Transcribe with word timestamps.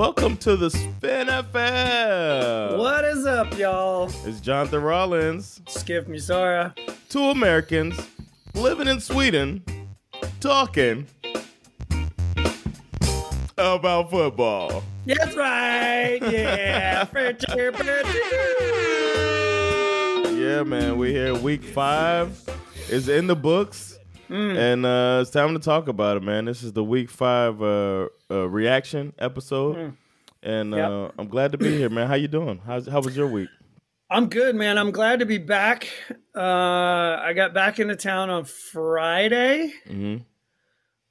Welcome 0.00 0.38
to 0.38 0.56
the 0.56 0.70
Spin 0.70 1.26
FM. 1.26 2.78
What 2.78 3.04
is 3.04 3.26
up, 3.26 3.58
y'all? 3.58 4.10
It's 4.24 4.40
Jonathan 4.40 4.82
Rollins, 4.82 5.60
Skip 5.68 6.08
Misora. 6.08 6.74
two 7.10 7.24
Americans 7.24 8.00
living 8.54 8.88
in 8.88 8.98
Sweden, 8.98 9.62
talking 10.40 11.06
about 13.58 14.10
football. 14.10 14.82
That's 15.04 15.36
right. 15.36 16.18
Yeah. 16.22 17.06
Yeah, 20.40 20.62
man, 20.62 20.96
we 20.96 21.12
here. 21.12 21.34
Week 21.34 21.62
five 21.62 22.40
is 22.88 23.10
in 23.10 23.26
the 23.26 23.36
books, 23.36 23.89
Hmm. 24.30 24.56
and 24.56 24.86
uh, 24.86 25.18
it's 25.22 25.30
time 25.30 25.54
to 25.54 25.58
talk 25.60 25.88
about 25.88 26.16
it, 26.16 26.22
man. 26.22 26.44
This 26.44 26.62
is 26.62 26.72
the 26.72 26.84
week 26.84 27.10
five 27.10 27.60
uh, 27.60 28.06
uh, 28.30 28.48
reaction 28.48 29.12
episode, 29.18 29.94
and 30.42 30.72
Hmm. 30.72 30.78
Yep. 30.78 30.90
uh, 30.90 31.10
I'm 31.18 31.26
glad 31.28 31.52
to 31.52 31.58
be 31.58 31.76
here, 31.76 31.90
man. 31.90 32.06
How 32.06 32.14
you 32.14 32.28
doing? 32.28 32.60
How's, 32.64 32.86
how 32.86 33.00
was 33.00 33.16
your 33.16 33.26
week? 33.26 33.48
I'm 34.08 34.28
good, 34.28 34.54
man. 34.54 34.78
I'm 34.78 34.90
glad 34.92 35.18
to 35.20 35.26
be 35.26 35.38
back. 35.38 35.88
Uh, 36.34 36.40
I 36.40 37.32
got 37.34 37.54
back 37.54 37.78
into 37.80 37.96
town 37.96 38.30
on 38.30 38.44
Friday. 38.44 39.72
hmm 39.86 40.18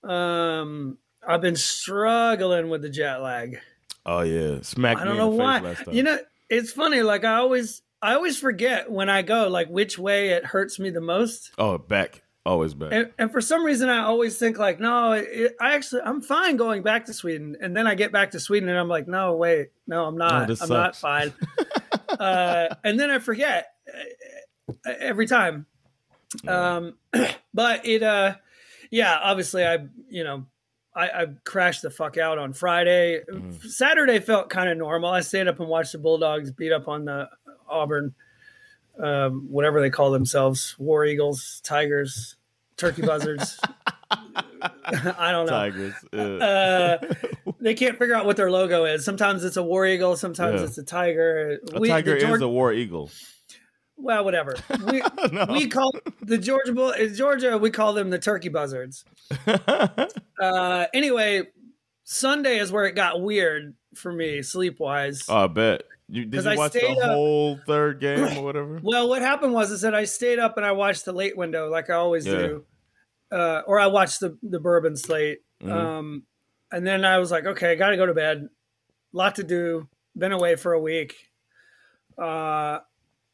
Um, 0.10 0.98
I've 1.28 1.42
been 1.42 1.56
struggling 1.56 2.70
with 2.70 2.82
the 2.82 2.90
jet 2.90 3.18
lag. 3.18 3.60
Oh 4.06 4.22
yeah, 4.22 4.60
smacked 4.62 5.02
I 5.02 5.06
don't 5.06 5.18
know 5.18 5.28
why. 5.30 5.76
You 5.92 6.04
know, 6.04 6.18
it's 6.50 6.72
funny. 6.72 7.02
Like 7.02 7.26
I 7.26 7.36
always, 7.36 7.82
I 8.02 8.14
always 8.14 8.38
forget 8.40 8.90
when 8.90 9.10
I 9.10 9.22
go, 9.24 9.50
like 9.50 9.68
which 9.68 10.00
way 10.00 10.30
it 10.30 10.46
hurts 10.46 10.80
me 10.80 10.90
the 10.90 11.02
most. 11.02 11.52
oh, 11.58 11.78
back, 11.78 12.24
always 12.50 12.74
back. 12.74 12.92
And, 12.92 13.12
and 13.18 13.32
for 13.32 13.42
some 13.42 13.64
reason, 13.64 13.90
I 13.90 14.04
always 14.04 14.38
think 14.38 14.58
like, 14.58 14.80
no, 14.80 15.14
it, 15.14 15.56
I 15.62 15.76
actually, 15.76 16.02
I'm 16.02 16.22
fine 16.22 16.58
going 16.58 16.84
back 16.84 17.06
to 17.06 17.14
Sweden. 17.14 17.58
And 17.62 17.76
then 17.76 17.88
I 17.88 17.96
get 17.96 18.12
back 18.12 18.32
to 18.32 18.40
Sweden, 18.40 18.70
and 18.70 18.78
I'm 18.78 18.88
like, 18.88 19.08
no, 19.08 19.36
wait, 19.36 19.70
no, 19.88 20.06
I'm 20.06 20.18
not. 20.18 20.48
this 20.48 20.62
I'm 20.62 20.70
not 20.70 20.96
fine. 20.96 21.34
uh, 22.20 22.76
and 22.84 23.00
then 23.00 23.10
I 23.10 23.20
forget 23.20 23.74
uh, 23.88 24.92
every 25.00 25.28
time. 25.28 25.66
Um, 26.48 26.96
but 27.54 27.86
it, 27.86 28.04
uh, 28.04 28.36
yeah, 28.92 29.18
obviously, 29.22 29.66
I, 29.66 29.80
you 30.10 30.24
know, 30.24 30.46
I, 30.96 31.10
I 31.10 31.28
crashed 31.46 31.84
the 31.84 31.90
fuck 31.90 32.18
out 32.18 32.38
on 32.38 32.54
Friday. 32.54 33.22
Mm-hmm. 33.32 33.68
Saturday 33.68 34.20
felt 34.20 34.50
kind 34.50 34.70
of 34.70 34.78
normal. 34.78 35.12
I 35.12 35.22
stayed 35.22 35.48
up 35.48 35.60
and 35.60 35.70
watched 35.70 35.92
the 35.92 36.00
Bulldogs 36.00 36.52
beat 36.52 36.72
up 36.72 36.88
on 36.88 37.06
the 37.06 37.30
Auburn, 37.70 38.16
um, 39.02 39.48
whatever 39.50 39.80
they 39.82 39.90
call 39.90 40.12
themselves, 40.12 40.76
War 40.78 41.06
Eagles, 41.06 41.62
Tigers, 41.64 42.36
Turkey 42.80 43.02
Buzzards. 43.04 43.60
I 44.12 45.32
don't 45.32 45.46
know. 45.46 45.52
Tigers. 45.52 45.94
Uh, 46.12 46.98
they 47.62 47.74
can't 47.76 47.98
figure 47.98 48.16
out 48.16 48.26
what 48.26 48.36
their 48.38 48.50
logo 48.52 48.86
is. 48.86 49.06
Sometimes 49.06 49.44
it's 49.44 49.58
a 49.58 49.64
war 49.64 49.86
eagle. 49.86 50.16
Sometimes 50.18 50.62
Yeah. 50.62 50.68
it's 50.68 50.78
a 50.78 50.84
tiger. 50.84 51.60
a 51.74 51.80
We- 51.80 51.88
the 51.88 51.94
tiger 51.94 52.16
is 52.16 52.42
a 52.42 52.48
war 52.48 52.74
eagle. 52.74 53.12
well, 53.98 54.24
whatever. 54.26 54.56
We, 54.88 55.02
No. 55.32 55.46
we 55.50 55.68
call 55.68 55.92
the 56.22 56.38
Georgia 56.38 56.74
Bull 56.74 56.92
in 56.92 57.14
Georgia. 57.14 57.58
We 57.58 57.70
call 57.70 57.94
them 57.94 58.10
the 58.10 58.20
turkey 58.20 58.50
buzzards. 58.50 59.06
Uh, 60.42 60.86
anyway, 60.94 61.44
Sunday 62.04 62.58
is 62.60 62.72
where 62.72 62.86
it 62.86 62.96
got 62.96 63.22
weird 63.22 63.76
for 63.96 64.12
me 64.12 64.42
sleep 64.42 64.80
wise. 64.80 65.24
oh, 65.30 65.44
I 65.44 65.48
bet. 65.48 65.84
You, 66.12 66.26
did 66.26 66.34
'Cause 66.38 66.46
you 66.46 66.52
I 66.52 66.56
watch 66.56 66.72
the 66.74 66.80
stayed 66.80 66.98
up- 66.98 67.12
whole 67.12 67.60
third 67.68 68.00
game 68.02 68.38
or 68.38 68.44
whatever? 68.44 68.80
Well, 68.82 69.08
what 69.10 69.22
happened 69.22 69.54
was 69.54 69.70
is 69.72 69.82
that 69.82 69.94
I 69.94 70.06
stayed 70.06 70.40
up 70.40 70.58
and 70.58 70.66
I 70.66 70.72
watched 70.72 71.06
the 71.06 71.14
late 71.14 71.38
window 71.38 71.70
like 71.70 71.90
I 71.92 71.94
always 71.94 72.26
Yeah. 72.26 72.34
do, 72.38 72.66
uh, 73.32 73.62
or 73.68 73.80
I 73.80 73.88
watched 73.88 74.20
the 74.20 74.38
the 74.44 74.60
bourbon 74.60 74.96
slate, 74.96 75.40
Mhm. 75.62 75.72
um, 75.72 76.24
and 76.72 76.86
then 76.86 77.04
I 77.06 77.18
was 77.18 77.32
like, 77.32 77.46
okay, 77.46 77.72
I 77.72 77.76
got 77.76 77.90
to 77.92 77.98
go 77.98 78.06
to 78.06 78.14
bed. 78.14 78.48
Lot 79.14 79.36
to 79.36 79.44
do. 79.44 79.88
Been 80.18 80.32
away 80.32 80.56
for 80.56 80.74
a 80.74 80.82
week, 80.82 81.16
uh, 82.18 82.80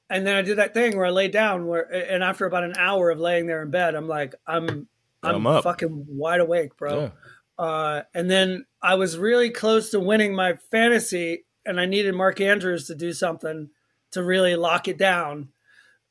and 0.09 0.25
then 0.27 0.35
I 0.35 0.41
did 0.41 0.57
that 0.57 0.73
thing 0.73 0.95
where 0.95 1.05
I 1.05 1.09
laid 1.09 1.31
down. 1.31 1.65
Where 1.67 1.83
and 1.91 2.23
after 2.23 2.45
about 2.45 2.63
an 2.63 2.75
hour 2.77 3.09
of 3.09 3.19
laying 3.19 3.47
there 3.47 3.61
in 3.61 3.71
bed, 3.71 3.95
I'm 3.95 4.07
like, 4.07 4.35
I'm 4.45 4.87
I'm, 5.23 5.47
I'm 5.47 5.63
fucking 5.63 6.05
wide 6.07 6.41
awake, 6.41 6.77
bro. 6.77 7.01
Yeah. 7.01 7.09
Uh, 7.57 8.03
and 8.13 8.29
then 8.29 8.65
I 8.81 8.95
was 8.95 9.17
really 9.17 9.49
close 9.49 9.89
to 9.91 9.99
winning 9.99 10.35
my 10.35 10.55
fantasy, 10.69 11.45
and 11.65 11.79
I 11.79 11.85
needed 11.85 12.13
Mark 12.13 12.39
Andrews 12.41 12.87
to 12.87 12.95
do 12.95 13.13
something 13.13 13.69
to 14.11 14.23
really 14.23 14.55
lock 14.55 14.87
it 14.87 14.97
down. 14.97 15.49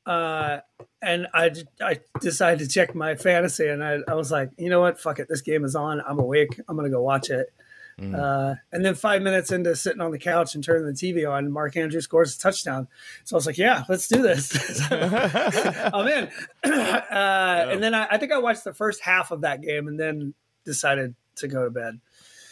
Uh, 0.07 0.59
and 1.01 1.27
I, 1.33 1.51
I 1.81 2.01
decided 2.21 2.61
to 2.61 2.73
check 2.73 2.95
my 2.95 3.15
fantasy, 3.15 3.69
and 3.69 3.83
I, 3.83 3.99
I 4.09 4.15
was 4.15 4.31
like, 4.31 4.51
you 4.59 4.71
know 4.71 4.81
what? 4.81 5.01
Fuck 5.01 5.19
it. 5.19 5.29
This 5.29 5.41
game 5.41 5.65
is 5.65 5.77
on. 5.77 6.01
I'm 6.01 6.19
awake. 6.19 6.61
I'm 6.69 6.77
going 6.77 6.91
to 6.91 6.95
go 6.95 7.03
watch 7.03 7.31
it. 7.31 7.53
Mm. 7.99 8.15
Uh, 8.19 8.57
and 8.73 8.85
then 8.85 8.95
five 8.95 9.23
minutes 9.23 9.53
into 9.53 9.77
sitting 9.77 10.01
on 10.01 10.11
the 10.11 10.19
couch 10.19 10.55
and 10.55 10.65
turning 10.65 10.87
the 10.87 10.93
TV 10.93 11.31
on, 11.31 11.51
Mark 11.53 11.77
Andrews 11.77 12.05
scores 12.05 12.37
a 12.37 12.39
touchdown. 12.39 12.89
So 13.25 13.37
I 13.37 13.39
was 13.39 13.47
like, 13.47 13.59
yeah, 13.59 13.85
let's 13.89 14.09
do 14.09 14.21
this. 14.21 14.81
I'm 14.91 16.09
in. 16.09 16.29
uh, 16.65 17.67
And 17.71 17.83
then 17.83 17.95
I, 17.95 18.09
I 18.11 18.19
think 18.19 18.33
I 18.33 18.39
watched 18.39 18.65
the 18.65 18.75
first 18.75 19.01
half 19.03 19.31
of 19.31 19.43
that 19.43 19.63
game 19.63 19.87
and 19.87 19.99
then 19.99 20.35
decided 20.65 21.15
to 21.37 21.49
go 21.49 21.65
to 21.65 21.71
bed. 21.71 22.01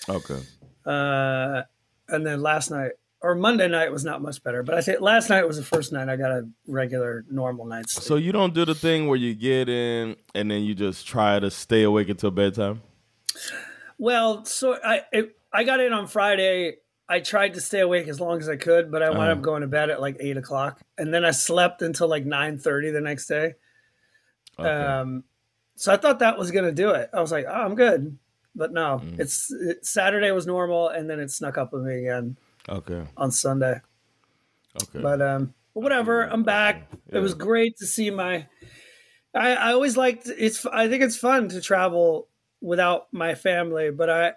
Okay. 0.09 0.41
Uh, 0.87 1.63
and 2.09 2.27
then 2.27 2.41
last 2.41 2.71
night 2.71 2.93
or 3.23 3.35
Monday 3.35 3.69
night 3.69 3.93
was 3.93 4.05
not 4.05 4.21
much 4.21 4.43
better, 4.43 4.63
but 4.63 4.75
I 4.75 4.81
think 4.81 5.01
last 5.01 5.29
night 5.31 5.47
was 5.47 5.57
the 5.57 5.63
first 5.65 5.93
night 5.93 6.09
I 6.09 6.17
got 6.17 6.33
a 6.33 6.49
regular 6.67 7.25
normal 7.31 7.65
night's 7.67 7.93
sleep. 7.93 8.05
So 8.05 8.17
you 8.17 8.33
don't 8.33 8.53
do 8.53 8.65
the 8.65 8.75
thing 8.75 9.07
where 9.07 9.17
you 9.17 9.35
get 9.35 9.69
in 9.69 10.17
and 10.35 10.51
then 10.51 10.63
you 10.63 10.75
just 10.75 11.07
try 11.07 11.39
to 11.39 11.51
stay 11.51 11.83
awake 11.85 12.09
until 12.09 12.31
bedtime? 12.33 12.83
Well, 13.99 14.45
so 14.45 14.77
I 14.83 15.03
it, 15.13 15.37
I 15.53 15.65
got 15.65 15.81
in 15.81 15.93
on 15.93 16.07
Friday. 16.07 16.77
I 17.09 17.21
tried 17.21 17.55
to 17.55 17.61
stay 17.61 17.81
awake 17.81 18.09
as 18.09 18.21
long 18.21 18.41
as 18.41 18.49
I 18.49 18.57
could, 18.57 18.91
but 18.91 19.03
I 19.03 19.11
wound 19.11 19.23
Uh-huh. 19.23 19.33
up 19.33 19.43
going 19.43 19.61
to 19.63 19.67
bed 19.69 19.91
at 19.91 20.01
like 20.01 20.17
eight 20.21 20.37
o'clock, 20.37 20.81
and 20.99 21.13
then 21.13 21.25
I 21.25 21.31
slept 21.31 21.83
until 21.83 22.09
like 22.09 22.25
nine 22.25 22.59
thirty 22.59 22.91
the 22.91 23.01
next 23.01 23.27
day. 23.27 23.55
Okay. 24.59 24.69
Um, 24.69 25.25
so 25.77 25.93
I 25.93 25.97
thought 25.97 26.21
that 26.21 26.39
was 26.39 26.51
going 26.51 26.65
to 26.65 26.73
do 26.73 26.91
it. 26.91 27.11
I 27.13 27.21
was 27.21 27.33
like, 27.33 27.45
oh, 27.49 27.53
I'm 27.53 27.75
good, 27.75 28.19
but 28.55 28.73
no, 28.73 29.01
Mm. 29.05 29.21
it's 29.21 29.53
it, 29.53 29.85
Saturday 29.85 30.31
was 30.31 30.47
normal, 30.47 30.89
and 30.89 31.09
then 31.09 31.21
it 31.21 31.31
snuck 31.31 31.59
up 31.59 31.73
on 31.75 31.85
me 31.87 31.99
again 31.99 32.37
okay. 32.69 33.05
on 33.17 33.31
Sunday. 33.31 33.81
Okay. 34.83 35.01
But 35.01 35.21
um, 35.21 35.55
but 35.75 35.83
whatever. 35.83 36.23
I'm 36.23 36.43
back. 36.43 36.89
Yeah. 37.11 37.19
It 37.19 37.21
was 37.21 37.35
great 37.35 37.77
to 37.79 37.87
see 37.87 38.11
my. 38.11 38.47
I, 39.35 39.55
I 39.55 39.73
always 39.73 39.97
liked 39.97 40.27
it's. 40.27 40.65
I 40.67 40.89
think 40.89 41.03
it's 41.03 41.17
fun 41.17 41.49
to 41.51 41.61
travel 41.61 42.29
without 42.61 43.09
my 43.13 43.35
family, 43.35 43.91
but 43.91 44.09
I, 44.09 44.33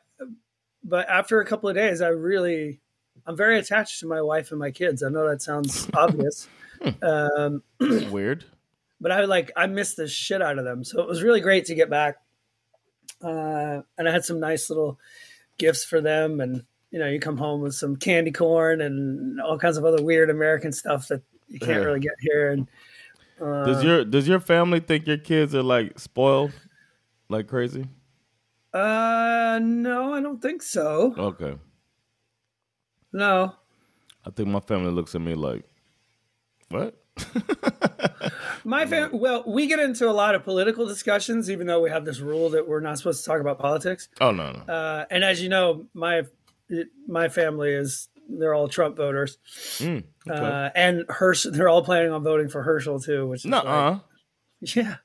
but 0.84 1.08
after 1.09 1.40
a 1.40 1.46
couple 1.46 1.70
of 1.70 1.76
days, 1.76 2.02
I 2.02 2.08
really, 2.08 2.82
I'm 3.26 3.38
very 3.38 3.59
attached 3.59 4.00
to 4.00 4.08
my 4.08 4.22
wife 4.22 4.52
and 4.52 4.59
my 4.59 4.72
kids. 4.72 5.03
I 5.03 5.09
know 5.09 5.29
that 5.29 5.41
sounds 5.41 5.88
obvious, 5.94 6.47
um, 7.02 7.64
Weird. 7.79 8.46
but 9.02 9.11
I 9.11 9.26
like 9.26 9.52
I 9.55 9.67
missed 9.67 9.97
the 9.97 10.08
shit 10.08 10.41
out 10.41 10.58
of 10.58 10.66
them. 10.66 10.84
So 10.84 11.02
it 11.02 11.08
was 11.08 11.23
really 11.23 11.41
great 11.41 11.66
to 11.66 11.76
get 11.76 11.90
back, 11.90 12.17
uh, 13.22 13.82
and 13.97 14.09
I 14.09 14.11
had 14.11 14.26
some 14.26 14.40
nice 14.40 14.70
little 14.70 15.00
gifts 15.58 15.84
for 15.84 16.02
them, 16.02 16.40
and 16.40 16.66
you 16.96 17.00
know, 17.02 17.09
you 17.09 17.20
come 17.20 17.36
home 17.36 17.59
with 17.59 17.76
some 17.76 17.97
candy 17.97 18.32
corn 18.32 18.80
and 18.80 19.42
all 19.42 19.59
kinds 19.59 19.76
of 19.76 19.84
other 19.84 20.02
weird 20.02 20.30
American 20.30 20.72
stuff 20.72 21.09
that 21.09 21.22
you 21.50 21.59
can't 21.59 21.72
Yeah. 21.82 21.86
really 21.88 22.00
get 22.00 22.14
here. 22.22 22.52
And 22.52 22.68
uh, 23.42 23.66
Does 23.66 23.84
your 23.84 24.06
does 24.06 24.30
your 24.30 24.40
family 24.40 24.80
think 24.80 25.06
your 25.06 25.18
kids 25.18 25.53
are 25.53 25.62
like 25.62 26.00
spoiled, 26.00 26.53
like 27.28 27.47
crazy? 27.50 27.84
uh, 28.74 29.59
no, 29.62 30.14
I 30.14 30.22
don't 30.22 30.42
think 30.42 30.62
so. 30.64 31.14
Okay. 31.18 31.58
No, 33.12 33.53
I 34.26 34.30
think 34.32 34.48
my 34.48 34.62
family 34.62 34.91
looks 34.91 35.16
at 35.16 35.22
me 35.22 35.36
like, 35.36 35.66
what? 36.70 36.96
My 38.66 38.86
fam- 38.88 39.20
well, 39.20 39.44
we 39.46 39.68
get 39.68 39.80
into 39.80 40.09
a 40.09 40.12
lot 40.12 40.34
of 40.34 40.44
political 40.44 40.86
discussions, 40.88 41.52
even 41.52 41.68
though 41.68 41.82
we 41.82 41.90
have 41.91 42.03
this 42.03 42.20
rule 42.20 42.50
that 42.50 42.68
we're 42.68 42.80
not 42.80 42.98
supposed 42.98 43.24
to 43.24 43.30
talk 43.30 43.40
about 43.40 43.59
politics. 43.59 44.09
Oh 44.20 44.32
no, 44.32 44.52
no. 44.52 44.74
Uh, 44.74 45.06
and 45.12 45.24
as 45.24 45.41
you 45.44 45.50
know, 45.50 45.86
my 45.94 46.24
my 47.08 47.29
family 47.29 47.72
is 47.73 48.09
they're 48.29 48.53
all 48.53 48.67
Trump 48.67 48.97
voters, 48.97 49.38
Mm, 49.78 50.03
okay. 50.28 50.40
uh, 50.40 50.70
and 50.76 51.06
Herschel. 51.09 51.52
They're 51.52 51.70
all 51.70 51.84
planning 51.84 52.12
on 52.12 52.23
voting 52.23 52.50
for 52.50 52.64
Herschel 52.64 53.00
too, 53.00 53.28
which 53.28 53.46
is 53.46 53.52
like- 53.52 53.64
Nuh-uh. 53.64 54.00
yeah, 54.62 54.96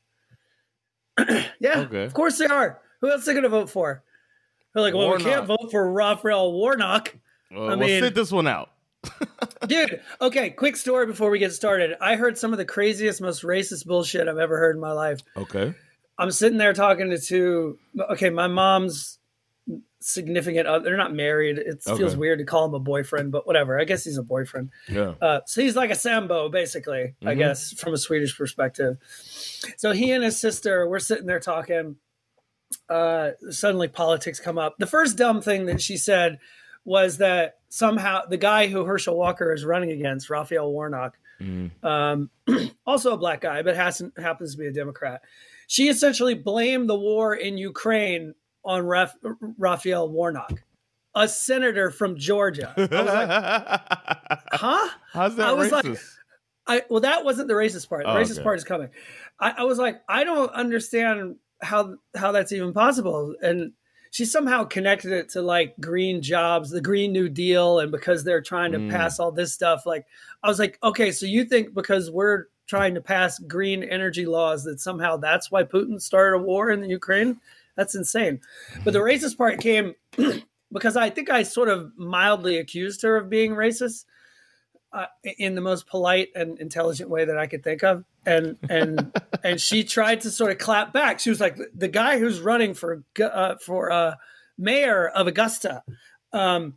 yeah. 1.61 1.81
Okay. 1.81 2.05
Of 2.05 2.15
course 2.15 2.39
they 2.39 2.47
are. 2.47 2.81
Who 3.01 3.11
else 3.11 3.23
are 3.23 3.27
they 3.27 3.33
going 3.33 3.43
to 3.45 3.49
vote 3.49 3.71
for? 3.71 4.03
They're 4.75 4.83
like, 4.83 4.95
well, 4.95 5.11
we 5.17 5.23
can't 5.23 5.47
vote 5.47 5.71
for 5.71 5.91
Raphael 5.93 6.53
Warnock. 6.53 7.15
Well, 7.51 7.65
I 7.65 7.69
we'll 7.71 7.79
mean- 7.79 8.03
sit 8.03 8.15
this 8.15 8.31
one 8.33 8.47
out. 8.47 8.71
Dude, 9.67 10.01
okay, 10.21 10.51
quick 10.51 10.77
story 10.77 11.07
before 11.07 11.31
we 11.31 11.39
get 11.39 11.53
started. 11.53 11.97
I 12.03 12.17
heard 12.17 12.37
some 12.37 12.53
of 12.53 12.59
the 12.59 12.67
craziest, 12.67 13.21
most 13.23 13.43
racist 13.43 13.87
bullshit 13.87 14.29
I've 14.29 14.37
ever 14.39 14.59
heard 14.59 14.77
in 14.77 14.81
my 14.81 14.93
life. 14.93 15.21
Okay. 15.37 15.75
I'm 16.19 16.31
sitting 16.31 16.59
there 16.59 16.75
talking 16.75 17.09
to 17.11 17.19
two. 17.19 17.79
Okay, 18.11 18.29
my 18.29 18.47
mom's 18.47 19.19
significant 20.01 20.67
other. 20.67 20.85
They're 20.85 20.97
not 20.97 21.15
married. 21.15 21.59
It 21.59 21.83
feels 21.83 22.17
weird 22.17 22.39
to 22.39 22.45
call 22.45 22.65
him 22.67 22.75
a 22.75 22.79
boyfriend, 22.79 23.33
but 23.33 23.47
whatever. 23.47 23.79
I 23.79 23.85
guess 23.85 24.05
he's 24.05 24.17
a 24.19 24.23
boyfriend. 24.23 24.71
Yeah. 24.89 25.15
Uh, 25.21 25.41
so 25.47 25.61
he's 25.63 25.77
like 25.77 25.91
a 25.91 25.95
Sambo, 25.95 26.49
basically, 26.49 27.15
I 27.23 27.35
Mhm. 27.35 27.39
guess, 27.39 27.73
from 27.75 27.93
a 27.95 27.99
Swedish 27.99 28.37
perspective. 28.37 28.97
So 29.77 29.93
he 29.93 30.11
and 30.13 30.25
his 30.25 30.39
sister, 30.41 30.89
we're 30.89 30.99
sitting 31.01 31.27
there 31.27 31.41
talking. 31.41 31.97
Uh, 32.89 33.33
suddenly, 33.51 33.89
politics 33.89 34.41
come 34.41 34.57
up. 34.59 34.77
The 34.79 34.87
first 34.87 35.17
dumb 35.17 35.41
thing 35.41 35.67
that 35.67 35.81
she 35.81 35.97
said 35.97 36.39
was 36.85 37.19
that 37.19 37.59
somehow 37.69 38.25
the 38.27 38.37
guy 38.37 38.69
who 38.69 38.85
Herschel 38.85 39.17
Walker 39.17 39.53
is 39.53 39.65
running 39.65 39.91
against, 39.91 40.31
Raphael 40.31 40.71
Warnock, 40.73 41.19
um, 41.83 42.31
also 42.87 43.13
a 43.15 43.17
black 43.17 43.41
guy, 43.43 43.63
but 43.63 43.77
has, 43.77 44.03
happens 44.17 44.53
to 44.53 44.59
be 44.59 44.67
a 44.67 44.73
Democrat. 44.73 45.23
She 45.67 45.89
essentially 45.89 46.35
blamed 46.35 46.89
the 46.89 46.99
war 46.99 47.35
in 47.35 47.59
Ukraine 47.59 48.35
on 48.65 48.87
Raf- 48.87 49.17
Raphael 49.59 50.09
Warnock, 50.09 50.63
a 51.15 51.27
senator 51.29 51.91
from 51.91 52.17
Georgia. 52.17 52.73
I 52.77 52.81
was 52.81 52.91
like, 52.91 54.41
huh? 54.53 54.89
How's 55.13 55.37
that 55.37 55.49
I 55.49 55.53
was 55.53 55.73
like- 55.73 55.87
I 56.67 56.83
well, 56.89 57.01
that 57.01 57.25
wasn't 57.25 57.49
the 57.49 57.55
racist 57.55 57.89
part. 57.89 58.05
The 58.05 58.11
Oh, 58.13 58.15
racist 58.17 58.33
okay. 58.35 58.43
part 58.43 58.59
is 58.59 58.65
coming. 58.65 58.91
I, 59.41 59.51
I 59.59 59.63
was 59.65 59.79
like, 59.79 60.03
I 60.09 60.25
don't 60.25 60.53
understand 60.53 61.37
how 61.63 61.97
how 62.15 62.33
that's 62.33 62.53
even 62.53 62.73
possible. 62.73 63.35
And 63.43 63.73
she 64.13 64.25
somehow 64.25 64.65
connected 64.65 65.11
it 65.13 65.31
to 65.31 65.43
like 65.43 65.75
green 65.81 66.21
jobs, 66.21 66.71
the 66.71 66.81
Green 66.81 67.13
New 67.13 67.29
Deal, 67.29 67.81
and 67.81 67.91
because 67.91 68.23
they're 68.25 68.43
trying 68.43 68.73
to 68.73 68.79
Mm. 68.79 68.91
pass 68.91 69.19
all 69.19 69.33
this 69.33 69.53
stuff. 69.55 69.87
Like, 69.87 70.05
I 70.43 70.49
was 70.49 70.59
like, 70.59 70.79
okay, 70.83 71.11
so 71.13 71.27
you 71.27 71.45
think 71.45 71.75
because 71.75 72.11
we're 72.11 72.47
trying 72.67 72.95
to 72.95 73.01
pass 73.01 73.39
green 73.41 73.83
energy 73.83 74.27
laws 74.27 74.63
that 74.65 74.81
somehow 74.81 75.17
that's 75.17 75.51
why 75.51 75.63
Putin 75.65 76.01
started 76.01 76.37
a 76.37 76.43
war 76.43 76.71
in 76.71 76.81
the 76.81 76.89
Ukraine? 76.89 77.41
That's 77.77 77.95
insane. 77.95 78.41
But 78.85 78.93
the 78.93 79.01
racist 79.01 79.37
part 79.37 79.61
came 79.61 79.95
because 80.73 80.97
I 80.97 81.11
think 81.11 81.31
I 81.31 81.43
sort 81.43 81.69
of 81.69 81.93
mildly 81.97 82.59
accused 82.59 83.03
her 83.03 83.17
of 83.17 83.31
being 83.31 83.53
racist 83.53 84.05
uh, 84.93 85.07
in 85.39 85.55
the 85.55 85.61
most 85.61 85.87
polite 85.87 86.29
and 86.35 86.59
intelligent 86.59 87.11
way 87.11 87.25
that 87.25 87.39
I 87.39 87.47
could 87.47 87.63
think 87.63 87.85
of, 87.85 88.05
and 88.27 88.57
and 88.69 89.13
and 89.45 89.61
she 89.61 89.85
tried 89.85 90.23
to 90.23 90.31
sort 90.31 90.51
of 90.51 90.59
clap 90.59 90.93
back. 90.93 91.21
She 91.21 91.31
was 91.31 91.41
like, 91.41 91.57
"The 91.75 91.89
guy 91.89 92.19
who's 92.19 92.41
running 92.41 92.75
for 92.75 93.05
uh, 93.23 93.55
for 93.65 93.93
uh, 93.93 94.15
mayor 94.59 95.09
of 95.09 95.27
Augusta." 95.27 95.83
Um, 96.33 96.75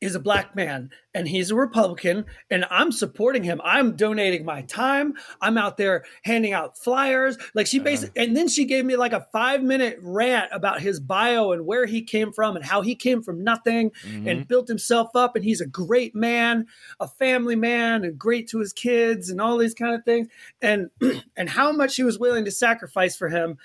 is 0.00 0.14
a 0.14 0.20
black 0.20 0.56
man 0.56 0.90
and 1.14 1.28
he's 1.28 1.50
a 1.50 1.54
Republican 1.54 2.24
and 2.50 2.64
I'm 2.70 2.90
supporting 2.90 3.42
him. 3.42 3.60
I'm 3.62 3.96
donating 3.96 4.44
my 4.44 4.62
time. 4.62 5.14
I'm 5.40 5.58
out 5.58 5.76
there 5.76 6.04
handing 6.22 6.52
out 6.52 6.78
flyers. 6.78 7.36
Like 7.54 7.66
she 7.66 7.78
basically, 7.78 8.20
uh-huh. 8.20 8.28
and 8.28 8.36
then 8.36 8.48
she 8.48 8.64
gave 8.64 8.84
me 8.84 8.96
like 8.96 9.12
a 9.12 9.26
five 9.32 9.62
minute 9.62 9.98
rant 10.00 10.50
about 10.52 10.80
his 10.80 11.00
bio 11.00 11.52
and 11.52 11.66
where 11.66 11.86
he 11.86 12.02
came 12.02 12.32
from 12.32 12.56
and 12.56 12.64
how 12.64 12.80
he 12.80 12.94
came 12.94 13.22
from 13.22 13.44
nothing 13.44 13.90
mm-hmm. 13.90 14.26
and 14.26 14.48
built 14.48 14.68
himself 14.68 15.10
up. 15.14 15.36
And 15.36 15.44
he's 15.44 15.60
a 15.60 15.66
great 15.66 16.14
man, 16.14 16.66
a 16.98 17.06
family 17.06 17.56
man 17.56 18.04
and 18.04 18.18
great 18.18 18.48
to 18.50 18.58
his 18.58 18.72
kids 18.72 19.28
and 19.28 19.40
all 19.40 19.58
these 19.58 19.74
kind 19.74 19.94
of 19.94 20.04
things. 20.04 20.28
And, 20.62 20.90
and 21.36 21.48
how 21.48 21.72
much 21.72 21.96
he 21.96 22.04
was 22.04 22.18
willing 22.18 22.46
to 22.46 22.50
sacrifice 22.50 23.16
for 23.16 23.28
him. 23.28 23.58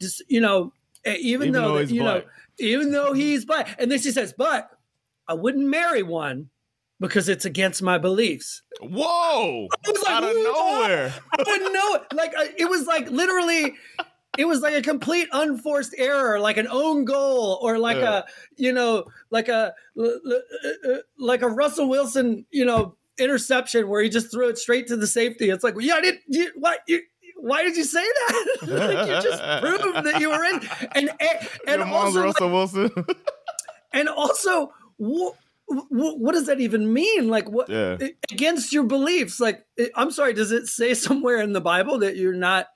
Just, 0.00 0.22
you 0.28 0.40
know, 0.40 0.72
even, 1.04 1.48
Even 1.48 1.52
though, 1.52 1.74
though 1.74 1.78
he's 1.78 1.92
you 1.92 2.02
know, 2.02 2.22
even 2.58 2.92
though 2.92 3.12
he's 3.12 3.44
black. 3.44 3.74
And 3.78 3.90
then 3.90 3.98
she 3.98 4.12
says, 4.12 4.32
but 4.36 4.70
I 5.32 5.34
wouldn't 5.34 5.66
marry 5.66 6.02
one 6.02 6.50
because 7.00 7.28
it's 7.30 7.46
against 7.46 7.82
my 7.82 7.96
beliefs. 7.96 8.60
Whoa! 8.82 9.66
was 9.86 10.02
like, 10.02 10.10
Out 10.10 10.24
of 10.24 10.36
nowhere. 10.36 11.14
I 11.38 11.42
didn't 11.42 11.72
know 11.72 11.94
it. 11.94 12.02
Like 12.12 12.32
it 12.58 12.68
was 12.68 12.86
like 12.86 13.10
literally, 13.10 13.74
it 14.36 14.44
was 14.44 14.60
like 14.60 14.74
a 14.74 14.82
complete 14.82 15.28
unforced 15.32 15.94
error, 15.96 16.38
like 16.38 16.58
an 16.58 16.68
own 16.68 17.06
goal, 17.06 17.58
or 17.62 17.78
like 17.78 17.96
Yeah. 17.96 18.18
a 18.18 18.22
you 18.58 18.72
know, 18.72 19.04
like 19.30 19.48
a 19.48 19.72
l- 19.98 20.20
uh, 20.86 20.96
like 21.18 21.40
a 21.40 21.48
Russell 21.48 21.88
Wilson, 21.88 22.44
you 22.50 22.66
know, 22.66 22.96
interception 23.18 23.88
where 23.88 24.02
he 24.02 24.10
just 24.10 24.30
threw 24.30 24.50
it 24.50 24.58
straight 24.58 24.86
to 24.88 24.96
the 24.98 25.06
safety. 25.06 25.48
It's 25.48 25.64
like, 25.64 25.74
yeah, 25.80 25.94
I 25.94 26.00
didn't. 26.02 26.20
You, 26.28 26.50
what 26.56 26.80
you? 26.86 27.00
Why 27.38 27.62
did 27.62 27.76
you 27.76 27.84
say 27.84 28.04
that? 28.04 28.46
like, 28.68 29.08
you 29.08 29.30
just 29.30 29.42
proved 29.62 30.06
that 30.06 30.20
you 30.20 30.28
were 30.28 30.44
in, 30.44 30.60
and 30.94 31.08
and, 31.08 31.48
and 31.66 31.78
Your 31.80 31.86
mom's 31.86 32.16
also 32.16 32.18
like, 32.18 32.26
Russell 32.26 32.50
Wilson. 32.50 33.06
and 33.92 34.08
also 34.08 34.72
what, 35.06 35.34
what 36.18 36.32
does 36.32 36.46
that 36.46 36.60
even 36.60 36.92
mean 36.92 37.28
like 37.28 37.48
what 37.50 37.68
Yeah. 37.68 37.96
against 38.30 38.72
your 38.72 38.84
beliefs 38.84 39.40
like 39.40 39.64
it- 39.76 39.90
i'm 39.96 40.10
sorry 40.10 40.32
does 40.34 40.52
it 40.52 40.66
say 40.66 40.94
somewhere 41.06 41.40
in 41.40 41.52
the 41.52 41.60
bible 41.60 41.98
that 42.00 42.16
you're 42.16 42.34
not 42.34 42.66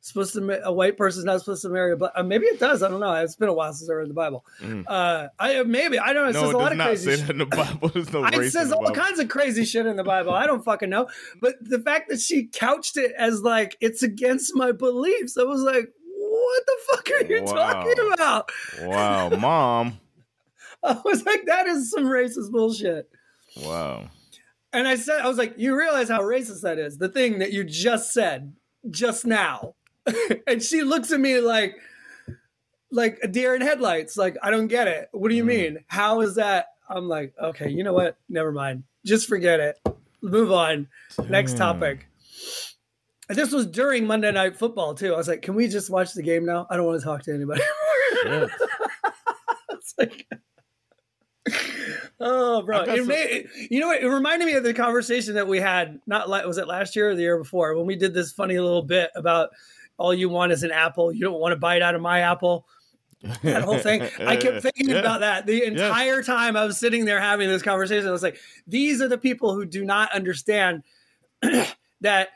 supposed 0.00 0.34
to 0.34 0.64
a 0.64 0.72
white 0.72 0.96
person's 0.96 1.24
not 1.24 1.40
supposed 1.40 1.62
to 1.62 1.68
marry 1.68 1.92
a 1.92 1.96
black 1.96 2.12
uh, 2.14 2.22
maybe 2.22 2.46
it 2.46 2.60
does 2.60 2.82
i 2.82 2.88
don't 2.88 3.00
know 3.00 3.12
it's 3.14 3.34
been 3.34 3.48
a 3.48 3.52
while 3.52 3.72
since 3.72 3.90
i 3.90 3.94
read 3.94 4.08
the 4.08 4.14
bible 4.14 4.44
uh 4.86 5.26
i 5.40 5.60
maybe 5.64 5.98
i 5.98 6.12
don't 6.12 6.22
know 6.24 6.28
it 6.30 6.34
no, 6.34 6.40
says 6.42 6.50
it 6.50 6.54
a 6.54 6.58
lot 6.58 6.68
does 6.68 6.78
of 6.78 6.86
crazy 6.86 7.04
say 7.10 7.16
shit. 7.16 7.26
that 7.26 7.32
in 7.32 7.38
the 7.38 7.46
Bible. 7.46 7.88
There's 7.94 8.12
no 8.12 8.24
It 8.32 8.50
says 8.52 8.70
all 8.70 8.82
Bible. 8.84 8.94
kinds 8.94 9.18
of 9.18 9.28
crazy 9.28 9.64
shit 9.64 9.84
in 9.86 9.96
the 9.96 10.04
Bible. 10.04 10.32
I 10.32 10.46
don't 10.46 10.64
fucking 10.64 10.90
know. 10.90 11.08
But 11.40 11.54
the 11.60 11.80
fact 11.80 12.08
that 12.10 12.20
she 12.20 12.46
couched 12.46 12.96
it 12.96 13.12
as 13.18 13.42
like 13.42 13.76
it's 13.80 14.02
against 14.04 14.54
my 14.54 14.70
beliefs, 14.72 15.36
I 15.36 15.42
was 15.42 15.62
like, 15.62 15.88
what 16.18 16.66
the 16.66 16.76
fuck 16.90 17.10
are 17.10 17.24
you 17.32 17.42
Wow. 17.42 17.52
talking 17.54 18.12
about? 18.12 18.50
Wow, 18.82 19.28
mom. 19.30 19.98
I 20.88 21.00
was 21.04 21.24
like, 21.26 21.44
that 21.46 21.66
is 21.66 21.90
some 21.90 22.04
racist 22.04 22.52
bullshit. 22.52 23.10
Wow. 23.62 24.08
And 24.72 24.86
I 24.86 24.96
said, 24.96 25.20
I 25.20 25.28
was 25.28 25.38
like, 25.38 25.54
you 25.56 25.76
realize 25.76 26.08
how 26.08 26.20
racist 26.20 26.62
that 26.62 26.78
is? 26.78 26.98
The 26.98 27.08
thing 27.08 27.40
that 27.40 27.52
you 27.52 27.64
just 27.64 28.12
said 28.12 28.52
just 28.90 29.26
now. 29.26 29.74
and 30.46 30.62
she 30.62 30.82
looks 30.82 31.10
at 31.10 31.18
me 31.18 31.40
like, 31.40 31.76
like 32.92 33.18
a 33.22 33.28
deer 33.28 33.56
in 33.56 33.62
headlights. 33.62 34.16
Like, 34.16 34.36
I 34.42 34.50
don't 34.50 34.68
get 34.68 34.86
it. 34.86 35.08
What 35.12 35.30
do 35.30 35.34
you 35.34 35.42
hmm. 35.42 35.48
mean? 35.48 35.78
How 35.88 36.20
is 36.20 36.36
that? 36.36 36.66
I'm 36.88 37.08
like, 37.08 37.34
okay, 37.42 37.68
you 37.68 37.82
know 37.82 37.92
what? 37.92 38.16
Never 38.28 38.52
mind. 38.52 38.84
Just 39.04 39.28
forget 39.28 39.58
it. 39.58 39.80
Move 40.22 40.52
on. 40.52 40.86
Next 41.28 41.52
hmm. 41.52 41.58
topic. 41.58 42.06
And 43.28 43.36
this 43.36 43.50
was 43.50 43.66
during 43.66 44.06
Monday 44.06 44.30
Night 44.30 44.56
Football 44.56 44.94
too. 44.94 45.14
I 45.14 45.16
was 45.16 45.26
like, 45.26 45.42
can 45.42 45.56
we 45.56 45.66
just 45.66 45.90
watch 45.90 46.12
the 46.12 46.22
game 46.22 46.46
now? 46.46 46.68
I 46.70 46.76
don't 46.76 46.86
want 46.86 47.00
to 47.00 47.04
talk 47.04 47.22
to 47.24 47.34
anybody. 47.34 47.62
It's 49.70 49.94
like, 49.98 50.26
oh, 52.20 52.62
bro! 52.62 52.82
It 52.82 52.98
some- 53.46 53.66
you 53.70 53.80
know 53.80 53.88
what? 53.88 54.02
It 54.02 54.08
reminded 54.08 54.46
me 54.46 54.54
of 54.54 54.64
the 54.64 54.74
conversation 54.74 55.34
that 55.34 55.46
we 55.46 55.60
had. 55.60 56.00
Not 56.06 56.28
like 56.28 56.44
was 56.46 56.58
it 56.58 56.66
last 56.68 56.96
year 56.96 57.10
or 57.10 57.14
the 57.14 57.22
year 57.22 57.38
before 57.38 57.74
when 57.76 57.86
we 57.86 57.96
did 57.96 58.14
this 58.14 58.32
funny 58.32 58.58
little 58.58 58.82
bit 58.82 59.10
about 59.14 59.50
all 59.98 60.12
you 60.12 60.28
want 60.28 60.52
is 60.52 60.62
an 60.62 60.72
apple. 60.72 61.12
You 61.12 61.20
don't 61.20 61.40
want 61.40 61.52
to 61.52 61.56
bite 61.56 61.82
out 61.82 61.94
of 61.94 62.00
my 62.02 62.20
apple. 62.20 62.66
That 63.42 63.62
whole 63.64 63.78
thing. 63.78 64.02
I 64.20 64.36
kept 64.36 64.62
thinking 64.62 64.90
Yeah. 64.90 64.96
about 64.96 65.20
that 65.20 65.46
the 65.46 65.64
entire 65.64 66.22
time 66.22 66.56
I 66.56 66.64
was 66.64 66.78
sitting 66.78 67.04
there 67.06 67.20
having 67.20 67.48
this 67.48 67.62
conversation. 67.62 68.06
I 68.06 68.12
was 68.12 68.22
like, 68.22 68.38
these 68.66 69.00
are 69.00 69.08
the 69.08 69.18
people 69.18 69.54
who 69.54 69.64
do 69.64 69.84
not 69.84 70.12
understand 70.12 70.82
that 72.02 72.28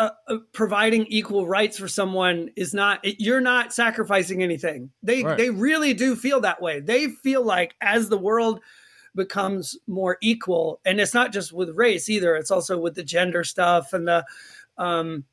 uh, 0.00 0.10
uh, 0.28 0.36
providing 0.52 1.06
equal 1.06 1.46
rights 1.46 1.78
for 1.78 1.86
someone 1.86 2.48
is 2.56 2.72
not 2.72 3.00
you're 3.20 3.40
not 3.40 3.72
sacrificing 3.72 4.42
anything 4.42 4.90
they 5.02 5.22
Right. 5.22 5.36
they 5.36 5.50
really 5.50 5.92
do 5.94 6.16
feel 6.16 6.40
that 6.40 6.60
way 6.62 6.80
they 6.80 7.08
feel 7.08 7.44
like 7.44 7.74
as 7.80 8.08
the 8.08 8.18
world 8.18 8.60
becomes 9.14 9.76
more 9.86 10.16
equal 10.22 10.80
and 10.84 11.00
it's 11.00 11.12
not 11.14 11.32
just 11.32 11.52
with 11.52 11.70
race 11.76 12.08
either 12.08 12.34
it's 12.34 12.50
also 12.50 12.78
with 12.78 12.94
the 12.94 13.04
gender 13.04 13.44
stuff 13.44 13.92
and 13.92 14.08
the 14.08 14.24
um 14.78 15.24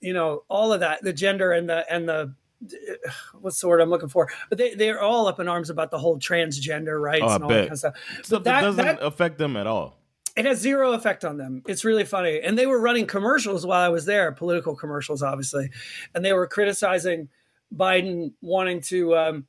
you 0.00 0.12
know 0.12 0.44
all 0.48 0.72
of 0.72 0.80
that 0.80 1.02
the 1.02 1.12
gender 1.12 1.50
and 1.50 1.68
the 1.68 1.84
and 1.92 2.08
the 2.08 2.32
what's 3.40 3.60
the 3.60 3.66
word 3.66 3.80
I'm 3.80 3.90
looking 3.90 4.08
for? 4.08 4.28
But 4.48 4.58
they 4.58 4.74
they're 4.74 5.00
all 5.00 5.26
up 5.26 5.40
in 5.40 5.48
arms 5.48 5.68
about 5.70 5.90
the 5.90 5.98
whole 5.98 6.18
transgender 6.18 7.00
rights 7.00 7.24
Oh, 7.26 7.34
and 7.34 7.42
all 7.42 7.50
that 7.50 7.60
kind 7.62 7.72
of 7.72 7.78
stuff. 7.78 7.94
Stuff 8.22 8.44
that, 8.44 8.44
that, 8.44 8.60
doesn't 8.60 8.84
that 8.84 9.02
affect 9.02 9.38
them 9.38 9.56
at 9.56 9.66
all. 9.66 9.98
It 10.36 10.44
has 10.46 10.58
zero 10.58 10.92
effect 10.92 11.24
on 11.24 11.36
them. 11.36 11.62
It's 11.66 11.84
really 11.84 12.04
funny. 12.04 12.40
And 12.40 12.58
they 12.58 12.66
were 12.66 12.80
running 12.80 13.06
commercials 13.06 13.66
while 13.66 13.82
I 13.82 13.88
was 13.88 14.06
there, 14.06 14.32
political 14.32 14.74
commercials, 14.74 15.22
obviously. 15.22 15.70
And 16.14 16.24
they 16.24 16.32
were 16.32 16.46
criticizing 16.46 17.28
Biden 17.74 18.32
wanting 18.40 18.80
to, 18.82 19.16
um, 19.16 19.46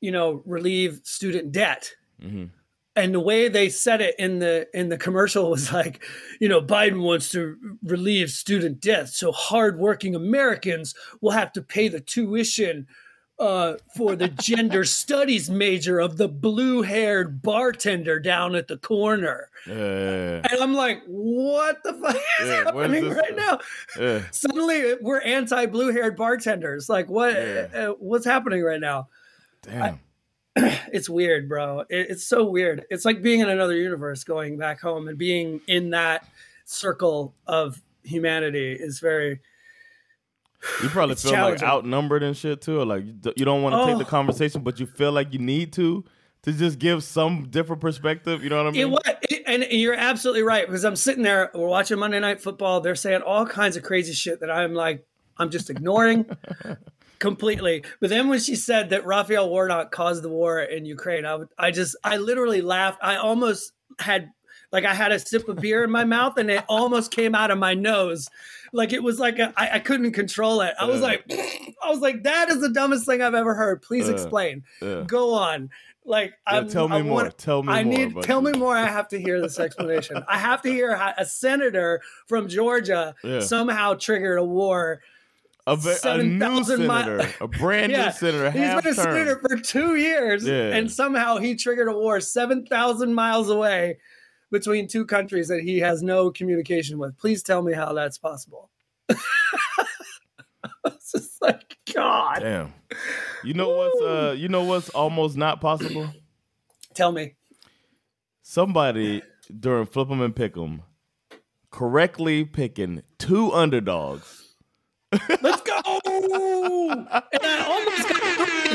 you 0.00 0.10
know, 0.10 0.42
relieve 0.46 1.00
student 1.04 1.52
debt. 1.52 1.92
Mhm. 2.22 2.50
and 2.98 3.12
the 3.14 3.20
way 3.20 3.46
they 3.48 3.68
said 3.68 4.00
it 4.00 4.14
in 4.18 4.38
the 4.38 4.66
in 4.72 4.88
the 4.88 4.96
commercial 4.96 5.50
was 5.50 5.70
like, 5.70 6.02
you 6.40 6.48
know, 6.48 6.62
Biden 6.62 7.02
wants 7.02 7.28
to 7.32 7.54
relieve 7.82 8.30
student 8.30 8.80
debt, 8.80 9.10
so 9.10 9.32
hardworking 9.32 10.14
Americans 10.14 10.94
will 11.20 11.32
have 11.32 11.52
to 11.52 11.60
pay 11.62 11.88
the 11.88 12.00
tuition 12.00 12.86
uh, 13.38 13.74
for 13.94 14.16
the 14.16 14.28
gender 14.28 14.84
studies 14.84 15.50
major 15.50 15.98
of 15.98 16.16
the 16.16 16.28
blue 16.28 16.82
haired 16.82 17.42
bartender 17.42 18.18
down 18.18 18.54
at 18.54 18.68
the 18.68 18.78
corner. 18.78 19.50
Yeah. 19.66 20.42
And 20.50 20.60
I'm 20.60 20.74
like, 20.74 21.02
what 21.06 21.82
the 21.82 21.92
fuck 21.94 22.16
is 22.40 22.48
Yeah, 22.48 22.64
happening 22.64 23.10
right 23.10 23.36
now? 23.36 23.58
Yeah. 23.98 24.22
Suddenly 24.30 24.94
we're 25.00 25.20
anti 25.20 25.66
blue 25.66 25.92
haired 25.92 26.16
bartenders. 26.16 26.88
Like, 26.88 27.08
what? 27.10 27.34
Yeah. 27.34 27.68
uh, 27.74 27.88
what's 27.98 28.24
happening 28.24 28.62
right 28.62 28.80
now? 28.80 29.08
Damn. 29.62 30.00
It's 30.90 31.10
weird, 31.10 31.50
bro. 31.50 31.80
It, 31.80 32.08
it's 32.08 32.24
so 32.24 32.44
weird. 32.46 32.86
It's 32.88 33.04
like 33.04 33.20
being 33.20 33.40
in 33.40 33.50
another 33.50 33.76
universe, 33.76 34.24
going 34.24 34.56
back 34.56 34.80
home 34.80 35.06
and 35.08 35.18
being 35.18 35.60
in 35.66 35.90
that 35.90 36.26
circle 36.64 37.34
of 37.46 37.82
humanity 38.04 38.72
is 38.72 38.98
very. 38.98 39.40
You 40.82 40.88
probably 40.88 41.14
feel 41.16 41.32
like 41.32 41.62
outnumbered 41.62 42.22
and 42.22 42.36
shit 42.36 42.60
too, 42.60 42.80
or 42.80 42.84
like 42.86 43.04
you 43.04 43.44
don't 43.44 43.62
want 43.62 43.74
to 43.74 43.86
take 43.86 43.94
Oh. 43.96 43.98
the 43.98 44.04
conversation, 44.04 44.62
but 44.62 44.80
you 44.80 44.86
feel 44.86 45.12
like 45.12 45.32
you 45.32 45.38
need 45.38 45.72
to 45.74 46.04
to 46.42 46.52
just 46.52 46.78
give 46.78 47.02
some 47.02 47.48
different 47.50 47.80
perspective. 47.82 48.42
You 48.44 48.50
know 48.50 48.58
what 48.58 48.68
I 48.68 48.70
mean? 48.70 48.80
It 48.80 48.90
was, 48.90 49.00
it- 49.22 49.42
and 49.46 49.64
you're 49.70 49.94
absolutely 49.94 50.42
right 50.42 50.66
because 50.66 50.84
I'm 50.84 50.96
sitting 50.96 51.22
there, 51.22 51.50
we're 51.54 51.68
watching 51.68 51.98
Monday 51.98 52.18
Night 52.20 52.40
Football. 52.40 52.80
They're 52.80 52.94
saying 52.96 53.22
all 53.22 53.46
kinds 53.46 53.76
of 53.76 53.82
crazy 53.84 54.12
shit 54.12 54.40
that 54.40 54.50
I'm 54.50 54.74
like, 54.74 55.04
I'm 55.38 55.50
just 55.50 55.70
ignoring 55.70 56.26
completely. 57.18 57.84
But 58.00 58.10
then 58.10 58.28
when 58.28 58.38
she 58.40 58.54
said 58.56 58.90
that 58.90 59.06
Raphael 59.06 59.48
Warnock 59.48 59.90
caused 59.92 60.22
the 60.22 60.28
war 60.28 60.60
in 60.60 60.84
Ukraine, 60.84 61.24
I, 61.24 61.34
would- 61.36 61.48
I 61.58 61.70
just, 61.70 61.96
I 62.04 62.16
literally 62.16 62.60
laughed. 62.62 62.98
I 63.02 63.16
almost 63.16 63.72
had, 63.98 64.30
like, 64.72 64.84
I 64.84 64.94
had 64.94 65.12
a 65.12 65.18
sip 65.18 65.48
of 65.48 65.56
beer 65.56 65.84
in 65.84 65.90
my 65.90 66.04
mouth 66.04 66.36
and 66.38 66.50
it 66.50 66.64
almost 66.68 67.10
came 67.10 67.34
out 67.34 67.50
of 67.50 67.58
my 67.58 67.74
nose. 67.74 68.28
Like 68.76 68.92
it 68.92 69.02
was 69.02 69.18
like 69.18 69.38
a, 69.38 69.52
I, 69.56 69.70
I 69.74 69.78
couldn't 69.78 70.12
control 70.12 70.60
it. 70.60 70.74
I 70.78 70.84
was 70.84 71.00
Uh. 71.00 71.04
like, 71.04 71.24
I 71.84 71.88
was 71.90 72.00
like, 72.00 72.22
that 72.24 72.50
is 72.50 72.60
the 72.60 72.68
dumbest 72.68 73.06
thing 73.06 73.22
I've 73.22 73.34
ever 73.34 73.54
heard. 73.54 73.80
Please 73.82 74.08
Uh, 74.08 74.12
explain. 74.12 74.64
Go 75.06 75.34
on. 75.34 75.70
Like, 76.04 76.34
Yeah, 76.50 76.58
I'm, 76.58 76.68
tell 76.68 76.88
me 76.88 76.96
I 76.98 77.02
more. 77.02 77.14
want- 77.24 77.38
Tell 77.38 77.62
me 77.64 77.72
I 77.72 77.82
more 77.82 77.92
need. 77.92 78.22
Tell 78.22 78.40
me 78.40 78.52
more. 78.52 78.76
I 78.76 78.86
have 78.86 79.08
to 79.08 79.20
hear 79.20 79.40
this 79.40 79.58
explanation. 79.66 80.22
I 80.28 80.38
have 80.38 80.62
to 80.62 80.68
hear 80.70 80.94
how 80.94 81.14
a 81.18 81.24
senator 81.24 82.00
from 82.28 82.46
Georgia 82.48 83.14
Yeah. 83.24 83.40
somehow 83.40 83.94
triggered 83.94 84.38
a 84.38 84.44
war. 84.44 85.00
a, 85.66 85.74
ve- 85.74 85.90
a 85.90 85.94
7,000 85.96 86.38
new 86.38 86.86
mi- 86.86 86.94
senator, 87.02 87.28
a 87.40 87.48
brand 87.48 87.90
Yeah, 87.96 88.04
new 88.06 88.12
senator, 88.12 88.50
He's 88.52 88.60
been 88.60 88.78
a 88.78 88.82
term. 88.82 88.94
senator 88.94 89.40
for 89.40 89.56
two 89.56 89.96
years, 89.96 90.46
and 90.46 90.88
somehow 90.88 91.38
he 91.38 91.56
triggered 91.56 91.88
a 91.88 91.92
war 91.92 92.20
seven 92.20 92.64
thousand 92.66 93.14
miles 93.14 93.50
away 93.50 93.98
between 94.50 94.88
two 94.88 95.04
countries 95.04 95.48
that 95.48 95.62
he 95.62 95.80
has 95.80 96.02
no 96.02 96.30
communication 96.30 96.98
with. 96.98 97.16
Please 97.18 97.42
tell 97.42 97.62
me 97.62 97.72
how 97.72 97.92
that's 97.92 98.18
possible. 98.18 98.70
it's 99.08 99.22
just 101.12 101.42
like 101.42 101.76
God. 101.94 102.40
Damn. 102.40 102.74
You 103.44 103.54
know 103.54 103.68
what's 103.70 104.00
uh 104.02 104.34
you 104.36 104.48
know 104.48 104.64
what's 104.64 104.88
almost 104.90 105.36
not 105.36 105.60
possible? 105.60 106.10
Tell 106.94 107.12
me. 107.12 107.34
Somebody 108.42 109.22
during 109.58 109.86
Flip 109.86 110.10
'em 110.10 110.20
and 110.20 110.34
Pick 110.34 110.56
'em 110.56 110.82
correctly 111.70 112.44
picking 112.44 113.02
two 113.18 113.52
underdogs. 113.52 114.54
Let's 115.42 115.62
go. 115.62 115.80
and 116.06 117.08
I 117.10 117.64
almost 117.68 118.08
got. 118.08 118.65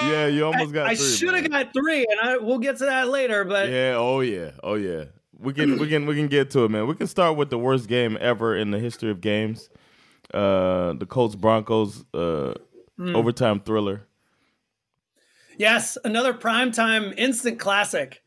Yeah, 0.00 0.26
you 0.26 0.44
almost 0.46 0.72
got 0.72 0.86
I 0.88 0.94
three. 0.94 1.06
should 1.06 1.34
have 1.34 1.50
got 1.50 1.72
three, 1.72 2.06
and 2.08 2.20
I 2.20 2.36
we'll 2.38 2.58
get 2.58 2.78
to 2.78 2.84
that 2.86 3.08
later. 3.08 3.44
But 3.44 3.68
Yeah, 3.70 3.94
oh 3.96 4.20
yeah, 4.20 4.50
oh 4.62 4.74
yeah. 4.74 5.04
We 5.38 5.52
can 5.52 5.78
we 5.78 5.88
can 5.88 6.06
we 6.06 6.14
can 6.14 6.28
get 6.28 6.50
to 6.50 6.64
it, 6.64 6.70
man. 6.70 6.86
We 6.86 6.94
can 6.94 7.06
start 7.06 7.36
with 7.36 7.50
the 7.50 7.58
worst 7.58 7.88
game 7.88 8.16
ever 8.20 8.56
in 8.56 8.70
the 8.70 8.78
history 8.78 9.10
of 9.10 9.20
games. 9.20 9.68
Uh 10.34 10.94
the 10.94 11.06
Colts 11.08 11.34
Broncos 11.36 12.04
uh 12.14 12.54
Hmm. 12.98 13.14
overtime 13.14 13.60
thriller. 13.60 14.06
yes, 15.58 15.98
another 16.04 16.32
primetime 16.32 17.12
instant 17.18 17.58
classic. 17.60 18.22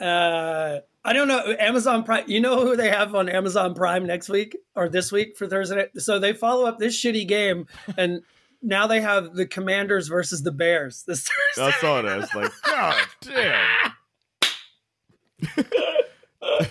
Uh, 0.00 0.80
I 1.04 1.12
don't 1.12 1.28
know 1.28 1.54
Amazon 1.60 2.02
Prime. 2.02 2.24
You 2.26 2.40
know 2.40 2.60
who 2.66 2.74
they 2.76 2.88
have 2.90 3.14
on 3.14 3.28
Amazon 3.28 3.74
Prime 3.74 4.04
next 4.04 4.28
week 4.28 4.56
or 4.74 4.88
this 4.88 5.12
week 5.12 5.36
for 5.36 5.46
Thursday? 5.46 5.86
So 5.96 6.18
they 6.18 6.32
follow 6.32 6.66
up 6.66 6.78
this 6.80 7.00
shitty 7.00 7.28
game, 7.28 7.66
and 7.96 8.22
now 8.64 8.86
they 8.86 9.00
have 9.00 9.34
the 9.34 9.46
Commanders 9.46 10.08
versus 10.08 10.42
the 10.42 10.52
Bears 10.52 11.04
this 11.06 11.28
I 11.56 11.70
Thursday. 11.70 11.78
saw 11.80 12.02
that. 12.02 12.20
It's 12.20 12.34
like, 12.34 12.50
God 12.64 13.06
damn. 13.20 13.92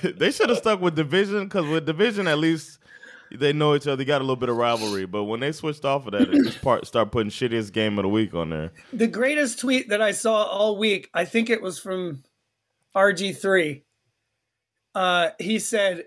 they 0.17 0.31
should 0.31 0.49
have 0.49 0.57
stuck 0.57 0.81
with 0.81 0.95
division 0.95 1.43
because 1.45 1.65
with 1.67 1.85
division 1.85 2.27
at 2.27 2.39
least 2.39 2.79
they 3.31 3.53
know 3.53 3.75
each 3.75 3.87
other. 3.87 3.95
They 3.95 4.05
got 4.05 4.19
a 4.21 4.23
little 4.23 4.35
bit 4.35 4.49
of 4.49 4.57
rivalry. 4.57 5.05
But 5.05 5.23
when 5.23 5.39
they 5.39 5.51
switched 5.51 5.85
off 5.85 6.05
of 6.05 6.11
that, 6.13 6.31
they 6.31 6.37
just 6.39 6.61
part 6.61 6.85
start 6.85 7.11
putting 7.11 7.31
shittiest 7.31 7.71
game 7.73 7.97
of 7.97 8.03
the 8.03 8.09
week 8.09 8.33
on 8.33 8.49
there. 8.49 8.71
the 8.91 9.07
greatest 9.07 9.59
tweet 9.59 9.89
that 9.89 10.01
I 10.01 10.11
saw 10.11 10.43
all 10.43 10.77
week, 10.77 11.09
I 11.13 11.25
think 11.25 11.49
it 11.49 11.61
was 11.61 11.79
from 11.79 12.23
RG3. 12.95 13.81
Uh, 14.95 15.29
he 15.39 15.57
said, 15.57 16.05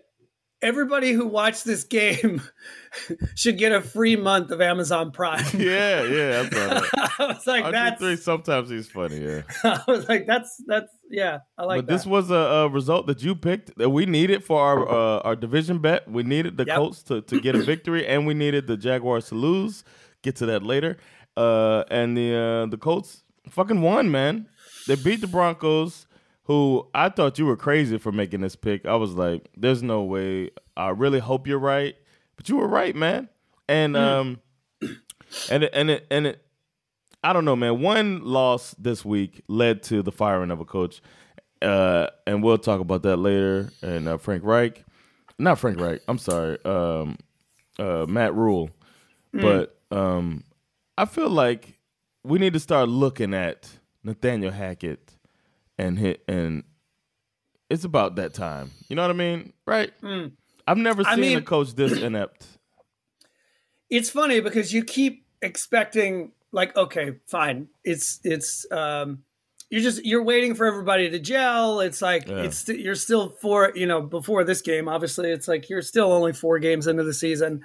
Everybody 0.63 1.13
who 1.13 1.27
watched 1.27 1.65
this 1.65 1.85
game 1.85 2.41
should 3.35 3.59
get 3.59 3.73
a 3.73 3.81
free 3.83 4.17
month 4.17 4.51
of 4.51 4.61
Amazon 4.61 5.11
Prime. 5.11 5.45
Yeah, 5.59 6.03
yeah, 6.05 6.43
that's 6.43 6.55
right. 6.95 7.11
I 7.21 7.27
was 7.27 7.47
like, 7.47 7.71
that's 7.73 8.03
RG3, 8.03 8.19
sometimes 8.19 8.71
he's 8.71 8.89
funny, 8.89 9.21
yeah. 9.23 9.43
I 9.65 9.83
was 9.87 10.09
like, 10.09 10.27
that's 10.27 10.63
that's 10.67 10.91
yeah, 11.11 11.39
I 11.59 11.65
like 11.65 11.79
but 11.79 11.87
that. 11.87 11.93
this 11.93 12.07
was 12.07 12.31
a, 12.31 12.35
a 12.35 12.69
result 12.69 13.07
that 13.09 13.23
you 13.23 13.35
picked 13.37 13.77
that 13.79 13.91
we 13.91 14.07
needed 14.07 14.43
for 14.45 14.61
our 14.61 14.89
uh, 14.89 15.19
our 15.21 15.37
division 15.37 15.79
bet. 15.79 16.11
We 16.11 16.23
needed 16.23 16.57
the 16.57 16.65
Yep. 16.67 16.77
Colts 16.77 17.03
to, 17.05 17.21
to 17.23 17.41
get 17.41 17.55
a 17.55 17.63
victory, 17.63 18.07
and 18.07 18.27
we 18.27 18.35
needed 18.35 18.67
the 18.67 18.77
Jaguars 18.77 19.29
to 19.29 19.35
lose. 19.35 19.85
Get 20.23 20.37
to 20.37 20.47
that 20.47 20.63
later. 20.63 20.97
Uh, 21.37 21.85
and 21.91 22.17
the 22.17 22.35
uh, 22.35 22.67
the 22.67 22.79
Colts 22.79 23.23
fucking 23.51 23.83
won, 23.83 24.11
man. 24.11 24.49
They 24.87 24.95
beat 24.97 25.21
the 25.21 25.27
Broncos, 25.27 26.07
who 26.47 26.89
I 26.95 27.09
thought 27.09 27.39
you 27.39 27.47
were 27.47 27.57
crazy 27.57 27.99
for 27.99 28.13
making 28.13 28.41
this 28.41 28.57
pick. 28.57 28.87
I 28.87 28.95
was 28.97 29.15
like, 29.15 29.49
"There's 29.57 29.83
no 29.83 30.03
way." 30.03 30.51
I 30.77 30.91
really 30.91 31.19
hope 31.19 31.47
you're 31.47 31.59
right, 31.59 31.97
but 32.37 32.49
you 32.49 32.57
were 32.57 32.69
right, 32.69 32.95
man. 32.95 33.29
And 33.69 33.97
um, 33.97 34.41
and 35.51 35.65
it, 35.65 35.71
and 35.73 35.91
it 35.91 36.07
and 36.11 36.27
it 36.29 36.43
I 37.25 37.33
don't 37.33 37.45
know, 37.45 37.57
man. 37.57 37.81
One 37.81 38.25
loss 38.25 38.75
this 38.79 39.05
week 39.05 39.43
led 39.49 39.83
to 39.85 40.03
the 40.03 40.13
firing 40.13 40.53
of 40.53 40.61
a 40.61 40.65
coach, 40.65 41.03
uh, 41.63 42.09
and 42.27 42.43
we'll 42.43 42.59
talk 42.59 42.81
about 42.81 43.03
that 43.03 43.17
later. 43.17 43.71
And 43.83 44.07
uh, 44.07 44.17
Frank 44.17 44.45
Reich, 44.45 44.85
not 45.39 45.59
Frank 45.59 45.81
Reich. 45.81 46.01
I'm 46.07 46.19
sorry, 46.19 46.65
um, 46.65 47.19
uh, 47.79 48.07
Matt 48.09 48.35
Rhule. 48.35 48.71
But 49.33 49.79
um, 49.91 50.45
I 50.97 51.05
feel 51.05 51.29
like 51.29 51.79
we 52.25 52.39
need 52.39 52.53
to 52.55 52.61
start 52.61 52.89
looking 52.89 53.35
at 53.35 53.69
Nathaniel 54.03 54.53
Hackett 54.53 55.16
and 55.79 55.99
hit, 55.99 56.23
and 56.29 56.65
it's 57.71 57.85
about 57.85 58.17
that 58.17 58.35
time. 58.35 58.71
You 58.89 58.97
know 58.97 59.03
what 59.03 59.11
I 59.11 59.15
mean, 59.15 59.53
right? 59.67 59.93
I've 60.67 60.79
never 60.79 61.03
I 61.07 61.17
seen 61.17 61.39
a 61.39 61.43
coach 61.43 61.75
this 61.75 61.93
inept. 62.03 62.47
it's 63.91 64.11
funny 64.11 64.41
because 64.41 64.73
you 64.73 64.85
keep 64.85 65.25
expecting 65.43 66.33
like 66.53 66.75
okay 66.77 67.13
fine 67.27 67.69
it's 67.85 68.21
it's 68.25 68.67
um 68.73 69.19
you're 69.69 69.83
just 69.83 70.05
you're 70.05 70.23
waiting 70.23 70.55
for 70.55 70.65
everybody 70.65 71.11
to 71.11 71.19
gel 71.19 71.81
it's 71.81 72.01
like 72.01 72.27
Yeah. 72.27 72.43
it's 72.43 72.67
you're 72.69 72.95
still 72.95 73.29
four 73.29 73.73
you 73.75 73.87
know 73.87 74.01
before 74.01 74.45
this 74.45 74.63
game 74.63 74.89
obviously 74.89 75.31
it's 75.31 75.47
like 75.47 75.69
you're 75.69 75.83
still 75.83 76.11
only 76.13 76.33
four 76.33 76.59
games 76.59 76.87
into 76.87 77.05
the 77.05 77.13
season 77.13 77.65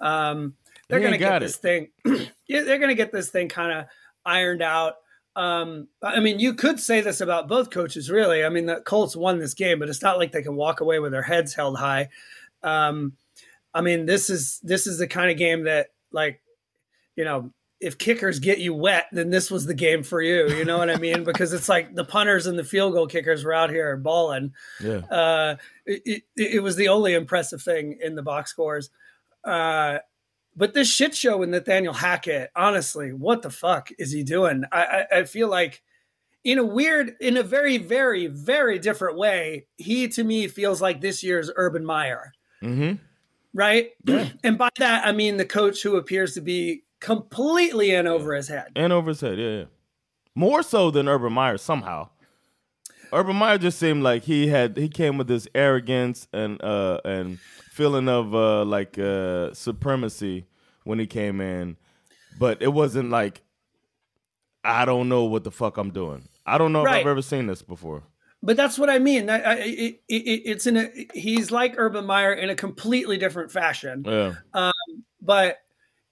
um 0.00 0.54
they're 0.88 1.00
gonna 1.00 1.16
get 1.18 1.28
got 1.30 1.38
this 1.40 1.56
thing 1.56 1.88
yeah 2.46 2.62
they're 2.62 2.78
gonna 2.78 2.94
get 2.94 3.12
this 3.12 3.30
thing 3.30 3.48
kind 3.48 3.72
of 3.72 3.86
ironed 4.26 4.62
out 4.62 4.96
um 5.36 5.86
i 6.02 6.18
mean 6.18 6.40
you 6.40 6.54
could 6.54 6.80
say 6.80 7.00
this 7.00 7.20
about 7.20 7.46
both 7.46 7.70
coaches 7.70 8.10
really 8.10 8.44
i 8.44 8.48
mean 8.48 8.66
the 8.66 8.80
colts 8.80 9.14
won 9.14 9.38
this 9.38 9.54
game 9.54 9.78
but 9.78 9.88
it's 9.88 10.02
not 10.02 10.18
like 10.18 10.32
they 10.32 10.42
can 10.42 10.56
walk 10.56 10.80
away 10.80 10.98
with 10.98 11.12
their 11.12 11.22
heads 11.22 11.54
held 11.54 11.78
high 11.78 12.08
um 12.62 13.12
I 13.76 13.82
mean, 13.82 14.06
this 14.06 14.30
is 14.30 14.58
this 14.62 14.86
is 14.86 14.98
the 14.98 15.06
kind 15.06 15.30
of 15.30 15.36
game 15.36 15.64
that, 15.64 15.88
like, 16.10 16.40
you 17.14 17.24
know, 17.24 17.52
if 17.78 17.98
kickers 17.98 18.38
get 18.38 18.58
you 18.58 18.72
wet, 18.72 19.04
then 19.12 19.28
this 19.28 19.50
was 19.50 19.66
the 19.66 19.74
game 19.74 20.02
for 20.02 20.22
you. 20.22 20.48
You 20.48 20.64
know 20.64 20.78
what 20.78 20.88
I 20.88 20.96
mean? 20.96 21.24
Because 21.24 21.52
it's 21.52 21.68
like 21.68 21.94
the 21.94 22.04
punters 22.04 22.46
and 22.46 22.58
the 22.58 22.64
field 22.64 22.94
goal 22.94 23.06
kickers 23.06 23.44
were 23.44 23.52
out 23.52 23.68
here 23.68 23.94
balling. 23.98 24.54
Yeah. 24.80 25.00
Uh, 25.10 25.56
it, 25.84 26.22
it, 26.36 26.54
it 26.54 26.62
was 26.62 26.76
the 26.76 26.88
only 26.88 27.12
impressive 27.12 27.60
thing 27.60 27.98
in 28.02 28.14
the 28.14 28.22
box 28.22 28.50
scores. 28.50 28.88
Uh, 29.44 29.98
but 30.56 30.74
this 30.74 30.90
shit 30.90 31.14
show 31.14 31.36
with 31.38 31.48
Nathaniel 31.50 31.92
Hackett, 31.92 32.50
honestly, 32.56 33.12
what 33.12 33.42
the 33.42 33.50
fuck 33.50 33.90
is 33.98 34.10
he 34.10 34.22
doing? 34.22 34.64
I, 34.72 34.82
I, 34.84 35.18
I 35.18 35.24
feel 35.24 35.48
like 35.48 35.82
in 36.44 36.58
a 36.58 36.64
weird, 36.64 37.16
in 37.20 37.36
a 37.36 37.42
very, 37.42 37.76
very, 37.78 38.26
very 38.28 38.78
different 38.78 39.18
way, 39.18 39.66
he 39.76 40.08
to 40.08 40.24
me 40.24 40.48
feels 40.48 40.80
like 40.80 41.00
this 41.00 41.22
year's 41.22 41.50
Urban 41.56 41.84
Meyer 41.84 42.32
Mm-hmm. 42.62 42.94
right? 43.52 43.90
And 44.42 44.56
by 44.56 44.70
that, 44.78 45.06
I 45.06 45.12
mean 45.12 45.36
the 45.36 45.44
coach 45.44 45.82
who 45.82 45.96
appears 45.96 46.34
to 46.34 46.40
be 46.40 46.84
completely 47.00 47.90
in 47.92 48.06
over 48.06 48.34
his 48.34 48.48
head. 48.48 48.68
And 48.74 48.92
over 48.92 49.10
his 49.10 49.20
head, 49.20 49.38
yeah, 49.38 49.50
yeah. 49.50 49.64
More 50.34 50.62
so 50.62 50.90
than 50.90 51.08
Urban 51.08 51.32
Meyer 51.32 51.58
somehow. 51.58 52.08
Urban 53.12 53.36
Meyer 53.36 53.58
just 53.58 53.78
seemed 53.78 54.02
like 54.02 54.24
he 54.24 54.48
had 54.48 54.76
he 54.76 54.88
came 54.88 55.16
with 55.18 55.28
this 55.28 55.46
arrogance 55.54 56.28
and 56.32 56.62
uh 56.62 57.00
and 57.04 57.38
feeling 57.76 58.08
of 58.08 58.34
uh 58.34 58.64
like 58.64 58.98
uh 58.98 59.52
supremacy 59.52 60.46
when 60.84 60.98
he 60.98 61.06
came 61.06 61.42
in, 61.42 61.76
but 62.38 62.62
it 62.62 62.72
wasn't 62.72 63.10
like 63.10 63.42
I 64.64 64.84
don't 64.86 65.08
know 65.08 65.24
what 65.24 65.44
the 65.44 65.50
fuck 65.50 65.76
I'm 65.76 65.90
doing. 65.90 66.28
I 66.46 66.56
don't 66.58 66.72
know 66.72 66.84
if 66.86 66.88
I've 66.90 67.06
ever 67.06 67.22
seen 67.22 67.46
this 67.46 67.60
before. 67.62 68.02
But 68.42 68.56
that's 68.56 68.78
what 68.78 68.88
I 68.88 68.98
mean. 68.98 69.28
I, 69.28 69.40
I, 69.40 69.54
it, 69.56 70.00
it, 70.08 70.42
it's 70.44 70.66
in 70.66 70.76
a 70.76 70.90
he's 71.12 71.50
like 71.50 71.74
Urban 71.76 72.06
Meyer 72.06 72.32
in 72.32 72.48
a 72.48 72.54
completely 72.54 73.18
different 73.18 73.52
fashion. 73.52 74.04
Yeah. 74.06 74.34
But 75.20 75.58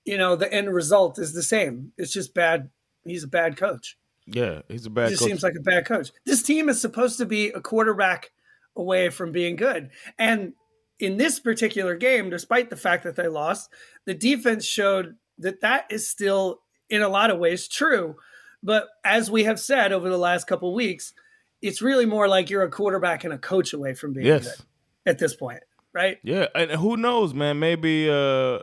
you 0.04 0.18
know, 0.18 0.37
the 0.37 0.52
end 0.52 0.73
result 0.73 1.18
is 1.18 1.33
the 1.33 1.42
same. 1.42 1.92
It's 1.97 2.12
just 2.12 2.35
bad. 2.35 2.68
He's 3.04 3.25
a 3.25 3.28
bad 3.28 3.56
coach. 3.56 3.97
Yeah, 4.26 4.62
he's 4.68 4.87
a 4.87 4.90
bad 4.90 5.06
He 5.06 5.11
just 5.12 5.21
coach. 5.21 5.28
seems 5.28 5.42
like 5.42 5.54
a 5.59 5.62
bad 5.62 5.87
coach. 5.87 6.11
This 6.26 6.42
team 6.42 6.68
is 6.68 6.80
supposed 6.80 7.18
to 7.18 7.26
be 7.26 7.49
a 7.49 7.61
quarterback 7.61 8.33
away 8.76 9.09
from 9.09 9.33
being 9.33 9.56
good. 9.56 9.90
And 10.18 10.54
in 10.98 11.16
this 11.16 11.40
particular 11.40 11.96
game, 11.96 12.30
despite 12.30 12.70
the 12.70 12.76
fact 12.76 13.04
that 13.04 13.16
they 13.16 13.28
lost, 13.28 13.70
the 14.04 14.14
defense 14.14 14.64
showed 14.64 15.16
that 15.38 15.60
that 15.60 15.86
is 15.90 16.08
still, 16.08 16.60
in 16.88 17.02
a 17.02 17.08
lot 17.08 17.30
of 17.30 17.38
ways, 17.38 17.68
true. 17.68 18.16
But 18.62 18.88
as 19.04 19.30
we 19.30 19.44
have 19.44 19.60
said 19.60 19.92
over 19.92 20.08
the 20.08 20.18
last 20.18 20.46
couple 20.46 20.70
of 20.70 20.74
weeks, 20.74 21.12
it's 21.60 21.82
really 21.82 22.06
more 22.06 22.28
like 22.28 22.50
you're 22.50 22.62
a 22.62 22.70
quarterback 22.70 23.24
and 23.24 23.32
a 23.32 23.38
coach 23.38 23.72
away 23.72 23.94
from 23.94 24.12
being 24.12 24.26
yes. 24.26 24.44
good 24.44 24.66
at 25.06 25.18
this 25.18 25.34
point, 25.34 25.62
right? 25.92 26.18
Yeah, 26.22 26.46
and 26.54 26.70
who 26.72 26.96
knows, 26.96 27.34
man? 27.34 27.58
Maybe 27.58 28.08
uh, 28.08 28.60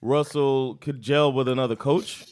Russell 0.00 0.76
could 0.76 1.00
gel 1.00 1.32
with 1.32 1.48
another 1.48 1.76
coach. 1.76 2.24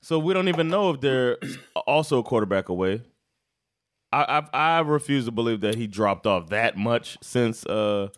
So 0.00 0.18
we 0.18 0.32
don't 0.32 0.48
even 0.48 0.68
know 0.68 0.90
if 0.90 1.00
they're 1.00 1.36
also 1.86 2.20
a 2.20 2.22
quarterback 2.22 2.68
away. 2.68 3.02
I 4.12 4.42
I, 4.52 4.76
I 4.76 4.80
refuse 4.80 5.26
to 5.26 5.32
believe 5.32 5.60
that 5.60 5.74
he 5.74 5.86
dropped 5.86 6.26
off 6.26 6.48
that 6.48 6.76
much 6.76 7.18
since. 7.20 7.66
Uh, 7.66 8.08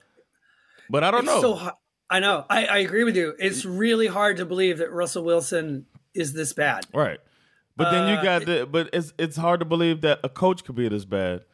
but 0.91 1.03
I 1.05 1.11
don't 1.11 1.21
It's 1.25 1.33
know. 1.35 1.41
so 1.41 1.55
har- 1.55 1.77
I 2.11 2.19
know. 2.21 2.45
I, 2.51 2.67
I 2.67 2.79
agree 2.79 3.05
with 3.05 3.17
you. 3.17 3.35
It's 3.39 3.65
really 3.65 4.09
hard 4.09 4.37
to 4.39 4.45
believe 4.45 4.79
that 4.79 4.91
Russell 4.93 5.23
Wilson 5.25 5.87
is 6.15 6.33
this 6.33 6.53
bad. 6.53 6.85
right. 6.93 7.21
But 7.77 7.93
then 7.93 8.09
you 8.09 8.17
Uh, 8.17 8.23
got 8.23 8.45
the. 8.45 8.67
But 8.71 8.91
it's 8.93 9.13
it's 9.19 9.37
hard 9.37 9.61
to 9.61 9.67
believe 9.67 10.01
that 10.03 10.19
a 10.25 10.29
coach 10.29 10.65
could 10.65 10.75
be 10.75 10.89
this 10.89 11.05
bad. 11.07 11.45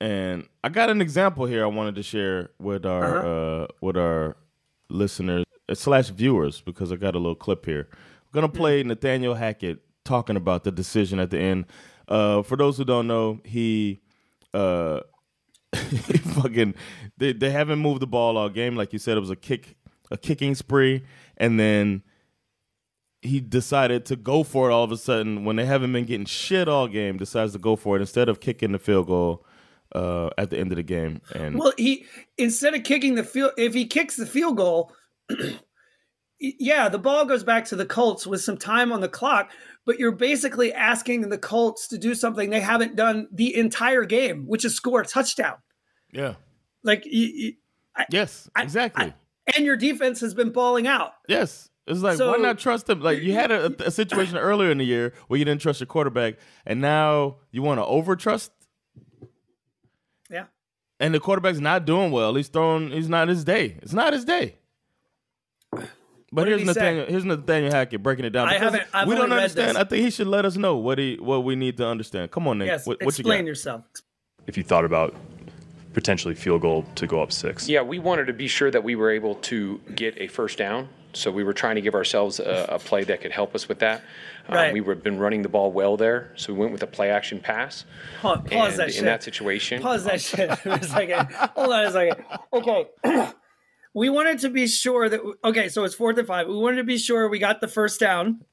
And 0.00 0.46
I 0.62 0.68
got 0.68 0.90
an 0.90 1.00
example 1.00 1.46
here 1.46 1.62
I 1.62 1.68
wanted 1.68 1.94
to 1.94 2.02
share 2.02 2.50
with 2.58 2.84
our 2.84 3.18
Uh-huh. 3.18 3.28
uh 3.28 3.66
with 3.80 3.96
our 3.96 4.36
listeners 4.90 5.44
uh, 5.68 5.74
slash 5.74 6.10
viewers 6.10 6.60
because 6.60 6.92
I 6.92 6.96
got 6.96 7.14
a 7.14 7.18
little 7.18 7.34
clip 7.36 7.64
here. 7.64 7.88
We're 8.26 8.40
gonna 8.40 8.52
play 8.52 8.82
Hmm. 8.82 8.88
Nathaniel 8.88 9.34
Hackett 9.34 9.78
talking 10.04 10.36
about 10.36 10.64
the 10.64 10.70
decision 10.72 11.18
at 11.18 11.30
the 11.30 11.38
end. 11.38 11.64
Uh, 12.08 12.42
for 12.42 12.56
those 12.56 12.76
who 12.76 12.84
don't 12.84 13.06
know, 13.06 13.40
he 13.44 14.02
uh 14.52 15.00
he 15.00 15.15
fucking 16.40 16.74
they, 17.16 17.32
they 17.32 17.50
haven't 17.50 17.78
moved 17.78 18.00
the 18.00 18.06
ball 18.06 18.36
all 18.36 18.48
game. 18.48 18.76
Like 18.76 18.92
you 18.92 18.98
said, 18.98 19.16
it 19.16 19.20
was 19.20 19.30
a 19.30 19.36
kick 19.36 19.76
a 20.10 20.16
kicking 20.16 20.54
spree, 20.54 21.02
and 21.36 21.58
then 21.58 22.02
he 23.22 23.40
decided 23.40 24.04
to 24.06 24.16
go 24.16 24.42
for 24.42 24.70
it 24.70 24.72
all 24.72 24.84
of 24.84 24.92
a 24.92 24.96
sudden 24.96 25.44
when 25.44 25.56
they 25.56 25.64
haven't 25.64 25.92
been 25.92 26.04
getting 26.04 26.26
shit 26.26 26.68
all 26.68 26.88
game. 26.88 27.16
Decides 27.16 27.52
to 27.52 27.58
go 27.58 27.76
for 27.76 27.96
it 27.96 28.00
instead 28.00 28.28
of 28.28 28.40
kicking 28.40 28.72
the 28.72 28.78
field 28.78 29.06
goal 29.06 29.44
uh, 29.94 30.30
at 30.38 30.50
the 30.50 30.58
end 30.58 30.72
of 30.72 30.76
the 30.76 30.82
game. 30.82 31.20
And 31.34 31.58
Well, 31.58 31.72
he 31.76 32.06
instead 32.38 32.74
of 32.74 32.84
kicking 32.84 33.14
the 33.14 33.24
field, 33.24 33.52
if 33.56 33.74
he 33.74 33.86
kicks 33.86 34.16
the 34.16 34.26
field 34.26 34.56
goal, 34.56 34.92
yeah, 36.40 36.88
the 36.88 36.98
ball 36.98 37.24
goes 37.24 37.44
back 37.44 37.64
to 37.66 37.76
the 37.76 37.86
Colts 37.86 38.26
with 38.26 38.42
some 38.42 38.56
time 38.56 38.92
on 38.92 39.00
the 39.00 39.08
clock. 39.08 39.50
But 39.84 39.98
you're 39.98 40.12
basically 40.12 40.72
asking 40.72 41.28
the 41.28 41.38
Colts 41.38 41.88
to 41.88 41.98
do 41.98 42.14
something 42.14 42.50
they 42.50 42.60
haven't 42.60 42.96
done 42.96 43.28
the 43.32 43.56
entire 43.56 44.04
game, 44.04 44.44
which 44.46 44.64
is 44.64 44.74
score 44.74 45.02
a 45.02 45.06
touchdown. 45.06 45.56
Yeah, 46.16 46.34
Like, 46.82 47.04
you, 47.06 47.26
you, 47.26 47.52
yes, 48.10 48.48
I- 48.56 48.62
exactly. 48.62 49.12
and 49.54 49.64
your 49.64 49.76
defense 49.76 50.20
has 50.20 50.34
been 50.34 50.50
balling 50.50 50.86
out. 50.86 51.12
Yes. 51.28 51.70
It's 51.86 52.00
like, 52.00 52.16
So- 52.16 52.32
why 52.32 52.38
not 52.38 52.58
trust 52.58 52.88
him? 52.90 53.00
Like, 53.00 53.20
you 53.22 53.32
had 53.34 53.52
a, 53.52 53.66
a 53.86 53.90
situation 53.90 54.36
earlier 54.50 54.70
in 54.70 54.78
the 54.78 54.84
year 54.84 55.12
where 55.28 55.38
you 55.38 55.44
didn't 55.44 55.60
trust 55.60 55.78
your 55.80 55.86
quarterback, 55.86 56.34
and 56.64 56.80
now 56.80 57.36
you 57.52 57.62
want 57.62 57.78
to 57.78 57.84
over 57.84 58.16
trust, 58.16 58.50
Yeah. 60.30 60.46
and 60.98 61.14
the 61.14 61.20
quarterback's 61.20 61.60
not 61.60 61.84
doing 61.84 62.10
well. 62.10 62.34
He's 62.34 62.48
throwing, 62.48 62.90
he's 62.90 63.08
not 63.08 63.28
his 63.28 63.44
day. 63.44 63.76
It's 63.82 63.92
not 63.92 64.12
his 64.12 64.24
day. 64.24 64.56
But 66.32 66.48
here's 66.48 66.60
he 66.62 66.66
say? 66.66 66.72
Nathaniel, 66.72 67.06
here's 67.06 67.24
Nathaniel 67.24 67.70
Hackett 67.72 68.02
breaking 68.02 68.24
it 68.24 68.30
down. 68.30 68.48
I 68.48 68.58
haven't- 68.58 68.82
I've 68.92 69.06
we 69.06 69.14
don't 69.14 69.32
understand. 69.32 69.70
this. 69.70 69.76
I 69.76 69.84
think 69.84 70.04
he 70.04 70.10
should 70.10 70.26
let 70.26 70.44
us 70.44 70.56
know 70.56 70.76
what 70.76 70.98
he 70.98 71.16
what 71.20 71.44
we 71.44 71.54
need 71.54 71.76
to 71.76 71.86
understand. 71.86 72.32
Come 72.32 72.48
on, 72.48 72.58
Nate. 72.58 72.66
Yes. 72.66 72.86
what, 72.86 72.96
what 73.04 73.16
you 73.16 73.22
explain 73.22 73.42
got? 73.44 73.46
yourself. 73.48 73.84
if 74.48 74.56
you 74.56 74.64
thought 74.64 74.84
about 74.84 75.14
potentially 75.96 76.34
field 76.34 76.60
goal 76.60 76.84
to 76.94 77.06
go 77.06 77.22
up 77.22 77.32
six. 77.32 77.68
Yeah, 77.70 77.80
we 77.80 77.98
wanted 77.98 78.26
to 78.26 78.34
be 78.34 78.48
sure 78.48 78.70
that 78.70 78.84
we 78.84 78.94
were 78.96 79.10
able 79.10 79.34
to 79.36 79.80
get 79.94 80.14
a 80.20 80.26
first 80.28 80.58
down. 80.58 80.90
So 81.14 81.30
we 81.30 81.42
were 81.42 81.54
trying 81.54 81.76
to 81.76 81.80
give 81.80 81.94
ourselves 81.94 82.38
a, 82.38 82.66
a 82.68 82.78
play 82.78 83.02
that 83.04 83.22
could 83.22 83.32
help 83.32 83.54
us 83.54 83.66
with 83.66 83.78
that. 83.78 84.02
Um, 84.46 84.54
Right. 84.54 84.72
we 84.74 84.82
were 84.82 84.94
been 84.94 85.18
running 85.18 85.40
the 85.40 85.48
ball 85.48 85.72
well 85.72 85.96
there, 85.96 86.32
so 86.36 86.52
we 86.52 86.58
went 86.58 86.72
with 86.72 86.82
a 86.82 86.86
play 86.86 87.08
action 87.10 87.40
pass. 87.40 87.86
Pause, 88.20 88.40
pause 88.50 88.70
and 88.72 88.78
that 88.80 88.90
shit. 88.90 88.98
in 88.98 89.04
that 89.06 89.22
situation, 89.22 89.80
Pause 89.80 90.04
that 90.04 90.20
shit 90.20 90.58
for 90.58 90.68
a 90.72 90.82
second. 90.84 91.32
Hold 91.56 91.72
on 91.72 91.84
a 91.86 91.90
second. 91.90 92.24
Okay. 92.52 92.86
we 93.94 94.10
wanted 94.10 94.38
to 94.40 94.50
be 94.50 94.66
sure 94.66 95.08
that 95.08 95.20
okay, 95.42 95.70
so 95.70 95.84
it's 95.84 95.94
fourth 95.94 96.18
and 96.18 96.26
five. 96.28 96.46
We 96.46 96.56
wanted 96.58 96.76
to 96.76 96.84
be 96.84 96.98
sure 96.98 97.26
we 97.30 97.38
got 97.38 97.62
the 97.62 97.68
first 97.68 97.98
down. 97.98 98.42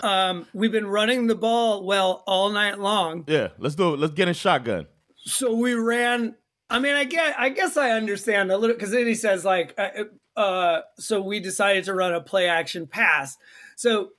Um, 0.00 0.46
we've 0.54 0.70
been 0.70 0.86
running 0.86 1.26
the 1.26 1.34
ball 1.34 1.84
well 1.84 2.22
all 2.24 2.50
night 2.50 2.78
long, 2.78 3.24
Yeah, 3.26 3.48
let's 3.58 3.74
do 3.74 3.94
it. 3.94 3.98
Let's 3.98 4.12
get 4.14 4.28
in 4.28 4.34
shotgun. 4.34 4.86
So 5.28 5.54
we 5.54 5.74
ran. 5.74 6.34
I 6.70 6.78
mean, 6.78 6.94
I 6.94 7.04
get. 7.04 7.38
I 7.38 7.48
guess 7.50 7.76
I 7.76 7.90
understand 7.90 8.50
a 8.50 8.58
little 8.58 8.74
because 8.74 8.90
then 8.90 9.06
he 9.06 9.14
says 9.14 9.44
like, 9.44 9.74
uh, 9.78 10.04
uh, 10.38 10.82
so 10.98 11.20
we 11.20 11.40
decided 11.40 11.84
to 11.84 11.94
run 11.94 12.14
a 12.14 12.20
play 12.20 12.48
action 12.48 12.86
pass. 12.86 13.36
So, 13.76 14.10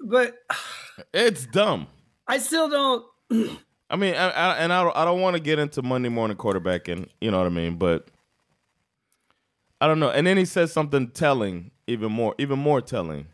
but 0.00 0.34
It's 1.12 1.46
dumb. 1.46 1.86
I 2.26 2.38
still 2.38 2.68
don't. 2.68 3.04
I 3.90 3.96
mean, 3.96 4.14
I, 4.14 4.30
I, 4.30 4.54
and 4.56 4.72
I 4.72 4.84
don't, 4.84 4.96
I 4.96 5.04
don't 5.04 5.20
want 5.20 5.34
to 5.34 5.42
get 5.42 5.58
into 5.58 5.82
Monday 5.82 6.08
morning 6.08 6.36
quarterbacking. 6.36 7.08
You 7.20 7.30
know 7.30 7.38
what 7.38 7.46
I 7.46 7.50
mean? 7.50 7.76
But 7.76 8.08
I 9.80 9.86
don't 9.86 9.98
know. 9.98 10.10
And 10.10 10.26
then 10.26 10.36
he 10.36 10.44
says 10.44 10.72
something 10.72 11.08
telling, 11.08 11.70
even 11.86 12.12
more, 12.12 12.34
even 12.38 12.58
more 12.58 12.80
telling. 12.80 13.26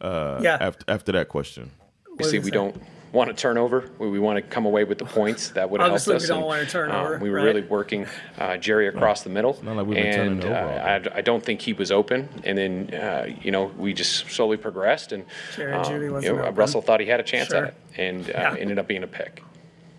Uh, 0.00 0.40
Yeah. 0.42 0.58
After 0.60 0.84
after 0.88 1.12
that 1.12 1.28
question. 1.28 1.70
you 2.18 2.24
see, 2.24 2.38
we 2.38 2.46
say? 2.46 2.50
don't 2.50 2.76
want 3.12 3.28
to 3.30 3.34
turnover. 3.34 3.90
We, 3.98 4.08
we 4.10 4.18
want 4.18 4.36
to 4.36 4.42
come 4.42 4.66
away 4.66 4.84
with 4.84 4.98
the 4.98 5.04
points 5.04 5.50
that 5.50 5.70
would 5.70 5.80
have 5.80 5.90
helped 5.90 6.08
Obviously, 6.08 6.14
we 6.14 6.16
us. 6.16 6.28
don't 6.28 6.38
and, 6.38 6.46
want 6.46 6.62
a 6.62 6.66
turnover, 6.66 7.16
uh, 7.16 7.18
we 7.18 7.30
were 7.30 7.36
right? 7.36 7.44
really 7.44 7.62
working 7.62 8.06
uh, 8.38 8.56
Jerry 8.56 8.88
across 8.88 9.22
the 9.22 9.30
middle, 9.30 9.58
not 9.62 9.76
like 9.76 9.86
we've 9.86 9.96
been 9.96 10.14
turning 10.14 10.32
and 10.34 10.44
over 10.44 10.54
uh, 10.54 11.10
I, 11.14 11.18
I 11.18 11.20
don't 11.20 11.42
think 11.44 11.60
he 11.62 11.72
was 11.72 11.90
open. 11.90 12.28
And 12.44 12.58
then 12.58 12.94
uh, 12.94 13.28
you 13.42 13.50
know 13.50 13.64
we 13.76 13.92
just 13.94 14.30
slowly 14.30 14.56
progressed, 14.56 15.12
and 15.12 15.24
Jerry 15.56 15.72
um, 15.72 15.84
Judy 15.84 16.26
you 16.26 16.34
know. 16.34 16.50
Russell 16.50 16.82
thought 16.82 17.00
he 17.00 17.06
had 17.06 17.20
a 17.20 17.24
chance 17.24 17.48
Sure. 17.48 17.64
at 17.66 17.68
it, 17.68 17.74
and 17.96 18.26
uh, 18.30 18.32
Yeah. 18.34 18.56
ended 18.58 18.78
up 18.78 18.86
being 18.86 19.02
a 19.02 19.06
pick. 19.08 19.42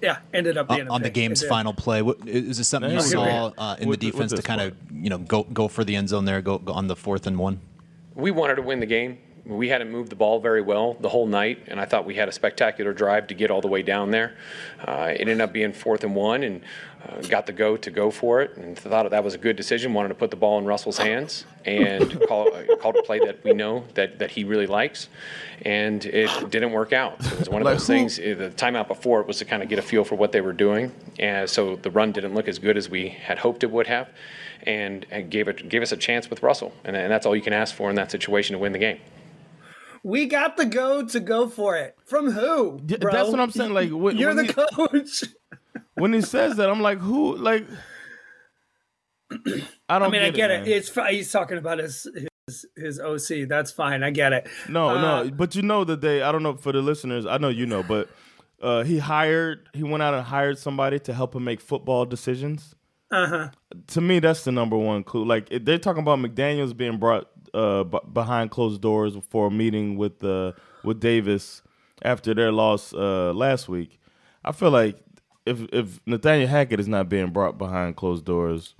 Yeah, 0.01 0.19
ended 0.33 0.57
up 0.57 0.69
being 0.69 0.81
on 0.81 0.87
a 0.87 0.93
on 0.93 1.01
the 1.01 1.09
game's 1.09 1.43
final 1.43 1.73
play. 1.73 2.01
What, 2.01 2.25
is 2.25 2.57
this 2.57 2.69
something 2.69 2.91
you 2.91 3.01
saw 3.01 3.51
uh, 3.57 3.75
in 3.79 3.89
With- 3.89 3.99
the 3.99 4.07
with 4.07 4.13
defense 4.13 4.33
to 4.33 4.41
kind 4.41 4.61
of 4.61 4.75
you 4.93 5.09
know 5.09 5.17
go 5.17 5.43
go 5.43 5.67
for 5.67 5.83
the 5.83 5.95
end 5.95 6.09
zone 6.09 6.25
there, 6.25 6.41
go, 6.41 6.57
go 6.57 6.71
on 6.73 6.87
the 6.87 6.95
fourth 6.95 7.27
and 7.27 7.37
one? 7.37 7.59
We 8.15 8.31
wanted 8.31 8.55
to 8.55 8.61
win 8.61 8.79
the 8.79 8.85
game. 8.85 9.17
We 9.49 9.67
hadn't 9.69 9.89
moved 9.89 10.11
the 10.11 10.15
ball 10.15 10.39
very 10.39 10.61
well 10.61 10.95
the 10.99 11.09
whole 11.09 11.25
night, 11.25 11.63
and 11.67 11.79
I 11.79 11.85
thought 11.85 12.05
we 12.05 12.13
had 12.13 12.29
a 12.29 12.31
spectacular 12.31 12.93
drive 12.93 13.25
to 13.27 13.33
get 13.33 13.49
all 13.49 13.61
the 13.61 13.67
way 13.67 13.81
down 13.81 14.11
there. 14.11 14.35
Uh, 14.87 15.11
it 15.15 15.21
ended 15.21 15.41
up 15.41 15.51
being 15.51 15.73
fourth 15.73 16.03
and 16.03 16.15
one, 16.15 16.43
and 16.43 16.61
uh, 17.03 17.19
got 17.23 17.47
the 17.47 17.51
go 17.51 17.75
to 17.75 17.89
go 17.89 18.11
for 18.11 18.41
it, 18.43 18.55
and 18.57 18.77
thought 18.77 19.09
that 19.09 19.23
was 19.23 19.33
a 19.33 19.39
good 19.39 19.55
decision. 19.55 19.91
Wanted 19.91 20.09
to 20.09 20.13
put 20.15 20.29
the 20.29 20.37
ball 20.37 20.59
in 20.59 20.65
Russell's 20.65 20.99
hands 20.99 21.45
and 21.65 22.21
call, 22.27 22.51
called 22.79 22.97
a 22.97 23.01
play 23.01 23.17
that 23.19 23.43
we 23.43 23.53
know 23.53 23.85
that, 23.95 24.19
that 24.19 24.29
he 24.29 24.43
really 24.43 24.67
likes, 24.67 25.09
and 25.63 26.05
it 26.05 26.29
didn't 26.51 26.71
work 26.71 26.93
out. 26.93 27.19
So 27.23 27.33
it 27.33 27.39
was 27.39 27.49
one 27.49 27.63
of 27.63 27.67
those 27.67 27.87
things. 27.87 28.19
uh, 28.19 28.35
The 28.37 28.51
timeout 28.51 28.87
before 28.87 29.19
it 29.19 29.25
was 29.25 29.39
to 29.39 29.45
kind 29.45 29.63
of 29.63 29.69
get 29.69 29.79
a 29.79 29.81
feel 29.81 30.03
for 30.03 30.13
what 30.13 30.31
they 30.31 30.41
were 30.41 30.53
doing, 30.53 30.91
and 31.17 31.49
so 31.49 31.75
the 31.77 31.89
run 31.89 32.11
didn't 32.11 32.35
look 32.35 32.47
as 32.47 32.59
good 32.59 32.77
as 32.77 32.87
we 32.87 33.09
had 33.09 33.39
hoped 33.39 33.63
it 33.63 33.71
would 33.71 33.87
have, 33.87 34.09
and, 34.67 35.07
and 35.09 35.31
gave 35.31 35.47
it 35.47 35.67
gave 35.69 35.81
us 35.81 35.91
a 35.91 35.97
chance 35.97 36.29
with 36.29 36.43
Russell, 36.43 36.71
and, 36.83 36.95
and 36.95 37.11
that's 37.11 37.25
all 37.25 37.35
you 37.35 37.41
can 37.41 37.53
ask 37.53 37.73
for 37.73 37.89
in 37.89 37.95
that 37.95 38.11
situation 38.11 38.53
to 38.53 38.59
win 38.59 38.73
the 38.73 38.79
game. 38.79 38.99
We 40.03 40.25
got 40.27 40.57
the 40.57 40.65
go 40.65 41.05
to 41.05 41.19
go 41.19 41.47
for 41.49 41.75
it. 41.77 41.97
From 42.05 42.31
who? 42.31 42.79
Bro? 42.79 43.11
that's 43.11 43.29
what 43.29 43.39
I'm 43.39 43.51
saying, 43.51 43.73
like, 43.73 43.89
when- 43.91 44.17
you're 44.17 44.33
when 44.33 44.45
the 44.47 44.53
he- 44.53 44.75
coach. 44.75 45.23
When 45.95 46.13
he 46.13 46.21
says 46.21 46.55
that, 46.57 46.69
I'm 46.69 46.81
like, 46.81 46.99
who? 46.99 47.35
Like, 47.35 47.65
I 49.31 49.99
don't. 49.99 50.03
I 50.03 50.09
mean, 50.09 50.21
I 50.23 50.29
get 50.31 50.49
it. 50.51 50.61
man. 50.61 50.69
It's 50.71 50.91
he's 51.09 51.31
talking 51.31 51.57
about 51.57 51.77
his 51.79 52.07
his 52.47 52.65
his 52.75 52.99
OC. 52.99 53.47
That's 53.47 53.71
fine. 53.71 54.03
I 54.03 54.09
get 54.09 54.33
it. 54.33 54.47
No, 54.67 54.89
Uh, 54.89 55.01
no, 55.25 55.31
but 55.31 55.55
you 55.55 55.61
know 55.61 55.83
that 55.83 56.01
they. 56.01 56.21
I 56.21 56.31
don't 56.31 56.41
know 56.43 56.55
for 56.55 56.71
the 56.71 56.81
listeners. 56.81 57.25
I 57.25 57.37
know 57.37 57.49
you 57.49 57.65
know, 57.67 57.83
but 57.83 58.09
uh, 58.61 58.83
he 58.83 58.97
hired. 58.97 59.69
He 59.73 59.83
went 59.83 60.01
out 60.01 60.13
and 60.15 60.23
hired 60.25 60.57
somebody 60.57 60.99
to 61.01 61.13
help 61.13 61.35
him 61.35 61.43
make 61.43 61.61
football 61.61 62.05
decisions. 62.05 62.75
Uh 63.11 63.27
huh. 63.27 63.49
To 63.87 64.01
me, 64.01 64.19
that's 64.19 64.43
the 64.43 64.51
number 64.51 64.77
one 64.77 65.03
clue. 65.03 65.25
Like 65.25 65.49
they're 65.63 65.77
talking 65.79 66.01
about 66.01 66.19
McDaniel's 66.19 66.73
being 66.73 66.97
brought 66.97 67.27
uh, 67.53 67.83
b- 67.83 67.99
behind 68.13 68.51
closed 68.51 68.81
doors 68.81 69.15
for 69.29 69.47
a 69.47 69.51
meeting 69.51 69.97
with 69.97 70.23
uh, 70.23 70.53
with 70.83 70.99
Davis 70.99 71.61
after 72.03 72.33
their 72.33 72.51
loss 72.51 72.93
uh, 72.93 73.33
last 73.33 73.69
week. 73.69 73.99
I 74.43 74.51
feel 74.51 74.71
like 74.71 74.97
if 75.45 75.61
if 75.73 75.99
Nathaniel 76.05 76.47
Hackett 76.47 76.79
is 76.79 76.87
not 76.87 77.09
being 77.09 77.31
brought 77.31 77.57
behind 77.57 77.95
closed 77.95 78.25
doors 78.25 78.75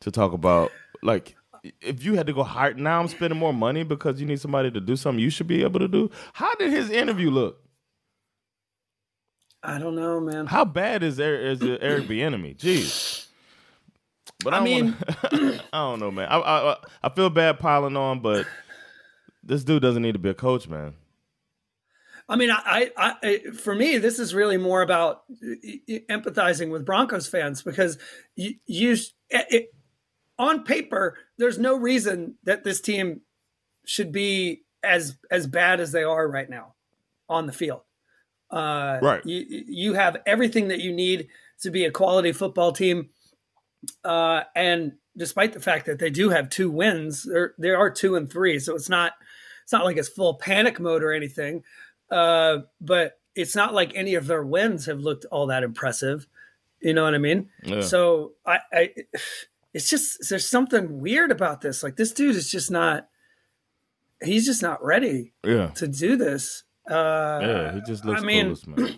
to 0.00 0.10
talk 0.10 0.32
about 0.32 0.70
like 1.02 1.36
if 1.80 2.04
you 2.04 2.14
had 2.14 2.26
to 2.26 2.32
go 2.32 2.42
hire 2.44 2.74
now 2.74 3.00
I'm 3.00 3.08
spending 3.08 3.38
more 3.38 3.52
money 3.52 3.82
because 3.82 4.20
you 4.20 4.26
need 4.26 4.40
somebody 4.40 4.70
to 4.70 4.80
do 4.80 4.96
something 4.96 5.22
you 5.22 5.30
should 5.30 5.46
be 5.46 5.62
able 5.62 5.80
to 5.80 5.88
do. 5.88 6.10
How 6.32 6.54
did 6.56 6.72
his 6.72 6.90
interview 6.90 7.30
look? 7.30 7.60
I 9.62 9.78
don't 9.78 9.96
know, 9.96 10.20
man. 10.20 10.46
How 10.46 10.64
bad 10.64 11.02
is 11.02 11.18
Eric, 11.18 11.60
is 11.60 11.78
Eric 11.80 12.04
Bieniemy? 12.04 12.56
Jeez. 12.56 13.17
But 14.44 14.54
I, 14.54 14.58
I 14.58 14.60
mean- 14.64 14.96
wanna, 15.32 15.62
I 15.72 15.78
don't 15.78 16.00
know, 16.00 16.10
man. 16.10 16.28
I, 16.28 16.38
I 16.38 16.76
I 17.02 17.08
feel 17.10 17.30
bad 17.30 17.58
piling 17.58 17.96
on, 17.96 18.20
but 18.20 18.46
this 19.42 19.64
dude 19.64 19.82
doesn't 19.82 20.02
need 20.02 20.12
to 20.12 20.18
be 20.18 20.28
a 20.30 20.34
coach, 20.34 20.68
man. 20.68 20.94
I 22.30 22.36
mean, 22.36 22.50
I, 22.50 22.90
I, 22.96 23.14
I, 23.22 23.38
for 23.52 23.74
me, 23.74 23.96
this 23.96 24.18
is 24.18 24.34
really 24.34 24.58
more 24.58 24.82
about 24.82 25.22
empathizing 26.10 26.70
with 26.70 26.84
Broncos 26.84 27.26
fans 27.26 27.62
because 27.62 27.96
you, 28.36 28.56
you 28.66 28.96
it, 29.30 29.72
on 30.38 30.62
paper, 30.64 31.16
there's 31.38 31.58
no 31.58 31.74
reason 31.74 32.34
that 32.44 32.64
this 32.64 32.82
team 32.82 33.22
should 33.86 34.12
be 34.12 34.62
as 34.84 35.16
as 35.30 35.46
bad 35.46 35.80
as 35.80 35.90
they 35.92 36.04
are 36.04 36.28
right 36.28 36.50
now 36.50 36.74
on 37.30 37.46
the 37.46 37.52
field. 37.52 37.80
Uh, 38.50 38.98
Right. 39.00 39.24
You 39.24 39.64
you 39.66 39.94
have 39.94 40.18
everything 40.26 40.68
that 40.68 40.80
you 40.80 40.92
need 40.92 41.28
to 41.62 41.70
be 41.70 41.86
a 41.86 41.90
quality 41.90 42.32
football 42.32 42.72
team, 42.72 43.08
uh, 44.04 44.42
and 44.54 44.92
despite 45.16 45.52
the 45.52 45.60
fact 45.60 45.86
that 45.86 45.98
they 45.98 46.10
do 46.10 46.30
have 46.30 46.48
two 46.50 46.70
wins, 46.70 47.24
there 47.24 47.54
they 47.58 47.70
are 47.70 47.90
two 47.90 48.16
and 48.16 48.30
three, 48.30 48.58
so 48.58 48.74
it's 48.74 48.88
not 48.88 49.12
it's 49.64 49.72
not 49.72 49.84
like 49.84 49.96
it's 49.96 50.08
full 50.08 50.34
panic 50.34 50.80
mode 50.80 51.02
or 51.02 51.12
anything. 51.12 51.62
Uh, 52.10 52.58
but 52.80 53.20
it's 53.34 53.54
not 53.54 53.74
like 53.74 53.92
any 53.94 54.14
of 54.14 54.26
their 54.26 54.42
wins 54.42 54.86
have 54.86 55.00
looked 55.00 55.24
all 55.26 55.46
that 55.48 55.62
impressive. 55.62 56.26
You 56.80 56.94
know 56.94 57.04
what 57.04 57.14
I 57.14 57.18
mean? 57.18 57.50
Yeah. 57.64 57.80
So 57.82 58.32
I, 58.46 58.58
I, 58.72 58.94
it's 59.74 59.90
just 59.90 60.28
there's 60.30 60.46
something 60.46 61.00
weird 61.00 61.30
about 61.30 61.60
this. 61.60 61.82
Like 61.82 61.96
this 61.96 62.12
dude 62.12 62.36
is 62.36 62.50
just 62.50 62.70
not. 62.70 63.08
He's 64.22 64.46
just 64.46 64.62
not 64.62 64.82
ready 64.84 65.32
Yeah. 65.44 65.68
to 65.76 65.86
do 65.86 66.16
this. 66.16 66.64
Uh, 66.88 67.40
Yeah, 67.42 67.74
he 67.74 67.80
just 67.86 68.04
looks 68.04 68.22
I 68.22 68.24
mean, 68.24 68.56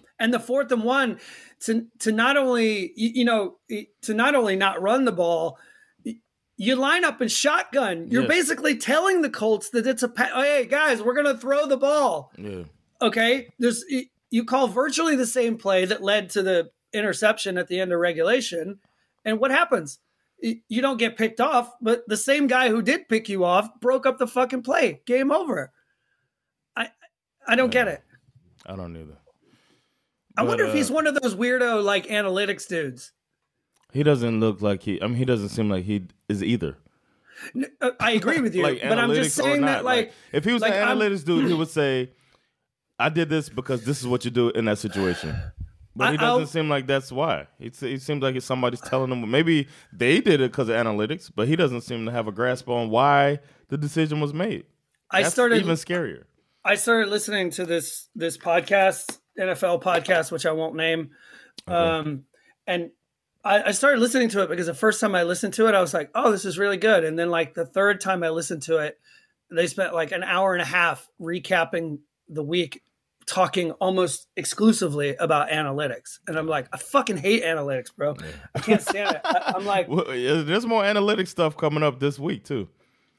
and 0.19 0.33
the 0.33 0.41
fourth 0.41 0.71
and 0.73 0.85
one 0.85 1.19
to 1.61 1.87
to 2.01 2.13
not 2.13 2.37
only 2.37 2.93
you, 2.97 3.25
know 3.25 3.57
to 4.03 4.15
not 4.15 4.35
only 4.35 4.57
not 4.57 4.81
run 4.81 5.05
the 5.05 5.13
ball 5.13 5.59
you 6.63 6.77
line 6.77 7.07
up 7.07 7.23
in 7.23 7.29
shotgun. 7.29 8.09
You're 8.11 8.25
Yes. 8.25 8.29
basically 8.29 8.77
telling 8.77 9.23
the 9.23 9.31
colts 9.31 9.71
that 9.71 9.87
it's 9.87 10.03
a 10.03 10.13
oh, 10.35 10.43
hey 10.43 10.67
guys 10.67 11.01
we're 11.03 11.15
gonna 11.15 11.37
throw 11.39 11.67
the 11.67 11.79
ball. 11.79 12.31
Yeah. 12.37 12.65
okay? 13.01 13.49
There's 13.59 13.83
you 14.31 14.45
call 14.45 14.69
virtually 14.69 15.17
the 15.17 15.27
same 15.27 15.57
play 15.57 15.87
that 15.87 16.03
led 16.03 16.29
to 16.31 16.43
the 16.43 16.71
interception 16.93 17.57
at 17.57 17.69
the 17.69 17.81
end 17.81 17.93
of 17.95 17.99
regulation 17.99 18.79
and 19.25 19.41
what 19.41 19.51
happens? 19.51 20.01
You 20.43 20.83
don't 20.83 20.99
get 20.99 21.17
picked 21.17 21.41
off 21.41 21.73
but 21.81 22.07
the 22.09 22.17
same 22.17 22.47
guy 22.47 22.69
who 22.69 22.83
did 22.83 23.09
pick 23.09 23.29
you 23.31 23.45
off 23.45 23.69
broke 23.81 24.05
up 24.05 24.19
the 24.19 24.27
fucking 24.27 24.63
play. 24.63 25.01
Game 25.07 25.33
over 25.33 25.73
i 27.51 27.55
don't 27.57 27.71
get 27.71 27.87
it 27.89 28.03
I 28.67 28.77
don't 28.77 28.95
either. 28.97 29.17
I 30.37 30.43
But, 30.43 30.49
wonder 30.49 30.65
if 30.67 30.71
uh, 30.73 30.77
he's 30.77 30.91
one 30.91 31.07
of 31.07 31.15
those 31.21 31.35
weirdo 31.35 31.83
like 31.83 32.07
analytics 32.09 32.69
dudes. 32.69 33.13
He 33.93 34.03
doesn't 34.03 34.39
look 34.39 34.61
like 34.63 34.83
he. 34.83 35.03
I 35.03 35.07
mean, 35.09 35.17
he 35.17 35.25
doesn't 35.25 35.49
seem 35.49 35.69
like 35.71 35.85
he 35.85 36.07
is 36.29 36.45
either. 36.45 36.77
N- 37.57 37.73
uh, 37.81 37.93
I 37.99 38.13
agree 38.13 38.39
with 38.41 38.55
you, 38.59 38.63
like 38.63 38.81
but 38.83 38.99
I'm 38.99 39.13
just 39.15 39.35
saying 39.35 39.63
that 39.63 39.77
not. 39.83 39.85
like, 39.85 40.13
if 40.33 40.45
he 40.45 40.53
was 40.53 40.61
like, 40.63 40.73
an 40.75 40.87
I'm- 40.87 40.99
analytics 40.99 41.25
dude, 41.25 41.49
he 41.49 41.55
would 41.61 41.71
say, 41.71 42.11
"I 42.99 43.09
did 43.09 43.29
this 43.31 43.49
because 43.49 43.83
this 43.85 43.99
is 44.01 44.07
what 44.07 44.25
you 44.27 44.31
do 44.31 44.51
in 44.51 44.67
that 44.67 44.79
situation." 44.79 45.35
But 45.97 46.13
he 46.13 46.19
I- 46.19 46.25
I'll- 46.27 46.39
doesn't 46.41 46.53
seem 46.53 46.69
like 46.69 46.87
that's 46.87 47.11
why. 47.11 47.47
He, 47.59 47.71
he 47.81 47.97
seems 47.99 48.23
like 48.23 48.41
somebody's 48.43 48.83
telling 48.83 49.11
him. 49.11 49.29
Maybe 49.29 49.69
they 49.93 50.21
did 50.21 50.41
it 50.43 50.53
because 50.53 50.69
of 50.69 50.77
analytics, 50.77 51.31
but 51.35 51.49
he 51.49 51.57
doesn't 51.57 51.81
seem 51.81 52.05
to 52.05 52.13
have 52.13 52.29
a 52.29 52.33
grasp 52.33 52.69
on 52.69 52.91
why 52.91 53.41
the 53.69 53.79
decision 53.79 54.21
was 54.21 54.33
made. 54.35 54.67
I 55.11 55.23
That's 55.23 55.33
started 55.35 55.57
even 55.63 55.75
scarier. 55.77 56.25
I 56.65 56.75
started 56.75 57.09
listening 57.09 57.51
to 57.51 57.65
this 57.65 58.09
this 58.15 58.37
podcast, 58.37 59.19
NFL 59.39 59.83
podcast, 59.83 60.31
which 60.31 60.47
I 60.47 60.53
won't 60.53 60.77
name. 60.77 61.11
Um, 61.67 62.25
and 62.67 62.91
I, 63.45 63.63
I 63.65 63.71
started 63.73 64.01
listening 64.01 64.29
to 64.31 64.43
it 64.43 64.51
because 64.51 64.67
the 64.67 64.75
first 64.75 65.01
time 65.01 65.15
I 65.15 65.23
listened 65.23 65.55
to 65.55 65.69
it, 65.69 65.75
I 65.75 65.81
was 65.81 65.95
like, 65.95 66.11
"Oh, 66.15 66.31
this 66.31 66.45
is 66.45 66.59
really 66.59 66.77
good." 66.77 67.05
And 67.05 67.19
then 67.19 67.31
like 67.31 67.55
the 67.55 67.67
third 67.67 68.01
time 68.01 68.23
I 68.23 68.31
listened 68.31 68.63
to 68.63 68.79
it, 68.79 68.99
they 69.51 69.67
spent 69.67 69.95
like 69.95 70.13
an 70.13 70.23
hour 70.23 70.53
and 70.53 70.63
a 70.63 70.67
half 70.67 71.09
recapping 71.21 72.01
the 72.29 72.43
week, 72.43 72.83
talking 73.27 73.73
almost 73.73 74.29
exclusively 74.37 75.17
about 75.17 75.49
analytics. 75.49 76.19
And 76.27 76.39
I'm 76.39 76.47
like, 76.47 76.69
I 76.73 76.77
fucking 76.77 77.17
hate 77.17 77.43
analytics, 77.43 77.95
bro. 77.95 78.17
I 78.55 78.59
can't 78.59 78.83
stand 78.83 79.17
it. 79.17 79.23
I, 79.25 79.55
I'm 79.57 79.65
like, 79.65 79.89
Well, 79.89 80.05
there's 80.07 80.67
more 80.67 80.85
analytic 80.85 81.27
stuff 81.27 81.57
coming 81.57 81.83
up 81.83 82.01
this 82.01 82.19
week 82.19 82.45
too. 82.45 82.69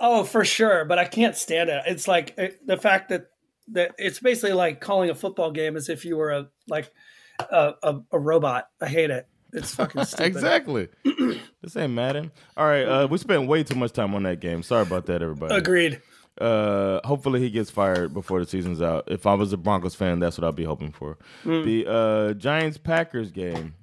Oh, 0.03 0.23
for 0.23 0.43
sure, 0.43 0.83
but 0.85 0.97
I 0.97 1.05
can't 1.05 1.35
stand 1.35 1.69
it. 1.69 1.83
It's 1.85 2.07
like 2.07 2.33
it, 2.37 2.65
the 2.65 2.75
fact 2.77 3.09
that 3.09 3.27
that 3.73 3.91
it's 3.99 4.19
basically 4.19 4.53
like 4.53 4.81
calling 4.81 5.11
a 5.11 5.15
football 5.15 5.51
game 5.51 5.77
as 5.77 5.87
if 5.89 6.03
you 6.05 6.17
were 6.17 6.31
a 6.31 6.49
like 6.67 6.91
a, 7.39 7.73
a, 7.83 7.99
a 8.11 8.19
robot. 8.19 8.67
I 8.81 8.87
hate 8.87 9.11
it. 9.11 9.27
It's 9.53 9.75
fucking 9.75 10.03
stupid. 10.05 10.25
exactly. 10.25 10.87
this 11.61 11.77
ain't 11.77 11.93
Madden. 11.93 12.31
All 12.57 12.65
right, 12.65 12.83
uh, 12.83 13.07
we 13.07 13.17
spent 13.19 13.47
way 13.47 13.63
too 13.63 13.75
much 13.75 13.93
time 13.93 14.15
on 14.15 14.23
that 14.23 14.39
game. 14.39 14.63
Sorry 14.63 14.81
about 14.81 15.05
that, 15.05 15.21
everybody. 15.21 15.53
Agreed. 15.55 16.01
Uh, 16.39 16.99
hopefully 17.05 17.39
he 17.39 17.49
gets 17.51 17.69
fired 17.69 18.13
before 18.13 18.39
the 18.39 18.47
season's 18.47 18.81
out. 18.81 19.03
If 19.11 19.27
I 19.27 19.35
was 19.35 19.53
a 19.53 19.57
Broncos 19.57 19.93
fan, 19.93 20.19
that's 20.19 20.37
what 20.39 20.47
I'd 20.47 20.55
be 20.55 20.63
hoping 20.63 20.91
for. 20.91 21.19
Hmm. 21.43 21.63
The 21.63 21.85
uh, 21.87 22.33
Giants 22.33 22.79
Packers 22.79 23.31
game, 23.31 23.75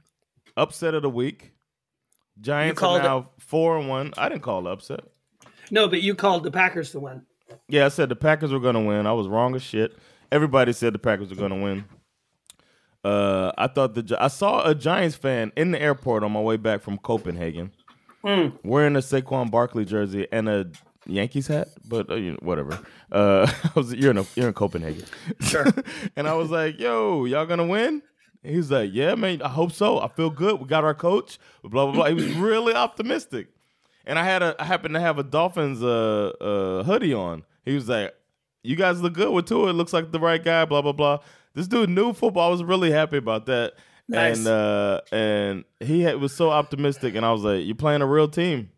upset 0.57 0.95
of 0.95 1.03
the 1.03 1.11
week. 1.11 1.53
Giants 2.41 2.79
are 2.79 2.81
called 2.81 3.01
it- 3.01 3.05
now 3.05 3.31
four 3.39 3.79
and 3.79 3.89
one. 3.89 4.13
I 4.19 4.29
didn't 4.29 4.43
call 4.43 4.67
upset. 4.67 5.01
No, 5.71 5.89
but 5.89 6.03
you 6.03 6.15
called 6.15 6.45
the 6.45 6.51
Packers 6.51 6.93
to 6.93 7.01
win. 7.01 7.23
Yeah, 7.69 7.87
I 7.87 7.89
said 7.89 8.09
the 8.09 8.17
Packers 8.17 8.53
were 8.53 8.61
gonna 8.61 8.83
win. 8.83 9.07
I 9.07 9.13
was 9.13 9.29
wrong 9.29 9.55
as 9.55 9.63
shit. 9.63 9.97
Everybody 10.31 10.73
said 10.73 10.93
the 10.95 10.99
Packers 10.99 11.31
were 11.31 11.37
gonna 11.37 11.63
win. 11.63 11.85
Uh, 13.05 13.53
I 13.57 13.69
thought 13.69 13.95
the 13.95 14.17
I 14.21 14.29
saw 14.29 14.67
a 14.69 14.75
Giants 14.75 15.17
fan 15.17 15.53
in 15.57 15.71
the 15.71 15.81
airport 15.81 16.25
on 16.25 16.33
my 16.33 16.41
way 16.41 16.57
back 16.57 16.83
from 16.83 16.99
Copenhagen, 16.99 17.73
wearing 18.23 18.97
a 18.97 19.01
Saquon 19.01 19.51
Barkley 19.51 19.85
jersey 19.85 20.27
and 20.33 20.49
a 20.49 20.71
Yankees 21.07 21.47
hat, 21.47 21.69
but 21.89 22.11
uh, 22.11 22.17
you 22.17 22.33
know, 22.33 22.39
whatever. 22.43 22.79
Uh, 23.11 23.51
I 23.65 23.71
was, 23.75 23.95
you're 23.95 24.11
in 24.11 24.19
a, 24.19 24.27
you're 24.35 24.49
in 24.49 24.55
Copenhagen, 24.55 25.05
Sure. 25.41 25.65
and 26.17 26.29
I 26.29 26.35
was 26.35 26.51
like, 26.51 26.79
"Yo, 26.79 27.25
y'all 27.25 27.47
gonna 27.47 27.67
win?" 27.67 28.03
He's 28.43 28.71
like, 28.71 28.91
"Yeah, 28.93 29.15
man. 29.15 29.41
I 29.43 29.49
hope 29.49 29.73
so. 29.73 30.01
I 30.01 30.09
feel 30.09 30.29
good. 30.31 30.61
We 30.61 30.67
got 30.67 30.85
our 30.85 30.95
coach." 30.95 31.39
Blah 31.63 31.87
blah 31.87 31.93
blah. 31.95 32.05
He 32.07 32.15
was 32.15 32.27
really 32.35 32.75
optimistic, 32.75 33.49
and 34.09 34.19
I 34.19 34.25
had 34.25 34.43
a 34.43 34.57
I 34.59 34.65
happened 34.65 34.95
to 34.95 35.01
have 35.01 35.19
a 35.19 35.23
Dolphins 35.23 35.81
uh, 35.83 36.33
uh, 36.41 36.83
hoodie 36.83 37.15
on. 37.15 37.45
He 37.65 37.75
was 37.75 37.89
like, 37.89 38.13
"You 38.65 38.75
guys 38.75 39.01
look 39.01 39.13
good 39.13 39.31
with 39.33 39.47
Tua. 39.47 39.69
It 39.71 39.75
looks 39.75 39.93
like 39.93 40.11
the 40.11 40.19
right 40.19 40.43
guy." 40.43 40.65
Blah 40.65 40.83
blah 40.83 40.93
blah. 40.93 41.19
This 41.55 41.69
dude 41.69 41.91
knew 41.91 42.13
football. 42.13 42.49
I 42.49 42.51
was 42.51 42.65
really 42.65 42.91
happy 42.91 43.19
about 43.19 43.47
that. 43.47 43.75
Nice. 44.09 44.39
And 44.39 44.49
uh, 44.49 45.01
and 45.13 45.65
he 45.81 46.01
had, 46.01 46.17
was 46.21 46.33
so 46.35 46.51
optimistic, 46.51 47.15
and 47.15 47.25
I 47.25 47.31
was 47.33 47.43
like, 47.45 47.65
"You're 47.65 47.77
playing 47.77 48.03
a 48.03 48.07
real 48.07 48.29
team. 48.29 48.71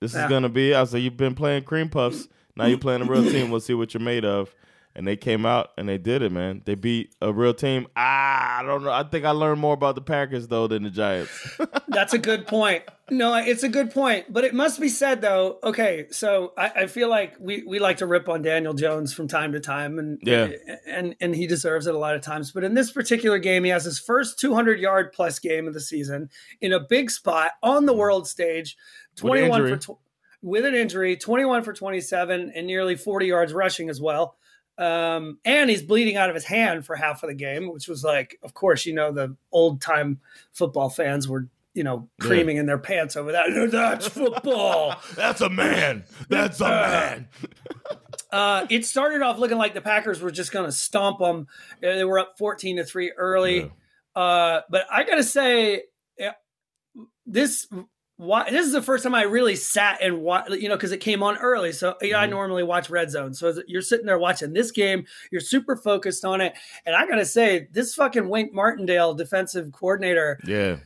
This 0.00 0.12
Yeah. 0.14 0.24
is 0.24 0.28
gonna 0.30 0.48
be." 0.48 0.74
I 0.74 0.80
was 0.80 0.92
like, 0.92 1.02
"You've 1.02 1.16
been 1.16 1.34
playing 1.34 1.62
cream 1.64 1.88
puffs. 1.88 2.28
Now 2.56 2.66
you're 2.66 2.78
playing 2.78 3.02
a 3.02 3.04
real 3.04 3.22
team. 3.30 3.50
We'll 3.50 3.60
see 3.60 3.74
what 3.74 3.94
you're 3.94 4.02
made 4.02 4.24
of." 4.24 4.52
And 4.98 5.06
they 5.06 5.16
came 5.16 5.46
out 5.46 5.70
and 5.78 5.88
they 5.88 5.96
did 5.96 6.22
it, 6.22 6.32
man. 6.32 6.62
They 6.64 6.74
beat 6.74 7.14
a 7.22 7.32
real 7.32 7.54
team. 7.54 7.86
Ah, 7.96 8.58
I 8.58 8.62
don't 8.64 8.82
know. 8.82 8.90
I 8.90 9.04
think 9.04 9.24
I 9.24 9.30
learned 9.30 9.60
more 9.60 9.72
about 9.74 9.94
the 9.94 10.00
Packers 10.00 10.48
though 10.48 10.66
than 10.66 10.82
the 10.82 10.90
Giants. 10.90 11.30
That's 11.88 12.14
a 12.14 12.18
good 12.18 12.48
point. 12.48 12.82
No, 13.08 13.32
it's 13.36 13.62
a 13.62 13.68
good 13.68 13.92
point. 13.92 14.32
But 14.32 14.42
it 14.42 14.54
must 14.54 14.80
be 14.80 14.88
said 14.88 15.20
though. 15.20 15.60
Okay, 15.62 16.06
so 16.10 16.52
I, 16.58 16.70
I 16.70 16.86
feel 16.88 17.08
like 17.08 17.36
we, 17.38 17.62
we 17.64 17.78
like 17.78 17.98
to 17.98 18.06
rip 18.06 18.28
on 18.28 18.42
Daniel 18.42 18.74
Jones 18.74 19.14
from 19.14 19.28
time 19.28 19.52
to 19.52 19.60
time, 19.60 20.00
and 20.00 20.18
Yeah. 20.24 20.48
and 20.88 21.14
and 21.20 21.32
he 21.32 21.46
deserves 21.46 21.86
it 21.86 21.94
a 21.94 21.98
lot 21.98 22.16
of 22.16 22.22
times. 22.22 22.50
But 22.50 22.64
in 22.64 22.74
this 22.74 22.90
particular 22.90 23.38
game, 23.38 23.62
he 23.62 23.70
has 23.70 23.84
his 23.84 24.00
first 24.00 24.40
200 24.40 24.80
yard 24.80 25.12
plus 25.12 25.38
game 25.38 25.68
of 25.68 25.74
the 25.74 25.80
season 25.80 26.28
in 26.60 26.72
a 26.72 26.80
big 26.80 27.12
spot 27.12 27.52
on 27.62 27.86
the 27.86 27.94
world 27.94 28.26
stage. 28.26 28.76
21 29.14 29.68
for 29.68 29.76
tw- 29.76 29.98
with 30.42 30.64
an 30.64 30.74
injury, 30.74 31.16
21 31.16 31.62
for 31.62 31.72
27, 31.72 32.50
and 32.52 32.66
nearly 32.66 32.96
40 32.96 33.26
yards 33.26 33.52
rushing 33.52 33.88
as 33.88 34.00
well. 34.00 34.36
Um, 34.78 35.38
and 35.44 35.68
he's 35.68 35.82
bleeding 35.82 36.16
out 36.16 36.28
of 36.28 36.34
his 36.34 36.44
hand 36.44 36.86
for 36.86 36.94
half 36.94 37.22
of 37.22 37.28
the 37.28 37.34
game, 37.34 37.72
which 37.72 37.88
was 37.88 38.04
like, 38.04 38.38
of 38.42 38.54
course, 38.54 38.86
you 38.86 38.94
know, 38.94 39.12
the 39.12 39.36
old 39.50 39.80
time 39.80 40.20
football 40.52 40.88
fans 40.88 41.28
were, 41.28 41.48
you 41.74 41.82
know, 41.82 42.08
creaming 42.20 42.58
in 42.58 42.66
their 42.66 42.78
pants 42.78 43.16
over 43.16 43.32
that. 43.32 43.46
That's 43.72 44.08
football. 44.08 44.94
That's 45.16 45.40
a 45.40 45.50
man. 45.50 46.04
That's 46.28 46.60
a 46.60 46.68
man. 46.68 47.28
uh, 48.32 48.66
it 48.70 48.86
started 48.86 49.22
off 49.22 49.38
looking 49.38 49.58
like 49.58 49.74
the 49.74 49.80
Packers 49.80 50.20
were 50.20 50.30
just 50.30 50.52
going 50.52 50.66
to 50.66 50.72
stomp 50.72 51.18
them. 51.18 51.48
They 51.80 52.04
were 52.04 52.20
up 52.20 52.38
14 52.38 52.76
to 52.76 52.84
3 52.84 53.12
early. 53.12 53.72
Uh, 54.14 54.60
but 54.70 54.86
I 54.90 55.02
got 55.02 55.16
to 55.16 55.24
say, 55.24 55.82
this 57.28 57.66
why, 58.18 58.50
this 58.50 58.66
is 58.66 58.72
the 58.72 58.82
first 58.82 59.04
time 59.04 59.14
I 59.14 59.22
really 59.22 59.54
sat 59.56 60.02
and 60.02 60.20
watched, 60.20 60.50
you 60.50 60.68
know, 60.68 60.74
because 60.76 60.90
it 60.92 60.98
came 60.98 61.22
on 61.22 61.38
early. 61.38 61.72
So 61.72 61.94
you 62.02 62.12
know, 62.12 62.18
I 62.18 62.22
Mm-hmm. 62.24 62.30
normally 62.32 62.62
watch 62.64 62.90
Red 62.90 63.10
Zone. 63.10 63.32
So 63.32 63.54
you're 63.68 63.80
sitting 63.80 64.06
there 64.06 64.18
watching 64.18 64.52
this 64.52 64.70
game, 64.72 65.06
you're 65.30 65.40
super 65.40 65.76
focused 65.76 66.24
on 66.24 66.40
it. 66.40 66.54
And 66.84 66.94
I 66.96 67.06
gotta 67.06 67.24
say, 67.24 67.68
this 67.72 67.94
fucking 67.94 68.28
Wink 68.28 68.52
Martindale 68.52 69.14
defensive 69.14 69.70
coordinator, 69.72 70.38
Yeah, 70.44 70.78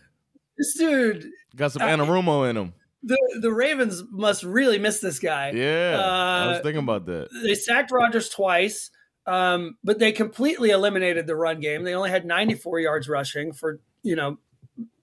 this 0.59 0.75
dude, 0.77 1.31
got 1.57 1.73
some 1.73 1.83
Uh, 1.83 1.87
Anarumo 1.87 2.49
in 2.51 2.57
him. 2.57 2.75
the 3.03 3.17
the 3.41 3.51
Ravens 3.53 4.03
must 4.11 4.43
really 4.45 4.79
miss 4.79 5.01
this 5.01 5.19
guy. 5.19 5.51
Yeah, 5.53 5.97
I 6.45 6.47
was 6.49 6.59
Uh, 6.59 6.63
thinking 6.63 6.83
about 6.83 7.07
that. 7.07 7.29
they 7.43 7.55
sacked 7.55 7.91
Rodgers 7.91 8.29
twice, 8.29 8.91
um, 9.27 9.79
but 9.83 9.99
they 9.99 10.13
completely 10.13 10.69
eliminated 10.69 11.27
the 11.27 11.35
run 11.35 11.61
game. 11.61 11.85
They 11.85 11.95
only 11.95 12.11
had 12.11 12.27
94 12.27 12.79
yards 12.81 13.09
rushing 13.09 13.55
for 13.55 13.81
you 14.03 14.17
know 14.17 14.37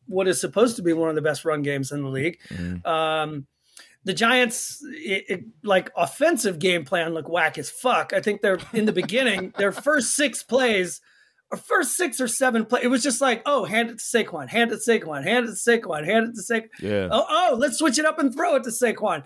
what 0.09 0.27
is 0.27 0.41
supposed 0.41 0.75
to 0.75 0.81
be 0.81 0.91
one 0.91 1.07
of 1.09 1.15
the 1.15 1.21
best 1.21 1.45
run 1.45 1.61
games 1.61 1.91
in 1.93 2.01
the 2.03 2.09
league. 2.09 2.39
Um, 2.85 3.47
the 4.03 4.13
Giants, 4.13 4.79
it, 4.83 5.25
it, 5.29 5.43
like 5.63 5.91
offensive 5.95 6.57
game 6.59 6.83
plan, 6.85 7.13
look 7.13 7.29
whack 7.29 7.57
as 7.57 7.69
fuck. 7.69 8.11
I 8.13 8.21
think 8.21 8.41
they're 8.41 8.59
in 8.73 8.85
the 8.85 8.91
beginning, 8.93 9.53
their 9.57 9.71
first 9.71 10.15
six 10.15 10.43
plays. 10.43 10.99
Or 11.51 11.57
first 11.57 11.97
six 11.97 12.21
or 12.21 12.27
seven 12.27 12.63
play, 12.63 12.81
it 12.83 12.89
was 12.89 13.01
just 13.01 13.21
like, 13.21 13.41
oh, 13.47 13.65
hand 13.65 13.89
it 13.89 13.97
to 13.97 14.03
Saquon, 14.05 14.47
hand 14.49 14.71
it 14.71 14.81
to 14.85 14.91
Saquon, 14.91 15.23
hand 15.23 15.45
it 15.47 15.49
to 15.49 15.55
Saquon, 15.55 16.05
hand 16.05 16.27
it 16.27 16.35
to 16.35 16.41
Saquon. 16.53 16.67
Yeah. 16.79 17.07
Oh, 17.11 17.25
oh, 17.27 17.55
let's 17.57 17.79
switch 17.79 17.97
it 17.97 18.05
up 18.05 18.19
and 18.19 18.31
throw 18.31 18.55
it 18.57 18.63
to 18.65 18.69
Saquon 18.69 19.23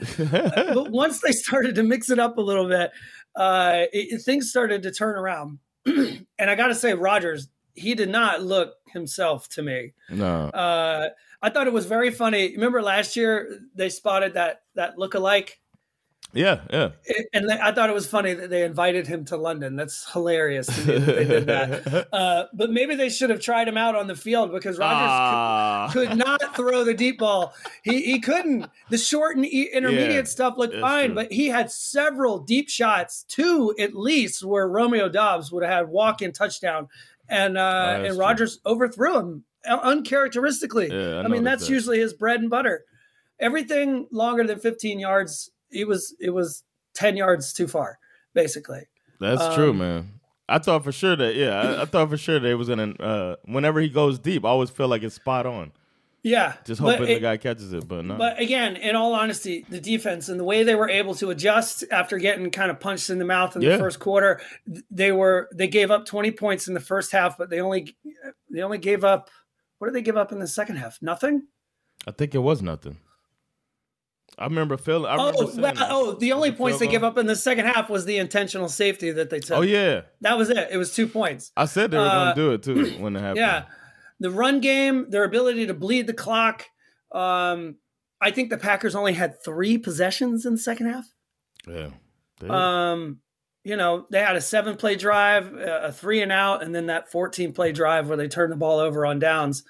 but 0.74 0.90
once 0.90 1.20
they 1.20 1.34
started 1.34 1.76
to 1.76 1.84
mix 1.84 2.10
it 2.10 2.20
up 2.20 2.38
a 2.38 2.42
little 2.42 2.70
bit, 2.70 2.92
uh, 3.36 3.82
it, 3.92 4.14
it- 4.14 4.22
things 4.22 4.50
started 4.50 4.84
to 4.84 4.92
turn 4.92 5.18
around. 5.18 5.60
and 5.86 6.26
I 6.40 6.56
got 6.56 6.68
to 6.68 6.76
say, 6.76 6.94
Rodgers, 6.94 7.50
he 7.76 7.96
did 7.96 8.10
not 8.10 8.42
look 8.44 8.76
himself 8.88 9.50
to 9.50 9.62
me. 9.64 9.94
No. 10.10 10.50
Uh, 10.50 11.10
I 11.42 11.50
thought 11.50 11.68
it 11.68 11.74
was 11.74 11.86
very 11.86 12.12
funny. 12.12 12.52
Remember 12.54 12.82
last 12.82 13.16
year 13.16 13.60
they 13.76 13.90
spotted 13.90 14.36
that 14.36 14.62
that 14.76 14.98
look-alike, 14.98 15.60
Yeah, 16.34 16.62
yeah. 16.72 16.90
and 17.34 17.48
they, 17.50 17.60
I 17.60 17.72
thought 17.74 17.90
it 17.90 17.94
was 17.94 18.08
funny 18.08 18.34
that 18.34 18.50
they 18.50 18.64
invited 18.64 19.06
him 19.08 19.24
to 19.26 19.38
London. 19.38 19.76
That's 19.76 20.12
hilarious 20.12 20.66
to 20.68 20.86
me 20.88 20.98
that 21.00 21.16
they 21.16 21.26
did 21.26 21.46
that. 21.48 22.08
Uh, 22.14 22.46
but 22.54 22.70
maybe 22.72 22.96
they 22.96 23.10
should 23.10 23.30
have 23.30 23.40
tried 23.42 23.68
him 23.68 23.78
out 23.78 23.96
on 23.96 24.08
the 24.08 24.16
field 24.16 24.52
because 24.52 24.78
Rodgers 24.78 25.10
Ah. 25.10 25.90
could, 25.92 26.10
could 26.10 26.18
not 26.18 26.56
throw 26.56 26.84
the 26.84 26.94
deep 26.94 27.20
ball. 27.20 27.54
He 27.84 28.02
he 28.04 28.20
couldn't. 28.20 28.68
The 28.90 28.98
short 28.98 29.36
and 29.36 29.46
intermediate 29.46 30.12
Yeah, 30.12 30.24
stuff 30.24 30.56
looked 30.58 30.76
fine, 30.80 31.08
true. 31.08 31.16
but 31.16 31.32
he 31.32 31.48
had 31.48 31.70
several 31.72 32.40
deep 32.40 32.70
shots, 32.70 33.24
two 33.28 33.74
at 33.80 33.94
least, 33.96 34.44
where 34.44 34.68
Romeo 34.68 35.10
Doubs 35.10 35.52
would 35.52 35.64
have 35.64 35.72
had 35.74 35.90
walk 35.90 36.22
in 36.22 36.32
touchdown, 36.32 36.88
and 37.34 37.58
uh, 37.58 37.62
Oh, 37.62 37.96
and 38.04 38.08
true. 38.14 38.18
Rodgers 38.20 38.60
overthrew 38.66 39.18
him 39.20 39.44
uncharacteristically. 39.68 40.90
Yeah, 40.92 41.20
I 41.20 41.24
I, 41.24 41.28
mean, 41.28 41.44
that's 41.44 41.68
that. 41.68 41.74
usually 41.74 42.00
his 42.00 42.14
bread 42.14 42.40
and 42.42 42.50
butter. 42.50 42.84
Everything 43.40 44.08
longer 44.12 44.44
than 44.46 44.60
15 44.60 45.00
yards, 45.00 45.52
it 45.72 45.88
was 45.88 46.16
it 46.20 46.30
was 46.32 46.64
10 46.96 47.18
yards 47.18 47.54
too 47.54 47.68
far, 47.68 48.00
basically. 48.34 48.84
That's 49.20 49.56
true, 49.56 49.72
Um, 49.72 49.78
man. 49.80 50.20
I 50.50 50.60
thought 50.60 50.84
for 50.84 50.92
sure 50.92 51.16
that 51.16 51.36
yeah, 51.36 51.60
I, 51.60 51.82
I 51.84 51.86
thought 51.86 52.10
for 52.10 52.18
sure 52.18 52.40
they 52.40 52.54
was 52.54 52.68
gonna. 52.68 52.92
Uh, 53.00 53.36
whenever 53.46 53.80
he 53.80 53.90
goes 53.90 54.20
deep, 54.20 54.44
I 54.46 54.50
always 54.50 54.70
feel 54.70 54.88
like 54.88 55.02
it's 55.04 55.16
spot 55.16 55.46
on. 55.46 55.72
Yeah, 56.26 56.54
Just 56.64 56.80
hoping 56.80 57.06
the 57.06 57.20
guy 57.20 57.36
catches 57.36 57.74
it, 57.74 57.86
but 57.86 58.06
no. 58.06 58.16
But 58.16 58.40
again, 58.40 58.78
in 58.78 58.96
all 58.96 59.14
honesty, 59.14 59.66
the 59.68 59.82
defense 59.82 60.30
and 60.30 60.40
the 60.40 60.46
way 60.46 60.64
they 60.64 60.74
were 60.74 60.90
able 60.90 61.16
to 61.16 61.32
adjust 61.32 61.84
after 61.92 62.18
getting 62.18 62.50
kind 62.50 62.72
of 62.72 62.80
punched 62.80 63.10
in 63.10 63.20
the 63.20 63.26
mouth 63.26 63.58
in 63.58 63.62
Yeah. 63.62 63.72
the 63.74 63.78
first 63.80 64.00
quarter, 64.00 64.40
they 64.90 65.12
were 65.12 65.50
they 65.54 65.68
gave 65.68 65.92
up 65.92 66.06
20 66.06 66.32
points 66.32 66.70
in 66.70 66.74
the 66.76 66.80
first 66.80 67.12
half, 67.12 67.38
but 67.38 67.50
they 67.50 67.60
only 67.60 67.98
they 68.50 68.62
only 68.62 68.78
gave 68.78 69.04
up 69.04 69.30
what 69.80 69.88
did 69.88 69.96
they 69.96 70.02
give 70.02 70.16
up 70.16 70.32
in 70.32 70.40
the 70.40 70.48
second 70.48 70.78
half? 70.78 70.98
Nothing? 71.02 71.44
I 72.08 72.12
think 72.12 72.34
it 72.34 72.40
was 72.40 72.62
nothing. 72.62 73.00
I 74.38 74.46
remember 74.46 74.78
feeling. 74.78 75.06
I 75.12 75.16
remember 75.16 75.44
Oh, 75.44 75.50
saying 75.50 75.62
well, 75.62 75.74
that. 75.76 75.88
oh, 75.92 76.14
the 76.14 76.32
only 76.32 76.52
points 76.54 76.80
they 76.80 76.88
gave 76.88 77.04
up 77.04 77.18
in 77.18 77.26
the 77.28 77.36
second 77.36 77.66
half 77.66 77.90
was 77.90 78.06
the 78.06 78.18
intentional 78.18 78.70
safety 78.70 79.12
that 79.12 79.30
they 79.30 79.40
took. 79.42 79.58
Oh 79.58 79.62
yeah, 79.62 80.02
That 80.22 80.38
was 80.38 80.50
it. 80.50 80.70
It 80.72 80.78
was 80.78 80.96
2 80.96 81.06
points. 81.08 81.52
I 81.58 81.66
said 81.66 81.92
they 81.92 81.98
were 81.98 82.06
Uh, 82.06 82.34
gonna 82.34 82.36
do 82.36 82.52
it 82.54 82.64
too 82.64 82.94
when 83.00 83.16
it 83.18 83.20
happened. 83.20 83.38
Yeah. 83.40 83.66
The 84.24 84.32
run 84.32 84.62
game, 84.62 85.10
their 85.10 85.26
ability 85.26 85.68
to 85.68 85.74
bleed 85.74 86.08
the 86.08 86.14
clock. 86.14 86.66
Um, 87.12 87.76
I 88.22 88.32
think 88.32 88.50
the 88.50 88.58
Packers 88.58 88.96
only 88.96 89.14
had 89.14 89.44
3 89.44 89.78
possessions 89.78 90.46
in 90.46 90.54
the 90.54 90.60
second 90.60 90.88
half. 90.88 91.06
yeah. 91.68 91.90
Um, 92.50 93.20
you 93.64 93.78
know, 93.78 94.06
they 94.10 94.20
had 94.20 94.36
a 94.36 94.42
seven 94.42 94.76
play 94.76 94.96
drive, 94.96 95.54
a 95.54 95.92
three 95.92 96.22
and 96.22 96.32
out, 96.32 96.64
and 96.64 96.76
then 96.76 96.88
that 96.88 97.12
14 97.12 97.54
play 97.54 97.72
drive 97.72 98.08
where 98.08 98.18
they 98.18 98.28
turned 98.28 98.52
the 98.52 98.58
ball 98.58 98.80
over 98.80 99.06
on 99.06 99.20
downs. 99.20 99.64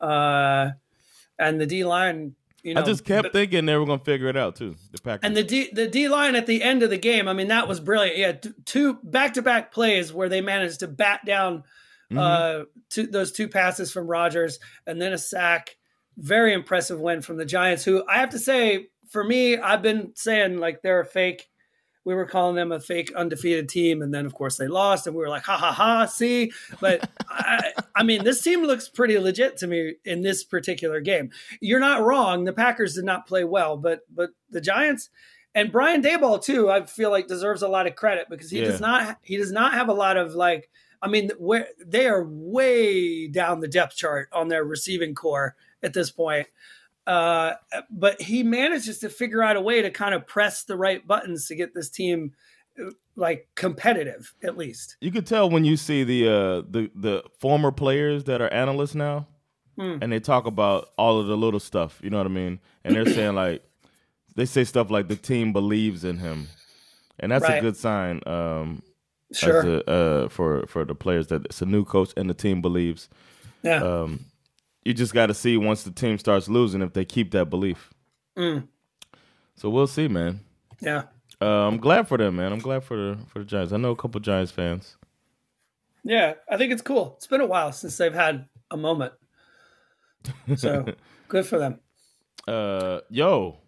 Uh, 0.00 0.70
and 1.38 1.60
the 1.60 1.66
D 1.66 1.84
line, 1.84 2.34
you 2.62 2.74
know, 2.74 2.82
I 2.82 2.84
just 2.84 3.04
kept 3.04 3.32
thinking 3.32 3.66
they 3.66 3.76
were 3.76 3.86
gonna 3.86 4.04
figure 4.04 4.28
it 4.28 4.36
out 4.36 4.54
too. 4.56 4.76
The 4.92 5.00
Packers. 5.00 5.20
and 5.24 5.36
the 5.36 5.42
D 5.42 5.70
the 5.72 5.88
D 5.88 6.08
line 6.08 6.36
at 6.36 6.46
the 6.46 6.62
end 6.62 6.84
of 6.84 6.90
the 6.90 6.98
game, 6.98 7.26
I 7.26 7.32
mean, 7.32 7.48
that 7.48 7.66
was 7.66 7.80
brilliant. 7.80 8.16
Yeah, 8.16 8.52
two 8.64 8.98
back 9.02 9.34
to 9.34 9.42
back 9.42 9.72
plays 9.72 10.12
where 10.12 10.28
they 10.28 10.40
managed 10.40 10.80
to 10.80 10.86
bat 10.86 11.24
down 11.26 11.64
Mm-hmm. 12.14 12.62
uh, 12.62 12.64
two, 12.90 13.06
those 13.06 13.32
two 13.32 13.48
passes 13.48 13.92
from 13.92 14.06
Rodgers 14.06 14.58
and 14.86 15.00
then 15.00 15.12
a 15.12 15.18
sack. 15.18 15.76
Very 16.18 16.52
impressive 16.52 17.00
win 17.00 17.22
from 17.22 17.38
the 17.38 17.46
Giants, 17.46 17.84
who 17.84 18.04
I 18.06 18.18
have 18.18 18.30
to 18.30 18.38
say, 18.38 18.88
for 19.08 19.24
me, 19.24 19.56
I've 19.56 19.80
been 19.80 20.12
saying 20.14 20.58
like 20.58 20.82
they're 20.82 21.00
a 21.00 21.06
fake. 21.06 21.48
We 22.04 22.14
were 22.14 22.26
calling 22.26 22.56
them 22.56 22.70
a 22.72 22.80
fake 22.80 23.12
undefeated 23.14 23.68
team, 23.68 24.02
and 24.02 24.12
then 24.12 24.26
of 24.26 24.34
course 24.34 24.56
they 24.58 24.66
lost, 24.68 25.06
and 25.06 25.16
we 25.16 25.22
were 25.22 25.28
like, 25.30 25.44
ha 25.44 25.56
ha 25.56 25.72
ha, 25.72 26.04
see. 26.06 26.52
But 26.80 27.08
I, 27.30 27.72
I 27.94 28.02
mean, 28.02 28.24
this 28.24 28.42
team 28.42 28.62
looks 28.62 28.88
pretty 28.90 29.18
legit 29.18 29.56
to 29.58 29.66
me 29.66 29.94
in 30.04 30.20
this 30.20 30.44
particular 30.44 31.00
game. 31.00 31.30
You're 31.60 31.80
not 31.80 32.02
wrong. 32.02 32.44
The 32.44 32.52
Packers 32.52 32.94
did 32.96 33.04
not 33.06 33.26
play 33.26 33.44
well, 33.44 33.76
but 33.78 34.00
but 34.14 34.30
the 34.50 34.60
Giants 34.60 35.08
and 35.54 35.72
Brian 35.72 36.02
Daboll 36.02 36.42
too, 36.44 36.70
I 36.70 36.84
feel 36.84 37.10
like 37.10 37.26
deserves 37.26 37.62
a 37.62 37.68
lot 37.68 37.86
of 37.86 37.94
credit 37.94 38.26
because 38.28 38.50
he 38.50 38.58
Yeah. 38.58 38.66
does 38.66 38.80
not 38.82 39.18
he 39.22 39.38
does 39.38 39.52
not 39.52 39.72
have 39.72 39.88
a 39.88 39.94
lot 39.94 40.18
of 40.18 40.34
like 40.34 40.68
I 41.02 41.08
mean 41.08 41.30
where 41.38 41.66
they 41.84 42.06
are 42.06 42.24
way 42.24 43.26
down 43.26 43.60
the 43.60 43.68
depth 43.68 43.96
chart 43.96 44.28
on 44.32 44.48
their 44.48 44.64
receiving 44.64 45.14
corps 45.14 45.56
at 45.82 45.92
this 45.92 46.10
point. 46.10 46.46
Uh, 47.06 47.54
but 47.90 48.22
he 48.22 48.44
manages 48.44 49.00
to 49.00 49.08
figure 49.08 49.42
out 49.42 49.56
a 49.56 49.60
way 49.60 49.82
to 49.82 49.90
kind 49.90 50.14
of 50.14 50.24
press 50.26 50.62
the 50.62 50.76
right 50.76 51.04
buttons 51.04 51.48
to 51.48 51.56
get 51.56 51.74
this 51.74 51.88
team 51.90 52.32
uh, 52.80 52.90
like 53.16 53.48
competitive 53.56 54.32
at 54.44 54.56
least. 54.56 54.96
you 55.00 55.10
could 55.10 55.26
tell 55.26 55.50
when 55.50 55.64
you 55.64 55.76
see 55.76 56.04
the 56.04 56.28
uh, 56.28 56.62
the 56.70 56.90
the 56.94 57.24
former 57.40 57.72
players 57.72 58.24
that 58.24 58.40
are 58.40 58.48
analysts 58.52 58.94
now, 58.94 59.26
Hmm. 59.76 59.96
and 60.02 60.12
they 60.12 60.20
talk 60.20 60.46
about 60.46 60.90
all 60.96 61.18
of 61.18 61.26
the 61.26 61.36
little 61.36 61.58
stuff. 61.58 61.98
You 62.04 62.10
know 62.10 62.18
what 62.18 62.26
I 62.26 62.30
mean? 62.30 62.60
And 62.84 62.94
they're 62.94 63.06
saying 63.06 63.34
like 63.34 63.62
they 64.36 64.44
say 64.44 64.62
stuff 64.64 64.90
like 64.90 65.08
the 65.08 65.16
team 65.16 65.52
believes 65.52 66.04
in 66.04 66.18
him, 66.18 66.46
and 67.18 67.32
that's 67.32 67.44
a 67.44 67.60
good 67.60 67.76
sign. 67.76 68.20
Um, 68.26 68.82
Sure. 69.32 69.82
a, 69.86 69.90
uh, 69.90 70.28
for 70.28 70.66
for 70.66 70.84
the 70.84 70.94
players 70.94 71.28
that 71.28 71.44
it's 71.46 71.62
a 71.62 71.66
new 71.66 71.84
coach 71.84 72.12
and 72.16 72.28
the 72.28 72.34
team 72.34 72.60
believes. 72.60 73.08
Yeah. 73.62 73.82
Um, 73.82 74.26
you 74.84 74.92
just 74.94 75.14
got 75.14 75.26
to 75.26 75.34
see 75.34 75.56
once 75.56 75.84
the 75.84 75.90
team 75.92 76.18
starts 76.18 76.48
losing 76.48 76.82
if 76.82 76.92
they 76.92 77.04
keep 77.04 77.30
that 77.32 77.46
belief. 77.46 77.90
Mm. 78.36 78.66
So 79.56 79.70
we'll 79.70 79.86
see, 79.86 80.08
man. 80.08 80.40
yeah. 80.80 81.04
Uh, 81.40 81.66
I'm 81.66 81.78
glad 81.78 82.06
for 82.06 82.18
them, 82.18 82.36
man. 82.36 82.52
I'm 82.52 82.60
glad 82.60 82.84
for 82.84 82.96
the 82.96 83.18
for 83.26 83.40
the 83.40 83.44
Giants. 83.44 83.72
I 83.72 83.76
know 83.76 83.90
a 83.90 83.96
couple 83.96 84.20
Giants 84.20 84.52
fans. 84.52 84.96
Yeah, 86.04 86.34
I 86.48 86.56
think 86.56 86.72
it's 86.72 86.82
cool. 86.82 87.14
It's 87.16 87.26
been 87.26 87.40
a 87.40 87.46
while 87.46 87.72
since 87.72 87.96
they've 87.96 88.14
had 88.14 88.48
a 88.70 88.76
moment. 88.76 89.12
So 90.56 90.84
good 91.28 91.46
for 91.46 91.58
them. 91.58 91.80
Uh, 92.46 93.00
yo, 93.08 93.58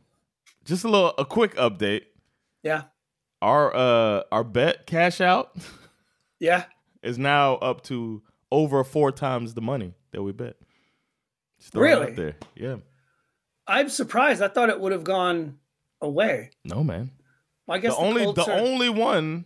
just 0.65 0.85
a 0.85 0.89
little 0.89 1.15
a 1.19 1.25
quick 1.25 1.55
update. 1.57 2.03
Yeah. 2.63 2.83
Our 3.45 3.77
uh 3.77 4.23
our 4.33 4.43
bet 4.43 4.87
cash 4.87 5.21
out 5.21 5.55
Yeah. 6.41 6.65
is 7.03 7.19
now 7.19 7.57
up 7.57 7.83
to 7.85 8.23
over 8.51 8.83
four 8.85 9.13
times 9.13 9.53
the 9.53 9.61
money 9.61 9.93
that 10.13 10.23
we 10.23 10.33
bet. 10.33 10.57
Throwing 11.61 11.93
out 11.93 12.01
Really? 12.01 12.13
there. 12.15 12.37
Yeah. 12.57 12.77
I'm 13.67 13.91
surprised. 13.91 14.41
I 14.41 14.49
thought 14.49 14.71
it 14.71 14.81
would 14.81 14.93
have 14.93 15.05
gone 15.05 15.59
away. 16.01 16.51
No, 16.65 16.83
man. 16.83 17.11
I 17.69 17.79
guess 17.79 17.95
the 17.95 18.01
only 18.01 18.25
the 18.33 18.45
are- 18.45 18.59
only 18.59 18.89
one 18.89 19.45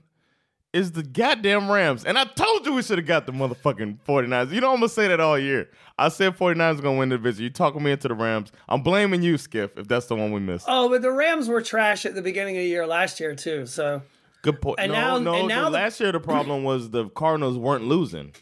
is 0.72 0.92
the 0.92 1.02
goddamn 1.02 1.70
Rams. 1.70 2.04
And 2.04 2.18
I 2.18 2.24
told 2.24 2.66
you 2.66 2.74
we 2.74 2.82
should 2.82 2.98
have 2.98 3.06
got 3.06 3.26
the 3.26 3.32
motherfucking 3.32 4.00
49ers. 4.06 4.52
You 4.52 4.60
know 4.60 4.70
I'm 4.72 4.76
gonna 4.76 4.88
say 4.90 5.08
that 5.08 5.18
all 5.20 5.38
year. 5.38 5.70
I 5.98 6.08
said 6.10 6.36
49ers 6.36 6.78
are 6.78 6.82
gonna 6.82 6.98
win 6.98 7.08
the 7.08 7.16
division. 7.16 7.44
You 7.44 7.50
talking 7.50 7.82
me 7.82 7.90
into 7.92 8.08
the 8.08 8.14
Rams. 8.14 8.52
I'm 8.68 8.82
blaming 8.82 9.22
you, 9.22 9.38
Skiff, 9.38 9.76
if 9.78 9.88
that's 9.88 10.06
the 10.06 10.16
one 10.16 10.30
we 10.32 10.40
missed. 10.40 10.66
Oh, 10.68 10.88
but 10.90 11.00
the 11.02 11.10
Rams 11.12 11.48
were 11.48 11.62
trash 11.62 12.04
at 12.04 12.14
the 12.14 12.22
beginning 12.22 12.56
of 12.56 12.62
the 12.62 12.68
year 12.68 12.86
last 12.86 13.18
year 13.18 13.34
too. 13.34 13.64
So 13.66 14.02
Good 14.42 14.60
point. 14.60 14.78
and 14.80 14.92
no, 14.92 14.98
now- 14.98 15.18
no. 15.18 15.34
and 15.34 15.48
now 15.48 15.64
the- 15.64 15.70
last 15.70 16.00
year 16.00 16.12
the 16.12 16.20
problem 16.20 16.64
was 16.64 16.90
the 16.90 17.08
Cardinals 17.10 17.56
weren't 17.56 17.84
losing. 17.84 18.34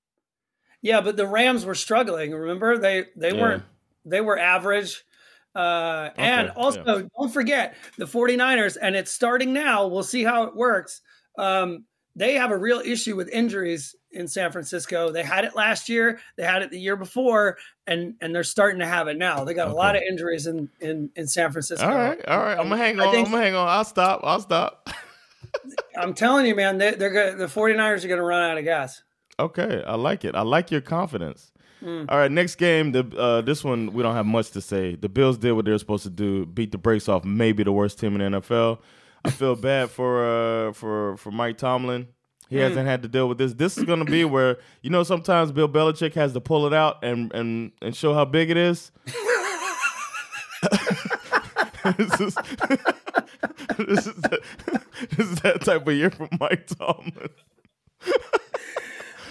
yeah, 0.82 1.00
but 1.02 1.16
the 1.16 1.26
Rams 1.26 1.64
were 1.66 1.74
struggling. 1.74 2.32
Remember 2.32 2.78
they 2.78 3.06
they 3.16 3.34
Yeah. 3.34 3.40
weren't 3.40 3.62
they 4.04 4.20
were 4.20 4.38
average. 4.38 5.04
Uh, 5.54 6.10
and 6.16 6.48
Okay, 6.50 6.56
also 6.60 7.08
don't 7.18 7.32
forget 7.34 7.74
the 7.98 8.06
49ers, 8.06 8.76
and 8.80 8.94
it's 8.94 9.10
starting 9.10 9.52
now. 9.52 9.88
We'll 9.88 10.04
see 10.04 10.22
how 10.22 10.44
it 10.44 10.54
works. 10.54 11.00
Um, 11.40 11.84
they 12.16 12.34
have 12.34 12.50
a 12.50 12.56
real 12.58 12.80
issue 12.80 13.16
with 13.16 13.28
injuries 13.28 13.94
in 14.10 14.26
San 14.26 14.50
Francisco. 14.50 15.10
They 15.12 15.22
had 15.22 15.44
it 15.44 15.54
last 15.54 15.88
year, 15.88 16.18
they 16.36 16.42
had 16.42 16.62
it 16.62 16.70
the 16.70 16.78
year 16.78 16.96
before, 16.96 17.56
and 17.86 18.14
and 18.20 18.34
they're 18.34 18.42
starting 18.44 18.80
to 18.80 18.86
have 18.86 19.08
it 19.08 19.16
now. 19.16 19.44
They 19.44 19.54
got 19.54 19.68
a 19.68 19.72
lot 19.74 19.96
of 19.96 20.02
injuries 20.02 20.46
in 20.46 20.68
in 20.80 21.10
in 21.16 21.26
San 21.28 21.52
Francisco. 21.52 21.86
All 21.88 21.94
right, 21.96 22.22
all 22.26 22.38
right. 22.38 22.58
I'm 22.58 22.68
gonna 22.68 22.76
hang 22.76 22.98
on. 23.00 23.12
think- 23.12 23.26
I'm 23.28 23.32
gonna 23.32 23.44
hang 23.44 23.54
on. 23.54 23.68
I'll 23.68 23.84
stop. 23.84 24.20
I'll 24.24 24.40
stop. 24.40 24.90
I'm 25.96 26.14
telling 26.14 26.46
you, 26.46 26.54
man, 26.54 26.78
they, 26.78 26.92
they're 26.94 27.10
going 27.10 27.38
the 27.38 27.46
49ers 27.46 28.04
are 28.04 28.08
going 28.08 28.18
to 28.18 28.22
run 28.24 28.42
out 28.50 28.58
of 28.58 28.64
gas. 28.64 29.02
Okay, 29.38 29.82
I 29.86 29.94
like 29.94 30.24
it. 30.24 30.34
I 30.34 30.42
like 30.42 30.70
your 30.70 30.80
confidence. 30.80 31.50
Mm. 31.82 32.06
All 32.08 32.18
right, 32.18 32.30
next 32.30 32.56
game. 32.56 32.92
The 32.92 33.06
uh, 33.16 33.40
this 33.40 33.64
one 33.64 33.92
we 33.92 34.02
don't 34.02 34.14
have 34.14 34.26
much 34.26 34.50
to 34.50 34.60
say. 34.60 34.96
The 34.96 35.08
Bills 35.08 35.38
did 35.38 35.52
what 35.52 35.64
they 35.64 35.70
were 35.70 35.78
supposed 35.78 36.02
to 36.04 36.10
do, 36.10 36.44
beat 36.44 36.72
the 36.72 36.78
brakes 36.78 37.08
off 37.08 37.24
maybe 37.24 37.62
the 37.62 37.72
worst 37.72 37.98
team 37.98 38.20
in 38.20 38.32
the 38.32 38.40
NFL. 38.40 38.80
I 39.24 39.30
feel 39.30 39.54
bad 39.56 39.90
for 39.90 40.24
uh, 40.68 40.72
for 40.72 41.16
for 41.18 41.30
Mike 41.30 41.58
Tomlin. 41.58 42.08
He 42.48 42.56
Mm. 42.56 42.60
hasn't 42.68 42.88
had 42.88 43.02
to 43.02 43.08
deal 43.08 43.28
with 43.28 43.38
this. 43.38 43.52
This 43.54 43.78
is 43.78 43.84
going 43.84 43.98
to 44.04 44.10
be 44.10 44.24
where 44.34 44.58
you 44.82 44.90
know 44.90 45.02
sometimes 45.02 45.52
Bill 45.52 45.68
Belichick 45.68 46.14
has 46.14 46.32
to 46.32 46.40
pull 46.40 46.66
it 46.66 46.72
out 46.72 47.04
and 47.04 47.32
and 47.32 47.72
and 47.82 47.94
show 47.94 48.14
how 48.14 48.24
big 48.24 48.50
it 48.50 48.56
is. 48.56 48.90
this 51.96 52.20
is 52.20 52.34
this 53.78 54.06
is 54.06 54.14
that, 54.16 54.40
this 55.16 55.26
is 55.26 55.40
that 55.40 55.60
type 55.64 55.86
of 55.86 55.94
year 55.94 56.10
for 56.10 56.28
Mike 56.38 56.66
Tomlin. 56.66 57.28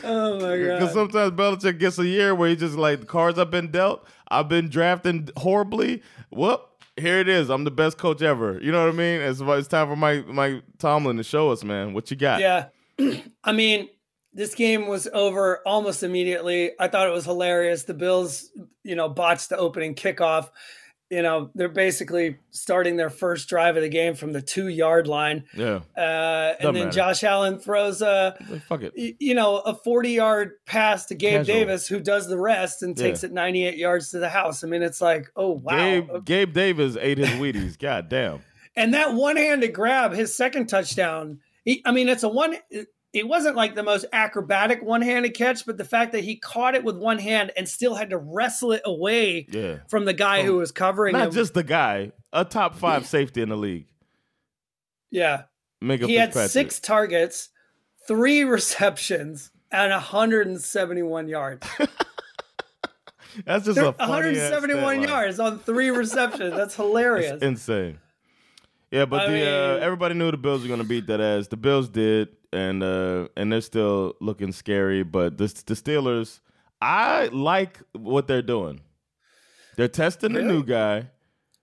Oh 0.04 0.36
my 0.40 0.58
god! 0.66 0.80
Because 0.80 0.94
sometimes 0.94 1.32
Belichick 1.34 1.80
gets 1.80 2.00
a 2.00 2.08
year 2.08 2.34
where 2.34 2.50
he 2.50 2.56
just 2.56 2.76
like 2.76 3.02
the 3.02 3.06
cards 3.06 3.38
I've 3.38 3.52
been 3.52 3.70
dealt. 3.72 4.06
I've 4.30 4.48
been 4.50 4.70
drafting 4.70 5.30
horribly. 5.38 6.02
Whoop, 6.32 6.69
here 7.00 7.20
it 7.20 7.28
is. 7.28 7.50
I'm 7.50 7.64
the 7.64 7.72
best 7.72 7.98
coach 7.98 8.22
ever. 8.22 8.60
You 8.62 8.72
know 8.72 8.86
what 8.86 8.94
I 8.94 8.98
mean? 8.98 9.22
It's 9.22 9.42
it's 9.42 9.68
time 9.68 9.88
for 9.88 9.96
Mike 9.96 10.28
Mike 10.28 10.64
Tomlin 10.78 11.18
to 11.18 11.24
show 11.24 11.52
us, 11.52 11.64
man, 11.64 11.94
what 11.94 12.12
you 12.12 12.18
got. 12.18 12.42
Yeah, 12.42 12.68
I 13.44 13.52
mean, 13.52 13.90
this 14.34 14.56
game 14.56 14.88
was 14.88 15.08
over 15.14 15.62
almost 15.66 16.04
immediately. 16.04 16.72
I 16.80 16.88
thought 16.88 17.08
it 17.08 17.14
was 17.14 17.26
hilarious. 17.26 17.84
The 17.84 17.94
Bills, 17.94 18.50
you 18.84 18.96
know, 18.96 19.10
botched 19.10 19.50
the 19.50 19.58
opening 19.58 19.96
kickoff. 19.96 20.50
You 21.10 21.24
know, 21.24 21.50
they're 21.56 21.70
basically 21.70 22.38
starting 22.52 22.96
their 22.96 23.10
first 23.10 23.50
drive 23.50 23.76
of 23.78 23.82
the 23.82 23.90
game 23.90 24.14
from 24.14 24.32
the 24.32 24.44
two 24.44 24.68
yard 24.68 25.08
line. 25.08 25.46
yeah. 25.56 25.80
Uh, 25.98 26.54
and 26.54 26.58
Doesn't 26.60 26.74
then 26.76 26.84
matter. 26.86 26.92
Josh 26.96 27.24
Allen 27.24 27.58
throws 27.60 28.02
a, 28.04 28.36
Like, 28.48 28.62
fuck 28.64 28.84
it. 28.84 28.94
y- 28.96 29.16
you 29.20 29.34
know, 29.34 29.58
a 29.58 29.74
40 29.74 30.10
yard 30.12 30.52
pass 30.68 31.08
to 31.08 31.16
Gabe 31.16 31.40
Casual. 31.40 31.56
Davis, 31.56 31.88
who 31.88 32.00
does 32.00 32.28
the 32.28 32.38
rest 32.38 32.84
and 32.84 32.96
takes 32.96 33.24
Yeah. 33.24 33.30
it 33.30 33.34
98 33.34 33.78
yards 33.78 34.12
to 34.12 34.20
the 34.20 34.30
house. 34.30 34.64
I 34.64 34.68
mean, 34.68 34.84
it's 34.84 35.02
like, 35.02 35.32
oh, 35.36 35.54
wow. 35.64 35.76
Gabe 35.78 36.26
Gabe 36.26 36.54
Davis 36.54 36.96
ate 37.02 37.18
his 37.18 37.30
Wheaties. 37.30 37.80
God 37.80 38.08
damn. 38.10 38.44
And 38.76 38.94
that 38.94 39.14
one 39.16 39.36
handed 39.36 39.74
grab, 39.74 40.14
his 40.14 40.36
second 40.36 40.68
touchdown, 40.68 41.40
he, 41.66 41.82
I 41.86 41.92
mean, 41.92 42.08
it's 42.08 42.24
a 42.24 42.30
one, 42.30 42.56
it, 43.14 43.28
wasn't 43.28 43.56
like 43.56 43.76
the 43.76 43.84
most 43.84 44.06
acrobatic 44.14 44.84
one 44.84 45.02
handed 45.02 45.34
catch, 45.36 45.66
but 45.66 45.78
the 45.78 45.86
fact 45.86 46.12
that 46.12 46.24
he 46.24 46.36
caught 46.36 46.76
it 46.76 46.84
with 46.84 46.98
one 46.98 47.18
hand 47.18 47.52
and 47.58 47.68
still 47.68 47.96
had 47.96 48.10
to 48.12 48.18
wrestle 48.18 48.72
it 48.72 48.82
away 48.86 49.48
Yeah. 49.50 49.78
from 49.88 50.06
the 50.06 50.14
guy 50.14 50.44
who 50.44 50.56
was 50.58 50.72
covering 50.72 51.14
Not 51.14 51.28
him. 51.28 51.34
just 51.34 51.54
the 51.54 51.64
guy, 51.64 52.12
a 52.34 52.46
top 52.46 52.76
five 52.76 53.06
safety 53.16 53.42
in 53.42 53.50
the 53.50 53.58
league. 53.58 53.88
yeah. 55.12 55.44
Mega 55.82 56.08
He 56.08 56.16
had 56.16 56.34
six 56.34 56.80
targets, 56.80 57.50
three 58.08 58.44
receptions, 58.44 59.50
and 59.72 59.92
171 59.92 61.28
yards. 61.30 61.66
That's 63.46 63.64
just 63.66 63.76
They're 63.76 63.86
a 63.86 63.94
funny 63.94 64.38
171 64.38 65.04
yards 65.04 65.40
on 65.40 65.60
three 65.60 65.90
receptions. 65.90 66.56
That's 66.56 66.76
hilarious. 66.76 67.34
It's 67.34 67.44
insane. 67.44 68.00
Yeah, 68.92 69.06
but 69.06 69.22
I 69.22 69.32
the 69.32 69.46
uh, 69.50 69.78
everybody 69.82 70.16
knew 70.16 70.32
the 70.32 70.38
Bills 70.38 70.62
were 70.64 70.68
going 70.68 70.82
to 70.82 70.88
beat 70.88 71.08
that 71.08 71.22
ass. 71.22 71.48
The 71.48 71.58
Bills 71.58 71.90
did, 71.90 72.30
and 72.52 72.82
uh, 72.82 73.28
and 73.38 73.52
they're 73.52 73.62
still 73.62 74.16
looking 74.20 74.52
scary. 74.52 75.04
But 75.04 75.38
the 75.38 75.46
the 75.66 75.76
Steelers, 75.76 76.40
I 76.82 77.28
like 77.28 77.80
what 77.94 78.28
they're 78.28 78.42
doing. 78.42 78.82
They're 79.76 79.88
testing 79.88 80.34
the 80.34 80.42
new 80.42 80.64
guy. 80.64 81.10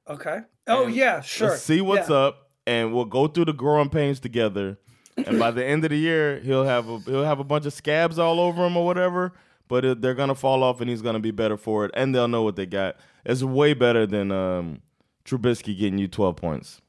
Okay. 0.09 0.41
Oh, 0.69 0.87
yeah, 0.87 1.21
sure. 1.21 1.57
See 1.57 1.81
what's 1.81 2.09
Yeah. 2.09 2.17
up, 2.17 2.51
and 2.67 2.95
we'll 2.95 3.05
go 3.05 3.27
through 3.29 3.45
the 3.47 3.53
growing 3.53 3.89
pains 3.91 4.21
together. 4.21 4.79
And 5.17 5.39
by 5.39 5.51
the 5.51 5.65
end 5.65 5.85
of 5.85 5.91
the 5.91 5.97
year, 5.99 6.41
he'll 6.41 6.65
have 6.65 6.89
a, 6.89 6.99
he'll 7.01 7.25
have 7.25 7.41
a 7.41 7.45
bunch 7.45 7.67
of 7.67 7.73
scabs 7.73 8.19
all 8.19 8.39
over 8.41 8.65
him 8.67 8.77
or 8.77 8.85
whatever. 8.87 9.33
But 9.69 9.85
it, 9.85 10.01
they're 10.01 10.15
gonna 10.15 10.35
fall 10.37 10.63
off, 10.63 10.81
and 10.81 10.89
he's 10.89 11.03
gonna 11.03 11.19
be 11.21 11.31
better 11.33 11.57
for 11.57 11.85
it, 11.85 11.91
and 11.95 12.15
they'll 12.15 12.29
know 12.29 12.43
what 12.43 12.55
they 12.57 12.67
got. 12.67 12.97
It's 13.25 13.43
way 13.43 13.75
better 13.75 14.07
than 14.07 14.31
um, 14.31 14.81
Trubisky 15.25 15.77
getting 15.77 15.99
you 15.99 16.07
twelve 16.09 16.37
points. 16.37 16.81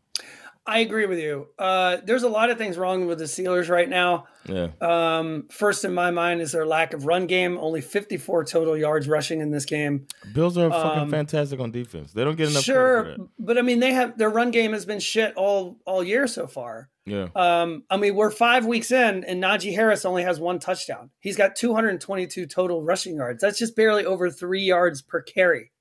I 0.67 0.79
agree 0.79 1.05
with 1.05 1.19
you. 1.19 1.47
Uh, 1.57 1.97
there's 2.03 2.23
a 2.23 2.29
lot 2.29 2.49
of 2.49 2.57
things 2.57 2.77
wrong 2.77 3.07
with 3.07 3.19
the 3.19 3.23
Steelers 3.23 3.69
right 3.69 3.87
now. 3.87 4.27
Yeah. 4.45 4.67
Um, 4.81 5.45
first 5.49 5.85
in 5.85 5.93
my 5.93 6.11
mind 6.11 6.41
is 6.41 6.51
their 6.51 6.65
lack 6.65 6.93
of 6.93 7.05
run 7.05 7.25
game. 7.25 7.57
Only 7.57 7.79
54 7.79 8.43
total 8.43 8.77
yards 8.77 9.07
rushing 9.07 9.39
in 9.39 9.49
this 9.49 9.65
game. 9.65 10.07
Bills 10.33 10.57
are 10.57 10.69
fucking 10.69 11.09
fantastic 11.09 11.61
on 11.61 11.71
defense. 11.71 12.11
They 12.11 12.25
don't 12.25 12.35
get 12.35 12.49
enough 12.49 12.63
Sure, 12.63 13.15
for 13.15 13.27
but 13.39 13.57
I 13.57 13.61
mean 13.61 13.79
they 13.79 13.93
have 13.93 14.17
their 14.17 14.29
run 14.29 14.51
game 14.51 14.73
has 14.73 14.85
been 14.85 14.99
shit 14.99 15.33
all 15.35 15.79
all 15.85 16.03
year 16.03 16.27
so 16.27 16.47
far. 16.47 16.89
Yeah. 17.05 17.29
Um, 17.33 17.83
I 17.89 17.95
mean 17.95 18.15
we're 18.15 18.31
five 18.31 18.65
weeks 18.65 18.91
in, 18.91 19.23
and 19.23 19.41
Najee 19.41 19.73
Harris 19.73 20.03
only 20.03 20.23
has 20.23 20.39
one 20.39 20.59
touchdown. 20.59 21.11
He's 21.19 21.37
got 21.37 21.55
222 21.55 22.45
total 22.45 22.83
rushing 22.83 23.15
yards. 23.15 23.41
That's 23.41 23.57
just 23.57 23.75
barely 23.75 24.05
over 24.05 24.29
three 24.29 24.63
yards 24.63 25.01
per 25.01 25.21
carry. 25.21 25.71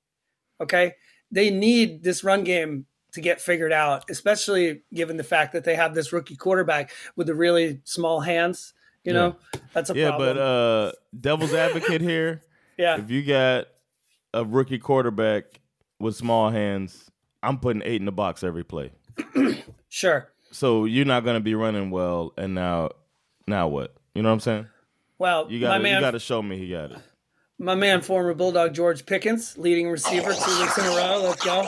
Okay, 0.61 0.93
they 1.29 1.49
need 1.49 2.03
this 2.03 2.23
run 2.23 2.43
game 2.43 2.85
to 3.13 3.21
get 3.21 3.39
figured 3.41 3.71
out, 3.73 4.09
especially 4.09 4.81
given 4.93 5.17
the 5.17 5.23
fact 5.23 5.53
that 5.53 5.63
they 5.63 5.75
have 5.75 5.95
this 5.95 6.11
rookie 6.13 6.35
quarterback 6.35 6.91
with 7.15 7.27
the 7.27 7.35
really 7.35 7.79
small 7.83 8.19
hands. 8.21 8.73
You 9.03 9.13
know, 9.13 9.35
that's 9.73 9.89
a 9.89 9.95
yeah, 9.95 10.09
problem. 10.09 10.35
but 10.35 10.41
uh 10.41 10.91
devil's 11.17 11.53
advocate 11.53 12.01
here. 12.01 12.41
yeah, 12.77 12.97
If 12.99 13.09
you 13.09 13.23
got 13.23 13.67
a 14.33 14.43
rookie 14.43 14.79
quarterback 14.79 15.61
with 15.99 16.15
small 16.17 16.49
hands, 16.49 17.09
I'm 17.41 17.57
putting 17.59 17.81
eight 17.85 18.01
in 18.01 18.05
the 18.05 18.11
box 18.11 18.43
every 18.43 18.65
play. 18.65 18.91
sure. 19.89 20.29
So 20.51 20.83
you're 20.85 21.05
not 21.05 21.23
gonna 21.23 21.39
be 21.39 21.55
running 21.55 21.89
well, 21.89 22.33
and 22.37 22.53
now, 22.53 22.89
now 23.47 23.69
what? 23.69 23.95
You 24.13 24.23
know 24.23 24.29
what 24.29 24.33
I'm 24.33 24.39
saying? 24.41 24.67
Well, 25.19 25.49
You 25.49 25.59
got 25.61 25.77
to 25.77 25.89
you 25.89 25.99
got 25.99 26.11
to 26.11 26.19
show 26.19 26.41
me 26.41 26.57
he 26.57 26.69
got 26.69 26.91
it. 26.91 26.97
my 27.57 27.75
man, 27.75 28.01
former 28.01 28.33
Bulldog 28.33 28.73
George 28.73 29.05
Pickens, 29.05 29.57
leading 29.57 29.89
receiver 29.89 30.33
two 30.33 30.59
weeks 30.61 30.77
in 30.77 30.85
a 30.85 30.89
row. 30.89 31.21
Let's 31.23 31.43
go. 31.45 31.67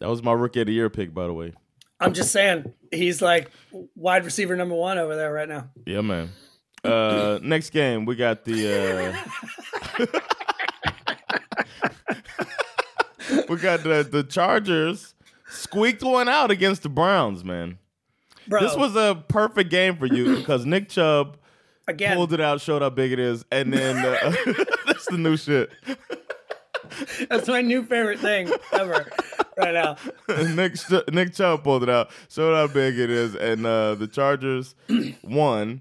That 0.00 0.08
was 0.08 0.22
my 0.22 0.32
rookie 0.32 0.60
of 0.60 0.66
the 0.66 0.72
year 0.72 0.90
pick, 0.90 1.14
by 1.14 1.26
the 1.26 1.32
way. 1.32 1.52
I'm 2.00 2.12
just 2.12 2.32
saying, 2.32 2.72
he's 2.90 3.22
like 3.22 3.50
wide 3.94 4.24
receiver 4.24 4.56
number 4.56 4.74
one 4.74 4.98
over 4.98 5.16
there 5.16 5.32
right 5.32 5.48
now. 5.48 5.70
Yeah, 5.86 6.00
man. 6.00 6.30
Uh, 6.82 7.38
next 7.42 7.70
game 7.70 8.04
we 8.04 8.16
got 8.16 8.44
the. 8.44 9.16
Uh, 9.98 10.06
we 13.48 13.56
got 13.56 13.82
the 13.82 14.06
the 14.10 14.24
Chargers 14.24 15.14
squeaked 15.48 16.02
one 16.02 16.28
out 16.28 16.50
against 16.50 16.82
the 16.82 16.88
Browns, 16.88 17.44
man. 17.44 17.78
Bro, 18.46 18.60
This 18.60 18.76
was 18.76 18.94
a 18.96 19.24
perfect 19.28 19.70
game 19.70 19.96
for 19.96 20.06
you 20.06 20.36
because 20.38 20.66
Nick 20.66 20.88
Chubb 20.90 21.38
again. 21.88 22.16
pulled 22.16 22.32
it 22.32 22.40
out, 22.40 22.60
showed 22.60 22.82
how 22.82 22.90
big 22.90 23.12
it 23.12 23.18
is, 23.18 23.44
and 23.50 23.72
then 23.72 23.96
uh, 24.04 24.34
that's 24.86 25.06
the 25.06 25.16
new 25.16 25.36
shit. 25.36 25.70
That's 27.30 27.48
my 27.48 27.62
new 27.62 27.82
favorite 27.84 28.18
thing 28.20 28.50
ever 28.72 29.06
right 29.56 29.74
now. 29.74 29.96
Nick 30.54 30.76
Nick 31.12 31.34
Chubb 31.34 31.64
pulled 31.64 31.82
it 31.82 31.88
out, 31.88 32.10
showed 32.28 32.54
how 32.54 32.66
big 32.72 32.98
it 32.98 33.10
is, 33.10 33.34
and 33.34 33.64
uh, 33.66 33.94
the 33.94 34.06
Chargers 34.06 34.74
won, 35.22 35.80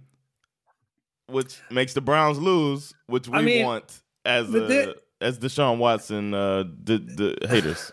which 1.28 1.60
makes 1.72 1.94
the 1.94 2.02
Browns 2.02 2.40
lose, 2.40 2.94
which 3.08 3.28
we 3.28 3.38
I 3.38 3.42
mean, 3.42 3.66
want 3.66 4.02
as 4.26 4.48
uh, 4.48 4.52
the- 4.52 4.96
as 5.22 5.40
Deshaun 5.40 5.78
Watson 5.78 6.34
uh, 6.34 6.64
the 6.84 6.98
the 7.42 7.48
haters. 7.48 7.92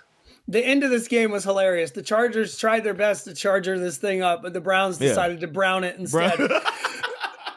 The 0.48 0.64
end 0.64 0.82
of 0.82 0.90
this 0.90 1.06
game 1.06 1.30
was 1.30 1.44
hilarious. 1.44 1.92
The 1.92 2.02
Chargers 2.02 2.58
tried 2.58 2.82
their 2.82 2.94
best 2.94 3.24
to 3.26 3.34
charger 3.34 3.78
this 3.78 3.98
thing 3.98 4.20
up, 4.22 4.42
but 4.42 4.52
the 4.52 4.60
Browns 4.60 5.00
Yeah. 5.00 5.08
decided 5.10 5.40
to 5.40 5.46
brown 5.46 5.84
it 5.84 5.96
instead. 5.96 6.40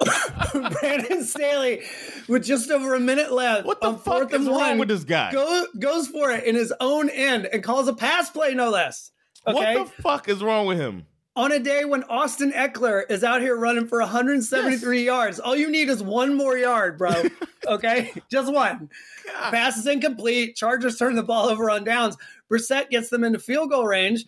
Brandon 0.80 1.24
Staley, 1.24 1.82
with 2.28 2.44
just 2.44 2.70
over 2.70 2.94
a 2.96 3.00
minute 3.00 3.32
left, 3.32 3.66
What 3.66 3.82
the 3.82 3.94
fuck 3.94 4.34
is 4.34 4.48
wrong 4.48 4.58
one, 4.58 4.78
with 4.80 4.88
this 4.89 5.04
guy? 5.04 5.32
Go, 5.32 5.66
goes 5.80 6.08
for 6.08 6.32
it 6.32 6.44
in 6.46 6.56
his 6.56 6.74
own 6.80 7.10
end 7.10 7.46
and 7.46 7.63
calls 7.63 7.88
a 7.88 7.94
pass 7.94 8.30
play, 8.30 8.54
no 8.54 8.70
less. 8.70 9.12
Okay, 9.48 9.78
What 9.78 9.96
the 9.96 10.02
fuck 10.02 10.30
is 10.30 10.42
wrong 10.44 10.66
with 10.68 10.80
him? 10.80 11.06
on 11.36 11.52
a 11.52 11.58
day 11.58 11.84
when 11.84 12.04
Austin 12.04 12.52
Ekeler 12.52 13.02
is 13.10 13.24
out 13.24 13.42
here 13.42 13.56
running 13.58 13.88
for 13.88 13.98
173 14.00 15.04
yards, 15.04 15.39
all 15.39 15.56
you 15.56 15.68
need 15.72 15.89
is 15.89 16.04
one 16.04 16.36
more 16.36 16.58
yard, 16.58 16.98
bro. 16.98 17.12
Okay, 17.66 18.12
just 18.30 18.52
one. 18.52 18.89
Pass 19.34 19.78
is 19.78 19.88
incomplete. 19.88 20.58
Chargers 20.58 20.98
turn 20.98 21.16
the 21.16 21.24
ball 21.24 21.48
over 21.48 21.70
on 21.70 21.86
downs. 21.86 22.18
Brissett 22.52 22.89
gets 22.89 23.08
them 23.10 23.24
into 23.24 23.39
field 23.39 23.70
goal 23.70 23.86
range. 23.88 24.26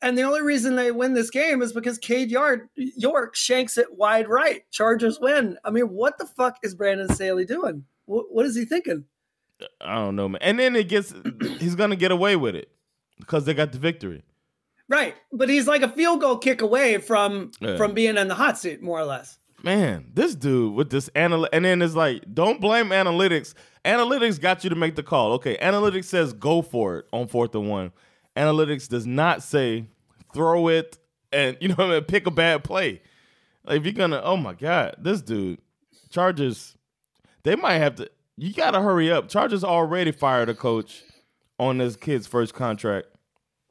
And 0.00 0.16
the 0.16 0.22
only 0.22 0.42
reason 0.42 0.76
they 0.76 0.92
win 0.92 1.14
this 1.14 1.30
game 1.30 1.60
is 1.60 1.72
because 1.72 1.98
Cade 1.98 2.30
Yard 2.30 2.68
York 2.76 3.34
shanks 3.34 3.76
it 3.76 3.92
wide 3.96 4.28
right. 4.28 4.62
Chargers 4.70 5.18
win. 5.20 5.58
I 5.64 5.70
mean, 5.70 5.86
what 5.88 6.18
the 6.18 6.26
fuck 6.26 6.56
is 6.62 6.74
Brandon 6.74 7.12
Staley 7.12 7.44
doing? 7.44 7.84
What, 8.04 8.26
what 8.32 8.46
is 8.46 8.54
he 8.54 8.64
thinking? 8.64 9.04
I 9.80 9.96
don't 9.96 10.14
know, 10.14 10.28
man. 10.28 10.38
And 10.40 10.58
then 10.58 10.76
it 10.76 10.88
gets 10.88 11.12
he's 11.58 11.74
gonna 11.74 11.96
get 11.96 12.12
away 12.12 12.36
with 12.36 12.54
it 12.54 12.70
because 13.18 13.44
they 13.44 13.54
got 13.54 13.72
the 13.72 13.78
victory. 13.78 14.22
Right, 14.88 15.14
but 15.32 15.48
he's 15.50 15.66
like 15.66 15.82
a 15.82 15.88
field 15.88 16.20
goal 16.20 16.38
kick 16.38 16.62
away 16.62 16.98
from 16.98 17.50
Yeah. 17.60 17.76
from 17.76 17.92
being 17.92 18.16
in 18.16 18.28
the 18.28 18.34
hot 18.34 18.56
seat, 18.56 18.80
more 18.80 18.98
or 19.00 19.04
less. 19.04 19.38
man, 19.64 20.06
this 20.14 20.36
dude 20.36 20.74
with 20.74 20.90
this 20.90 21.10
anal, 21.16 21.48
and 21.52 21.64
then 21.64 21.82
it's 21.82 21.96
like, 21.96 22.22
don't 22.32 22.60
blame 22.60 22.90
analytics. 22.90 23.52
Analytics 23.84 24.40
got 24.40 24.62
you 24.62 24.70
to 24.70 24.76
make 24.76 24.94
the 24.94 25.02
call. 25.02 25.32
Okay, 25.32 25.56
analytics 25.60 26.04
says 26.04 26.32
go 26.32 26.62
for 26.62 26.98
it 26.98 27.06
on 27.12 27.26
fourth 27.26 27.54
and 27.56 27.68
one. 27.68 27.90
Analytics 28.38 28.88
does 28.88 29.06
not 29.06 29.42
say 29.42 29.86
throw 30.32 30.68
it 30.68 30.98
and 31.32 31.56
you 31.60 31.68
know 31.68 31.74
what 31.74 31.86
I 31.86 31.90
mean, 31.94 32.04
pick 32.04 32.26
a 32.26 32.30
bad 32.30 32.64
play. 32.64 33.02
Like 33.64 33.78
if 33.78 33.84
you're 33.84 33.92
gonna, 33.92 34.20
oh 34.22 34.36
my 34.36 34.54
god, 34.54 34.96
this 34.98 35.20
dude, 35.20 35.60
Chargers, 36.10 36.76
they 37.42 37.56
might 37.56 37.78
have 37.78 37.96
to. 37.96 38.10
You 38.36 38.52
gotta 38.52 38.80
hurry 38.80 39.10
up. 39.10 39.28
Chargers 39.28 39.64
already 39.64 40.12
fired 40.12 40.48
a 40.48 40.54
coach 40.54 41.02
on 41.58 41.78
this 41.78 41.96
kid's 41.96 42.26
first 42.26 42.54
contract 42.54 43.08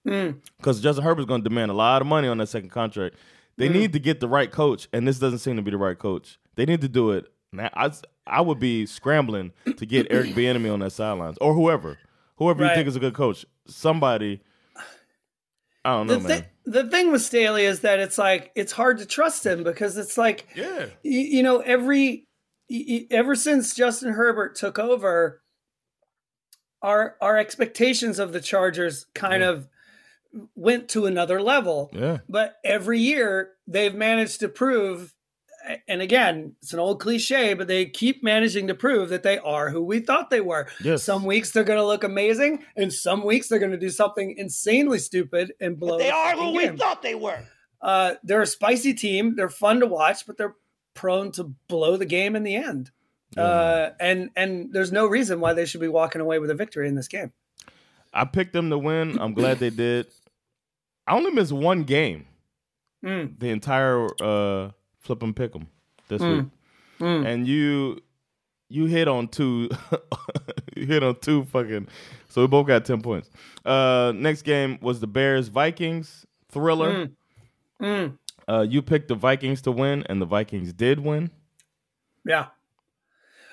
mm. 0.06 0.36
because 0.58 0.82
Justin 0.82 1.04
Herbert's 1.04 1.28
to 1.28 1.40
demand 1.40 1.72
a 1.72 1.74
lot 1.74 2.02
of 2.02 2.08
money 2.08 2.28
on 2.28 2.38
that 2.40 2.50
second 2.50 2.70
contract. 2.70 3.16
They 3.58 3.70
mm. 3.70 3.74
need 3.74 3.94
to 3.94 4.00
get 4.00 4.20
the 4.20 4.28
right 4.28 4.52
coach, 4.52 4.88
and 4.94 5.08
this 5.08 5.20
doesn't 5.20 5.40
seem 5.40 5.56
to 5.56 5.62
be 5.62 5.72
the 5.72 5.78
right 5.78 5.98
coach. 5.98 6.38
They 6.56 6.66
need 6.66 6.82
to 6.82 6.90
do 6.90 7.12
it. 7.12 7.26
Now, 7.52 7.70
I 7.74 7.92
I 8.28 8.42
would 8.42 8.60
be 8.60 8.86
scrambling 8.86 9.54
to 9.78 9.86
get 9.86 10.08
Eric 10.10 10.32
Bieniemy 10.32 10.72
on 10.72 10.80
that 10.80 10.92
sidelines 10.92 11.38
or 11.40 11.54
whoever, 11.54 11.98
whoever 12.36 12.64
you 12.64 12.76
think 12.76 12.88
is 12.88 12.96
a 12.96 13.00
good 13.00 13.14
coach. 13.14 13.46
Somebody, 13.68 14.42
I 15.88 15.92
don't 15.92 16.08
know, 16.08 16.18
the, 16.18 16.28
man. 16.28 16.42
thi- 16.42 16.48
the 16.66 16.90
thing 16.90 17.14
with 17.14 17.22
Staley 17.22 17.64
is 17.64 17.80
that 17.80 18.00
it's 18.00 18.18
like 18.18 18.52
it's 18.56 18.74
hard 18.74 18.98
to 18.98 19.06
trust 19.06 19.46
him 19.46 19.64
because 19.64 19.96
it's 19.96 20.18
like 20.18 20.46
yeah, 20.54 20.88
you, 21.02 21.20
you 21.22 21.44
know 21.44 21.60
every 21.60 22.28
y- 22.70 22.86
y- 22.90 23.08
ever 23.10 23.36
since 23.36 23.74
Justin 23.74 24.12
Herbert 24.12 24.56
took 24.56 24.78
over 24.78 25.42
our 26.82 27.16
our 27.22 27.38
expectations 27.38 28.20
of 28.20 28.34
the 28.34 28.42
Chargers 28.42 29.06
kind 29.16 29.44
of 29.44 29.70
went 30.56 30.90
to 30.90 31.06
another 31.06 31.42
level. 31.42 31.90
Yeah, 31.94 32.18
but 32.28 32.58
every 32.66 33.00
year 33.00 33.52
they've 33.66 33.96
managed 33.96 34.42
to 34.42 34.50
prove 34.50 35.14
and 35.88 36.02
again 36.02 36.56
it's 36.62 36.74
an 36.74 36.80
old 36.80 37.00
cliche 37.00 37.54
but 37.54 37.68
they 37.68 37.86
keep 37.86 38.24
managing 38.24 38.68
to 38.68 38.74
prove 38.74 39.10
that 39.10 39.24
they 39.24 39.38
are 39.40 39.70
who 39.70 39.82
we 39.84 40.00
thought 40.00 40.30
they 40.30 40.42
were 40.42 40.68
Yes. 40.84 41.04
some 41.04 41.24
weeks 41.26 41.52
they're 41.52 41.64
going 41.64 41.80
to 41.80 41.86
look 41.86 42.04
amazing 42.04 42.64
and 42.76 42.92
some 42.94 43.26
weeks 43.26 43.48
they're 43.48 43.60
going 43.60 43.72
to 43.72 43.78
do 43.78 43.90
something 43.90 44.36
insanely 44.38 45.00
stupid 45.00 45.54
and 45.60 45.80
blow 45.80 45.98
They 45.98 46.06
the 46.06 46.12
are 46.14 46.36
fucking 46.36 46.44
who 46.46 46.58
we 46.58 46.68
thought 46.78 47.02
they 47.02 47.16
were. 47.16 47.40
uh, 47.82 48.16
they're 48.24 48.42
a 48.42 48.48
spicy 48.48 48.94
team 48.94 49.36
they're 49.36 49.50
fun 49.50 49.80
to 49.82 49.86
watch 49.88 50.26
but 50.26 50.38
they're 50.38 50.56
prone 50.94 51.32
to 51.34 51.44
blow 51.68 51.98
the 51.98 52.06
game 52.06 52.36
in 52.36 52.44
the 52.44 52.56
end 52.56 52.92
uh, 53.38 53.90
and 54.00 54.30
and 54.36 54.72
there's 54.74 54.92
no 54.92 55.06
reason 55.06 55.40
why 55.40 55.54
they 55.54 55.66
should 55.66 55.82
be 55.82 55.88
walking 55.88 56.22
away 56.22 56.40
with 56.40 56.50
a 56.50 56.56
victory 56.56 56.88
in 56.88 56.96
this 56.96 57.08
game 57.08 57.32
I 58.14 58.24
picked 58.26 58.54
them 58.54 58.70
to 58.72 58.78
win. 58.80 59.20
I'm 59.20 59.34
glad 59.34 59.60
they 59.60 59.70
did. 59.70 60.08
I 61.06 61.16
only 61.16 61.30
missed 61.32 61.52
one 61.52 61.84
game. 61.84 62.26
Mm. 63.06 63.38
The 63.38 63.50
entire 63.50 64.08
uh, 64.22 64.72
flip 65.00 65.22
'em 65.24 65.34
pick 65.34 65.56
'em 65.56 65.68
this 66.08 66.22
Mm. 66.22 66.38
week, 67.00 67.26
and 67.28 67.48
you 67.48 68.00
you 68.70 68.86
hit 68.86 69.08
on 69.08 69.28
two. 69.30 69.70
you 70.76 70.86
hit 70.86 71.02
on 71.04 71.16
two 71.22 71.46
fucking. 71.46 71.88
So 72.30 72.42
we 72.42 72.48
both 72.48 72.68
got 72.68 72.84
ten 72.86 73.02
points. 73.02 73.30
Uh, 73.66 74.12
next 74.16 74.42
game 74.44 74.78
was 74.82 75.00
the 75.00 75.08
Bears 75.08 75.48
Vikings 75.48 76.26
thriller. 76.52 77.10
Mm. 77.82 78.18
Uh, 78.48 78.66
you 78.68 78.82
picked 78.82 79.08
the 79.08 79.16
Vikings 79.16 79.62
to 79.64 79.72
win, 79.72 80.04
and 80.10 80.22
the 80.22 80.26
Vikings 80.26 80.74
did 80.74 81.00
win. 81.00 81.32
Yeah. 82.26 82.48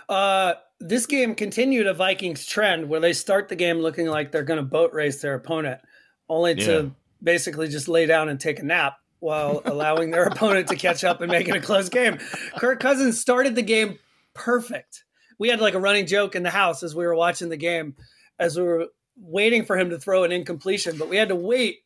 Uh, 0.08 0.54
this 0.80 1.06
game 1.06 1.34
continued 1.34 1.86
a 1.86 1.94
Vikings 1.94 2.44
trend 2.44 2.88
where 2.88 3.00
they 3.00 3.12
start 3.12 3.48
the 3.48 3.56
game 3.56 3.78
looking 3.78 4.06
like 4.06 4.32
they're 4.32 4.42
going 4.42 4.58
to 4.58 4.64
boat 4.64 4.92
race 4.92 5.22
their 5.22 5.34
opponent, 5.34 5.80
only 6.28 6.54
to 6.56 6.60
Yeah. 6.84 6.88
basically 7.22 7.68
just 7.68 7.88
lay 7.88 8.06
down 8.06 8.28
and 8.28 8.38
take 8.38 8.58
a 8.58 8.62
nap 8.64 8.98
while 9.24 9.62
allowing 9.64 10.10
their 10.10 10.24
opponent 10.24 10.68
to 10.68 10.76
catch 10.76 11.02
up 11.02 11.22
and 11.22 11.32
make 11.32 11.48
it 11.48 11.56
a 11.56 11.60
close 11.60 11.88
game. 11.88 12.18
Kirk 12.58 12.78
Cousins 12.78 13.18
started 13.18 13.54
the 13.54 13.62
game 13.62 13.98
perfect. 14.34 15.04
We 15.38 15.48
had 15.48 15.60
like 15.62 15.72
a 15.72 15.80
running 15.80 16.04
joke 16.06 16.36
in 16.36 16.42
the 16.42 16.50
house 16.50 16.82
as 16.82 16.94
we 16.94 17.06
were 17.06 17.14
watching 17.14 17.48
the 17.48 17.56
game, 17.56 17.96
as 18.38 18.58
we 18.58 18.64
were 18.64 18.88
waiting 19.16 19.64
for 19.64 19.78
him 19.78 19.88
to 19.88 19.98
throw 19.98 20.24
an 20.24 20.30
incompletion, 20.32 20.98
but 20.98 21.08
we 21.08 21.16
had 21.16 21.28
to 21.28 21.34
wait 21.36 21.78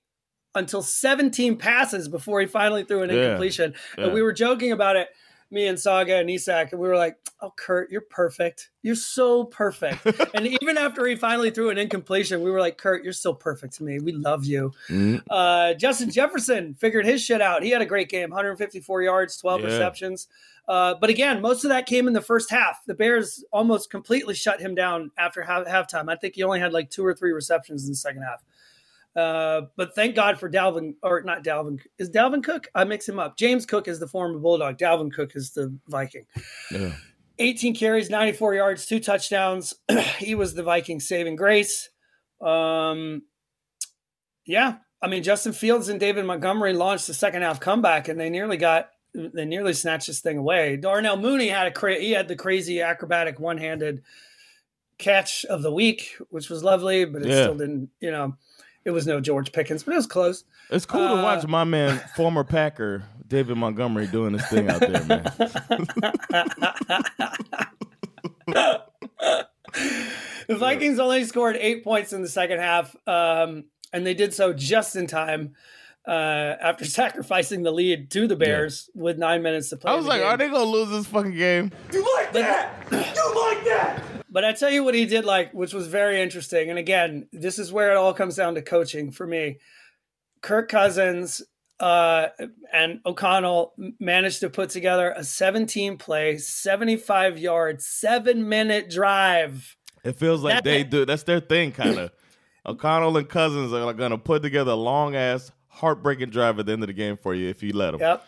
until 0.57 0.83
17 0.83 1.57
passes 1.59 2.09
before 2.09 2.41
he 2.41 2.47
finally 2.47 2.83
threw 2.83 3.03
an 3.03 3.11
Yeah. 3.11 3.23
incompletion. 3.23 3.73
Yeah. 3.97 4.05
And 4.07 4.15
we 4.15 4.21
were 4.23 4.33
joking 4.33 4.73
about 4.73 4.97
it, 4.97 5.09
me 5.51 5.67
and 5.67 5.79
Saga 5.79 6.17
and 6.17 6.29
Isak, 6.29 6.73
and 6.73 6.81
we 6.81 6.89
were 6.89 6.97
like, 6.97 7.17
"Oh, 7.41 7.53
Kurt, 7.57 7.91
you're 7.91 8.03
perfect. 8.03 8.71
You're 8.83 8.95
so 8.95 9.45
perfect." 9.45 10.05
and 10.35 10.47
even 10.61 10.77
after 10.77 11.07
he 11.07 11.17
finally 11.17 11.51
threw 11.51 11.71
an 11.71 11.79
incompletion, 11.79 12.43
we 12.43 12.51
were 12.51 12.61
like, 12.61 12.77
"Kurt, 12.79 13.03
you're 13.05 13.13
still 13.13 13.35
perfect 13.35 13.75
to 13.75 13.85
me. 13.85 13.99
We 13.99 14.13
love 14.13 14.45
you." 14.45 14.73
Mm-hmm. 14.89 15.17
Uh, 15.31 15.75
Justin 15.75 16.11
Jefferson 16.11 16.75
figured 16.75 17.07
his 17.07 17.23
shit 17.23 17.41
out. 17.41 17.63
He 17.63 17.71
had 17.71 17.83
a 17.83 17.87
great 17.87 18.09
game, 18.09 18.31
154 18.31 19.03
yards, 19.03 19.37
12 19.39 19.61
Yeah. 19.61 19.67
receptions. 19.67 20.29
Uh, 20.69 20.95
but 21.01 21.09
again, 21.09 21.41
most 21.41 21.65
of 21.65 21.71
that 21.71 21.87
came 21.87 22.07
in 22.07 22.13
the 22.13 22.21
first 22.21 22.51
half. 22.51 22.85
The 22.87 22.95
Bears 22.95 23.43
almost 23.51 23.91
completely 23.91 24.35
shut 24.35 24.61
him 24.61 24.75
down 24.75 25.11
after 25.17 25.43
half 25.43 25.65
halftime. 25.67 26.11
I 26.11 26.17
think 26.17 26.35
he 26.35 26.43
only 26.43 26.61
had 26.61 26.75
like 26.75 26.91
two 26.91 27.05
or 27.07 27.15
three 27.15 27.33
receptions 27.33 27.85
in 27.85 27.93
the 27.93 27.97
second 27.97 28.21
half. 28.23 28.45
Uh, 29.17 29.63
but 29.77 29.95
thank 29.95 30.15
God 30.15 30.39
for 30.39 30.49
Dalvin, 30.51 30.95
or 31.03 31.23
not 31.23 31.43
Dalvin. 31.43 31.81
Is 31.99 32.11
Dalvin 32.11 32.43
Cook? 32.45 32.69
I 32.75 32.85
mix 32.85 33.09
him 33.09 33.19
up. 33.19 33.37
James 33.37 33.67
Cook 33.67 33.89
is 33.89 33.99
the 33.99 34.07
former 34.07 34.39
Bulldog. 34.39 34.79
Dalvin 34.79 35.13
Cook 35.13 35.33
is 35.35 35.51
the 35.51 35.75
Viking. 35.89 36.27
Yeah. 36.71 36.93
18 37.41 37.75
carries, 37.75 38.11
94 38.11 38.55
yards, 38.55 38.87
two 38.87 39.01
touchdowns. 39.01 39.75
he 40.19 40.35
was 40.35 40.55
the 40.55 40.63
Viking 40.63 41.01
saving 41.01 41.37
grace. 41.37 41.89
Um, 42.41 43.23
yeah, 44.45 44.77
I 45.03 45.09
mean 45.09 45.23
Justin 45.23 45.53
Fields 45.53 45.89
and 45.89 45.99
David 46.01 46.25
Montgomery 46.25 46.73
launched 46.73 47.07
the 47.07 47.15
second 47.15 47.43
half 47.43 47.61
comeback, 47.61 48.09
and 48.09 48.19
they 48.19 48.31
nearly 48.31 48.57
got 48.57 48.91
they 49.15 49.45
nearly 49.45 49.73
snatched 49.73 50.07
this 50.07 50.21
thing 50.21 50.39
away. 50.39 50.77
Darnell 50.77 51.17
Mooney 51.17 51.49
had 51.49 51.67
a 51.67 51.71
cra- 51.71 51.99
he 51.99 52.13
had 52.13 52.29
the 52.29 52.37
crazy 52.37 52.81
acrobatic 52.81 53.41
one 53.41 53.59
handed 53.59 54.03
catch 54.99 55.45
of 55.45 55.63
the 55.63 55.73
week, 55.73 56.17
which 56.31 56.49
was 56.49 56.63
lovely, 56.65 57.05
but 57.05 57.23
it 57.23 57.29
Yeah. 57.29 57.43
still 57.43 57.57
didn't. 57.57 57.91
You 58.01 58.11
know, 58.11 58.37
it 58.85 58.91
was 58.91 59.07
no 59.07 59.21
George 59.21 59.53
Pickens, 59.53 59.83
but 59.83 59.93
it 59.93 59.97
was 59.97 60.07
close. 60.07 60.45
It's 60.71 60.87
cool 60.87 61.01
Uh, 61.01 61.17
to 61.17 61.23
watch 61.23 61.47
my 61.47 61.65
man, 61.65 61.99
former 62.17 62.45
Packer 62.45 63.05
David 63.27 63.57
Montgomery, 63.57 64.07
doing 64.07 64.33
this 64.33 64.47
thing 64.49 64.69
out 64.71 64.81
there, 64.81 65.05
man. 65.05 65.25
The 70.49 70.57
Vikings 70.57 70.99
only 70.99 71.25
scored 71.25 71.57
eight 71.57 71.85
points 71.85 72.13
in 72.15 72.23
the 72.23 72.29
second 72.29 72.61
half, 72.61 72.97
um, 73.07 73.65
and 73.93 74.07
they 74.07 74.15
did 74.15 74.33
so 74.33 74.55
just 74.55 74.97
in 74.97 75.07
time 75.07 75.55
uh, 76.09 76.57
after 76.61 76.85
sacrificing 77.01 77.63
the 77.63 77.71
lead 77.71 78.11
to 78.13 78.27
the 78.27 78.35
Bears 78.37 78.89
with 78.95 79.19
nine 79.19 79.43
minutes 79.43 79.69
to 79.71 79.77
play. 79.77 79.93
I 79.93 79.95
was 79.95 80.07
like, 80.07 80.21
game. 80.21 80.29
are 80.29 80.37
they 80.37 80.49
gonna 80.49 80.65
lose 80.65 80.89
this 80.89 81.07
fucking 81.07 81.37
game? 81.37 81.71
You 81.93 82.05
like 82.17 82.33
that? 82.33 82.87
You 82.91 82.99
like 82.99 83.65
that? 83.67 84.03
But 84.31 84.45
I 84.45 84.53
tell 84.53 84.71
you 84.71 84.85
what 84.85 84.95
he 84.95 85.05
did 85.07 85.25
like, 85.25 85.53
which 85.53 85.73
was 85.73 85.87
very 85.87 86.21
interesting. 86.21 86.71
And 86.71 86.79
again, 86.79 87.29
this 87.33 87.59
is 87.59 87.73
where 87.73 87.91
it 87.93 87.97
all 87.97 88.13
comes 88.15 88.37
down 88.37 88.55
to 88.57 88.63
coaching 88.63 89.11
for 89.11 89.27
me. 89.27 89.59
Kirk 90.43 90.69
Cousins 90.69 91.43
uh, 91.81 92.29
and 92.73 93.01
O'Connell 93.07 93.73
managed 94.01 94.41
to 94.41 94.51
put 94.51 94.71
together 94.71 95.13
a 95.17 95.25
17 95.25 95.97
play, 95.99 96.37
75 96.39 97.39
yard, 97.39 97.83
seven 97.83 98.49
minute 98.49 98.91
drive. 98.91 99.77
It 100.05 100.17
feels 100.17 100.43
like 100.43 100.55
That- 100.55 100.65
they 100.65 100.85
do. 100.85 101.05
That's 101.05 101.23
their 101.25 101.41
thing, 101.41 101.73
kind 101.73 101.99
of. 101.99 102.11
O'Connell 102.67 103.17
and 103.17 103.29
Cousins 103.29 103.73
are 103.73 103.93
gonna 103.95 104.19
put 104.19 104.43
together 104.43 104.73
a 104.73 104.77
long 104.77 105.17
ass, 105.17 105.51
heartbreaking 105.79 106.31
drive 106.31 106.59
at 106.59 106.67
the 106.67 106.73
end 106.73 106.83
of 106.83 106.89
the 106.89 106.93
game 106.93 107.17
for 107.17 107.35
you 107.35 107.49
if 107.49 107.63
you 107.63 107.73
let 107.73 107.93
them. 107.93 108.01
Yep. 108.01 108.27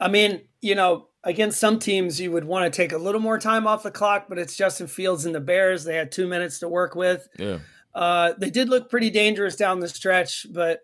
I 0.00 0.08
mean, 0.08 0.42
you 0.60 0.74
know, 0.74 1.08
against 1.24 1.58
some 1.58 1.78
teams, 1.78 2.20
you 2.20 2.30
would 2.32 2.44
want 2.44 2.72
to 2.72 2.76
take 2.76 2.92
a 2.92 2.98
little 2.98 3.20
more 3.20 3.38
time 3.38 3.66
off 3.66 3.82
the 3.82 3.90
clock, 3.90 4.26
but 4.28 4.38
it's 4.38 4.56
Justin 4.56 4.86
Fields 4.86 5.26
and 5.26 5.34
the 5.34 5.40
Bears. 5.40 5.84
They 5.84 5.96
had 5.96 6.12
two 6.12 6.26
minutes 6.26 6.60
to 6.60 6.68
work 6.68 6.94
with. 6.94 7.28
Yeah. 7.38 7.58
Uh, 7.94 8.34
they 8.38 8.50
did 8.50 8.68
look 8.68 8.90
pretty 8.90 9.10
dangerous 9.10 9.56
down 9.56 9.80
the 9.80 9.88
stretch, 9.88 10.46
but 10.50 10.80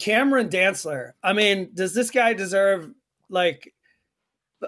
Cameron 0.00 0.48
Dantzler, 0.48 1.12
I 1.22 1.32
mean, 1.32 1.70
does 1.74 1.94
this 1.94 2.10
guy 2.10 2.32
deserve 2.34 2.90
like? 3.28 3.72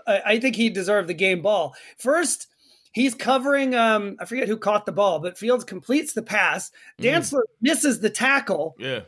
I, 0.06 0.22
I 0.24 0.40
think 0.40 0.54
he 0.54 0.70
deserved 0.70 1.08
the 1.08 1.14
game 1.14 1.42
ball. 1.42 1.74
First, 1.98 2.46
he's 2.92 3.14
covering. 3.14 3.74
Um, 3.74 4.16
I 4.20 4.24
forget 4.24 4.46
who 4.48 4.56
caught 4.56 4.86
the 4.86 4.92
ball, 4.92 5.18
but 5.18 5.36
Fields 5.36 5.64
completes 5.64 6.12
the 6.12 6.22
pass. 6.22 6.70
Dantzler 7.00 7.42
misses 7.60 8.00
the 8.00 8.10
tackle, 8.10 8.76
Yeah. 8.78 9.00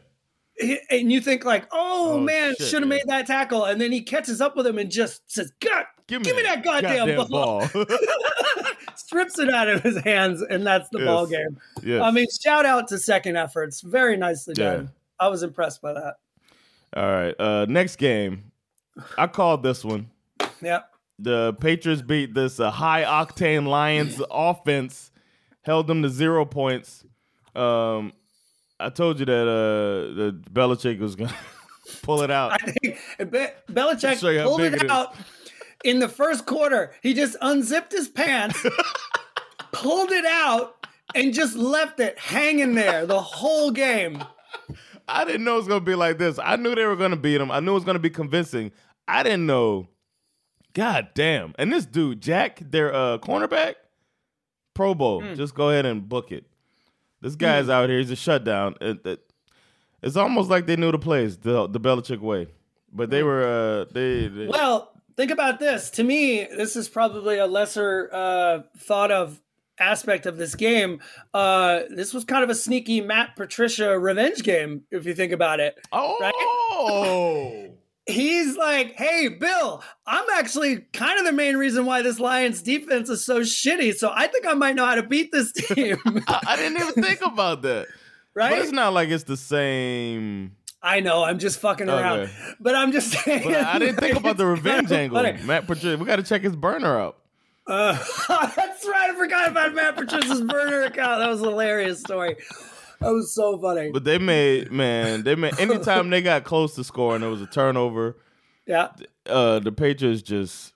And 0.90 1.10
you 1.12 1.20
think 1.20 1.44
like, 1.44 1.66
"Oh, 1.72 2.12
Oh, 2.14 2.20
man, 2.20 2.54
should 2.56 2.74
have 2.74 2.82
yeah. 2.82 2.86
made 2.88 3.02
that 3.06 3.26
tackle," 3.26 3.64
and 3.64 3.80
then 3.80 3.92
he 3.92 4.02
catches 4.02 4.40
up 4.40 4.56
with 4.56 4.66
him 4.66 4.78
and 4.78 4.90
just 4.90 5.22
says, 5.30 5.52
"God, 5.60 5.84
Give 6.06 6.20
me, 6.20 6.24
Give 6.24 6.36
me 6.36 6.42
that 6.42 6.62
goddamn 6.64 7.16
ball." 7.28 7.62
strips 8.96 9.38
it 9.38 9.50
out 9.52 9.68
of 9.68 9.82
his 9.82 9.96
hands, 9.98 10.42
and 10.42 10.66
that's 10.66 10.88
the 10.90 10.98
Yes. 10.98 11.06
ball 11.06 11.26
game. 11.26 11.58
yes. 11.82 12.02
I 12.02 12.10
mean, 12.10 12.26
shout 12.42 12.64
out 12.66 12.88
to 12.88 12.98
second 12.98 13.36
efforts. 13.36 13.80
Very 13.80 14.16
nicely 14.16 14.54
Yeah. 14.56 14.74
done. 14.74 14.90
I 15.20 15.28
was 15.28 15.42
impressed 15.42 15.80
by 15.82 15.92
that. 15.94 16.14
All 16.96 17.06
right. 17.10 17.34
Uh, 17.38 17.66
next 17.68 17.96
game, 17.96 18.52
I 19.16 19.26
called 19.26 19.62
this 19.62 19.84
one. 19.84 20.10
Yep. 20.60 20.88
The 21.18 21.54
Patriots 21.60 22.02
beat 22.02 22.34
this 22.34 22.58
uh, 22.58 22.70
high 22.70 23.04
octane 23.04 23.66
Lions 23.66 24.20
offense, 24.30 25.10
held 25.62 25.86
them 25.86 26.02
to 26.02 26.08
zero 26.08 26.44
points. 26.44 27.04
Um, 27.54 28.12
I 28.86 28.90
told 28.90 29.18
you 29.20 29.26
that 29.26 29.48
uh, 29.48 30.14
that 30.16 30.52
Belichick 30.52 30.98
was 30.98 31.14
gonna 31.16 31.34
pull 32.02 32.22
it 32.22 32.30
out. 32.30 32.52
I 32.52 32.58
think 32.72 32.98
Be- 33.18 33.46
Belichick 33.72 34.20
Show 34.20 34.30
you 34.30 34.40
how 34.40 34.46
pulled 34.46 34.60
it 34.62 34.74
it 34.74 34.90
out. 34.90 35.14
in 35.84 35.98
the 35.98 36.08
first 36.08 36.46
quarter, 36.46 36.92
he 37.02 37.14
just 37.14 37.36
unzipped 37.40 37.92
his 37.92 38.08
pants, 38.08 38.64
pulled 39.72 40.10
it 40.10 40.24
out, 40.24 40.86
and 41.14 41.32
just 41.32 41.56
left 41.56 42.00
it 42.00 42.18
hanging 42.18 42.74
there 42.74 43.06
the 43.06 43.20
whole 43.20 43.70
game. 43.70 44.22
I 45.08 45.24
didn't 45.24 45.44
know 45.44 45.54
it 45.54 45.58
was 45.58 45.68
gonna 45.68 45.80
be 45.80 45.94
like 45.94 46.18
this. 46.18 46.38
I 46.38 46.56
knew 46.56 46.74
they 46.74 46.86
were 46.86 46.96
gonna 46.96 47.16
beat 47.16 47.40
him. 47.40 47.50
I 47.50 47.60
knew 47.60 47.72
it 47.72 47.74
was 47.74 47.84
gonna 47.84 47.98
be 47.98 48.10
convincing. 48.10 48.72
I 49.08 49.22
didn't 49.22 49.46
know. 49.46 49.88
God 50.74 51.08
damn! 51.14 51.54
And 51.58 51.70
this 51.72 51.84
dude, 51.84 52.20
Jack, 52.22 52.58
their 52.60 52.94
uh, 52.94 53.18
cornerback, 53.18 53.74
Pro 54.74 54.94
Bowl. 54.94 55.20
Hmm. 55.22 55.34
Just 55.34 55.54
go 55.54 55.68
ahead 55.70 55.84
and 55.84 56.08
book 56.08 56.32
it. 56.32 56.46
This 57.22 57.34
guy's 57.36 57.68
out 57.70 57.88
here. 57.88 57.98
He's 57.98 58.10
a 58.10 58.16
shutdown. 58.16 58.74
It- 58.80 59.06
it- 59.06 59.32
it's 60.02 60.16
almost 60.16 60.50
like 60.50 60.66
they 60.66 60.76
knew 60.76 60.90
the 60.92 60.98
plays 60.98 61.38
the 61.38 61.68
the 61.68 61.78
Belichick 61.80 62.18
way, 62.20 62.48
but 62.92 63.08
they 63.10 63.22
were 63.22 63.44
uh, 63.44 63.84
they, 63.92 64.26
they. 64.26 64.46
Well, 64.48 64.90
think 65.16 65.30
about 65.30 65.60
this. 65.60 65.90
To 65.92 66.02
me, 66.02 66.44
this 66.44 66.74
is 66.74 66.88
probably 66.88 67.38
a 67.38 67.46
lesser 67.46 68.10
uh, 68.12 68.58
thought 68.78 69.12
of 69.12 69.40
aspect 69.78 70.26
of 70.26 70.36
this 70.38 70.56
game. 70.56 71.00
Uh, 71.32 71.82
this 71.88 72.12
was 72.12 72.24
kind 72.24 72.42
of 72.42 72.50
a 72.50 72.54
sneaky 72.56 73.00
Matt 73.00 73.36
Patricia 73.36 73.96
revenge 73.98 74.42
game, 74.42 74.82
if 74.90 75.06
you 75.06 75.14
think 75.14 75.30
about 75.32 75.60
it. 75.60 75.78
Oh, 75.92 77.68
He's 78.07 78.57
like, 78.57 78.94
hey, 78.96 79.28
Bill, 79.28 79.82
I'm 80.07 80.24
actually 80.34 80.78
kind 80.92 81.20
of 81.20 81.24
the 81.24 81.32
main 81.32 81.57
reason 81.57 81.86
why 81.86 82.03
this 82.03 82.18
Lions 82.18 82.61
defense 82.61 83.09
is 83.09 83.24
so 83.24 83.40
shitty. 83.40 83.94
So 83.94 84.11
I 84.12 84.26
think 84.26 84.44
I 84.46 84.55
might 84.55 84.74
know 84.74 84.84
how 84.84 84.96
to 84.96 85.05
beat 85.05 85.30
this 85.30 85.53
team. 85.57 85.96
I, 86.26 86.40
I 86.48 86.57
didn't 86.57 86.80
even 86.80 87.03
think 87.05 87.20
about 87.24 87.62
that. 87.62 87.86
Right? 88.34 88.50
But 88.50 88.59
it's 88.61 88.72
not 88.72 88.92
like 88.92 89.11
it's 89.11 89.24
the 89.24 89.36
same. 89.36 90.57
I 90.82 90.98
know, 90.98 91.22
I'm 91.22 91.38
just 91.38 91.61
fucking 91.61 91.88
around. 91.88 92.20
Okay. 92.20 92.32
But 92.59 92.74
I'm 92.74 92.90
just 92.90 93.12
saying. 93.12 93.44
But 93.44 93.55
I 93.55 93.78
didn't 93.78 94.00
think 94.00 94.16
about 94.16 94.36
the 94.36 94.46
revenge 94.48 94.90
angle. 94.90 95.22
funny. 95.22 95.40
Matt 95.44 95.68
Patricia, 95.68 95.96
we 95.96 96.05
got 96.05 96.16
to 96.16 96.24
check 96.24 96.42
his 96.42 96.57
burner 96.57 96.98
up. 97.00 97.20
Uh, 97.68 97.92
that's 98.57 98.84
right. 98.84 99.11
I 99.11 99.14
forgot 99.16 99.48
about 99.48 99.74
Matt 99.74 99.94
Patricia's 99.94 100.40
burner 100.40 100.82
account. 100.82 101.20
That 101.20 101.28
was 101.28 101.40
a 101.40 101.44
hilarious 101.44 102.00
story. 102.00 102.36
That 103.03 103.12
was 103.12 103.34
so 103.34 103.59
funny. 103.59 103.90
But 103.92 104.05
they 104.05 104.18
made 104.18 104.70
man, 104.72 105.22
they 105.22 105.34
made 105.34 105.59
anytime 105.59 106.11
they 106.11 106.22
got 106.22 106.44
close 106.44 106.74
to 106.76 106.84
scoring, 106.84 107.20
there 107.20 107.30
was 107.30 107.42
a 107.42 107.46
turnover. 107.46 108.16
Yeah. 108.66 108.88
Uh, 109.26 109.59
the 109.59 109.72
Patriots 109.72 110.22
just 110.22 110.72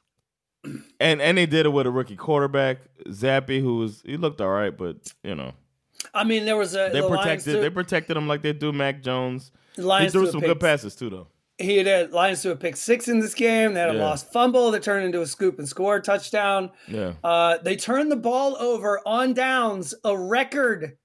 and 1.01 1.20
and 1.22 1.39
they 1.39 1.47
did 1.47 1.66
it 1.66 1.70
with 1.70 1.87
a 1.87 1.91
rookie 1.91 2.16
quarterback, 2.16 2.79
Zappe, 3.09 3.61
who 3.61 3.79
was 3.79 4.03
he 4.05 4.16
looked 4.16 4.41
all 4.41 4.49
right, 4.51 4.77
but 4.77 4.97
you 5.22 5.35
know 5.35 5.53
I 6.14 6.24
mean, 6.24 6.45
there 6.45 6.57
was 6.57 6.74
a 6.74 6.91
they 6.93 7.01
the 7.01 7.09
protected 7.09 7.53
threw- 7.55 7.61
they 7.62 7.70
protected 7.70 8.16
him 8.16 8.29
like 8.29 8.43
they 8.43 8.53
do 8.53 8.72
Mac 8.72 9.03
Jones. 9.03 9.51
The 9.77 9.99
He 9.99 10.09
threw 10.09 10.27
some 10.31 10.41
pick- 10.41 10.49
good 10.49 10.61
passes 10.61 10.95
too, 10.97 11.11
though. 11.11 11.29
He 11.59 11.83
did. 11.83 12.12
Lions 12.12 12.43
threw 12.43 12.51
a 12.53 12.57
pick 12.57 12.77
six 12.77 13.09
in 13.09 13.20
this 13.20 13.33
game. 13.35 13.72
They 13.72 13.81
had 13.81 13.89
a 13.91 13.99
lost 13.99 14.31
fumble 14.31 14.70
that 14.72 14.83
turned 14.83 15.07
into 15.07 15.22
a 15.22 15.27
scoop 15.27 15.59
and 15.59 15.66
score 15.66 16.01
touchdown. 16.01 16.70
Yeah, 16.87 17.14
Uh, 17.24 17.57
they 17.62 17.77
turned 17.77 18.12
the 18.12 18.16
ball 18.16 18.57
over 18.59 19.01
on 19.07 19.33
downs, 19.33 19.95
a 20.05 20.16
record 20.18 20.99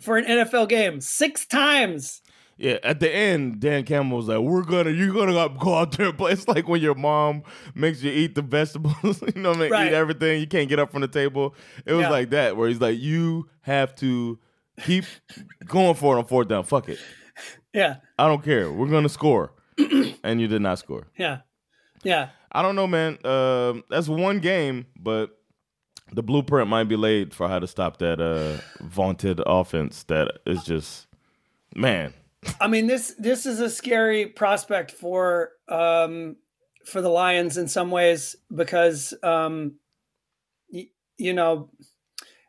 for 0.00 0.16
an 0.16 0.24
NFL 0.24 0.68
game, 0.68 1.00
six 1.00 1.46
times. 1.46 2.22
yeah. 2.56 2.78
At 2.82 3.00
the 3.00 3.12
end, 3.14 3.60
Dan 3.60 3.84
Campbell 3.84 4.16
was 4.16 4.26
like, 4.28 4.38
"We're 4.40 4.62
gonna, 4.64 4.90
you're 4.90 5.12
gonna 5.14 5.32
go 5.58 5.74
out 5.74 5.96
there 5.96 6.08
and 6.08 6.18
play." 6.18 6.32
It's 6.38 6.48
like 6.48 6.66
when 6.68 6.80
your 6.80 6.94
mom 6.94 7.42
makes 7.74 8.02
you 8.02 8.10
eat 8.10 8.34
the 8.34 8.42
vegetables, 8.42 9.22
you 9.34 9.40
know, 9.42 9.52
I 9.52 9.56
make, 9.56 9.70
Right. 9.72 9.88
eat 9.88 9.94
everything. 9.94 10.40
You 10.40 10.46
can't 10.46 10.68
get 10.68 10.78
up 10.78 10.90
from 10.90 11.02
the 11.02 11.08
table. 11.08 11.54
It 11.86 11.92
was 11.92 12.02
Yeah. 12.02 12.10
like 12.10 12.30
that, 12.30 12.56
where 12.56 12.68
he's 12.68 12.80
like, 12.80 12.98
"You 12.98 13.48
have 13.62 13.94
to 13.96 14.38
keep 14.84 15.04
going 15.66 15.94
for 15.94 16.16
it 16.16 16.18
on 16.18 16.24
fourth 16.26 16.48
down. 16.48 16.64
Fuck 16.64 16.88
it." 16.88 16.98
Yeah, 17.72 17.96
I 18.18 18.26
don't 18.26 18.42
care. 18.42 18.72
We're 18.72 18.88
gonna 18.88 19.08
score, 19.08 19.52
and 20.24 20.40
you 20.40 20.48
did 20.48 20.62
not 20.62 20.78
score. 20.80 21.06
yeah, 21.16 21.38
yeah. 22.02 22.30
I 22.50 22.62
don't 22.62 22.74
know, 22.76 22.86
man. 22.86 23.18
Um, 23.26 23.84
that's 23.90 24.08
one 24.08 24.38
game, 24.40 24.86
but 24.98 25.37
the 26.12 26.22
blueprint 26.22 26.68
might 26.68 26.84
be 26.84 26.96
laid 26.96 27.34
for 27.34 27.48
how 27.48 27.58
to 27.58 27.66
stop 27.66 27.98
that 27.98 28.20
uh, 28.20 28.60
vaunted 28.84 29.40
offense. 29.46 30.02
That 30.04 30.38
is 30.46 30.64
just, 30.64 31.06
man. 31.74 32.14
I 32.60 32.68
mean 32.68 32.86
this 32.86 33.14
this 33.18 33.46
is 33.46 33.60
a 33.60 33.68
scary 33.68 34.26
prospect 34.26 34.92
for 34.92 35.50
um, 35.68 36.36
for 36.86 37.00
the 37.00 37.08
Lions 37.08 37.58
in 37.58 37.66
some 37.68 37.90
ways 37.90 38.36
because 38.54 39.12
um, 39.24 39.74
y- 40.72 40.86
you 41.16 41.32
know 41.34 41.68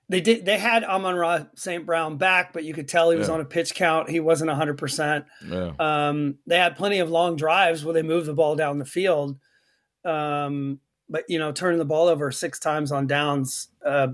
they 0.08 0.22
did 0.22 0.46
they 0.46 0.58
had 0.60 0.84
Amon 0.84 1.16
Ra 1.16 1.46
St. 1.56 1.86
Brown 1.86 2.18
back, 2.18 2.54
but 2.54 2.64
you 2.64 2.74
could 2.74 2.88
tell 2.88 3.10
he 3.10 3.18
was 3.18 3.28
Yeah. 3.30 3.34
on 3.36 3.42
a 3.42 3.46
pitch 3.46 3.74
count. 3.76 4.10
He 4.12 4.20
wasn't 4.20 4.52
hundred 4.52 4.78
percent. 4.78 5.26
Yeah. 5.46 5.72
Um, 5.80 6.38
they 6.46 6.58
had 6.58 6.76
plenty 6.78 7.00
of 7.00 7.10
long 7.10 7.36
drives 7.36 7.84
where 7.84 7.94
they 7.96 8.04
moved 8.04 8.28
the 8.28 8.34
ball 8.34 8.56
down 8.56 8.78
the 8.80 8.86
field. 8.86 9.38
Um, 10.06 10.80
but 11.10 11.26
you 11.28 11.40
know, 11.40 11.52
turning 11.52 11.80
the 11.80 11.86
ball 11.86 12.08
over 12.08 12.32
six 12.32 12.60
times 12.60 12.92
on 12.92 13.08
downs, 13.08 13.70
uh, 13.86 14.10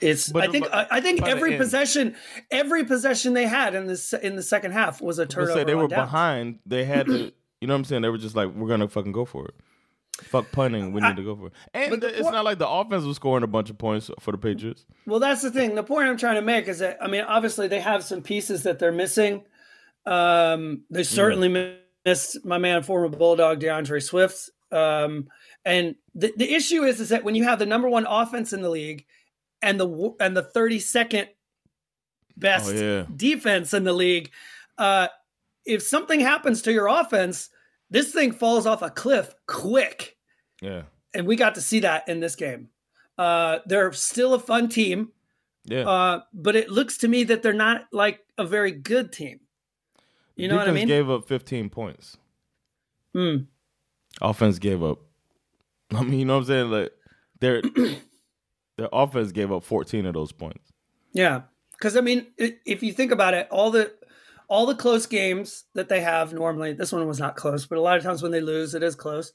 it's. 0.00 0.28
But- 0.30 0.44
I 0.44 0.52
think. 0.52 0.64
but 0.64 0.74
I, 0.74 0.98
I 0.98 1.00
think 1.00 1.22
every 1.26 1.52
end- 1.52 1.60
possession, 1.60 2.16
every 2.50 2.84
possession 2.84 3.34
they 3.34 3.46
had 3.46 3.74
in 3.74 3.86
this 3.86 4.12
in 4.12 4.36
the 4.36 4.42
second 4.42 4.72
half 4.72 5.00
was 5.00 5.18
a 5.18 5.26
turnover. 5.26 5.60
say 5.60 5.64
they 5.64 5.74
were 5.74 5.88
downs. 5.88 6.08
behind. 6.10 6.58
They 6.66 6.84
had 6.84 7.06
to. 7.06 7.32
You 7.62 7.66
know 7.68 7.72
what 7.72 7.78
I'm 7.78 7.84
saying? 7.84 8.02
They 8.02 8.10
were 8.10 8.18
just 8.18 8.36
like, 8.36 8.52
we're 8.54 8.68
gonna 8.68 8.86
fucking 8.86 9.12
go 9.12 9.24
for 9.24 9.46
it. 9.46 9.54
Fuck 10.24 10.52
punting. 10.52 10.92
We 10.92 11.00
need 11.00 11.16
to 11.16 11.22
go 11.22 11.34
for 11.34 11.46
it. 11.46 11.52
And 11.72 12.02
the 12.02 12.08
it's 12.08 12.20
point- 12.20 12.34
not 12.34 12.44
like 12.44 12.58
the 12.58 12.68
offense 12.68 13.04
was 13.04 13.16
scoring 13.16 13.44
a 13.44 13.46
bunch 13.46 13.70
of 13.70 13.78
points 13.78 14.10
for 14.20 14.30
the 14.30 14.36
Patriots. 14.38 14.84
Well, 15.06 15.20
that's 15.20 15.40
the 15.40 15.50
thing. 15.50 15.74
The 15.74 15.82
point 15.82 16.06
I'm 16.06 16.18
trying 16.18 16.34
to 16.34 16.42
make 16.42 16.68
is 16.68 16.80
that 16.80 16.98
I 17.00 17.08
mean, 17.08 17.22
obviously 17.22 17.66
they 17.66 17.80
have 17.80 18.04
some 18.04 18.20
pieces 18.20 18.64
that 18.64 18.78
they're 18.78 18.92
missing. 18.92 19.42
Um, 20.04 20.82
they 20.90 21.02
certainly 21.02 21.74
missed 22.04 22.44
my 22.44 22.58
man, 22.58 22.82
former 22.82 23.08
Bulldog 23.08 23.58
DeAndre 23.60 24.02
Swift. 24.02 24.50
Um, 24.70 25.28
and 25.66 25.96
the, 26.14 26.32
the 26.36 26.54
issue 26.54 26.84
is, 26.84 27.00
is 27.00 27.10
that 27.10 27.24
when 27.24 27.34
you 27.34 27.44
have 27.44 27.58
the 27.58 27.66
number 27.66 27.88
one 27.88 28.06
offense 28.08 28.54
in 28.54 28.62
the 28.62 28.70
league 28.70 29.04
and 29.60 29.78
the 29.78 30.14
and 30.20 30.34
the 30.36 30.44
32nd 30.44 31.28
best 32.36 32.70
Oh, 32.70 32.72
yeah. 32.74 33.06
defense 33.14 33.74
in 33.74 33.84
the 33.84 33.92
league, 33.92 34.30
uh, 34.78 35.08
if 35.66 35.82
something 35.82 36.20
happens 36.20 36.62
to 36.62 36.72
your 36.72 36.86
offense, 36.86 37.50
this 37.90 38.12
thing 38.12 38.32
falls 38.32 38.64
off 38.66 38.80
a 38.82 38.90
cliff 38.90 39.34
quick 39.46 40.16
Yeah. 40.62 40.82
and 41.14 41.26
we 41.26 41.36
got 41.36 41.54
to 41.56 41.60
see 41.60 41.80
that 41.80 42.08
in 42.08 42.20
this 42.20 42.36
game. 42.36 42.68
Uh, 43.18 43.58
they're 43.66 43.92
still 43.92 44.34
a 44.34 44.38
fun 44.38 44.68
team, 44.68 45.10
Yeah. 45.64 45.88
uh, 45.88 46.20
but 46.32 46.54
it 46.56 46.70
looks 46.70 46.98
to 46.98 47.08
me 47.08 47.24
that 47.24 47.42
they're 47.42 47.52
not 47.52 47.86
like 47.92 48.20
a 48.38 48.44
very 48.44 48.70
good 48.72 49.12
team. 49.12 49.40
You 50.36 50.48
know 50.48 50.56
what 50.56 50.68
I 50.68 50.72
mean? 50.72 50.86
Gave 50.86 51.08
up 51.08 51.26
15 51.26 51.70
points. 51.70 52.18
Hmm. 53.14 53.36
Offense 54.20 54.58
gave 54.58 54.82
up. 54.82 54.98
I 55.94 56.02
mean, 56.02 56.18
you 56.20 56.24
know 56.24 56.34
what 56.34 56.40
I'm 56.40 56.46
saying? 56.46 56.70
Like 56.70 56.92
their 57.40 57.62
their 58.78 58.88
offense 58.92 59.32
gave 59.32 59.52
up 59.52 59.64
14 59.64 60.06
of 60.06 60.14
those 60.14 60.32
points. 60.32 60.72
Yeah, 61.12 61.42
because 61.72 61.96
I 61.96 62.00
mean, 62.00 62.26
if 62.38 62.82
you 62.82 62.92
think 62.92 63.12
about 63.12 63.34
it, 63.34 63.48
all 63.50 63.70
the 63.70 63.92
all 64.48 64.66
the 64.66 64.74
close 64.74 65.06
games 65.06 65.64
that 65.74 65.88
they 65.88 66.00
have 66.00 66.32
normally, 66.32 66.72
this 66.72 66.92
one 66.92 67.06
was 67.06 67.18
not 67.18 67.36
close, 67.36 67.66
but 67.66 67.78
a 67.78 67.80
lot 67.80 67.96
of 67.96 68.02
times 68.02 68.22
when 68.22 68.32
they 68.32 68.40
lose, 68.40 68.74
it 68.74 68.82
is 68.82 68.94
close. 68.94 69.32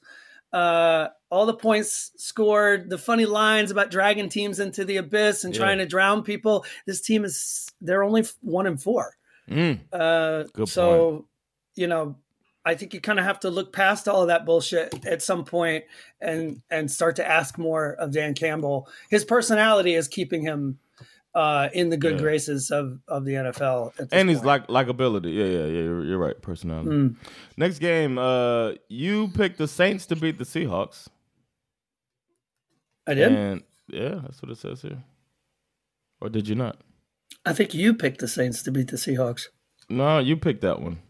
Uh, 0.52 1.08
all 1.30 1.46
the 1.46 1.54
points 1.54 2.12
scored, 2.16 2.90
the 2.90 2.98
funny 2.98 3.24
lines 3.24 3.70
about 3.70 3.90
dragging 3.90 4.28
teams 4.28 4.60
into 4.60 4.84
the 4.84 4.98
abyss 4.98 5.44
and 5.44 5.54
Yeah. 5.54 5.60
trying 5.60 5.78
to 5.78 5.86
drown 5.86 6.22
people. 6.22 6.64
This 6.86 7.00
team 7.00 7.24
is 7.24 7.68
they're 7.80 8.04
only 8.04 8.24
one 8.42 8.66
and 8.66 8.80
four. 8.80 9.16
Mm. 9.50 9.80
Uh, 9.92 10.44
Good 10.52 10.68
so, 10.68 11.26
you 11.74 11.86
know, 11.86 12.16
I 12.64 12.74
think 12.76 12.94
you 12.94 13.00
kind 13.00 13.18
of 13.18 13.24
have 13.24 13.40
to 13.40 13.50
look 13.50 13.72
past 13.72 14.06
all 14.08 14.22
of 14.22 14.28
that 14.28 14.46
bullshit 14.46 15.04
at 15.04 15.20
some 15.22 15.44
point 15.44 15.84
and 16.20 16.62
and 16.70 16.90
start 16.90 17.16
to 17.16 17.28
ask 17.28 17.58
more 17.58 17.94
of 17.94 18.12
Dan 18.12 18.34
Campbell. 18.34 18.88
His 19.10 19.24
personality 19.24 19.94
is 19.94 20.06
keeping 20.08 20.42
him 20.42 20.78
uh, 21.34 21.70
in 21.72 21.88
the 21.88 21.96
good 21.96 22.12
Yeah. 22.16 22.20
graces 22.20 22.70
of 22.70 23.00
of 23.08 23.24
the 23.24 23.32
NFL. 23.34 23.88
At 23.98 24.10
this 24.10 24.18
And 24.18 24.28
he's 24.28 24.44
like 24.44 24.68
likability. 24.68 25.34
Yeah, 25.34 25.44
yeah, 25.46 25.64
yeah. 25.66 25.82
You're, 25.82 26.04
you're 26.04 26.18
right. 26.18 26.40
Personality. 26.40 26.90
Mm. 26.90 27.16
Next 27.56 27.78
game, 27.78 28.18
uh, 28.18 28.72
you 28.88 29.28
picked 29.28 29.58
the 29.58 29.66
Saints 29.66 30.06
to 30.06 30.16
beat 30.16 30.38
the 30.38 30.44
Seahawks. 30.44 31.08
I 33.06 33.14
did. 33.14 33.32
And 33.32 33.62
yeah, 33.88 34.20
that's 34.22 34.40
what 34.42 34.52
it 34.52 34.58
says 34.58 34.82
here. 34.82 35.02
Or 36.20 36.28
did 36.28 36.46
you 36.48 36.54
not? 36.54 36.80
I 37.44 37.52
think 37.52 37.74
you 37.74 37.94
picked 37.94 38.20
the 38.20 38.28
Saints 38.28 38.62
to 38.62 38.70
beat 38.70 38.88
the 38.88 38.96
Seahawks. 38.96 39.46
No, 39.88 40.18
you 40.20 40.36
picked 40.36 40.60
that 40.60 40.80
one. 40.80 41.00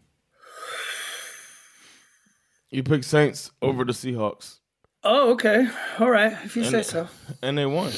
You 2.73 2.83
picked 2.83 3.05
Saints 3.05 3.51
over 3.61 3.85
the 3.85 3.93
Seahawks, 3.93 4.59
Oh, 5.03 5.31
okay. 5.33 5.67
All 5.99 6.09
right. 6.09 6.31
If 6.43 6.55
you 6.55 6.63
And- 6.63 6.71
say 6.71 6.81
so. 6.83 7.07
and 7.41 7.57
they 7.57 7.65
won. 7.65 7.91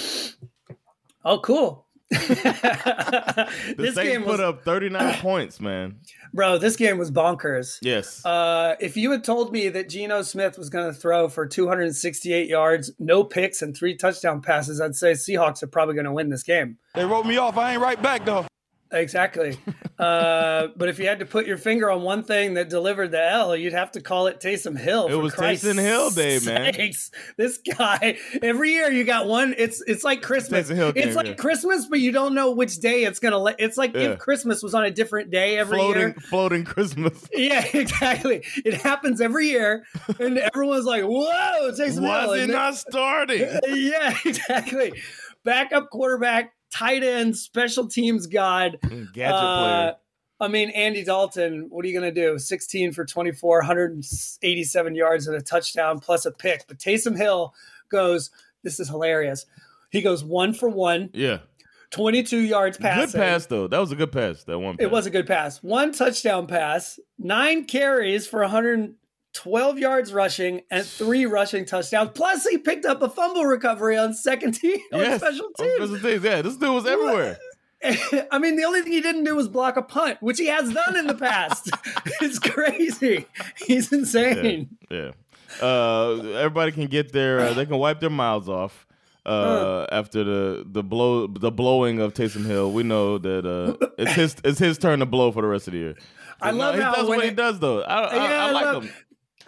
Oh, 1.23 1.39
cool. 1.39 1.85
The 2.11 3.75
this 3.77 3.95
Saints 3.95 4.09
game 4.09 4.25
was, 4.25 4.37
put 4.37 4.39
up 4.45 4.63
39 4.63 5.13
points, 5.21 5.59
man. 5.59 5.97
bro. 6.33 6.57
This 6.57 6.75
game 6.75 6.97
was 6.97 7.11
bonkers. 7.11 7.77
Yes. 7.81 8.25
Uh, 8.25 8.75
if 8.79 8.95
you 8.97 9.11
had 9.11 9.23
told 9.23 9.51
me 9.51 9.69
that 9.69 9.89
Geno 9.89 10.21
Smith 10.21 10.57
was 10.57 10.69
going 10.69 10.85
to 10.91 10.93
throw 10.93 11.27
for 11.29 11.45
268 11.47 12.47
yards, 12.47 12.91
no 12.99 13.23
picks, 13.23 13.61
and 13.61 13.75
three 13.75 13.95
touchdown 13.97 14.41
passes, 14.41 14.79
I'd 14.81 14.95
say 14.95 15.11
Seahawks 15.13 15.63
are 15.63 15.67
probably 15.67 15.95
going 15.95 16.05
to 16.05 16.11
win 16.13 16.29
this 16.29 16.43
game. 16.43 16.77
They 16.93 17.05
wrote 17.05 17.25
me 17.25 17.37
off. 17.37 17.57
I 17.57 17.73
ain't 17.73 17.81
right 17.81 18.01
back 18.01 18.25
though. 18.25 18.45
Exactly. 18.91 19.57
uh, 19.99 20.67
but 20.77 20.89
if 20.89 20.99
you 20.99 21.07
had 21.07 21.19
to 21.19 21.25
put 21.25 21.45
your 21.45 21.57
finger 21.57 21.89
on 21.89 22.01
one 22.03 22.23
thing 22.23 22.53
that 22.53 22.69
delivered 22.69 23.11
the 23.11 23.23
L, 23.23 23.55
you'd 23.55 23.73
have 23.73 23.91
to 23.93 24.01
call 24.01 24.27
it 24.27 24.39
Taysom 24.39 24.77
Hill. 24.77 25.07
It 25.07 25.15
was 25.15 25.33
Christ's 25.33 25.65
Taysom 25.65 25.79
Hill 25.81 26.11
Day, 26.11 26.39
man. 26.45 26.73
sakes. 26.73 27.11
This 27.37 27.57
guy 27.77 28.17
every 28.41 28.71
year 28.71 28.91
you 28.91 29.03
got 29.03 29.27
one. 29.27 29.55
It's 29.57 29.81
it's 29.87 30.03
like 30.03 30.21
Christmas. 30.21 30.69
It's 30.69 31.15
like 31.15 31.27
yeah. 31.27 31.33
Christmas, 31.33 31.87
but 31.87 31.99
you 31.99 32.11
don't 32.11 32.33
know 32.35 32.51
which 32.51 32.77
day 32.77 33.03
it's 33.03 33.19
gonna. 33.19 33.39
Let, 33.39 33.55
it's 33.59 33.77
like 33.77 33.93
Yeah. 33.93 34.11
if 34.11 34.19
Christmas 34.19 34.61
was 34.63 34.73
on 34.73 34.85
a 34.85 34.91
different 34.91 35.31
day 35.31 35.57
every 35.57 35.77
floating, 35.77 36.01
year. 36.01 36.15
floating 36.29 36.63
Christmas. 36.63 37.13
Yeah, 37.35 37.65
exactly. 37.73 38.43
It 38.63 38.75
happens 38.75 39.19
every 39.19 39.47
year, 39.49 39.83
and 40.19 40.37
everyone's 40.37 40.85
like, 40.85 41.03
"Whoa, 41.03 41.71
Taysom 41.71 42.01
Hill!" 42.01 42.29
Was 42.29 42.39
it 42.41 42.49
not 42.49 42.75
starting? 42.75 43.41
yeah, 43.67 44.15
exactly. 44.23 44.93
Backup 45.43 45.89
quarterback, 45.89 46.53
tight 46.77 47.03
end, 47.03 47.37
special 47.37 47.87
teams 47.87 48.27
god. 48.27 48.77
Gadget 48.83 49.23
Uh, 49.33 49.59
player. 49.61 49.95
I 50.41 50.47
mean, 50.49 50.69
Andy 50.71 51.03
Dalton, 51.03 51.67
what 51.69 51.85
are 51.85 51.87
you 51.87 51.97
going 51.97 52.13
to 52.13 52.21
do? 52.29 52.37
16 52.37 52.91
for 52.91 53.05
24, 53.05 53.59
187 53.59 54.95
yards 54.95 55.27
and 55.27 55.35
a 55.37 55.41
touchdown 55.41 55.99
plus 55.99 56.25
a 56.25 56.31
pick. 56.31 56.65
But 56.67 56.77
Taysom 56.77 57.17
Hill 57.17 57.53
goes, 57.89 58.31
this 58.63 58.79
is 58.79 58.89
hilarious. 58.89 59.45
He 59.91 60.01
goes 60.01 60.23
one 60.23 60.53
for 60.53 60.67
one, 60.67 61.09
Yeah. 61.13 61.39
22 61.91 62.39
yards 62.39 62.77
passing. 62.77 63.11
Good 63.11 63.13
pass 63.25 63.45
though. 63.45 63.67
That 63.67 63.77
was 63.79 63.91
a 63.93 63.95
good 63.95 64.11
pass. 64.11 64.43
That 64.43 64.59
one. 64.59 64.75
Pass. 64.75 64.83
It 64.83 64.91
was 64.91 65.05
a 65.05 65.09
good 65.09 65.27
pass. 65.27 65.63
One 65.63 65.93
touchdown 65.93 66.47
pass, 66.47 66.99
nine 67.17 67.63
carries 67.63 68.27
for 68.27 68.43
112 69.43 69.79
yards 69.79 70.13
rushing, 70.13 70.61
and 70.71 70.85
three 70.85 71.25
rushing 71.25 71.65
touchdowns. 71.65 72.11
Plus, 72.13 72.45
he 72.47 72.57
picked 72.57 72.85
up 72.85 73.01
a 73.01 73.09
fumble 73.09 73.45
recovery 73.45 73.97
on 73.97 74.13
second 74.13 74.51
team 74.59 74.79
on 74.93 74.99
Yes, 74.99 75.21
special 75.21 75.45
on 75.59 75.65
teams. 75.65 75.75
special 75.89 75.99
teams. 76.09 76.23
Yeah, 76.23 76.41
this 76.41 76.57
dude 76.57 76.69
was 76.73 76.85
everywhere. 76.85 77.37
I 78.31 78.39
mean, 78.39 78.55
the 78.55 78.63
only 78.63 78.81
thing 78.81 78.93
he 78.93 79.01
didn't 79.01 79.25
do 79.25 79.35
was 79.35 79.47
block 79.47 79.77
a 79.77 79.81
punt, 79.81 80.17
which 80.21 80.39
he 80.39 80.47
has 80.47 80.73
done 80.73 80.95
in 80.97 81.07
the 81.07 81.13
past. 81.13 81.69
it's 82.21 82.39
crazy. 82.39 83.25
He's 83.57 83.91
insane. 83.91 84.77
Yeah. 84.89 85.11
Uh, 85.61 86.13
everybody 86.35 86.71
can 86.71 86.87
get 86.87 87.11
their. 87.11 87.39
Uh, 87.41 87.53
they 87.53 87.65
can 87.65 87.77
wipe 87.77 87.99
their 87.99 88.09
mouths 88.09 88.49
off. 88.49 88.87
Uh, 89.25 89.87
after 89.91 90.23
the 90.23 90.63
the 90.67 90.83
blow 90.83 91.25
the 91.27 91.49
blowing 91.51 91.99
of 91.99 92.13
Taysom 92.13 92.45
Hill, 92.45 92.71
we 92.71 92.83
know 92.83 93.17
that 93.17 93.43
uh, 93.45 93.87
it's 93.97 94.11
his 94.13 94.35
it's 94.43 94.59
his 94.59 94.77
turn 94.77 94.99
to 94.99 95.05
blow 95.07 95.31
for 95.31 95.41
the 95.41 95.47
rest 95.47 95.67
of 95.67 95.73
the 95.73 95.79
year. 95.79 95.95
I 96.41 96.51
No, 96.51 96.57
love 96.57 96.75
he 96.75 96.81
how 96.81 96.93
does 96.93 97.07
when 97.09 97.17
what 97.17 97.25
he 97.25 97.31
does 97.33 97.59
though. 97.59 97.81
I, 97.81 97.99
I, 98.03 98.15
Yeah, 98.15 98.45
I 98.45 98.51
like 98.51 98.65
love, 98.65 98.83
him. 98.83 98.93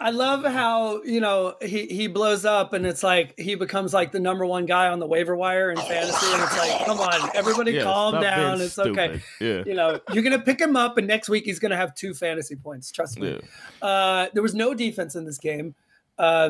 I 0.00 0.10
love 0.10 0.44
how 0.44 1.02
you 1.02 1.20
know 1.20 1.56
he 1.60 1.86
he 1.86 2.06
blows 2.06 2.44
up 2.44 2.72
and 2.72 2.86
it's 2.86 3.02
like 3.02 3.38
he 3.38 3.56
becomes 3.56 3.92
like 3.92 4.12
the 4.12 4.20
number 4.20 4.46
one 4.46 4.64
guy 4.64 4.88
on 4.88 5.00
the 5.00 5.06
waiver 5.06 5.34
wire 5.34 5.70
in 5.70 5.76
fantasy, 5.76 6.26
and 6.32 6.42
it's 6.42 6.56
like, 6.56 6.86
come 6.86 7.00
on, 7.00 7.30
everybody, 7.34 7.72
Yeah, 7.72 7.82
calm 7.82 8.20
down. 8.20 8.60
It's 8.60 8.78
okay. 8.78 9.20
Yeah. 9.40 9.64
You 9.66 9.74
know, 9.74 10.00
you're 10.12 10.22
gonna 10.22 10.38
pick 10.38 10.60
him 10.60 10.76
up, 10.76 10.98
and 10.98 11.06
next 11.06 11.28
week 11.28 11.44
he's 11.44 11.58
gonna 11.58 11.76
have 11.76 11.94
two 11.94 12.14
fantasy 12.14 12.54
points. 12.54 12.92
Trust 12.92 13.18
me. 13.18 13.40
Uh, 13.82 14.28
there 14.34 14.42
was 14.42 14.54
no 14.54 14.72
defense 14.72 15.16
in 15.16 15.24
this 15.24 15.38
game. 15.38 15.74
Uh, 16.16 16.48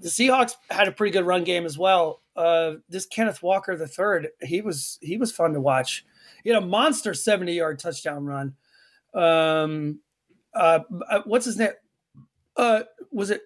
the 0.00 0.08
Seahawks 0.08 0.54
had 0.70 0.88
a 0.88 0.92
pretty 0.92 1.12
good 1.12 1.24
run 1.24 1.44
game 1.44 1.66
as 1.66 1.78
well. 1.78 2.20
Uh, 2.36 2.74
this 2.88 3.06
Kenneth 3.06 3.42
Walker 3.42 3.76
the 3.76 3.86
third, 3.86 4.28
he 4.42 4.60
was 4.60 4.98
he 5.00 5.16
was 5.16 5.32
fun 5.32 5.52
to 5.54 5.60
watch. 5.60 6.04
He 6.44 6.50
had 6.50 6.62
a 6.62 6.66
monster 6.66 7.12
70 7.12 7.52
yard 7.52 7.78
touchdown 7.78 8.24
run. 8.24 8.54
Um, 9.12 10.00
uh, 10.54 10.80
uh, 11.08 11.20
what's 11.24 11.44
his 11.44 11.58
name? 11.58 11.70
Uh, 12.60 12.82
was 13.10 13.30
it 13.30 13.42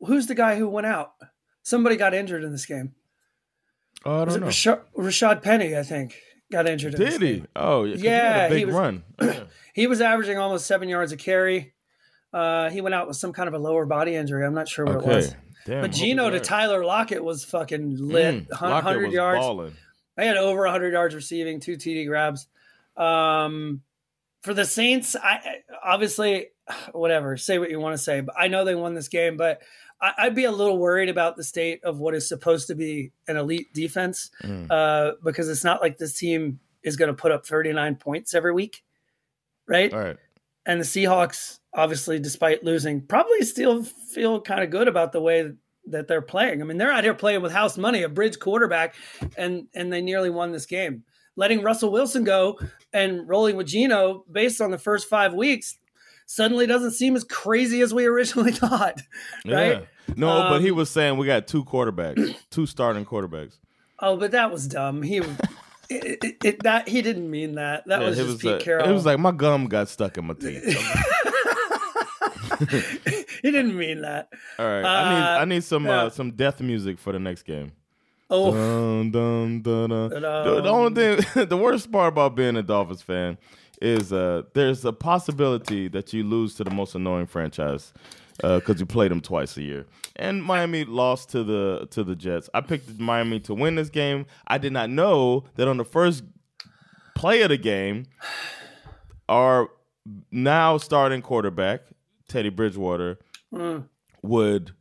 who's 0.00 0.26
the 0.26 0.34
guy 0.34 0.56
who 0.56 0.68
went 0.68 0.86
out? 0.86 1.12
Somebody 1.62 1.96
got 1.96 2.12
injured 2.14 2.44
in 2.44 2.52
this 2.52 2.66
game. 2.66 2.94
Oh, 4.04 4.20
I 4.20 4.24
Was 4.24 4.34
don't 4.34 4.42
it 4.42 4.46
know. 4.46 4.50
Rashad, 4.52 4.80
Rashad 4.96 5.42
Penny? 5.42 5.76
I 5.76 5.82
think 5.82 6.14
got 6.52 6.68
injured. 6.68 6.94
In 6.94 7.00
this 7.00 7.14
Did 7.18 7.22
he? 7.22 7.34
game. 7.38 7.48
Oh, 7.56 7.84
yeah. 7.84 7.96
he 7.96 8.04
Yeah, 8.04 8.32
had 8.42 8.52
a 8.52 8.54
he 8.54 8.60
big 8.60 8.66
was- 8.66 8.74
run. 8.76 9.02
He 9.74 9.86
was 9.86 10.00
averaging 10.00 10.38
almost 10.38 10.64
seven 10.66 10.88
yards 10.88 11.12
a 11.12 11.18
carry. 11.18 11.74
Uh, 12.32 12.70
he 12.70 12.80
went 12.80 12.94
out 12.94 13.08
with 13.08 13.16
some 13.18 13.32
kind 13.34 13.46
of 13.46 13.52
a 13.52 13.58
lower 13.58 13.84
body 13.84 14.14
injury. 14.14 14.44
I'm 14.46 14.54
not 14.54 14.68
sure 14.68 14.86
what 14.86 14.96
it 14.96 15.06
was. 15.06 15.34
Damn, 15.66 15.82
but 15.82 15.92
Geno 15.92 16.30
to. 16.30 16.40
Tyler 16.40 16.82
Lockett 16.84 17.22
was 17.22 17.44
fucking 17.44 17.96
lit. 17.98 18.48
Mm, 18.48 18.60
100 18.60 19.12
yards. 19.12 19.38
balling. 19.40 19.74
They 20.16 20.26
had 20.26 20.38
over 20.38 20.62
100 20.62 20.94
yards 20.94 21.14
receiving, 21.14 21.60
two 21.60 21.76
TD 21.76 22.06
grabs. 22.06 22.46
Um, 22.96 23.82
for 24.42 24.54
the 24.54 24.64
Saints, 24.64 25.14
I 25.14 25.28
I- 25.44 25.62
obviously, 25.84 26.46
whatever, 26.92 27.36
say 27.36 27.58
what 27.58 27.70
you 27.70 27.80
want 27.80 27.94
to 27.94 28.02
say, 28.02 28.20
but 28.20 28.34
I 28.38 28.48
know 28.48 28.64
they 28.64 28.74
won 28.74 28.94
this 28.94 29.08
game, 29.08 29.36
but 29.36 29.62
I, 30.00 30.12
I'd 30.18 30.34
be 30.34 30.44
a 30.44 30.52
little 30.52 30.78
worried 30.78 31.08
about 31.08 31.36
the 31.36 31.44
state 31.44 31.82
of 31.84 31.98
what 31.98 32.14
is 32.14 32.28
supposed 32.28 32.66
to 32.68 32.74
be 32.74 33.12
an 33.28 33.36
elite 33.36 33.72
defense 33.72 34.30
Mm. 34.42 34.70
uh, 34.70 35.12
because 35.24 35.48
it's 35.48 35.64
not 35.64 35.80
like 35.80 35.98
this 35.98 36.14
team 36.18 36.60
is 36.82 36.96
going 36.96 37.08
to 37.08 37.14
put 37.14 37.32
up 37.32 37.46
39 37.46 37.96
points 37.96 38.34
every 38.34 38.52
week, 38.52 38.82
right? 39.66 39.92
Right. 39.92 40.16
And 40.64 40.80
the 40.80 40.84
Seahawks, 40.84 41.60
obviously, 41.74 42.18
despite 42.18 42.64
losing, 42.64 43.00
probably 43.00 43.42
still 43.42 43.84
feel 43.84 44.40
kind 44.40 44.62
of 44.62 44.70
good 44.70 44.88
about 44.88 45.12
the 45.12 45.20
way 45.20 45.52
that 45.88 46.08
they're 46.08 46.22
playing. 46.22 46.60
I 46.60 46.64
mean, 46.64 46.76
they're 46.76 46.90
out 46.92 47.04
here 47.04 47.14
playing 47.14 47.40
with 47.42 47.52
house 47.52 47.78
money, 47.78 48.02
a 48.02 48.08
bridge 48.08 48.40
quarterback, 48.40 48.96
and 49.36 49.68
and 49.74 49.92
they 49.92 50.02
nearly 50.02 50.28
won 50.30 50.50
this 50.50 50.66
game. 50.66 51.04
Letting 51.36 51.62
Russell 51.62 51.92
Wilson 51.92 52.24
go 52.24 52.58
and 52.92 53.28
rolling 53.28 53.56
with 53.56 53.68
Geno 53.68 54.24
based 54.30 54.60
on 54.60 54.72
the 54.72 54.78
first 54.78 55.08
five 55.08 55.34
weeks 55.34 55.78
suddenly 56.26 56.66
doesn't 56.66 56.90
seem 56.92 57.16
as 57.16 57.24
crazy 57.24 57.80
as 57.80 57.94
we 57.94 58.04
originally 58.06 58.52
thought, 58.62 59.00
right? 59.46 59.80
Yeah. 59.80 60.14
No, 60.16 60.26
but 60.50 60.60
he 60.60 60.70
Um, 60.70 60.76
was 60.76 60.90
saying 60.90 61.16
we 61.18 61.26
got 61.26 61.46
two 61.46 61.64
quarterbacks, 61.64 62.36
two 62.50 62.66
starting 62.66 63.04
quarterbacks. 63.04 63.58
Oh, 63.98 64.16
but 64.16 64.30
that 64.32 64.52
was 64.52 64.66
dumb. 64.68 65.02
He 65.02 65.18
it, 65.18 66.18
it, 66.22 66.36
it, 66.44 66.62
that 66.64 66.88
he 66.88 67.00
didn't 67.02 67.30
mean 67.30 67.54
that. 67.54 67.84
That 67.86 68.00
Yeah, 68.02 68.08
was 68.08 68.16
just 68.16 68.28
was 68.28 68.36
Pete 68.36 68.50
like, 68.52 68.60
Carroll. 68.60 68.88
It 68.88 68.92
was 68.92 69.06
like 69.06 69.18
my 69.18 69.32
gum 69.32 69.66
got 69.66 69.88
stuck 69.88 70.18
in 70.18 70.26
my 70.26 70.34
teeth. 70.34 70.62
he 73.42 73.50
didn't 73.50 73.76
mean 73.76 74.02
that. 74.02 74.28
All 74.58 74.66
right, 74.66 74.84
I 74.84 75.14
need 75.14 75.24
Uh, 75.24 75.38
I 75.40 75.44
need 75.44 75.64
some 75.64 75.84
yeah. 75.86 76.02
uh, 76.04 76.10
some 76.10 76.30
death 76.32 76.60
music 76.60 76.98
for 76.98 77.12
the 77.12 77.18
next 77.18 77.42
game. 77.42 77.72
Oh. 78.28 78.52
Dun, 78.52 79.10
dun, 79.12 79.60
dun. 79.60 79.88
The, 80.10 80.60
the 80.62 80.68
only 80.68 80.94
thing, 81.22 81.46
the 81.48 81.56
worst 81.56 81.92
part 81.92 82.08
about 82.12 82.34
being 82.34 82.56
a 82.56 82.62
Dolphins 82.62 83.02
fan 83.02 83.38
is 83.82 84.12
uh, 84.12 84.42
there's 84.54 84.84
a 84.84 84.92
possibility 84.92 85.88
that 85.88 86.12
you 86.12 86.24
lose 86.24 86.54
to 86.56 86.64
the 86.64 86.70
most 86.70 86.94
annoying 86.94 87.26
franchise 87.26 87.92
because 88.40 88.78
you 88.80 88.86
play 88.86 89.08
them 89.08 89.20
twice 89.20 89.56
a 89.56 89.62
year. 89.62 89.86
And 90.16 90.42
Miami 90.42 90.84
lost 90.84 91.30
to 91.30 91.42
the 91.44 91.86
to 91.90 92.04
the 92.04 92.14
Jets. 92.14 92.48
I 92.54 92.60
picked 92.60 92.98
Miami 92.98 93.40
to 93.40 93.54
win 93.54 93.74
this 93.76 93.88
game. 93.90 94.26
I 94.46 94.58
did 94.58 94.72
not 94.72 94.90
know 94.90 95.44
that 95.56 95.68
on 95.68 95.76
the 95.78 95.84
first 95.84 96.22
play 97.14 97.42
of 97.42 97.48
the 97.48 97.56
game, 97.58 98.04
our 99.28 99.68
now 100.30 100.76
starting 100.78 101.22
quarterback 101.22 101.80
Teddy 102.28 102.48
Bridgewater 102.50 103.18
Mm. 103.54 103.84
would 104.22 104.72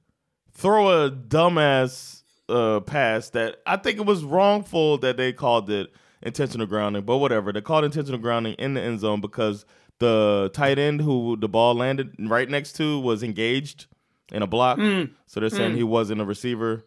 throw 0.52 1.06
a 1.06 1.12
dumbass 1.12 2.24
uh, 2.50 2.80
pass 2.80 3.30
that 3.30 3.58
I 3.68 3.78
think 3.78 4.00
it 4.00 4.06
was 4.06 4.24
wrongful 4.24 4.98
that 5.00 5.18
they 5.18 5.32
called 5.34 5.70
it 5.70 5.92
intentional 6.26 6.68
grounding, 6.68 7.04
but 7.04 7.18
whatever. 7.18 7.54
They 7.54 7.62
called 7.62 7.86
intentional 7.86 8.20
grounding 8.20 8.56
in 8.56 8.74
the 8.74 8.82
end 8.82 9.00
zone 9.00 9.22
because 9.22 9.66
the 10.00 10.52
tight 10.54 10.78
end 10.80 11.00
who 11.02 11.38
the 11.40 11.48
ball 11.48 11.74
landed 11.76 12.16
right 12.20 12.50
next 12.50 12.74
to 12.74 13.00
was 13.00 13.24
engaged 13.24 13.86
in 14.32 14.42
a 14.42 14.48
block. 14.48 14.78
Mm. 14.78 15.12
So 15.28 15.40
they're 15.40 15.50
saying 15.50 15.74
Mm. 15.74 15.78
he 15.78 15.84
wasn't 15.84 16.20
a 16.20 16.26
receiver. 16.26 16.84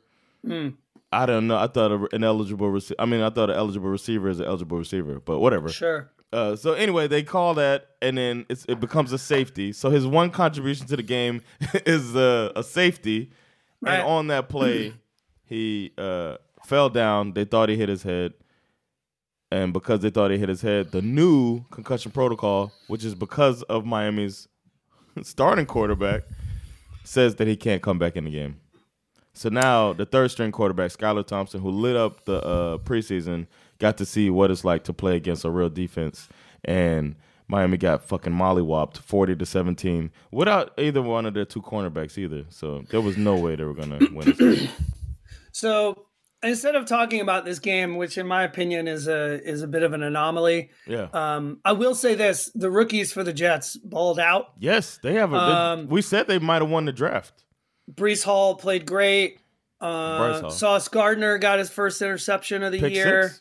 Mm. 0.47 0.75
I 1.11 1.25
don't 1.25 1.47
know. 1.47 1.57
I 1.57 1.69
thought 1.69 2.13
an 2.13 2.23
eligible. 2.25 2.69
receiver. 2.71 2.97
I 3.01 3.07
mean, 3.07 3.23
I 3.23 3.31
thought 3.31 3.49
an 3.49 3.57
eligible 3.57 3.89
receiver 3.89 4.29
is 4.29 4.41
an 4.41 4.47
eligible 4.47 4.77
receiver, 4.77 5.21
but 5.21 5.39
whatever. 5.39 5.69
Sure. 5.71 6.11
Uh, 6.31 6.55
so 6.55 6.75
anyway, 6.75 7.09
they 7.09 7.23
call 7.23 7.55
that, 7.55 7.87
and 8.03 8.19
then 8.19 8.45
it's, 8.51 8.67
it 8.69 8.79
becomes 8.81 9.13
a 9.15 9.19
safety. 9.19 9.73
So 9.73 9.89
his 9.89 10.07
one 10.07 10.29
contribution 10.31 10.87
to 10.89 10.97
the 10.97 11.03
game 11.03 11.41
is 11.87 12.15
uh, 12.15 12.53
a 12.55 12.63
safety, 12.63 13.31
Right. 13.81 13.95
and 13.95 14.03
on 14.07 14.27
that 14.27 14.51
play, 14.51 14.93
he 15.45 15.93
uh, 15.97 16.37
fell 16.67 16.91
down. 16.91 17.33
They 17.33 17.45
thought 17.47 17.71
he 17.71 17.77
hit 17.77 17.89
his 17.89 18.03
head, 18.03 18.35
and 19.51 19.73
because 19.73 20.01
they 20.01 20.11
thought 20.11 20.31
he 20.31 20.39
hit 20.39 20.49
his 20.49 20.63
head, 20.63 20.93
the 20.93 21.03
new 21.03 21.65
concussion 21.71 22.13
protocol, 22.13 22.73
which 22.87 23.05
is 23.05 23.15
because 23.15 23.63
of 23.65 23.87
Miami's 23.87 24.49
starting 25.23 25.67
quarterback, 25.67 26.23
says 27.05 27.37
that 27.37 27.49
he 27.49 27.57
can't 27.57 27.83
come 27.83 27.99
back 27.99 28.17
in 28.17 28.25
the 28.25 28.31
game. 28.31 28.61
So 29.33 29.49
now 29.49 29.93
the 29.93 30.05
third 30.05 30.31
string 30.31 30.53
quarterback, 30.53 30.91
Skylar 30.91 31.27
Thompson, 31.27 31.61
who 31.61 31.71
lit 31.71 31.97
up 31.97 32.25
the 32.25 32.45
uh, 32.45 32.79
preseason, 32.79 33.47
got 33.79 33.97
to 33.99 34.05
see 34.05 34.31
what 34.31 34.51
it's 34.51 34.65
like 34.65 34.85
to 34.85 34.93
play 34.93 35.17
against 35.17 35.45
a 35.45 35.51
real 35.51 35.71
defense. 35.71 36.29
And 36.65 37.15
Miami 37.47 37.77
got 37.79 38.05
fucking 38.05 38.33
mollywopped 38.33 38.99
40 38.99 39.37
to 39.37 39.47
17 39.47 40.11
without 40.31 40.73
either 40.79 41.01
one 41.01 41.25
of 41.25 41.35
their 41.35 41.45
two 41.45 41.63
cornerbacks 41.63 42.19
either. 42.19 42.45
So 42.51 42.85
there 42.91 43.01
was 43.01 43.17
no 43.17 43.37
way 43.37 43.57
they 43.57 43.65
were 43.65 43.75
to 43.75 44.09
win. 44.13 44.69
So 45.53 46.08
instead 46.43 46.75
of 46.75 46.87
talking 46.87 47.21
about 47.21 47.45
this 47.45 47.59
game, 47.59 47.97
which 47.97 48.17
in 48.19 48.27
my 48.27 48.45
opinion 48.45 48.87
is 48.89 49.09
a 49.09 49.43
is 49.49 49.63
a 49.63 49.67
bit 49.67 49.83
of 49.83 49.93
an 49.93 50.03
anomaly, 50.03 50.71
Yeah. 50.87 51.09
um, 51.13 51.61
I 51.65 51.73
will 51.73 51.95
say 51.95 52.15
this: 52.15 52.51
the 52.55 52.71
rookies 52.71 53.13
for 53.13 53.25
the 53.25 53.33
Jets 53.33 53.77
balled 53.77 54.19
out. 54.21 54.53
Yes, 54.59 54.99
they 55.03 55.15
have 55.15 55.33
a. 55.33 55.37
they- 55.37 55.41
Um, 55.43 55.87
we 55.89 56.03
said 56.03 56.27
they 56.27 56.39
might 56.39 56.63
have 56.63 56.71
won 56.71 56.85
the 56.85 56.93
draft. 56.93 57.45
Breece 57.93 58.25
Hall 58.25 58.55
played 58.57 58.87
great. 58.87 59.41
Uh, 59.81 60.41
Hall. 60.41 60.51
Sauce 60.51 60.89
Gardner 60.89 61.39
got 61.39 61.59
his 61.59 61.71
first 61.71 62.03
interception 62.03 62.63
of 62.63 62.73
the 62.73 62.81
Pick 62.81 62.95
year. 62.95 63.33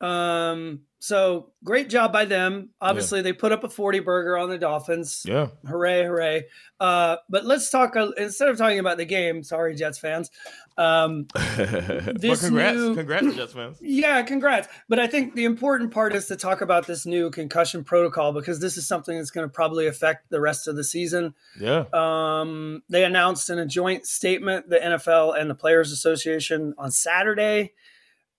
Um, 0.00 0.80
so 1.02 1.50
great 1.64 1.88
job 1.88 2.12
by 2.12 2.26
them. 2.26 2.68
Obviously, 2.78 3.22
they 3.22 3.32
put 3.32 3.52
up 3.52 3.64
a 3.64 3.70
40 3.70 4.00
burger 4.00 4.36
on 4.36 4.50
the 4.50 4.58
Dolphins. 4.58 5.24
Yeah. 5.26 5.48
Hooray, 5.66 6.04
hooray. 6.04 6.44
Uh, 6.78 7.16
but 7.30 7.46
let's 7.46 7.70
talk, 7.70 7.96
uh, 7.96 8.10
instead 8.18 8.48
of 8.48 8.58
talking 8.58 8.78
about 8.78 8.98
the 8.98 9.06
game, 9.06 9.42
sorry, 9.42 9.74
Jets 9.74 9.98
fans. 9.98 10.30
Um, 10.76 11.26
This 11.34 12.42
congrats, 12.42 12.76
new- 12.76 12.94
congrats, 12.94 13.34
Jets 13.34 13.52
fans. 13.54 13.78
yeah, 13.80 14.20
congrats. 14.22 14.68
But 14.90 14.98
I 14.98 15.06
think 15.06 15.34
the 15.34 15.44
important 15.46 15.90
part 15.90 16.14
is 16.14 16.26
to 16.26 16.36
talk 16.36 16.60
about 16.60 16.86
this 16.86 17.06
new 17.06 17.30
concussion 17.30 17.82
protocol 17.82 18.32
because 18.34 18.60
this 18.60 18.76
is 18.76 18.86
something 18.86 19.16
that's 19.16 19.30
going 19.30 19.46
to 19.48 19.52
probably 19.52 19.86
affect 19.86 20.28
the 20.28 20.40
rest 20.40 20.68
of 20.68 20.76
the 20.76 20.84
season. 20.84 21.34
Yeah. 21.58 21.84
Um, 21.94 22.82
they 22.90 23.04
announced 23.04 23.48
in 23.48 23.58
a 23.58 23.64
joint 23.66 24.06
statement, 24.06 24.68
the 24.68 24.76
NFL 24.76 25.38
and 25.40 25.48
the 25.48 25.54
Players 25.54 25.92
Association 25.92 26.74
on 26.76 26.90
Saturday, 26.90 27.72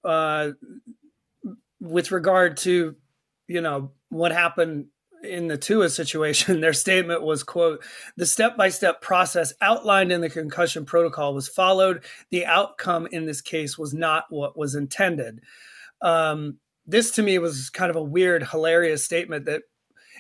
uh, 0.03 0.51
with 1.82 2.11
regard 2.11 2.55
to, 2.57 2.95
you 3.47 3.59
know, 3.59 3.91
what 4.09 4.32
happened 4.32 4.86
in 5.23 5.47
the 5.47 5.57
Tua 5.57 5.89
situation. 5.89 6.61
Their 6.61 6.73
statement 6.73 7.23
was, 7.23 7.43
"quote 7.43 7.84
The 8.15 8.25
step-by-step 8.25 9.01
process 9.01 9.53
outlined 9.61 10.11
in 10.11 10.21
the 10.21 10.29
concussion 10.29 10.86
protocol 10.86 11.34
was 11.34 11.49
followed. 11.49 12.03
The 12.29 12.45
outcome 12.45 13.07
in 13.11 13.25
this 13.25 13.41
case 13.41 13.77
was 13.77 13.93
not 13.93 14.25
what 14.29 14.57
was 14.57 14.75
intended." 14.75 15.41
Um, 16.01 16.57
this 16.86 17.11
to 17.11 17.23
me 17.23 17.38
was 17.39 17.69
kind 17.69 17.89
of 17.89 17.95
a 17.95 18.03
weird, 18.03 18.47
hilarious 18.47 19.03
statement 19.03 19.45
that 19.45 19.63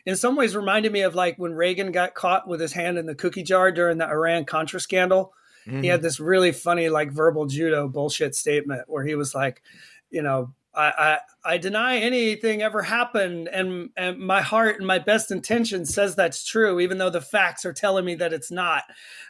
in 0.05 0.15
some 0.15 0.35
ways 0.35 0.55
reminded 0.55 0.91
me 0.91 1.01
of 1.01 1.15
like 1.15 1.37
when 1.37 1.53
Reagan 1.53 1.91
got 1.91 2.13
caught 2.15 2.47
with 2.47 2.59
his 2.59 2.73
hand 2.73 2.97
in 2.97 3.05
the 3.05 3.15
cookie 3.15 3.43
jar 3.43 3.71
during 3.71 3.97
the 3.97 4.07
Iran 4.07 4.45
Contra 4.45 4.79
scandal. 4.79 5.33
He 5.81 5.87
had 5.87 6.01
this 6.01 6.19
really 6.19 6.51
funny, 6.51 6.89
like 6.89 7.11
verbal 7.11 7.45
judo 7.45 7.87
bullshit 7.87 8.33
statement 8.33 8.83
where 8.87 9.03
he 9.03 9.13
was 9.13 9.35
like, 9.35 9.61
you 10.09 10.23
know, 10.23 10.53
I, 10.73 11.17
I, 11.43 11.53
I 11.53 11.57
deny 11.57 11.97
anything 11.97 12.61
ever 12.61 12.81
happened, 12.81 13.49
and 13.49 13.89
and 13.97 14.19
my 14.19 14.41
heart 14.41 14.77
and 14.77 14.87
my 14.87 14.99
best 14.99 15.29
intention 15.31 15.85
says 15.85 16.15
that's 16.15 16.45
true, 16.45 16.79
even 16.79 16.97
though 16.97 17.09
the 17.09 17.19
facts 17.21 17.65
are 17.65 17.73
telling 17.73 18.05
me 18.05 18.15
that 18.15 18.31
it's 18.31 18.51
not. 18.51 18.83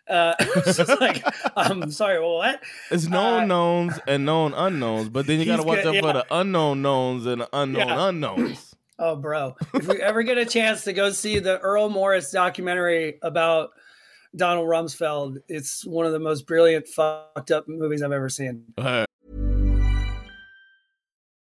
Uh, 0.08 0.36
it's 0.40 0.78
just 0.78 1.02
like, 1.02 1.24
I'm 1.56 1.90
sorry, 1.92 2.20
what? 2.24 2.62
It's 2.92 3.08
known 3.08 3.48
knowns 3.48 4.00
and 4.08 4.26
known 4.26 4.54
unknowns, 4.54 5.10
but 5.10 5.26
then 5.26 5.40
you 5.40 5.46
got 5.46 5.58
to 5.58 5.64
watch 5.64 5.86
out 5.86 5.96
for 5.96 6.14
the 6.14 6.26
unknown 6.30 6.82
knowns 6.82 7.26
and 7.26 7.42
the 7.42 7.50
unknown 7.54 7.88
Yeah. 7.88 8.08
unknowns. 8.10 8.76
Oh, 9.04 9.16
bro. 9.16 9.56
If 9.74 9.88
we 9.88 10.00
ever 10.00 10.22
get 10.22 10.38
a 10.38 10.46
chance 10.46 10.84
to 10.84 10.94
go 10.94 11.10
see 11.10 11.40
the 11.40 11.60
Errol 11.64 11.90
Morris 11.90 12.30
documentary 12.30 13.18
about 13.24 13.72
Donald 14.36 14.68
Rumsfeld, 14.68 15.38
it's 15.48 15.84
one 15.88 16.06
of 16.06 16.12
the 16.12 16.20
most 16.20 16.46
brilliant, 16.46 16.88
fucked 16.88 17.50
up 17.50 17.68
movies 17.68 18.04
I've 18.04 18.12
ever 18.12 18.30
seen. 18.30 18.64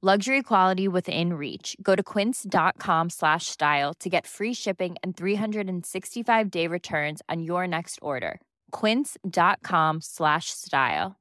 Luxury 0.00 0.44
quality 0.44 0.86
within 0.86 1.32
reach. 1.32 1.76
Go 1.82 1.96
to 1.96 2.04
quince.com 2.04 3.10
slash 3.10 3.46
style 3.46 3.92
to 3.94 4.08
get 4.08 4.28
free 4.28 4.54
shipping 4.54 4.94
and 5.02 5.16
365 5.16 6.50
day 6.52 6.68
returns 6.68 7.20
on 7.28 7.42
your 7.42 7.66
next 7.66 7.98
order. 8.00 8.40
Quince.com 8.70 9.98
slash 10.00 10.50
style. 10.50 11.16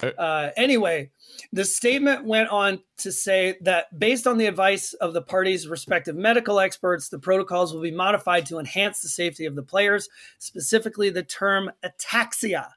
Uh, 0.00 0.50
anyway, 0.56 1.10
the 1.52 1.66
statement 1.66 2.24
went 2.24 2.48
on 2.48 2.80
to 2.96 3.12
say 3.12 3.58
that 3.60 3.86
based 3.98 4.26
on 4.26 4.38
the 4.38 4.46
advice 4.46 4.94
of 4.94 5.12
the 5.12 5.20
parties' 5.20 5.68
respective 5.68 6.16
medical 6.16 6.60
experts, 6.60 7.10
the 7.10 7.18
protocols 7.18 7.74
will 7.74 7.82
be 7.82 7.90
modified 7.90 8.46
to 8.46 8.58
enhance 8.58 9.02
the 9.02 9.08
safety 9.10 9.44
of 9.44 9.54
the 9.54 9.62
players. 9.62 10.08
Specifically, 10.38 11.10
the 11.10 11.22
term 11.22 11.70
ataxia 11.84 12.68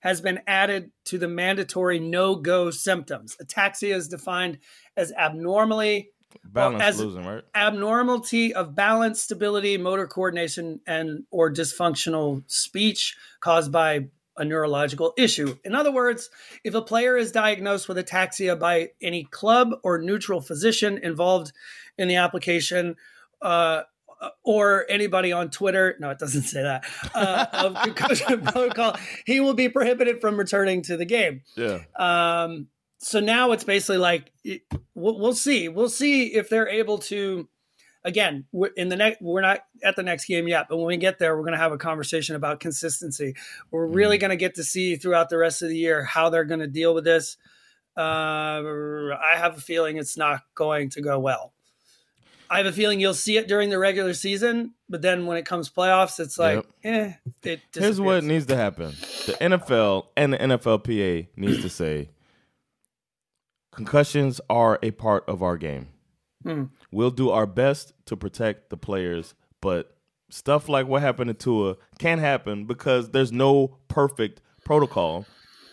has 0.00 0.20
been 0.20 0.40
added 0.46 0.90
to 1.04 1.18
the 1.18 1.28
mandatory 1.28 1.98
no 1.98 2.36
go 2.36 2.70
symptoms. 2.70 3.36
Ataxia 3.42 3.94
is 3.94 4.08
defined 4.08 4.58
as 4.96 5.12
abnormally 5.12 6.10
Balance 6.44 6.82
as 6.82 7.00
losing, 7.00 7.24
right? 7.24 7.42
abnormality 7.54 8.52
of 8.54 8.74
balance, 8.74 9.22
stability, 9.22 9.78
motor 9.78 10.06
coordination, 10.06 10.80
and 10.86 11.24
or 11.30 11.50
dysfunctional 11.50 12.42
speech 12.46 13.16
caused 13.40 13.72
by 13.72 14.08
a 14.36 14.44
neurological 14.44 15.14
issue. 15.16 15.56
In 15.64 15.74
other 15.74 15.90
words, 15.90 16.28
if 16.62 16.74
a 16.74 16.82
player 16.82 17.16
is 17.16 17.32
diagnosed 17.32 17.88
with 17.88 17.96
ataxia 17.96 18.58
by 18.58 18.90
any 19.00 19.24
club 19.24 19.70
or 19.82 19.98
neutral 19.98 20.40
physician 20.40 20.98
involved 20.98 21.52
in 21.96 22.08
the 22.08 22.16
application, 22.16 22.96
uh, 23.40 23.82
or 24.44 24.86
anybody 24.88 25.32
on 25.32 25.50
Twitter, 25.50 25.96
no, 25.98 26.10
it 26.10 26.18
doesn't 26.18 26.42
say 26.42 26.62
that, 26.62 26.84
uh, 27.14 27.46
of 27.52 27.82
concussion 27.82 28.40
protocol, 28.44 28.96
he 29.24 29.40
will 29.40 29.54
be 29.54 29.68
prohibited 29.68 30.20
from 30.20 30.36
returning 30.36 30.82
to 30.82 30.96
the 30.96 31.04
game. 31.04 31.42
Yeah. 31.56 31.80
Um, 31.98 32.68
so 32.98 33.20
now 33.20 33.52
it's 33.52 33.64
basically 33.64 33.98
like 33.98 34.32
we'll, 34.94 35.18
we'll 35.18 35.34
see. 35.34 35.68
We'll 35.68 35.88
see 35.88 36.34
if 36.34 36.48
they're 36.48 36.68
able 36.68 36.98
to. 36.98 37.48
Again, 38.04 38.44
we're 38.52 38.70
in 38.76 38.88
the 38.88 38.96
next. 38.96 39.20
We're 39.20 39.40
not 39.40 39.60
at 39.82 39.96
the 39.96 40.02
next 40.04 40.26
game 40.26 40.46
yet, 40.46 40.66
but 40.68 40.76
when 40.76 40.86
we 40.86 40.96
get 40.96 41.18
there, 41.18 41.36
we're 41.36 41.42
going 41.42 41.52
to 41.52 41.58
have 41.58 41.72
a 41.72 41.78
conversation 41.78 42.36
about 42.36 42.60
consistency. 42.60 43.34
We're 43.72 43.86
really 43.86 44.16
going 44.16 44.30
to 44.30 44.36
get 44.36 44.54
to 44.54 44.64
see 44.64 44.94
throughout 44.94 45.28
the 45.28 45.38
rest 45.38 45.60
of 45.60 45.68
the 45.68 45.76
year 45.76 46.04
how 46.04 46.30
they're 46.30 46.44
going 46.44 46.60
to 46.60 46.68
deal 46.68 46.94
with 46.94 47.04
this. 47.04 47.36
Uh, 47.96 48.00
I 48.00 49.34
have 49.36 49.58
a 49.58 49.60
feeling 49.60 49.96
it's 49.96 50.16
not 50.16 50.42
going 50.54 50.90
to 50.90 51.00
go 51.00 51.18
well. 51.18 51.52
I 52.50 52.58
have 52.58 52.66
a 52.66 52.72
feeling 52.72 53.00
you'll 53.00 53.14
see 53.14 53.36
it 53.36 53.48
during 53.48 53.70
the 53.70 53.78
regular 53.78 54.14
season, 54.14 54.74
but 54.88 55.02
then 55.02 55.26
when 55.26 55.36
it 55.36 55.46
comes 55.46 55.70
playoffs, 55.70 56.20
it's 56.20 56.38
like, 56.38 56.64
eh. 56.84 57.12
It 57.42 57.60
Here's 57.72 58.00
what 58.00 58.24
needs 58.24 58.46
to 58.46 58.56
happen: 58.56 58.90
the 59.26 59.36
NFL 59.40 60.06
and 60.16 60.32
the 60.32 60.38
NFLPA 60.38 61.28
needs 61.36 61.62
to 61.62 61.68
say 61.68 62.10
concussions 63.72 64.40
are 64.48 64.78
a 64.82 64.90
part 64.90 65.24
of 65.28 65.42
our 65.42 65.56
game. 65.56 65.88
Hmm. 66.42 66.64
We'll 66.90 67.10
do 67.10 67.30
our 67.30 67.46
best 67.46 67.92
to 68.06 68.16
protect 68.16 68.70
the 68.70 68.76
players, 68.76 69.34
but 69.60 69.96
stuff 70.30 70.68
like 70.68 70.86
what 70.86 71.02
happened 71.02 71.28
to 71.28 71.34
Tua 71.34 71.76
can't 71.98 72.20
happen 72.20 72.64
because 72.64 73.10
there's 73.10 73.32
no 73.32 73.76
perfect 73.88 74.40
protocol 74.64 75.26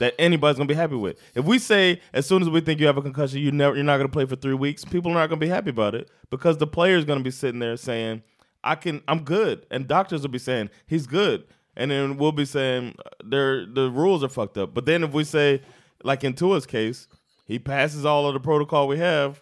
that 0.04 0.14
anybody's 0.20 0.58
gonna 0.58 0.68
be 0.68 0.74
happy 0.74 0.96
with. 0.96 1.18
If 1.34 1.46
we 1.46 1.58
say 1.58 2.02
as 2.12 2.26
soon 2.26 2.42
as 2.42 2.50
we 2.50 2.60
think 2.60 2.80
you 2.80 2.88
have 2.88 2.98
a 2.98 3.02
concussion, 3.02 3.40
you 3.40 3.52
never 3.52 3.76
you're 3.76 3.86
not 3.86 3.98
gonna 3.98 4.10
play 4.10 4.26
for 4.26 4.36
three 4.36 4.54
weeks, 4.54 4.84
people 4.84 5.12
are 5.12 5.16
not 5.16 5.28
gonna 5.30 5.40
be 5.40 5.48
happy 5.48 5.70
about 5.70 5.96
it 5.96 6.10
because 6.30 6.58
the 6.58 6.68
player's 6.68 7.06
gonna 7.06 7.24
be 7.24 7.32
sitting 7.32 7.60
there 7.60 7.78
saying, 7.78 8.22
I 8.64 8.76
can 8.76 9.02
I'm 9.08 9.24
good. 9.24 9.66
And 9.72 9.88
doctors 9.88 10.22
will 10.22 10.30
be 10.30 10.40
saying, 10.40 10.70
he's 10.86 11.08
good. 11.08 11.46
And 11.76 11.90
then 11.90 12.18
we'll 12.18 12.34
be 12.34 12.46
saying 12.46 12.96
uh, 13.00 13.10
there 13.24 13.66
the 13.66 13.90
rules 13.90 14.24
are 14.24 14.30
fucked 14.30 14.58
up. 14.58 14.74
But 14.74 14.86
then 14.86 15.04
if 15.04 15.14
we 15.14 15.24
say, 15.24 15.62
like 16.04 16.24
in 16.24 16.34
Tua's 16.34 16.66
case, 16.66 17.08
he 17.46 17.58
passes 17.58 18.06
all 18.06 18.28
of 18.28 18.34
the 18.34 18.40
protocol 18.40 18.88
we 18.88 18.98
have, 19.00 19.42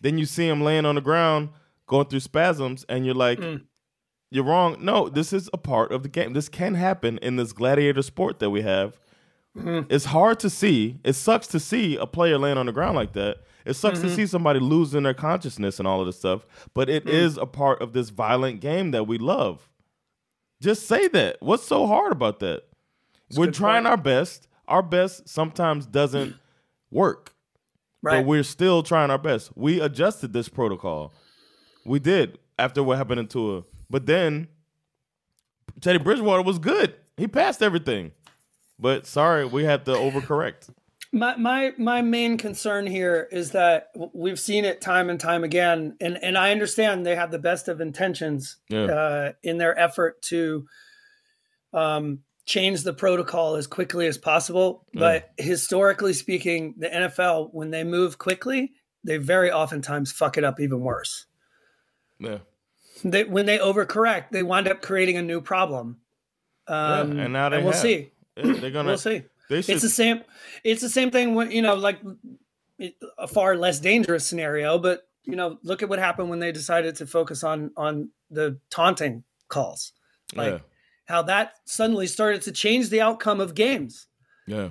then 0.00 0.18
you 0.18 0.26
see 0.26 0.48
him 0.48 0.62
laying 0.62 0.86
on 0.86 0.94
the 0.94 1.00
ground 1.00 1.50
going 1.86 2.06
through 2.06 2.20
spasms, 2.20 2.84
and 2.88 3.06
you're 3.06 3.14
like, 3.14 3.38
mm. 3.38 3.62
you're 4.30 4.44
wrong. 4.44 4.76
No, 4.80 5.08
this 5.08 5.32
is 5.32 5.48
a 5.52 5.58
part 5.58 5.92
of 5.92 6.02
the 6.02 6.08
game. 6.08 6.32
This 6.32 6.48
can 6.48 6.74
happen 6.74 7.18
in 7.18 7.36
this 7.36 7.52
gladiator 7.52 8.02
sport 8.02 8.38
that 8.40 8.50
we 8.50 8.62
have. 8.62 8.98
It's 9.56 10.04
hard 10.04 10.38
to 10.40 10.50
see. 10.50 10.98
It 11.04 11.14
sucks 11.14 11.46
to 11.48 11.60
see 11.60 11.96
a 11.96 12.06
player 12.06 12.38
laying 12.38 12.58
on 12.58 12.66
the 12.66 12.72
ground 12.72 12.94
like 12.96 13.12
that. 13.14 13.38
It 13.64 13.74
sucks 13.74 14.00
to 14.00 14.06
Mhm. 14.06 14.14
see 14.14 14.26
somebody 14.26 14.60
losing 14.60 15.02
their 15.02 15.14
consciousness 15.14 15.78
and 15.78 15.88
all 15.88 16.00
of 16.00 16.06
this 16.06 16.18
stuff. 16.18 16.46
But 16.74 16.88
it 16.88 17.08
is 17.08 17.36
Mm. 17.36 17.42
a 17.42 17.46
part 17.46 17.80
of 17.82 17.92
this 17.92 18.10
violent 18.10 18.60
game 18.60 18.90
that 18.92 19.06
we 19.06 19.18
love. 19.18 19.68
Just 20.60 20.86
say 20.86 21.08
that. 21.08 21.38
What's 21.40 21.64
so 21.64 21.86
hard 21.86 22.12
about 22.12 22.38
that? 22.40 22.64
We're 23.34 23.50
trying 23.50 23.86
our 23.86 23.96
best. 23.96 24.46
Our 24.68 24.82
best 24.82 25.28
sometimes 25.28 25.86
doesn't 25.86 26.36
work. 26.90 27.34
Right. 28.02 28.18
But 28.20 28.26
we're 28.26 28.42
still 28.44 28.82
trying 28.82 29.10
our 29.10 29.18
best. 29.18 29.50
We 29.56 29.80
adjusted 29.80 30.32
this 30.32 30.48
protocol. 30.48 31.12
We 31.84 31.98
did. 31.98 32.38
after 32.58 32.82
what 32.82 32.96
happened 32.96 33.20
in 33.20 33.26
Tua. 33.26 33.64
But 33.90 34.06
then 34.06 34.48
Teddy 35.82 35.98
Bridgewater 35.98 36.40
was 36.42 36.58
good. 36.58 36.94
He 37.18 37.28
passed 37.28 37.62
everything. 37.62 38.12
But 38.78 39.06
sorry, 39.06 39.44
we 39.46 39.64
have 39.64 39.84
to 39.84 39.92
overcorrect. 39.92 40.70
My 41.12 41.36
my 41.36 41.72
my 41.78 42.02
main 42.02 42.36
concern 42.36 42.86
here 42.86 43.28
is 43.30 43.52
that 43.52 43.88
we've 44.12 44.38
seen 44.40 44.64
it 44.64 44.80
time 44.80 45.08
and 45.08 45.18
time 45.18 45.44
again, 45.44 45.96
and 46.00 46.18
and 46.22 46.36
I 46.36 46.50
understand 46.50 47.06
they 47.06 47.16
have 47.16 47.30
the 47.30 47.38
best 47.38 47.68
of 47.68 47.80
intentions 47.80 48.58
Yeah. 48.68 48.84
uh, 48.84 49.32
in 49.42 49.56
their 49.58 49.78
effort 49.78 50.20
to 50.22 50.66
um, 51.72 52.20
change 52.44 52.82
the 52.82 52.92
protocol 52.92 53.56
as 53.56 53.66
quickly 53.66 54.06
as 54.06 54.18
possible. 54.18 54.84
But 54.92 55.30
historically 55.38 56.12
speaking, 56.12 56.74
the 56.76 56.88
NFL 56.88 57.50
when 57.52 57.70
they 57.70 57.84
move 57.84 58.18
quickly, 58.18 58.72
they 59.04 59.16
very 59.16 59.50
oftentimes 59.50 60.12
fuck 60.12 60.36
it 60.36 60.44
up 60.44 60.60
even 60.60 60.80
worse. 60.80 61.26
Yeah. 62.18 62.38
They, 63.04 63.24
when 63.24 63.44
they 63.46 63.58
overcorrect, 63.58 64.30
they 64.30 64.42
wind 64.42 64.68
up 64.68 64.80
creating 64.80 65.18
a 65.18 65.22
new 65.22 65.40
problem. 65.42 65.98
Um, 66.66 67.16
yeah. 67.18 67.24
And 67.24 67.32
now 67.32 67.48
they 67.50 67.58
we'll 67.58 67.72
have. 67.72 67.80
see. 67.80 68.10
They're 68.36 68.70
gonna 68.70 68.90
we'll 68.90 68.98
see. 68.98 69.22
They 69.48 69.62
should 69.62 69.74
It's 69.76 69.82
the 69.82 69.88
same. 69.88 70.22
It's 70.64 70.82
the 70.82 70.88
same 70.90 71.10
thing 71.10 71.34
when 71.34 71.50
you 71.50 71.62
know, 71.62 71.74
like 71.74 72.00
a 73.18 73.26
far 73.26 73.56
less 73.56 73.80
dangerous 73.80 74.26
scenario. 74.26 74.78
But 74.78 75.02
you 75.24 75.36
know, 75.36 75.58
look 75.62 75.82
at 75.82 75.88
what 75.88 75.98
happened 75.98 76.30
when 76.30 76.38
they 76.38 76.52
decided 76.52 76.96
to 76.96 77.06
focus 77.06 77.42
on 77.44 77.70
on 77.76 78.10
the 78.30 78.58
taunting 78.70 79.24
calls, 79.48 79.92
like 80.34 80.52
yeah. 80.54 80.58
how 81.06 81.22
that 81.22 81.52
suddenly 81.64 82.06
started 82.06 82.42
to 82.42 82.52
change 82.52 82.90
the 82.90 83.00
outcome 83.00 83.40
of 83.40 83.54
games 83.54 84.08
Yeah. 84.46 84.70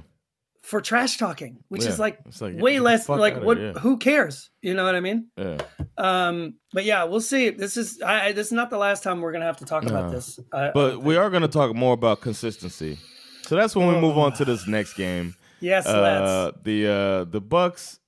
for 0.62 0.82
trash 0.82 1.18
talking, 1.18 1.64
which 1.70 1.84
Yeah. 1.84 1.90
is 1.90 2.00
like, 2.00 2.20
like, 2.42 2.58
way 2.60 2.80
less. 2.80 3.08
Like 3.08 3.42
what? 3.42 3.60
yeah. 3.60 3.74
Who 3.74 3.98
cares? 3.98 4.50
You 4.62 4.74
know 4.74 4.84
what 4.84 4.96
I 4.96 5.00
mean? 5.00 5.28
Yeah. 5.38 5.58
Um, 5.98 6.56
but 6.74 6.84
yeah, 6.84 7.06
we'll 7.06 7.22
see. 7.22 7.50
This 7.52 7.78
is 7.78 8.02
I, 8.02 8.28
I- 8.28 8.32
this 8.34 8.48
is 8.48 8.54
not 8.54 8.70
the 8.70 8.78
last 8.78 9.02
time 9.04 9.22
we're 9.22 9.32
gonna 9.32 9.46
have 9.46 9.58
to 9.58 9.66
talk 9.66 9.84
about 9.86 10.12
this. 10.12 10.38
I- 10.52 10.72
But 10.74 11.02
we 11.02 11.16
are 11.16 11.30
going 11.30 11.44
to 11.44 11.48
talk 11.48 11.74
more 11.74 11.94
about 11.94 12.20
consistency. 12.22 13.00
So 13.48 13.56
that's 13.56 13.76
when 13.76 13.88
we 13.88 14.00
move 14.00 14.18
on 14.18 14.34
to 14.34 14.46
this 14.46 14.68
next 14.68 14.94
game. 14.96 15.36
Yes, 15.60 15.86
uh, 15.88 16.52
the 16.64 16.88
uh, 16.88 17.24
the 17.26 17.42
Bucks 17.42 18.00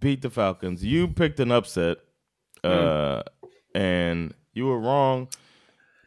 beat 0.00 0.22
the 0.22 0.30
Falcons. 0.30 0.84
You 0.84 1.08
picked 1.08 1.40
an 1.40 1.50
upset, 1.50 1.98
uh, 2.64 3.22
and 3.74 4.34
you 4.54 4.66
were 4.66 4.78
wrong. 4.78 5.28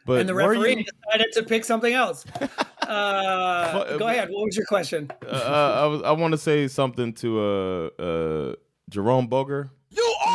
But 0.06 0.20
and 0.20 0.28
the 0.28 0.34
referee 0.34 0.76
you- 0.78 0.84
decided 0.84 1.32
to 1.34 1.42
pick 1.42 1.64
something 1.64 1.92
else. 1.92 2.24
Uh, 2.90 3.96
go 3.98 4.08
ahead. 4.08 4.28
What 4.30 4.46
was 4.46 4.56
your 4.56 4.66
question? 4.66 5.08
uh, 5.24 5.82
I 5.84 5.86
was 5.86 6.02
I 6.02 6.10
want 6.10 6.32
to 6.32 6.38
say 6.38 6.66
something 6.66 7.12
to 7.14 7.38
uh, 7.40 8.02
uh, 8.02 8.54
Jerome 8.88 9.28
Boger. 9.28 9.70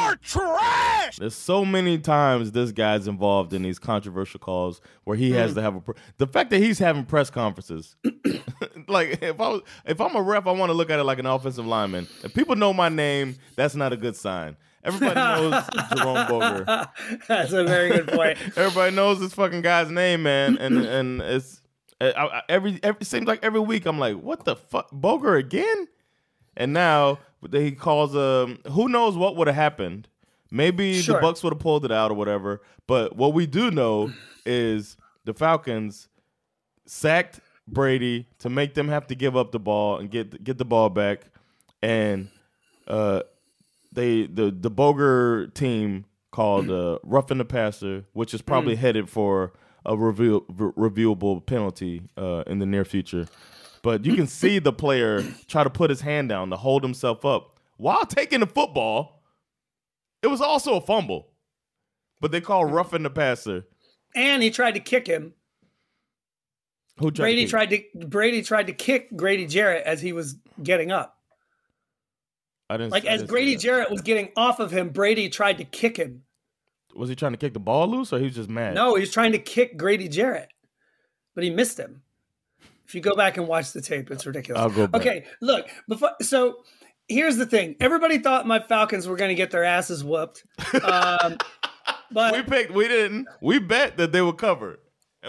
Are 0.05 0.15
trash! 0.17 1.17
There's 1.17 1.35
so 1.35 1.63
many 1.65 1.97
times 1.97 2.51
this 2.51 2.71
guy's 2.71 3.07
involved 3.07 3.53
in 3.53 3.61
these 3.63 3.79
controversial 3.79 4.39
calls 4.39 4.81
where 5.03 5.17
he 5.17 5.31
has 5.31 5.51
Mm. 5.51 5.55
to 5.55 5.61
have 5.61 5.75
a. 5.75 5.81
Pre- 5.81 5.95
the 6.17 6.27
fact 6.27 6.49
that 6.51 6.59
he's 6.59 6.79
having 6.79 7.05
press 7.05 7.29
conferences, 7.29 7.95
like 8.87 9.21
if 9.21 9.39
I 9.39 9.47
was, 9.49 9.61
if 9.85 9.99
I'm 10.01 10.15
a 10.15 10.21
ref, 10.21 10.47
I 10.47 10.51
want 10.51 10.69
to 10.69 10.73
look 10.73 10.89
at 10.89 10.99
it 10.99 11.03
like 11.03 11.19
an 11.19 11.25
offensive 11.25 11.65
lineman. 11.65 12.07
If 12.23 12.33
people 12.33 12.55
know 12.55 12.73
my 12.73 12.89
name, 12.89 13.35
that's 13.55 13.75
not 13.75 13.93
a 13.93 13.97
good 13.97 14.15
sign. 14.15 14.57
Everybody 14.83 15.15
knows 15.15 15.63
Jerome 15.97 16.27
Boger. 16.27 16.87
That's 17.27 17.51
a 17.53 17.63
very 17.63 17.89
good 17.89 18.07
point. 18.07 18.37
Everybody 18.57 18.95
knows 18.95 19.19
this 19.19 19.33
fucking 19.33 19.61
guy's 19.61 19.89
name, 19.89 20.23
man, 20.23 20.57
and 20.57 20.77
and 20.77 21.21
it's 21.21 21.61
I, 21.99 22.11
I, 22.11 22.41
every 22.49 22.79
every 22.83 23.01
it 23.01 23.05
seems 23.07 23.25
like 23.25 23.43
every 23.43 23.59
week 23.61 23.85
I'm 23.85 23.97
like, 23.99 24.17
what 24.17 24.45
the 24.45 24.55
fuck, 24.55 24.89
Boger 24.91 25.35
again? 25.35 25.87
And 26.57 26.71
now 26.71 27.19
he 27.51 27.71
calls 27.71 28.15
um, 28.15 28.59
who 28.71 28.87
knows 28.89 29.15
what 29.17 29.35
would 29.35 29.47
have 29.47 29.55
happened? 29.55 30.07
Maybe 30.51 31.01
Sure. 31.01 31.15
the 31.15 31.21
Bucks 31.21 31.43
would 31.43 31.53
have 31.53 31.59
pulled 31.59 31.85
it 31.85 31.91
out 31.91 32.11
or 32.11 32.13
whatever. 32.13 32.61
But 32.87 33.15
what 33.15 33.33
we 33.33 33.45
do 33.47 33.71
know 33.71 34.11
is 34.45 34.95
the 35.25 35.33
Falcons 35.33 36.07
sacked 36.85 37.39
Brady 37.67 38.27
to 38.39 38.49
make 38.49 38.75
them 38.75 38.87
have 38.89 39.07
to 39.07 39.15
give 39.15 39.35
up 39.35 39.51
the 39.51 39.59
ball 39.59 39.97
and 39.97 40.09
get 40.11 40.43
get 40.43 40.57
the 40.59 40.65
ball 40.65 40.89
back, 40.89 41.21
and 41.81 42.29
uh, 42.87 43.21
they 43.91 44.27
the 44.27 44.51
the 44.51 44.69
Boger 44.69 45.47
team 45.47 46.05
called 46.31 46.69
uh, 46.69 46.99
roughing 47.03 47.39
the 47.39 47.45
passer, 47.45 48.05
which 48.13 48.33
is 48.33 48.41
probably 48.41 48.75
Mm. 48.75 48.79
headed 48.79 49.09
for 49.09 49.53
a 49.85 49.95
review, 49.97 50.45
reviewable 50.51 51.43
penalty 51.45 52.01
uh, 52.17 52.43
in 52.45 52.59
the 52.59 52.65
near 52.65 52.83
future. 52.85 53.27
But 53.85 54.03
you 54.03 54.15
can 54.15 54.25
see 54.25 54.57
the 54.57 54.73
player 54.73 55.21
try 55.47 55.63
to 55.63 55.69
put 55.69 55.91
his 55.91 56.01
hand 56.01 56.27
down 56.27 56.49
to 56.49 56.57
hold 56.57 56.81
himself 56.81 57.23
up 57.23 57.59
while 57.77 58.03
taking 58.03 58.39
the 58.39 58.47
football. 58.47 59.21
It 60.23 60.27
was 60.27 60.41
also 60.41 60.77
a 60.77 60.81
fumble, 60.81 61.27
but 62.19 62.31
they 62.31 62.41
call 62.41 62.65
roughing 62.65 63.03
the 63.03 63.11
passer. 63.11 63.67
And 64.15 64.41
he 64.41 64.49
tried 64.49 64.73
to 64.73 64.79
kick 64.79 65.05
him. 65.05 65.35
Who 66.97 67.11
tried 67.11 67.25
Brady 67.25 67.41
to 67.41 67.43
kick? 67.43 67.49
tried 67.51 67.69
to 67.69 68.07
Brady 68.07 68.41
tried 68.41 68.65
to 68.67 68.73
kick 68.73 69.15
Grady 69.15 69.45
Jarrett 69.45 69.85
as 69.85 70.01
he 70.01 70.13
was 70.13 70.35
getting 70.63 70.91
up. 70.91 71.19
I 72.71 72.77
didn't. 72.77 72.91
Like 72.91 73.05
I 73.05 73.09
as 73.09 73.19
didn't 73.19 73.29
Grady. 73.29 73.55
Jarrett 73.55 73.91
was 73.91 74.01
getting 74.01 74.29
off 74.35 74.59
of 74.59 74.71
him, 74.71 74.89
Brady 74.89 75.29
tried 75.29 75.59
to 75.59 75.63
kick 75.63 75.97
him. 75.97 76.23
was 76.95 77.07
he 77.07 77.15
trying 77.15 77.33
to 77.33 77.37
kick 77.37 77.53
the 77.53 77.59
ball 77.59 77.87
loose 77.87 78.11
or 78.11 78.17
he 78.17 78.25
was 78.25 78.33
just 78.33 78.49
mad? 78.49 78.73
No, 78.73 78.95
he 78.95 79.01
was 79.01 79.11
trying 79.11 79.33
to 79.33 79.37
kick 79.37 79.77
Grady 79.77 80.07
Jarrett, 80.07 80.49
but 81.35 81.43
he 81.43 81.51
missed 81.51 81.79
him. 81.79 82.01
If 82.87 82.93
you 82.93 83.01
go 83.01 83.15
back 83.15 83.37
and 83.37 83.47
watch 83.47 83.71
the 83.71 83.81
tape, 83.81 84.11
it's 84.11 84.25
ridiculous. 84.25 84.61
I'll 84.61 84.69
go 84.69 84.87
back. 84.87 85.01
Okay, 85.01 85.25
look. 85.41 85.67
Before, 85.87 86.11
so 86.21 86.63
here's 87.07 87.37
the 87.37 87.45
thing: 87.45 87.75
everybody 87.79 88.19
thought 88.19 88.45
my 88.47 88.59
Falcons 88.59 89.07
were 89.07 89.15
going 89.15 89.29
to 89.29 89.35
get 89.35 89.51
their 89.51 89.63
asses 89.63 90.03
whooped, 90.03 90.43
um, 90.83 91.37
but 92.11 92.33
we 92.33 92.43
picked. 92.43 92.71
We 92.71 92.87
didn't. 92.87 93.27
We 93.41 93.59
bet 93.59 93.97
that 93.97 94.11
they 94.11 94.21
were 94.21 94.33
covered. 94.33 94.79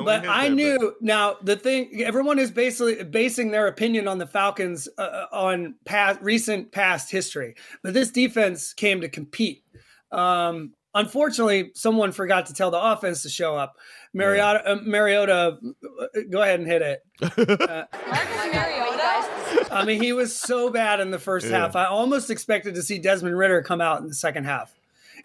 but 0.05 0.27
I 0.29 0.49
knew 0.49 0.79
bet. 0.79 0.93
now 1.01 1.37
the 1.43 1.57
thing. 1.57 2.03
Everyone 2.03 2.39
is 2.39 2.51
basically 2.51 3.03
basing 3.05 3.51
their 3.51 3.67
opinion 3.67 4.07
on 4.09 4.19
the 4.19 4.27
Falcons 4.27 4.89
uh, 4.99 5.27
on 5.33 5.77
past 5.85 6.21
recent 6.21 6.73
past 6.73 7.11
history, 7.11 7.55
but 7.83 7.95
this 7.95 8.11
defense 8.11 8.75
came 8.75 9.01
to 9.01 9.09
compete. 9.09 9.63
Um, 10.13 10.75
unfortunately, 10.95 11.71
someone 11.75 12.13
forgot 12.13 12.47
to 12.47 12.55
tell 12.55 12.71
the 12.71 12.81
offense 12.81 13.23
to 13.23 13.29
show 13.29 13.57
up. 13.57 13.77
Mariota, 14.17 14.71
uh, 14.73 14.77
Mariota, 14.83 15.59
uh, 16.01 16.07
go 16.31 16.43
ahead 16.43 16.59
and 16.61 16.69
hit 16.69 16.83
it. 16.83 17.03
Uh, 17.69 17.85
I 19.71 19.85
mean, 19.85 20.01
he 20.03 20.13
was 20.13 20.35
so 20.35 20.71
bad 20.71 21.01
in 21.01 21.11
the 21.11 21.19
first 21.19 21.47
Yeah. 21.47 21.59
half. 21.61 21.77
I 21.77 21.85
almost 21.87 22.31
expected 22.31 22.75
to 22.77 22.83
see 22.83 22.99
Desmond 22.99 23.37
Ridder 23.37 23.63
come 23.63 23.81
out 23.81 24.01
in 24.01 24.09
the 24.09 24.15
second 24.15 24.45
half, 24.45 24.75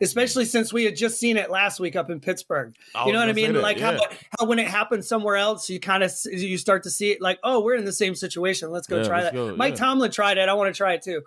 especially 0.02 0.46
since 0.46 0.74
we 0.74 0.84
had 0.84 0.96
just 0.96 1.20
seen 1.20 1.38
it 1.38 1.50
last 1.50 1.80
week 1.80 1.96
up 1.96 2.10
in 2.10 2.20
Pittsburgh. 2.20 2.76
I 2.96 3.06
you 3.06 3.14
know 3.14 3.20
what 3.20 3.30
I 3.30 3.34
mean? 3.34 3.62
Like 3.62 3.78
yeah. 3.78 3.98
how, 3.98 4.08
how 4.39 4.46
when 4.46 4.60
it 4.60 4.68
happens 4.68 5.08
somewhere 5.08 5.36
else, 5.38 5.70
you 5.70 5.80
kind 5.80 6.04
of 6.04 6.12
you 6.32 6.58
start 6.58 6.84
to 6.84 6.89
see 6.89 7.12
it 7.12 7.22
like, 7.22 7.39
oh, 7.44 7.62
we're 7.62 7.76
in 7.76 7.86
the 7.86 7.94
same 7.94 8.16
situation. 8.16 8.72
Let's 8.72 8.88
go 8.88 8.98
Yeah, 8.98 9.04
try 9.08 9.18
let's 9.22 9.32
that. 9.32 9.36
go, 9.36 9.56
Mike 9.56 9.74
yeah. 9.74 9.80
Tomlin 9.86 10.12
tried 10.12 10.38
it. 10.38 10.50
I 10.50 10.54
want 10.54 10.74
to 10.74 10.78
try 10.78 10.94
it 10.94 11.02
too. 11.02 11.22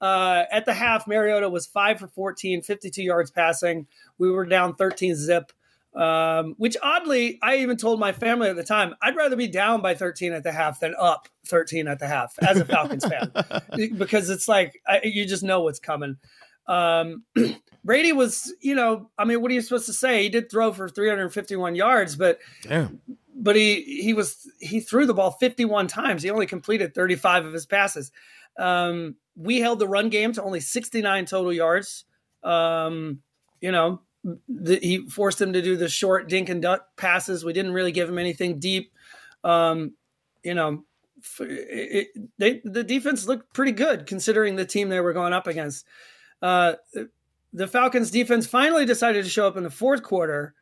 Uh, 0.00 0.44
at 0.52 0.64
the 0.64 0.74
half, 0.74 1.06
Mariota 1.08 1.48
was 1.48 1.66
five 1.66 1.98
for 1.98 2.06
14, 2.06 2.62
52 2.62 3.02
yards 3.02 3.30
passing. 3.32 3.86
We 4.18 4.30
were 4.30 4.46
down 4.46 4.74
13 4.76 5.16
zip. 5.16 5.52
Um, 5.94 6.54
which 6.58 6.76
oddly, 6.82 7.38
I 7.42 7.56
even 7.56 7.76
told 7.76 7.98
my 7.98 8.12
family 8.12 8.48
at 8.48 8.56
the 8.56 8.62
time, 8.62 8.94
I'd 9.02 9.16
rather 9.16 9.36
be 9.36 9.48
down 9.48 9.80
by 9.80 9.94
13 9.94 10.32
at 10.32 10.44
the 10.44 10.52
half 10.52 10.80
than 10.80 10.94
up 10.98 11.28
13 11.48 11.88
at 11.88 11.98
the 11.98 12.06
half 12.06 12.34
as 12.40 12.58
a 12.58 12.64
Falcons 12.64 13.04
fan, 13.04 13.32
because 13.96 14.30
it's 14.30 14.46
like 14.46 14.80
I, 14.86 15.00
you 15.02 15.26
just 15.26 15.42
know 15.42 15.62
what's 15.62 15.80
coming. 15.80 16.16
Um, 16.68 17.24
Brady 17.84 18.12
was, 18.12 18.52
you 18.60 18.74
know, 18.74 19.10
I 19.18 19.24
mean, 19.24 19.40
what 19.40 19.50
are 19.50 19.54
you 19.54 19.62
supposed 19.62 19.86
to 19.86 19.92
say? 19.92 20.22
He 20.22 20.28
did 20.28 20.50
throw 20.50 20.72
for 20.72 20.88
351 20.88 21.74
yards, 21.74 22.16
but 22.16 22.38
Damn. 22.62 23.00
but 23.34 23.56
he 23.56 23.82
he 24.02 24.12
was 24.12 24.48
he 24.60 24.80
threw 24.80 25.06
the 25.06 25.14
ball 25.14 25.30
51 25.32 25.86
times. 25.86 26.22
He 26.22 26.30
only 26.30 26.46
completed 26.46 26.94
35 26.94 27.46
of 27.46 27.52
his 27.52 27.66
passes. 27.66 28.12
Um, 28.58 29.16
we 29.36 29.60
held 29.60 29.78
the 29.78 29.88
run 29.88 30.10
game 30.10 30.32
to 30.34 30.42
only 30.42 30.60
69 30.60 31.24
total 31.26 31.52
yards. 31.52 32.04
Um, 32.42 33.20
you 33.60 33.72
know, 33.72 34.02
the, 34.48 34.76
he 34.76 35.08
forced 35.08 35.40
him 35.40 35.52
to 35.52 35.62
do 35.62 35.76
the 35.76 35.88
short 35.88 36.28
dink 36.28 36.48
and 36.48 36.62
duck 36.62 36.86
passes. 36.96 37.44
We 37.44 37.52
didn't 37.52 37.72
really 37.72 37.92
give 37.92 38.08
him 38.08 38.18
anything 38.18 38.58
deep. 38.58 38.92
Um, 39.44 39.92
you 40.42 40.54
know, 40.54 40.84
f- 41.22 41.40
it, 41.42 42.08
it- 42.16 42.28
they, 42.38 42.60
the 42.64 42.84
defense 42.84 43.26
looked 43.26 43.52
pretty 43.54 43.72
good 43.72 44.06
considering 44.06 44.56
the 44.56 44.64
team 44.66 44.88
they 44.88 45.00
were 45.00 45.12
going 45.12 45.32
up 45.32 45.46
against. 45.46 45.84
Uh, 46.42 46.74
the 47.52 47.66
Falcons 47.66 48.10
defense 48.10 48.46
finally 48.46 48.84
decided 48.84 49.24
to 49.24 49.30
show 49.30 49.46
up 49.46 49.56
in 49.56 49.62
the 49.64 49.70
fourth 49.70 50.02
quarter 50.02 50.54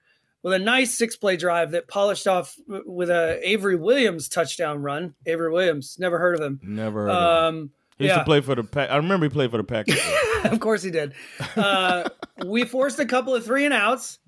with 0.42 0.54
a 0.54 0.58
nice 0.58 0.94
six 0.96 1.16
play 1.16 1.36
drive 1.36 1.72
that 1.72 1.88
polished 1.88 2.26
off 2.28 2.54
with 2.68 3.10
a 3.10 3.40
Avery 3.42 3.74
Williams 3.76 4.28
touchdown 4.28 4.80
run. 4.80 5.14
Avery 5.26 5.50
Williams, 5.50 5.96
never 5.98 6.18
heard 6.18 6.36
of 6.36 6.40
him. 6.42 6.60
Never 6.62 7.02
heard 7.06 7.10
of 7.10 7.54
him. 7.54 7.70
He 7.98 8.04
used 8.04 8.14
yeah. 8.14 8.18
to 8.18 8.24
play 8.24 8.40
for 8.40 8.54
the 8.54 8.64
pack. 8.64 8.90
I 8.90 8.96
remember 8.96 9.26
he 9.26 9.30
played 9.30 9.50
for 9.50 9.56
the 9.56 9.64
Packers. 9.64 9.98
of 10.44 10.60
course 10.60 10.82
he 10.82 10.90
did. 10.90 11.14
Uh, 11.56 12.08
we 12.44 12.64
forced 12.64 12.98
a 12.98 13.06
couple 13.06 13.34
of 13.34 13.44
three 13.44 13.64
and 13.64 13.72
outs. 13.72 14.18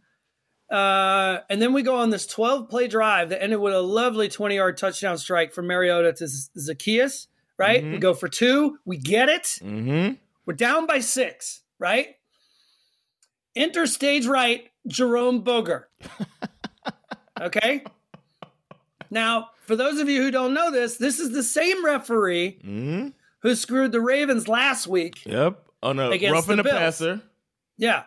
Uh, 0.70 1.38
and 1.48 1.60
then 1.62 1.72
we 1.72 1.82
go 1.82 1.96
on 1.96 2.10
this 2.10 2.26
12 2.26 2.68
play 2.68 2.88
drive 2.88 3.30
that 3.30 3.42
ended 3.42 3.58
with 3.58 3.74
a 3.74 3.80
lovely 3.80 4.28
20 4.28 4.54
yard 4.54 4.76
touchdown 4.76 5.16
strike 5.16 5.52
from 5.52 5.66
Mariota 5.66 6.12
to 6.12 6.26
Z- 6.26 6.50
Zaccheaus, 6.58 7.26
right? 7.58 7.82
We 7.82 7.98
go 7.98 8.12
for 8.14 8.28
two. 8.28 8.78
We 8.84 8.98
get 8.98 9.28
it. 9.28 9.44
mm-hmm. 9.62 10.14
We're 10.46 10.54
down 10.54 10.86
by 10.86 11.00
six, 11.00 11.62
right? 11.78 12.16
Enter 13.54 13.86
stage 13.86 14.26
right 14.26 14.68
Jerome 14.86 15.40
Boger. 15.40 15.88
okay? 17.40 17.84
Now, 19.10 19.50
for 19.66 19.76
those 19.76 20.00
of 20.00 20.08
you 20.08 20.22
who 20.22 20.30
don't 20.30 20.54
know 20.54 20.70
this, 20.70 20.96
this 20.96 21.18
is 21.18 21.32
the 21.32 21.42
same 21.42 21.84
referee 21.84 22.60
Mm-hmm. 22.64 23.08
Who 23.42 23.54
screwed 23.54 23.92
the 23.92 24.00
Ravens 24.00 24.48
last 24.48 24.86
week. 24.86 25.24
Yep. 25.26 25.62
On 25.82 25.98
a 25.98 26.10
roughing 26.30 26.56
the 26.56 26.62
the, 26.64 26.70
passer. 26.70 27.22
Yeah. 27.76 28.04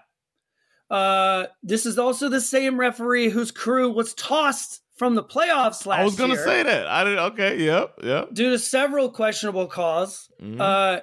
Uh, 0.90 1.46
this 1.64 1.86
is 1.86 1.98
also 1.98 2.28
the 2.28 2.42
same 2.42 2.78
referee 2.78 3.30
whose 3.30 3.52
crew 3.52 3.90
was 3.90 4.14
tossed 4.14 4.82
from 4.98 5.16
the 5.16 5.24
playoffs 5.24 5.86
last 5.86 5.98
year. 5.98 6.02
I 6.02 6.04
was 6.04 6.16
gonna 6.16 6.36
say 6.36 6.64
that. 6.64 6.86
I 6.88 7.04
did. 7.06 7.18
Okay. 7.18 7.64
Yep. 7.64 8.00
Yep. 8.04 8.34
due 8.34 8.50
to 8.50 8.60
several 8.60 9.10
questionable 9.10 9.68
calls. 9.68 10.30
Mhm. 10.42 10.60
Uh, 10.60 11.02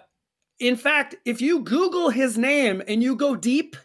in 0.59 0.77
fact, 0.77 1.15
if 1.25 1.41
you 1.41 1.61
Google 1.61 2.11
his 2.11 2.37
name 2.37 2.83
and 2.87 3.03
you 3.03 3.17
go 3.17 3.35
deep 3.35 3.77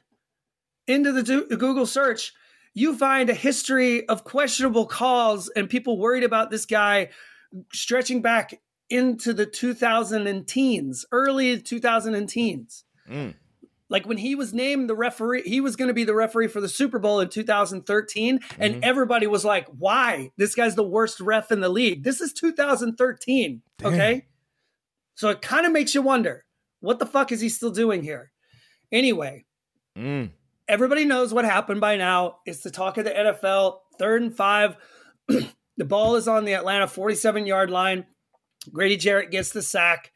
into 0.87 1.13
the 1.13 1.23
du- 1.23 1.45
Google 1.57 1.85
search, 1.85 2.33
you 2.73 2.97
find 2.97 3.29
a 3.29 3.33
history 3.33 4.07
of 4.09 4.23
questionable 4.23 4.85
calls 4.87 5.49
and 5.49 5.69
people 5.69 5.97
worried 5.97 6.23
about 6.23 6.51
this 6.51 6.65
guy 6.65 7.09
stretching 7.71 8.21
back 8.21 8.59
into 8.93 9.33
the 9.33 9.45
2000 9.45 10.27
and 10.27 10.47
teens, 10.47 11.05
early 11.11 11.59
2000 11.59 12.13
and 12.15 12.29
teens. 12.29 12.85
Mm. 13.09 13.33
Like 13.89 14.05
when 14.07 14.17
he 14.17 14.35
was 14.35 14.53
named 14.53 14.89
the 14.89 14.95
referee, 14.95 15.41
he 15.43 15.59
was 15.61 15.75
going 15.75 15.87
to 15.87 15.93
be 15.93 16.03
the 16.03 16.15
referee 16.15 16.47
for 16.47 16.61
the 16.61 16.69
Super 16.69 16.99
Bowl 16.99 17.19
in 17.19 17.29
2013. 17.29 18.39
And 18.57 18.75
Mhm. 18.75 18.79
everybody 18.83 19.27
was 19.27 19.43
like, 19.43 19.67
why? 19.67 20.31
This 20.37 20.55
guy's 20.55 20.75
the 20.75 20.83
worst 20.87 21.19
ref 21.19 21.51
in 21.51 21.59
the 21.59 21.69
league. 21.69 22.03
This 22.03 22.21
is 22.21 22.33
2013. 22.33 23.61
Okay. 23.83 24.25
So 25.15 25.29
it 25.29 25.41
kind 25.41 25.65
of 25.65 25.71
makes 25.71 25.93
you 25.93 26.01
wonder 26.01 26.45
what 26.79 26.99
the 26.99 27.05
fuck 27.05 27.31
is 27.31 27.41
he 27.41 27.49
still 27.49 27.71
doing 27.71 28.03
here? 28.03 28.31
Anyway, 28.91 29.45
Mm. 29.97 30.31
everybody 30.67 31.05
knows 31.05 31.33
what 31.33 31.45
happened 31.45 31.81
by 31.81 31.97
now. 31.97 32.37
It's 32.45 32.61
the 32.61 32.71
talk 32.71 32.97
of 32.97 33.05
the 33.05 33.15
NFL. 33.17 33.81
Third 33.99 34.21
and 34.23 34.35
five. 34.35 34.75
the 35.27 35.85
ball 35.85 36.15
is 36.15 36.27
on 36.27 36.45
the 36.45 36.53
Atlanta 36.53 36.87
47 36.87 37.45
yard 37.45 37.69
line. 37.69 38.05
Grady 38.71 38.97
Jarrett 38.97 39.31
gets 39.31 39.51
the 39.51 39.61
sack. 39.61 40.11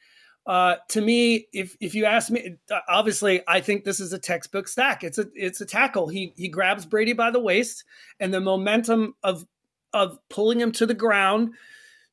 Uh, 0.45 0.77
to 0.89 1.01
me, 1.01 1.47
if 1.51 1.75
if 1.81 1.93
you 1.93 2.05
ask 2.05 2.29
me, 2.31 2.55
obviously, 2.87 3.41
I 3.47 3.59
think 3.59 3.83
this 3.83 3.99
is 3.99 4.13
a 4.13 4.19
textbook 4.19 4.67
sack. 4.69 5.03
It's 5.03 5.17
a 5.17 5.25
it's 5.35 5.59
a 5.59 5.65
tackle. 5.65 6.07
He 6.07 6.33
he 6.37 6.47
grabs 6.47 6.85
Brady 6.85 7.11
by 7.13 7.31
the 7.31 7.39
waist, 7.39 7.83
and 8.19 8.33
the 8.33 8.39
momentum 8.39 9.15
of 9.23 9.45
of 9.93 10.17
pulling 10.29 10.59
him 10.61 10.71
to 10.73 10.85
the 10.85 10.93
ground. 10.93 11.53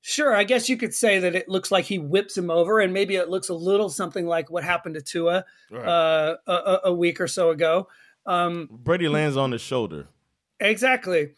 Sure, 0.01 0.35
I 0.35 0.45
guess 0.45 0.69
you 0.69 0.77
could 0.77 0.93
say 0.95 1.19
that 1.21 1.35
it 1.35 1.49
looks 1.49 1.71
like 1.71 1.85
he 1.87 1.99
whips 1.99 2.37
him 2.37 2.51
over, 2.51 2.81
and 2.81 2.93
maybe 2.93 3.15
it 3.17 3.29
looks 3.31 3.49
a 3.49 3.55
little 3.55 3.89
something 3.89 4.27
like 4.27 4.51
what 4.51 4.63
happened 4.65 4.97
to 4.97 5.01
Tua 5.01 5.45
Right. 5.71 5.87
uh, 5.87 6.37
a- 6.47 6.53
a, 6.53 6.81
a 6.87 6.93
week 6.93 7.21
or 7.21 7.29
so 7.29 7.51
ago. 7.51 7.89
Um, 8.27 8.69
Brady 8.71 9.09
lands 9.09 9.37
on 9.37 9.53
his 9.53 9.61
shoulder, 9.63 10.09
exactly. 10.61 11.31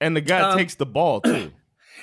and 0.00 0.14
the 0.14 0.20
guy 0.20 0.40
Um, 0.52 0.58
takes 0.58 0.74
the 0.74 0.86
ball 0.86 1.20
too. 1.22 1.50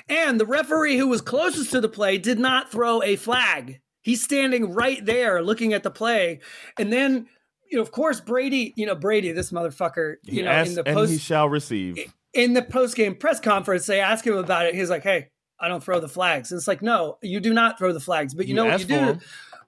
And 0.08 0.40
the 0.40 0.46
referee 0.46 0.96
who 0.96 1.06
was 1.08 1.20
closest 1.20 1.70
to 1.72 1.80
the 1.80 1.88
play 1.88 2.18
did 2.18 2.38
not 2.38 2.70
throw 2.70 3.02
a 3.02 3.16
flag. 3.16 3.80
He's 4.02 4.22
standing 4.22 4.72
right 4.72 5.04
there 5.04 5.42
looking 5.42 5.72
at 5.74 5.82
the 5.82 5.90
play. 5.90 6.40
And 6.78 6.92
then, 6.92 7.26
you 7.70 7.76
know, 7.76 7.82
of 7.82 7.92
course, 7.92 8.20
Brady, 8.20 8.72
you 8.76 8.86
know, 8.86 8.94
Brady, 8.94 9.32
this 9.32 9.52
motherfucker, 9.52 10.16
He 10.24 10.38
you 10.38 10.42
know, 10.44 10.62
in 10.62 10.74
the 10.74 10.86
and 10.86 10.94
post 10.96 11.12
he 11.12 11.18
shall 11.18 11.48
receive. 11.48 11.98
in 12.32 12.54
the 12.54 12.62
post 12.62 12.96
game 12.96 13.14
press 13.14 13.40
conference, 13.40 13.86
they 13.86 14.00
ask 14.00 14.26
him 14.26 14.36
about 14.36 14.66
it. 14.66 14.74
He's 14.74 14.90
like, 14.90 15.02
Hey, 15.02 15.28
I 15.60 15.68
don't 15.68 15.84
throw 15.84 16.00
the 16.00 16.08
flags. 16.08 16.50
And 16.50 16.58
it's 16.58 16.66
like, 16.66 16.80
no, 16.80 17.18
you 17.22 17.38
do 17.40 17.52
not 17.52 17.76
throw 17.78 17.92
the 17.92 18.00
flags. 18.00 18.32
But 18.34 18.46
you, 18.46 18.50
You 18.50 18.54
know 18.56 18.64
what 18.64 18.80
you 18.80 18.86
do? 18.86 18.94
'em. 18.94 19.20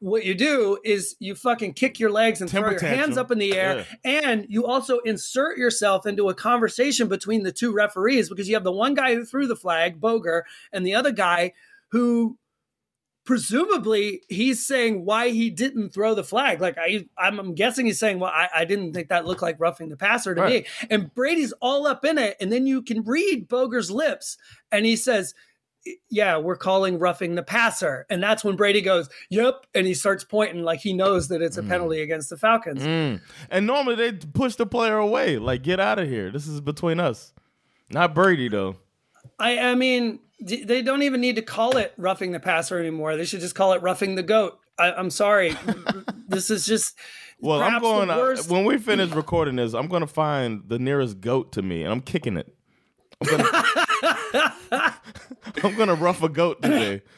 What 0.02 0.24
you 0.24 0.34
do 0.34 0.78
is 0.82 1.14
you 1.20 1.36
fucking 1.36 1.74
kick 1.74 2.00
your 2.00 2.10
legs 2.10 2.40
and 2.40 2.50
Temper 2.50 2.70
throw 2.76 2.88
your 2.88 2.96
hands 2.96 3.16
up 3.16 3.30
in 3.30 3.38
the 3.38 3.56
air, 3.56 3.86
and 4.02 4.44
you 4.48 4.66
also 4.66 4.98
insert 4.98 5.56
yourself 5.56 6.06
into 6.06 6.28
a 6.28 6.34
conversation 6.34 7.06
between 7.06 7.44
the 7.44 7.52
two 7.52 7.72
referees 7.72 8.28
because 8.28 8.48
you 8.48 8.54
have 8.56 8.64
the 8.64 8.72
one 8.72 8.94
guy 8.94 9.14
who 9.14 9.24
threw 9.24 9.46
the 9.46 9.54
flag, 9.54 10.00
Boger, 10.00 10.44
and 10.72 10.84
the 10.84 10.96
other 10.96 11.12
guy 11.12 11.52
who 11.92 12.36
presumably 13.24 14.22
he's 14.28 14.66
saying 14.66 15.04
why 15.04 15.28
he 15.28 15.48
didn't 15.50 15.90
throw 15.90 16.14
the 16.14 16.24
flag. 16.24 16.60
Like 16.60 16.76
I, 16.78 17.06
I'm, 17.16 17.38
I'm 17.38 17.54
guessing 17.54 17.86
he's 17.86 18.00
saying, 18.00 18.18
well, 18.18 18.32
I, 18.34 18.48
I 18.52 18.64
didn't 18.64 18.94
think 18.94 19.08
that 19.10 19.24
looked 19.24 19.42
like 19.42 19.60
roughing 19.60 19.88
the 19.88 19.96
passer 19.96 20.34
to 20.34 20.40
Right. 20.40 20.64
me. 20.64 20.88
And 20.90 21.14
Brady's 21.14 21.52
all 21.60 21.86
up 21.86 22.04
in 22.04 22.18
it, 22.18 22.36
and 22.40 22.50
then 22.50 22.66
you 22.66 22.82
can 22.82 23.04
read 23.04 23.46
Boger's 23.48 23.90
lips, 23.90 24.36
and 24.72 24.84
he 24.84 24.96
says. 24.96 25.34
Yeah, 26.08 26.38
we're 26.38 26.56
calling 26.56 26.98
roughing 26.98 27.34
the 27.34 27.42
passer. 27.42 28.06
And 28.08 28.22
that's 28.22 28.44
when 28.44 28.56
Brady 28.56 28.80
goes, 28.80 29.08
Yep. 29.30 29.66
And 29.74 29.86
he 29.86 29.94
starts 29.94 30.24
pointing 30.24 30.62
like 30.62 30.80
he 30.80 30.92
knows 30.92 31.28
that 31.28 31.42
it's 31.42 31.56
a 31.56 31.62
penalty 31.62 32.00
against 32.02 32.30
the 32.30 32.36
Falcons. 32.36 32.82
Mm. 32.82 33.20
And 33.50 33.66
normally 33.66 33.96
they 33.96 34.12
push 34.12 34.54
the 34.56 34.66
player 34.66 34.96
away, 34.96 35.38
like 35.38 35.62
get 35.62 35.80
out 35.80 35.98
of 35.98 36.08
here. 36.08 36.30
This 36.30 36.46
is 36.46 36.60
between 36.60 37.00
us, 37.00 37.32
not 37.90 38.14
Brady 38.14 38.48
though. 38.48 38.76
I, 39.38 39.58
I 39.58 39.74
mean, 39.74 40.20
they 40.40 40.82
don't 40.82 41.02
even 41.02 41.20
need 41.20 41.36
to 41.36 41.42
call 41.42 41.76
it 41.76 41.92
roughing 41.96 42.32
the 42.32 42.40
passer 42.40 42.78
anymore. 42.78 43.16
They 43.16 43.24
should 43.24 43.40
just 43.40 43.54
call 43.54 43.72
it 43.72 43.82
roughing 43.82 44.14
the 44.14 44.22
goat. 44.22 44.58
I, 44.78 44.92
I'm 44.92 45.10
sorry. 45.10 45.56
this 46.28 46.50
is 46.50 46.66
just. 46.66 46.96
Well, 47.40 47.60
I'm 47.60 47.80
going. 47.80 48.08
uh, 48.08 48.36
when 48.48 48.64
we 48.64 48.78
finish 48.78 49.10
recording 49.10 49.56
this, 49.56 49.74
I'm 49.74 49.88
going 49.88 50.02
to 50.02 50.06
find 50.06 50.62
the 50.66 50.78
nearest 50.78 51.20
goat 51.20 51.52
to 51.52 51.62
me, 51.62 51.82
and 51.82 51.92
I'm 51.92 52.00
kicking 52.00 52.36
it. 52.36 52.54
I'm 55.62 55.76
gonna, 55.76 55.94
rough 55.94 56.22
a 56.22 56.28
goat 56.28 56.62
today. 56.62 57.02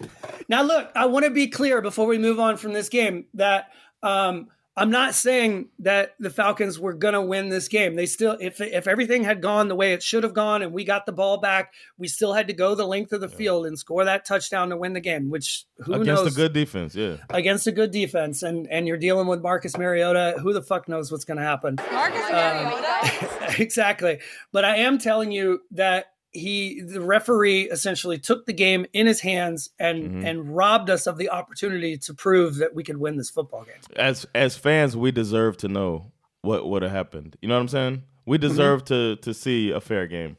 Now, 0.46 0.62
look, 0.62 0.90
I 0.94 1.06
want 1.06 1.24
to 1.24 1.30
be 1.30 1.46
clear 1.46 1.80
before 1.80 2.06
we 2.06 2.18
move 2.18 2.38
on 2.38 2.58
from 2.58 2.74
this 2.74 2.90
game 2.90 3.24
that 3.32 3.70
um, 4.02 4.48
I'm 4.76 4.90
not 4.90 5.14
saying 5.14 5.68
that 5.80 6.16
the 6.18 6.30
Falcons 6.30 6.80
were 6.80 6.94
going 6.94 7.14
to 7.14 7.22
win 7.22 7.48
this 7.48 7.68
game. 7.68 7.94
They 7.94 8.06
still, 8.06 8.36
if 8.40 8.60
if 8.60 8.88
everything 8.88 9.22
had 9.22 9.40
gone 9.40 9.68
the 9.68 9.76
way 9.76 9.92
it 9.92 10.02
should 10.02 10.24
have 10.24 10.34
gone 10.34 10.62
and 10.62 10.72
we 10.72 10.82
got 10.82 11.06
the 11.06 11.12
ball 11.12 11.38
back, 11.38 11.72
we 11.96 12.08
still 12.08 12.32
had 12.32 12.48
to 12.48 12.52
go 12.52 12.74
the 12.74 12.86
length 12.86 13.12
of 13.12 13.20
the 13.20 13.28
field 13.28 13.66
and 13.66 13.78
score 13.78 14.04
that 14.04 14.24
touchdown 14.24 14.70
to 14.70 14.76
win 14.76 14.92
the 14.92 15.00
game. 15.00 15.30
Which 15.30 15.64
who 15.78 15.94
Against 15.94 16.24
knows 16.24 16.32
a 16.32 16.36
good 16.36 16.52
defense, 16.52 16.96
yeah. 16.96 17.18
against 17.30 17.68
a 17.68 17.72
good 17.72 17.92
defense, 17.92 18.42
and 18.42 18.66
and 18.68 18.88
you're 18.88 18.98
dealing 18.98 19.28
with 19.28 19.42
Marcus 19.42 19.78
Mariota. 19.78 20.34
Who 20.42 20.52
the 20.52 20.62
fuck 20.62 20.88
knows 20.88 21.12
what's 21.12 21.24
going 21.24 21.38
to 21.38 21.44
happen? 21.44 21.76
Marcus 21.92 22.30
Mariota. 22.30 23.54
exactly. 23.62 24.18
But 24.50 24.64
I 24.64 24.78
am 24.78 24.98
telling 24.98 25.30
you 25.30 25.62
that 25.70 26.13
he, 26.34 26.80
the 26.82 27.00
referee, 27.00 27.62
essentially 27.70 28.18
took 28.18 28.44
the 28.44 28.52
game 28.52 28.84
in 28.92 29.06
his 29.06 29.20
hands 29.20 29.70
and 29.78 30.02
Mhm. 30.02 30.26
and 30.26 30.56
robbed 30.56 30.90
us 30.90 31.06
of 31.06 31.16
the 31.16 31.30
opportunity 31.30 31.96
to 31.98 32.12
prove 32.12 32.56
that 32.56 32.74
we 32.74 32.82
could 32.84 32.96
win 32.98 33.16
this 33.16 33.30
football 33.30 33.64
game. 33.64 33.76
As 33.96 34.26
as 34.34 34.56
fans, 34.56 34.96
we 34.96 35.10
deserve 35.12 35.56
to 35.58 35.68
know 35.68 36.12
what 36.42 36.66
would 36.68 36.82
have 36.82 36.92
happened. 36.92 37.36
You 37.40 37.48
know 37.48 37.54
what 37.54 37.60
I'm 37.62 37.68
saying? 37.68 38.02
We 38.26 38.36
Mm-hmm. 38.36 38.48
deserve 38.48 38.84
to 38.86 39.16
to 39.16 39.32
see 39.32 39.70
a 39.70 39.80
fair 39.80 40.06
game, 40.06 40.36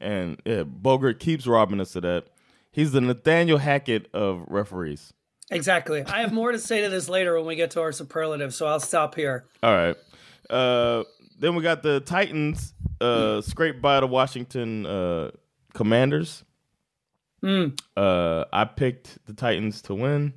and 0.00 0.40
yeah, 0.46 0.62
Boger 0.62 1.12
keeps 1.12 1.46
robbing 1.46 1.80
us 1.80 1.94
of 1.96 2.02
that. 2.02 2.26
He's 2.70 2.92
the 2.92 3.00
Nathaniel 3.02 3.58
Hackett 3.58 4.08
of 4.14 4.44
referees. 4.48 5.12
Exactly. 5.50 6.02
I 6.06 6.20
have 6.22 6.32
more 6.32 6.52
to 6.52 6.58
say 6.58 6.80
to 6.82 6.88
this 6.88 7.08
later 7.10 7.36
when 7.36 7.44
we 7.46 7.56
get 7.56 7.72
to 7.72 7.80
our 7.82 7.92
superlative, 7.92 8.54
so 8.54 8.66
I'll 8.66 8.80
stop 8.80 9.14
here. 9.14 9.44
All 9.62 9.74
right. 9.74 9.96
Uh, 10.48 11.02
then 11.42 11.56
we 11.56 11.62
got 11.62 11.82
the 11.82 11.98
Titans 12.00 12.72
uh, 13.00 13.40
scraped 13.40 13.82
by 13.82 13.98
the 13.98 14.06
Washington 14.06 14.86
uh, 14.86 15.32
Commanders. 15.74 16.44
Mm. 17.42 17.76
Uh, 17.96 18.44
I 18.52 18.64
picked 18.64 19.18
the 19.26 19.34
Titans 19.34 19.82
to 19.82 19.94
win, 19.94 20.34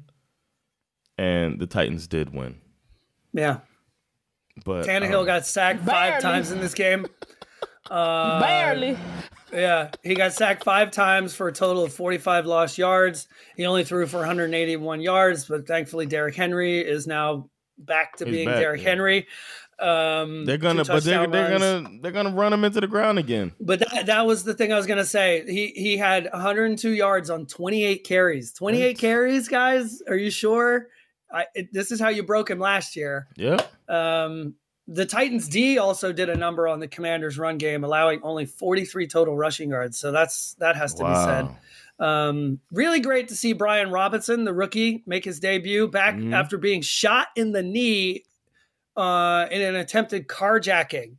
and 1.15 1.59
the 1.59 1.67
Titans 1.67 2.07
did 2.07 2.33
win. 2.33 2.55
Yeah. 3.33 3.59
But 4.65 4.87
Tannehill 4.87 5.19
um, 5.19 5.25
got 5.27 5.45
sacked 5.45 5.85
five 5.85 6.13
Barely. 6.13 6.21
times 6.21 6.51
in 6.51 6.59
this 6.59 6.73
game. 6.73 7.05
Uh, 7.87 8.39
Barely. 8.39 8.97
Yeah, 9.53 9.91
he 10.01 10.15
got 10.15 10.33
sacked 10.33 10.63
five 10.63 10.89
times 10.89 11.35
for 11.35 11.49
a 11.49 11.51
total 11.51 11.83
of 11.83 11.93
45 11.93 12.47
lost 12.47 12.79
yards. 12.79 13.27
He 13.55 13.67
only 13.67 13.83
threw 13.83 14.07
for 14.07 14.17
181 14.17 15.01
yards, 15.01 15.45
but 15.45 15.67
thankfully 15.67 16.07
Derrick 16.07 16.33
Henry 16.33 16.79
is 16.79 17.05
now 17.05 17.47
back 17.77 18.15
to 18.17 18.25
He's 18.25 18.33
being 18.33 18.47
back, 18.47 18.57
Derrick 18.57 18.81
yeah. 18.81 18.89
Henry. 18.89 19.27
Um, 19.77 20.45
they're 20.45 20.57
gonna, 20.57 20.85
but 20.85 21.03
they're, 21.03 21.27
they're 21.27 21.49
gonna 21.59 21.89
they're 22.01 22.11
gonna 22.13 22.29
run 22.29 22.53
him 22.53 22.63
into 22.63 22.79
the 22.79 22.87
ground 22.87 23.19
again. 23.19 23.51
But 23.59 23.79
that, 23.79 24.05
that 24.05 24.25
was 24.25 24.43
the 24.43 24.53
thing 24.53 24.71
I 24.71 24.77
was 24.77 24.85
going 24.87 24.99
to 24.99 25.05
say. 25.05 25.43
He 25.45 25.67
he 25.75 25.97
had 25.97 26.29
102 26.31 26.91
yards 26.91 27.29
on 27.29 27.45
28 27.45 28.03
carries. 28.05 28.53
28 28.53 28.97
carries, 28.97 29.47
guys. 29.49 30.01
Are 30.07 30.15
you 30.15 30.31
sure? 30.31 30.87
I, 31.31 31.45
it, 31.55 31.73
this 31.73 31.91
is 31.91 31.99
how 31.99 32.07
you 32.09 32.23
broke 32.23 32.49
him 32.49 32.59
last 32.59 32.95
year. 32.95 33.27
Yeah. 33.35 33.59
Um, 33.89 34.53
the 34.87 35.05
Titans 35.05 35.49
D 35.49 35.77
also 35.79 36.13
did 36.13 36.29
a 36.29 36.35
number 36.37 36.67
on 36.67 36.79
the 36.79 36.87
Commanders' 36.87 37.37
run 37.37 37.57
game, 37.57 37.83
allowing 37.83 38.21
only 38.23 38.45
43 38.45 39.07
total 39.07 39.35
rushing 39.35 39.71
yards. 39.71 39.97
So 39.97 40.11
that's 40.11 40.53
that 40.59 40.75
has 40.77 40.93
to 40.93 41.03
be 41.03 41.15
said. 41.15 41.49
Um, 41.97 42.59
really 42.71 42.99
great 42.99 43.29
to 43.29 43.35
see 43.35 43.53
Brian 43.53 43.89
Robinson, 43.89 44.43
the 44.43 44.53
rookie, 44.53 45.03
make 45.07 45.25
his 45.25 45.39
debut 45.39 45.87
back 45.87 46.15
Mhm. 46.15 46.33
after 46.33 46.57
being 46.57 46.81
shot 46.81 47.27
in 47.35 47.51
the 47.51 47.63
knee 47.63 48.23
uh, 48.95 49.47
in 49.51 49.61
an 49.61 49.75
attempted 49.75 50.27
carjacking. 50.27 51.15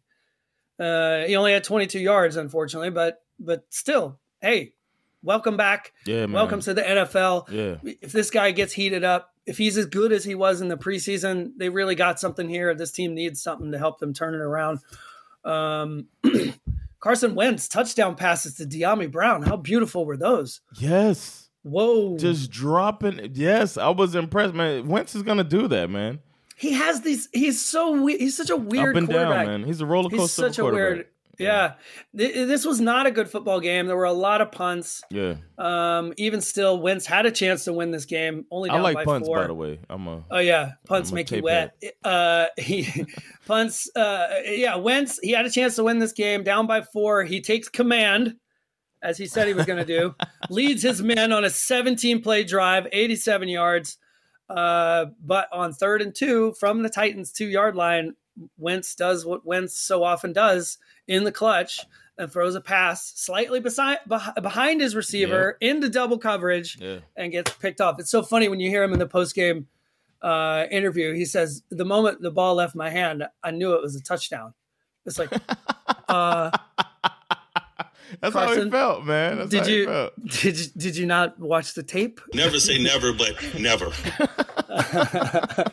Uh, 0.79 1.25
he 1.25 1.37
only 1.37 1.53
had 1.53 1.65
22 1.65 1.99
yards, 1.99 2.37
unfortunately, 2.37 2.91
but 2.91 3.23
but 3.39 3.65
still, 3.71 4.19
hey, 4.41 4.75
welcome 5.23 5.57
back. 5.57 5.93
Yeah, 6.07 6.27
man. 6.27 6.33
Welcome 6.33 6.61
to 6.61 6.75
the 6.75 6.83
NFL. 6.83 7.51
Yeah. 7.51 7.93
If 8.01 8.13
this 8.13 8.31
guy 8.31 8.51
gets 8.51 8.73
heated 8.73 9.05
up, 9.05 9.35
if 9.47 9.59
he's 9.59 9.77
as 9.77 9.87
good 9.87 10.13
as 10.13 10.25
he 10.25 10.35
was 10.35 10.61
in 10.61 10.69
the 10.69 10.77
preseason, 10.77 11.53
they 11.57 11.69
really 11.69 11.95
got 11.95 12.21
something 12.21 12.49
here. 12.49 12.75
This 12.75 12.93
team 12.93 13.15
needs 13.15 13.43
something 13.43 13.73
to 13.73 13.79
help 13.79 13.99
them 13.99 14.13
turn 14.13 14.35
it 14.35 14.41
around. 14.41 14.81
Um, 15.45 16.09
Carson 17.01 17.35
Wentz 17.35 17.69
touchdown 17.69 18.17
passes 18.17 18.55
to 18.57 18.65
Dyami 18.65 19.11
Brown. 19.11 19.43
How 19.43 19.57
beautiful 19.57 20.05
were 20.05 20.17
those? 20.17 20.61
Yes. 20.75 21.49
Whoa. 21.63 22.17
Just 22.17 22.51
dropping. 22.51 23.33
Yes, 23.35 23.77
I 23.77 23.89
was 23.89 24.15
impressed, 24.15 24.55
man. 24.55 24.87
Wentz 24.87 25.15
is 25.15 25.23
gonna 25.23 25.45
do 25.45 25.69
that, 25.69 25.91
man. 25.91 26.21
He 26.57 26.73
has 26.73 27.03
these. 27.03 27.29
He's 27.33 27.61
so 27.61 28.03
weird. 28.03 28.21
He's 28.21 28.37
such 28.37 28.51
a 28.51 28.57
weird 28.57 28.97
Up 28.97 29.01
and 29.01 29.09
down, 29.09 29.27
quarterback. 29.27 29.47
man. 29.47 29.65
He's 29.65 29.81
a 29.81 29.87
roller 29.87 30.09
coaster 30.11 30.47
a 30.47 30.49
such 30.49 30.59
a 30.59 30.65
weird. 30.65 31.07
Yeah, 31.39 31.75
Th- 32.17 32.33
this 32.33 32.65
was 32.65 32.81
not 32.81 33.07
a 33.07 33.11
good 33.11 33.29
football 33.29 33.61
game. 33.61 33.87
There 33.89 33.97
were 33.97 34.05
a 34.05 34.13
lot 34.13 34.41
of 34.41 34.51
punts. 34.53 35.03
Yeah. 35.11 35.35
Um, 35.59 36.15
even 36.17 36.41
still, 36.41 36.81
Wentz 36.81 37.05
had 37.05 37.27
a 37.27 37.31
chance 37.31 37.65
to 37.65 37.75
win 37.75 37.91
this 37.91 38.07
game. 38.07 38.47
Only 38.51 38.71
down 38.71 38.79
I 38.79 38.83
like 38.83 38.95
by 38.95 39.05
punts, 39.05 39.29
four. 39.29 39.41
by 39.41 39.47
the 39.47 39.53
way. 39.55 39.79
I'm 39.91 40.07
a. 40.07 40.25
Oh 40.31 40.39
yeah, 40.39 40.73
punts 40.87 41.11
I'm 41.11 41.17
make 41.17 41.31
you 41.31 41.43
wet. 41.43 41.77
Uh, 42.03 42.47
he 42.57 43.05
punts. 43.47 43.95
Uh, 43.95 44.29
yeah, 44.47 44.77
Wentz. 44.77 45.19
He 45.23 45.33
had 45.33 45.45
a 45.45 45.51
chance 45.51 45.77
to 45.77 45.85
win 45.85 45.99
this 45.99 46.13
game, 46.13 46.43
down 46.43 46.67
by 46.67 46.81
four. 46.81 47.23
He 47.25 47.43
takes 47.43 47.69
command, 47.69 48.37
as 49.03 49.19
he 49.19 49.27
said 49.27 49.47
he 49.47 49.53
was 49.53 49.67
going 49.67 49.79
to 49.79 49.85
do. 49.85 50.15
leads 50.49 50.83
his 50.83 51.03
men 51.03 51.33
on 51.33 51.45
a 51.45 51.51
17 51.51 52.23
play 52.23 52.45
drive, 52.45 52.87
87 52.91 53.49
yards. 53.51 53.99
Uh, 54.49 55.07
but 55.25 55.49
on 55.53 55.73
third 55.73 56.03
and 56.03 56.15
two 56.15 56.53
from 56.59 56.83
the 56.83 56.89
Titans 56.91 57.33
two 57.33 57.47
yard 57.49 57.75
line, 57.77 58.15
Wentz 58.59 58.95
does 58.95 59.25
what 59.25 59.45
Wentz 59.47 59.75
so 59.79 60.05
often 60.05 60.33
does 60.33 60.79
in 61.09 61.25
the 61.25 61.33
clutch 61.33 61.81
and 62.19 62.31
throws 62.33 62.55
a 62.55 62.61
pass 62.61 63.13
slightly 63.17 63.61
beside 63.61 63.99
behind 64.41 64.81
his 64.81 64.95
receiver 64.95 65.59
into 65.61 65.89
double 65.89 66.17
coverage 66.19 66.79
Yeah. 66.81 66.99
and 67.17 67.31
gets 67.33 67.53
picked 67.55 67.81
off. 67.81 67.99
It's 67.99 68.11
so 68.11 68.23
funny 68.23 68.49
when 68.49 68.61
you 68.61 68.71
hear 68.71 68.83
him 68.83 68.93
in 68.93 68.99
the 68.99 69.07
post 69.07 69.35
game 69.35 69.67
uh, 70.23 70.65
interview. 70.71 71.13
He 71.13 71.25
says, 71.27 71.63
"The 71.71 71.85
moment 71.85 72.23
the 72.23 72.31
ball 72.31 72.55
left 72.55 72.75
my 72.75 72.89
hand, 72.91 73.25
I 73.43 73.51
knew 73.51 73.75
it 73.75 73.83
was 73.83 73.97
a 73.97 74.03
touchdown." 74.03 74.55
It's 75.05 75.19
like, 75.19 75.31
uh, 76.09 76.51
That's 78.21 78.35
how 78.35 78.41
he 78.41 78.47
Carson, 78.47 78.71
felt, 78.71 79.05
man. 79.05 79.39
That's 79.39 79.51
did 79.51 79.63
how 79.63 79.69
you 79.69 79.87
felt. 79.87 80.13
did 80.27 80.59
you, 80.59 80.67
did 80.77 80.97
you 80.97 81.07
not 81.07 81.39
watch 81.39 81.75
the 81.75 81.83
tape? 81.83 82.21
Never 82.35 82.59
say 82.59 82.79
never, 82.79 83.13
but 83.13 83.37
never. 83.59 83.93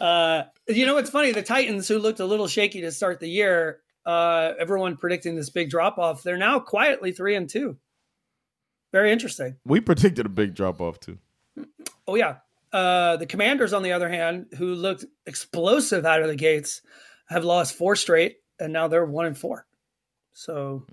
Uh, 0.00 0.44
you 0.68 0.84
know 0.84 0.92
what's 0.92 1.08
funny? 1.08 1.32
The 1.32 1.42
Titans, 1.42 1.88
who 1.88 1.98
looked 1.98 2.20
a 2.20 2.26
little 2.26 2.46
shaky 2.46 2.82
to 2.82 2.92
start 2.92 3.20
the 3.20 3.28
year, 3.28 3.80
uh, 4.04 4.52
everyone 4.60 4.98
predicting 4.98 5.34
this 5.34 5.48
big 5.48 5.70
drop 5.70 5.96
off, 5.96 6.22
they're 6.22 6.36
now 6.36 6.58
quietly 6.58 7.10
three 7.12 7.34
and 7.34 7.48
two. 7.48 7.78
Very 8.92 9.12
interesting. 9.12 9.56
We 9.64 9.80
predicted 9.80 10.26
a 10.26 10.28
big 10.28 10.54
drop 10.54 10.82
off 10.82 11.00
too. 11.00 11.16
Oh 12.06 12.16
yeah. 12.16 12.36
Uh, 12.70 13.16
the 13.16 13.24
Commanders, 13.24 13.72
on 13.72 13.82
the 13.82 13.92
other 13.92 14.10
hand, 14.10 14.46
who 14.58 14.74
looked 14.74 15.06
explosive 15.26 16.04
out 16.04 16.20
of 16.20 16.28
the 16.28 16.36
gates, 16.36 16.82
have 17.26 17.44
lost 17.44 17.74
four 17.74 17.96
straight, 17.96 18.38
and 18.60 18.72
now 18.72 18.88
they're 18.88 19.06
one 19.06 19.26
and 19.26 19.38
four. 19.38 19.66
So, 20.34 20.84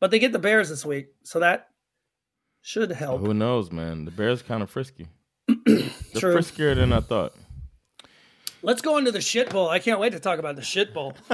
but 0.00 0.10
they 0.10 0.18
get 0.18 0.32
the 0.32 0.38
Bears 0.38 0.68
this 0.68 0.86
week, 0.86 1.08
so 1.24 1.40
that 1.40 1.68
should 2.62 2.90
help. 2.92 3.20
Who 3.20 3.34
knows, 3.34 3.70
man? 3.72 4.04
The 4.04 4.10
Bears 4.12 4.42
kind 4.42 4.62
of 4.62 4.70
frisky. 4.70 5.08
They're 5.66 5.90
True. 6.16 6.36
friskier 6.36 6.74
than 6.76 6.92
I 6.92 7.00
thought. 7.00 7.34
Let's 8.62 8.82
go 8.82 8.98
into 8.98 9.10
the 9.10 9.20
shit 9.22 9.50
bowl. 9.50 9.68
I 9.70 9.78
can't 9.78 9.98
wait 9.98 10.12
to 10.12 10.20
talk 10.20 10.38
about 10.38 10.54
the 10.54 10.62
shit 10.62 10.92
bowl. 10.94 11.14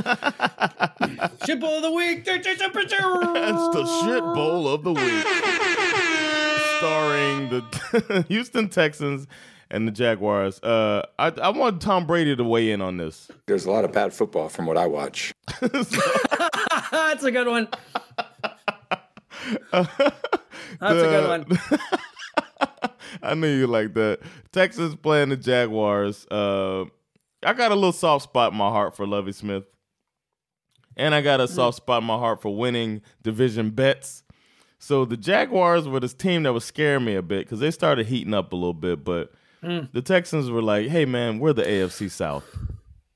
shit 1.45 1.61
bowl 1.61 1.77
of 1.77 1.83
the 1.83 1.91
week. 1.95 2.23
It's 2.27 2.57
the 2.57 4.03
shit 4.05 4.23
bowl 4.23 4.69
of 4.69 4.85
the 4.85 4.93
week. 4.93 5.27
Starring 6.79 7.49
the 7.51 8.25
Houston 8.29 8.69
Texans 8.69 9.27
and 9.71 9.89
the 9.89 9.93
Jaguars. 9.93 10.63
Uh, 10.63 11.03
I, 11.19 11.29
I 11.31 11.49
want 11.49 11.83
Tom 11.83 12.07
Brady 12.07 12.37
to 12.37 12.45
weigh 12.45 12.71
in 12.71 12.81
on 12.81 12.97
this. 12.97 13.29
There's 13.47 13.65
a 13.67 13.73
lot 13.73 13.85
of 13.85 13.93
bad 13.93 14.13
football 14.15 14.49
from 14.49 14.67
what 14.67 14.77
I 14.77 14.87
watch. 14.87 15.35
That's 16.91 17.25
a 17.25 17.31
good 17.31 17.47
one. 17.47 17.69
That's 19.73 19.89
a 20.01 20.79
good 20.81 21.29
one. 21.29 21.59
I 23.23 23.35
knew 23.35 23.49
you 23.49 23.67
like 23.67 23.95
that. 23.95 24.21
Texas 24.53 24.95
playing 24.95 25.31
the 25.31 25.37
Jaguars. 25.37 26.27
Uh, 26.31 26.85
I 27.43 27.53
got 27.55 27.73
a 27.73 27.75
little 27.75 27.93
soft 27.93 28.25
spot 28.25 28.53
in 28.53 28.59
my 28.59 28.69
heart 28.69 28.95
for 28.97 29.07
Lovie 29.07 29.33
Smith. 29.33 29.65
And 30.97 31.15
I 31.15 31.21
got 31.21 31.41
a 31.41 31.49
soft 31.49 31.77
spot 31.77 32.03
in 32.03 32.07
my 32.07 32.17
heart 32.19 32.41
for 32.41 32.55
winning 32.57 33.03
division 33.23 33.71
bets. 33.71 34.23
So 34.79 35.05
the 35.05 35.17
Jaguars 35.17 35.87
were 35.89 36.01
this 36.01 36.15
team 36.15 36.43
that 36.45 36.53
was 36.53 36.65
scaring 36.65 37.05
me 37.05 37.15
a 37.17 37.23
bit 37.23 37.45
because 37.45 37.61
they 37.61 37.71
started 37.71 38.07
heating 38.07 38.35
up 38.35 38.53
a 38.53 38.57
little 38.57 38.75
bit, 38.75 39.05
but 39.05 39.33
Mm. 39.63 39.91
the 39.93 40.03
Texans 40.03 40.51
were 40.51 40.61
like, 40.63 40.87
hey 40.89 41.07
man, 41.07 41.39
we're 41.39 41.55
the 41.55 41.63
AFC 41.63 42.11
South. 42.11 42.45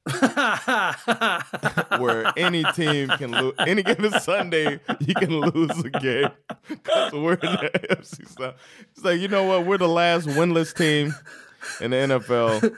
where 1.99 2.33
any 2.37 2.65
team 2.73 3.09
can 3.09 3.31
lose 3.33 3.55
any 3.59 3.83
given 3.83 4.13
Sunday, 4.21 4.81
you 5.01 5.15
can 5.15 5.41
lose 5.41 5.79
a 5.85 5.91
game 5.91 6.31
because 6.69 7.13
we're 7.13 7.35
in 7.35 7.41
the 7.41 7.71
AFC 7.91 8.27
South. 8.29 8.55
It's 8.93 9.05
like 9.05 9.21
you 9.21 9.29
know 9.29 9.45
what? 9.45 9.67
We're 9.67 9.79
the 9.79 9.89
last 9.89 10.27
winless 10.27 10.75
team 10.75 11.15
in 11.83 11.91
the 11.91 11.97
NFL, 11.99 12.75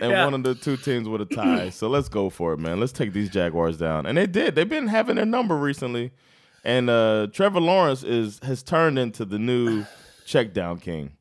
and 0.00 0.10
Yeah. 0.10 0.24
one 0.24 0.34
of 0.34 0.42
the 0.42 0.54
two 0.54 0.76
teams 0.76 1.08
with 1.08 1.22
a 1.22 1.26
tie. 1.26 1.70
So 1.70 1.88
let's 1.88 2.08
go 2.10 2.28
for 2.28 2.52
it, 2.52 2.58
man. 2.58 2.78
Let's 2.78 2.92
take 2.92 3.14
these 3.14 3.30
Jaguars 3.30 3.78
down, 3.78 4.04
and 4.04 4.18
they 4.18 4.26
did. 4.26 4.54
They've 4.54 4.68
been 4.68 4.88
having 4.88 5.16
their 5.16 5.24
number 5.24 5.56
recently, 5.56 6.12
and 6.64 6.90
uh, 6.90 7.28
Trevor 7.32 7.60
Lawrence 7.60 8.02
is 8.02 8.40
has 8.42 8.62
turned 8.62 8.98
into 8.98 9.24
the 9.24 9.38
new 9.38 9.86
check 10.26 10.52
down 10.52 10.78
king 10.80 11.12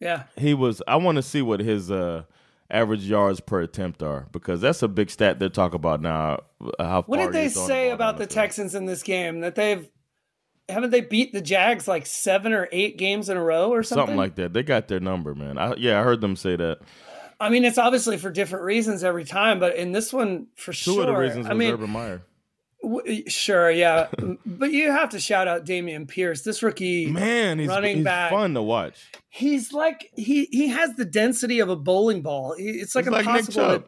yeah. 0.00 0.24
he 0.36 0.52
was 0.54 0.82
i 0.88 0.96
want 0.96 1.14
to 1.14 1.22
see 1.22 1.40
what 1.40 1.60
his 1.60 1.88
uh 1.88 2.24
average 2.70 3.04
yards 3.04 3.40
per 3.40 3.60
attempt 3.60 4.02
are 4.02 4.28
because 4.32 4.60
that's 4.60 4.82
a 4.82 4.88
big 4.88 5.10
stat 5.10 5.38
they're 5.38 5.48
talking 5.48 5.76
about 5.76 6.00
now 6.00 6.40
how 6.78 7.02
What 7.02 7.18
did 7.18 7.32
they 7.32 7.48
say 7.48 7.88
the 7.88 7.94
about 7.94 8.16
the 8.16 8.24
field. 8.24 8.30
Texans 8.30 8.74
in 8.74 8.86
this 8.86 9.02
game? 9.02 9.40
That 9.40 9.54
they've 9.54 9.88
haven't 10.68 10.90
they 10.90 11.00
beat 11.00 11.32
the 11.32 11.40
Jags 11.40 11.88
like 11.88 12.06
seven 12.06 12.52
or 12.52 12.68
eight 12.70 12.96
games 12.96 13.28
in 13.28 13.36
a 13.36 13.42
row 13.42 13.70
or 13.70 13.82
something? 13.82 14.02
something 14.02 14.16
like 14.16 14.36
that 14.36 14.52
they 14.52 14.62
got 14.62 14.88
their 14.88 15.00
number 15.00 15.34
man 15.34 15.58
I, 15.58 15.74
yeah 15.74 16.00
i 16.00 16.04
heard 16.04 16.20
them 16.20 16.36
say 16.36 16.54
that 16.56 16.78
I 17.42 17.48
mean, 17.48 17.64
it's 17.64 17.78
obviously 17.78 18.18
for 18.18 18.30
different 18.30 18.66
reasons 18.66 19.02
every 19.02 19.24
time, 19.24 19.60
but 19.60 19.74
in 19.74 19.92
this 19.92 20.12
one, 20.12 20.48
for 20.56 20.72
two 20.72 20.92
sure. 20.92 21.00
of 21.00 21.06
the 21.06 21.16
reasons 21.16 21.46
I 21.46 21.54
was 21.54 21.58
mean, 21.58 21.72
urban 21.72 21.88
meyer 21.88 22.22
sure, 23.28 23.70
yeah, 23.70 24.08
but 24.46 24.72
you 24.72 24.90
have 24.90 25.10
to 25.10 25.20
shout 25.20 25.48
out 25.48 25.64
Dameon 25.64 26.08
Pierce, 26.08 26.42
this 26.42 26.62
rookie 26.62 27.06
man 27.06 27.58
he's, 27.58 27.68
running 27.68 27.96
he's 27.96 28.04
back. 28.04 28.30
fun 28.30 28.54
to 28.54 28.62
watch 28.62 29.10
He's 29.28 29.72
like 29.72 30.10
he 30.16 30.48
he 30.50 30.68
has 30.68 30.94
the 30.96 31.04
density 31.04 31.60
of 31.60 31.68
a 31.68 31.76
bowling 31.76 32.22
ball. 32.22 32.54
It's 32.58 32.94
like 32.94 33.04
He's 33.04 33.12
like 33.12 33.26
impossible. 33.26 33.80
To, 33.80 33.84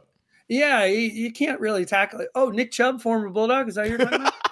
yeah, 0.48 0.84
you, 0.84 1.00
you 1.00 1.32
can't 1.32 1.60
really 1.60 1.84
tackle 1.84 2.20
it. 2.20 2.28
Oh, 2.34 2.50
Nick 2.50 2.70
Chubb, 2.70 3.00
former 3.00 3.28
Bulldog, 3.28 3.68
is 3.68 3.74
that 3.76 3.88
talking 3.88 4.16
about? 4.16 4.34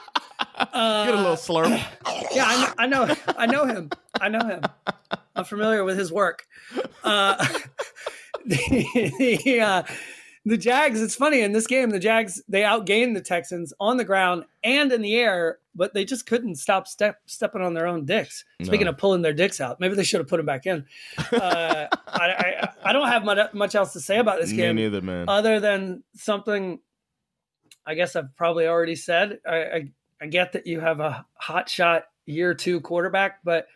Uh, 0.73 1.07
get 1.07 1.15
a 1.15 1.17
little 1.17 1.37
slurp 1.37 1.71
Yeah, 2.35 2.73
I 2.79 2.87
know, 2.87 3.05
I 3.05 3.07
know, 3.07 3.17
I 3.37 3.47
know 3.47 3.65
him. 3.65 3.91
I 4.21 4.29
know 4.29 4.47
him. 4.47 4.63
I'm 5.35 5.45
familiar 5.45 5.85
with 5.85 5.99
his 5.99 6.13
work. 6.13 6.45
Uh, 7.03 7.37
the, 8.45 9.11
the, 9.19 9.61
uh, 9.61 9.83
the 10.45 10.57
Jags. 10.57 11.01
It's 11.03 11.15
funny 11.15 11.41
in 11.43 11.53
this 11.53 11.67
game. 11.67 11.91
The 11.91 11.99
Jags 11.99 12.43
they 12.49 12.63
outgained 12.63 13.15
the 13.15 13.21
Texans 13.21 13.73
on 13.81 13.97
the 13.97 14.05
ground 14.05 14.45
and 14.65 14.91
in 14.93 15.03
the 15.03 15.15
air, 15.17 15.59
but 15.75 15.95
they 15.95 16.05
just 16.05 16.27
couldn't 16.27 16.57
stop 16.57 16.87
step, 16.89 17.19
stepping 17.27 17.63
on 17.63 17.75
their 17.75 17.87
own 17.87 18.05
dicks. 18.07 18.45
Speaking 18.63 18.87
No. 18.87 18.91
of 18.93 18.99
pulling 18.99 19.23
their 19.23 19.33
dicks 19.35 19.61
out, 19.61 19.81
maybe 19.81 19.95
they 19.95 20.03
should 20.05 20.21
have 20.21 20.29
put 20.29 20.39
them 20.39 20.47
back 20.47 20.67
in. 20.67 20.85
Uh, 21.33 21.87
I, 22.09 22.27
I, 22.27 22.69
I 22.85 22.93
don't 22.93 23.09
have 23.09 23.25
much, 23.25 23.53
much 23.55 23.75
else 23.75 23.93
to 23.95 24.01
say 24.01 24.19
about 24.19 24.41
this 24.41 24.51
me 24.51 24.57
game 24.57 24.77
neither 24.77 25.01
man 25.01 25.29
other 25.29 25.61
than 25.61 26.03
something 26.15 26.81
I 27.87 27.95
guess 27.95 28.15
I've 28.15 28.35
probably 28.37 28.67
already 28.67 28.95
said. 28.97 29.41
I, 29.49 29.57
I, 29.57 29.91
I 30.23 30.27
get 30.27 30.53
that 30.53 30.67
you 30.67 30.81
have 30.81 31.01
a 31.01 31.25
hot 31.35 31.69
shot 31.69 32.05
year 32.27 32.55
two 32.55 32.81
quarterback, 32.81 33.39
but 33.43 33.67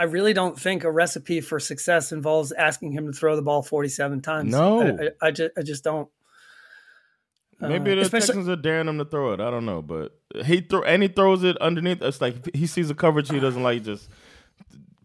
I 0.00 0.04
really 0.04 0.32
don't 0.32 0.58
think 0.58 0.84
a 0.84 0.90
recipe 0.92 1.40
for 1.40 1.58
success 1.58 2.12
involves 2.12 2.52
asking 2.52 2.92
him 2.92 3.06
to 3.06 3.12
throw 3.12 3.34
the 3.34 3.42
ball 3.42 3.62
47 3.62 4.22
times. 4.22 4.52
No. 4.52 4.80
I, 4.80 4.86
I, 4.86 5.28
I 5.28 5.30
just, 5.32 5.50
I 5.58 5.62
just 5.62 5.82
don't. 5.84 6.08
Maybe 7.60 7.90
Uh, 7.92 7.96
the 7.96 8.00
especially- 8.02 8.26
Texans 8.26 8.48
are 8.48 8.54
daring 8.56 8.86
him 8.88 8.98
to 8.98 9.04
throw 9.04 9.32
it. 9.32 9.40
I 9.40 9.50
don't 9.50 9.66
know, 9.66 9.82
but 9.82 10.16
he 10.44 10.60
throw 10.60 10.82
and 10.84 11.02
he 11.02 11.08
throws 11.08 11.42
it 11.42 11.56
underneath. 11.58 12.00
It's 12.02 12.20
like 12.20 12.54
he 12.54 12.66
sees 12.68 12.88
a 12.90 12.94
coverage 12.94 13.28
he 13.30 13.40
doesn't 13.40 13.62
like. 13.64 13.82
Just 13.82 14.08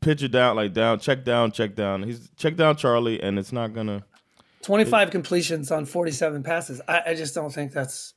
pitch 0.01 0.21
it 0.21 0.27
down, 0.31 0.55
like 0.57 0.73
down, 0.73 0.99
check 0.99 1.23
down, 1.25 1.51
check 1.51 1.73
down. 1.73 2.03
He's 2.03 2.29
check 2.37 2.55
down 2.55 2.75
Charlie, 2.75 3.19
and 3.23 3.39
it's 3.39 3.51
not 3.51 3.73
gonna. 3.73 4.03
25 4.61 5.09
completions 5.09 5.71
on 5.71 5.85
47 5.85 6.43
passes. 6.43 6.79
I, 6.87 7.01
I 7.07 7.13
just 7.15 7.33
don't 7.33 7.51
think 7.51 7.73
that's 7.73 8.13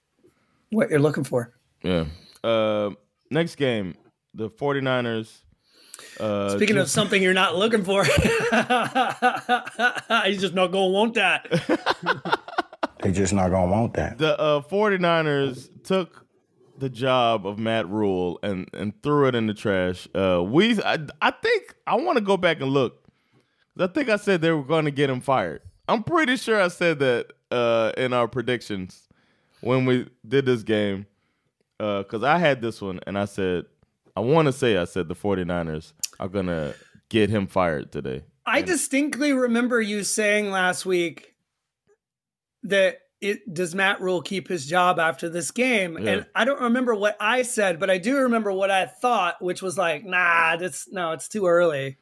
what 0.70 0.90
you're 0.90 1.00
looking 1.00 1.24
for. 1.24 1.52
Yeah. 1.82 2.04
Uh, 2.44 2.90
next 3.30 3.56
game, 3.56 3.94
the 4.34 4.50
49ers. 4.50 5.40
Uh, 6.20 6.56
Speaking 6.56 6.78
of 6.78 6.88
something 6.90 7.22
you're 7.22 7.34
not 7.34 7.56
looking 7.56 7.84
for, 7.84 8.04
he's 10.24 10.40
just 10.40 10.54
not 10.54 10.72
going 10.72 10.88
to 10.88 10.92
want 10.92 11.14
that. 11.14 12.40
They 13.02 13.12
just 13.12 13.32
not 13.34 13.50
gonna 13.50 13.70
want 13.70 13.92
that. 13.94 14.18
the 14.18 14.36
uh, 14.40 14.62
49ers 14.62 15.68
took 15.84 16.26
the 16.78 16.88
job 16.88 17.46
of 17.46 17.56
Matt 17.58 17.88
Rhule 17.88 18.40
and 18.42 18.68
and 18.72 19.00
threw 19.02 19.28
it 19.28 19.34
in 19.36 19.46
the 19.46 19.54
trash. 19.54 20.08
Uh, 20.14 20.42
we 20.42 20.82
I, 20.82 20.98
I 21.22 21.30
think 21.30 21.76
I 21.86 21.94
want 21.96 22.16
to 22.18 22.24
go 22.24 22.36
back 22.36 22.60
and 22.60 22.70
look. 22.70 23.04
I 23.78 23.86
think 23.86 24.08
I 24.08 24.16
said 24.16 24.40
they 24.40 24.50
were 24.50 24.64
going 24.64 24.86
to 24.86 24.90
get 24.90 25.08
him 25.10 25.20
fired. 25.20 25.60
I'm 25.86 26.02
pretty 26.02 26.36
sure 26.36 26.60
I 26.60 26.66
said 26.68 26.98
that 26.98 27.32
uh, 27.52 27.92
in 27.96 28.12
our 28.12 28.26
predictions. 28.26 29.06
when 29.60 29.84
we 29.84 30.08
did 30.26 30.46
this 30.46 30.62
game, 30.64 31.06
because 31.78 32.24
I 32.24 32.38
had 32.38 32.60
this 32.60 32.80
one 32.82 32.98
and 33.06 33.16
I 33.18 33.26
said, 33.26 33.66
I 34.16 34.20
want 34.20 34.46
to 34.46 34.52
say 34.52 34.78
I 34.78 34.84
said 34.84 35.06
the 35.08 35.14
49ers 35.14 35.92
are 36.18 36.28
going 36.28 36.46
to 36.46 36.74
get 37.08 37.30
him 37.30 37.46
fired 37.46 37.92
today. 37.92 38.24
I 38.44 38.62
distinctly 38.62 39.32
remember 39.32 39.80
you 39.80 40.04
saying 40.04 40.50
last 40.50 40.86
week 40.86 41.34
that 42.62 42.98
it 43.20 43.52
does 43.52 43.74
Matt 43.74 44.00
Rhule 44.00 44.22
keep 44.22 44.48
his 44.48 44.66
job 44.66 44.98
after 44.98 45.28
this 45.28 45.50
game? 45.50 45.98
Yeah. 46.00 46.10
And 46.10 46.26
I 46.34 46.44
don't 46.44 46.60
remember 46.60 46.94
what 46.94 47.16
I 47.18 47.42
said, 47.42 47.80
but 47.80 47.90
I 47.90 47.98
do 47.98 48.18
remember 48.18 48.52
what 48.52 48.70
I 48.70 48.86
thought, 48.86 49.42
which 49.42 49.62
was 49.62 49.76
like, 49.78 50.04
nah, 50.04 50.56
that's 50.56 50.88
no, 50.90 51.12
it's 51.12 51.28
too 51.28 51.46
early. 51.46 51.98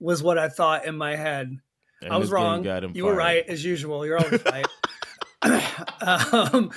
Was 0.00 0.22
what 0.22 0.36
I 0.36 0.48
thought 0.48 0.84
in 0.84 0.96
my 0.96 1.16
head. 1.16 1.58
And 2.02 2.12
I 2.12 2.16
was 2.16 2.30
wrong. 2.30 2.62
got 2.62 2.82
him 2.82 2.92
You 2.94 3.04
were 3.04 3.14
right 3.14 3.44
as 3.48 3.64
usual. 3.64 4.04
You're 4.04 4.18
always 4.18 4.44
right. 4.44 4.66
um, 5.42 6.70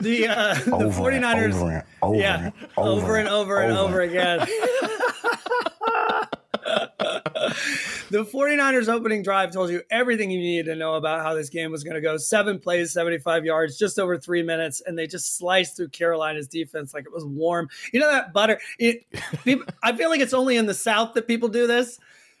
the 0.00 0.26
uh, 0.28 0.54
the 0.54 0.72
Over 0.72 1.10
and 1.10 1.24
49ers 1.24 1.54
over 1.54 1.70
and 1.70 1.84
over 2.02 2.16
yeah, 2.16 2.44
and 2.44 2.52
over, 2.76 2.90
over 2.90 3.16
and 3.16 3.28
and 3.28 3.34
over 3.34 3.60
and 3.60 3.72
over. 3.72 3.88
over 3.88 4.00
again. 4.00 4.40
the 8.10 8.24
49ers 8.24 8.88
opening 8.88 9.22
drive 9.22 9.52
told 9.52 9.70
you 9.70 9.82
everything 9.90 10.30
you 10.30 10.38
needed 10.38 10.66
to 10.66 10.76
know 10.76 10.94
about 10.94 11.22
how 11.22 11.34
this 11.34 11.48
game 11.48 11.70
was 11.70 11.84
going 11.84 11.94
to 11.94 12.00
go. 12.00 12.16
Seven 12.16 12.58
plays, 12.58 12.92
75 12.92 13.44
yards, 13.44 13.78
just 13.78 13.98
over 13.98 14.18
three 14.18 14.42
minutes, 14.42 14.82
and 14.84 14.98
they 14.98 15.06
just 15.06 15.36
sliced 15.36 15.76
through 15.76 15.88
Carolina's 15.88 16.48
defense 16.48 16.94
like 16.94 17.04
it 17.04 17.12
was 17.12 17.24
warm. 17.24 17.68
You 17.92 18.00
know 18.00 18.10
that 18.10 18.32
butter? 18.32 18.60
It, 18.78 19.06
people, 19.44 19.66
I 19.82 19.92
feel 19.94 20.10
like 20.10 20.20
it's 20.20 20.34
only 20.34 20.56
in 20.56 20.66
the 20.66 20.74
South 20.74 21.14
that 21.14 21.26
people 21.26 21.48
do 21.48 21.66
this, 21.66 21.98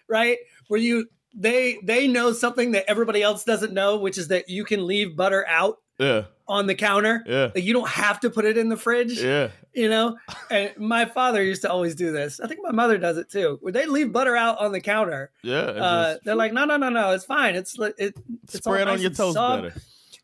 right? 0.08 0.38
Where 0.68 0.80
you 0.80 1.08
they 1.34 1.78
they 1.82 2.08
know 2.08 2.32
something 2.32 2.72
that 2.72 2.84
everybody 2.88 3.22
else 3.22 3.44
doesn't 3.44 3.72
know, 3.72 3.96
which 3.96 4.18
is 4.18 4.28
that 4.28 4.48
you 4.48 4.64
can 4.64 4.86
leave 4.86 5.16
butter 5.16 5.46
out 5.48 5.78
Yeah. 5.98 6.24
On 6.52 6.66
the 6.66 6.74
counter. 6.74 7.22
Yeah. 7.26 7.50
Like 7.54 7.64
you 7.64 7.72
don't 7.72 7.88
have 7.88 8.20
to 8.20 8.30
put 8.30 8.44
it 8.44 8.56
in 8.58 8.68
the 8.68 8.76
fridge 8.76 9.20
Yeah. 9.20 9.48
you 9.72 9.88
know 9.88 10.16
and 10.50 10.72
my 10.76 11.04
father 11.06 11.42
used 11.42 11.62
to 11.62 11.70
always 11.70 11.94
do 11.94 12.12
this 12.12 12.40
i 12.40 12.46
think 12.46 12.60
my 12.62 12.72
mother 12.72 12.98
does 12.98 13.16
it 13.16 13.30
too 13.30 13.58
where 13.62 13.72
they 13.72 13.86
leave 13.86 14.12
butter 14.12 14.36
out 14.36 14.58
on 14.58 14.72
the 14.72 14.80
counter 14.80 15.30
Yeah. 15.42 15.56
uh, 15.60 16.12
just 16.12 16.24
they're 16.24 16.34
like 16.34 16.52
no 16.52 16.64
no 16.66 16.76
no 16.76 16.88
no 16.90 17.12
it's 17.12 17.24
fine 17.24 17.54
it's 17.54 17.78
it, 17.78 17.94
it's 17.98 18.66
all 18.66 18.72
spread 18.74 18.88
on 18.88 19.00
your 19.00 19.10
toast 19.10 19.34
soft." 19.34 19.62
better. 19.62 19.74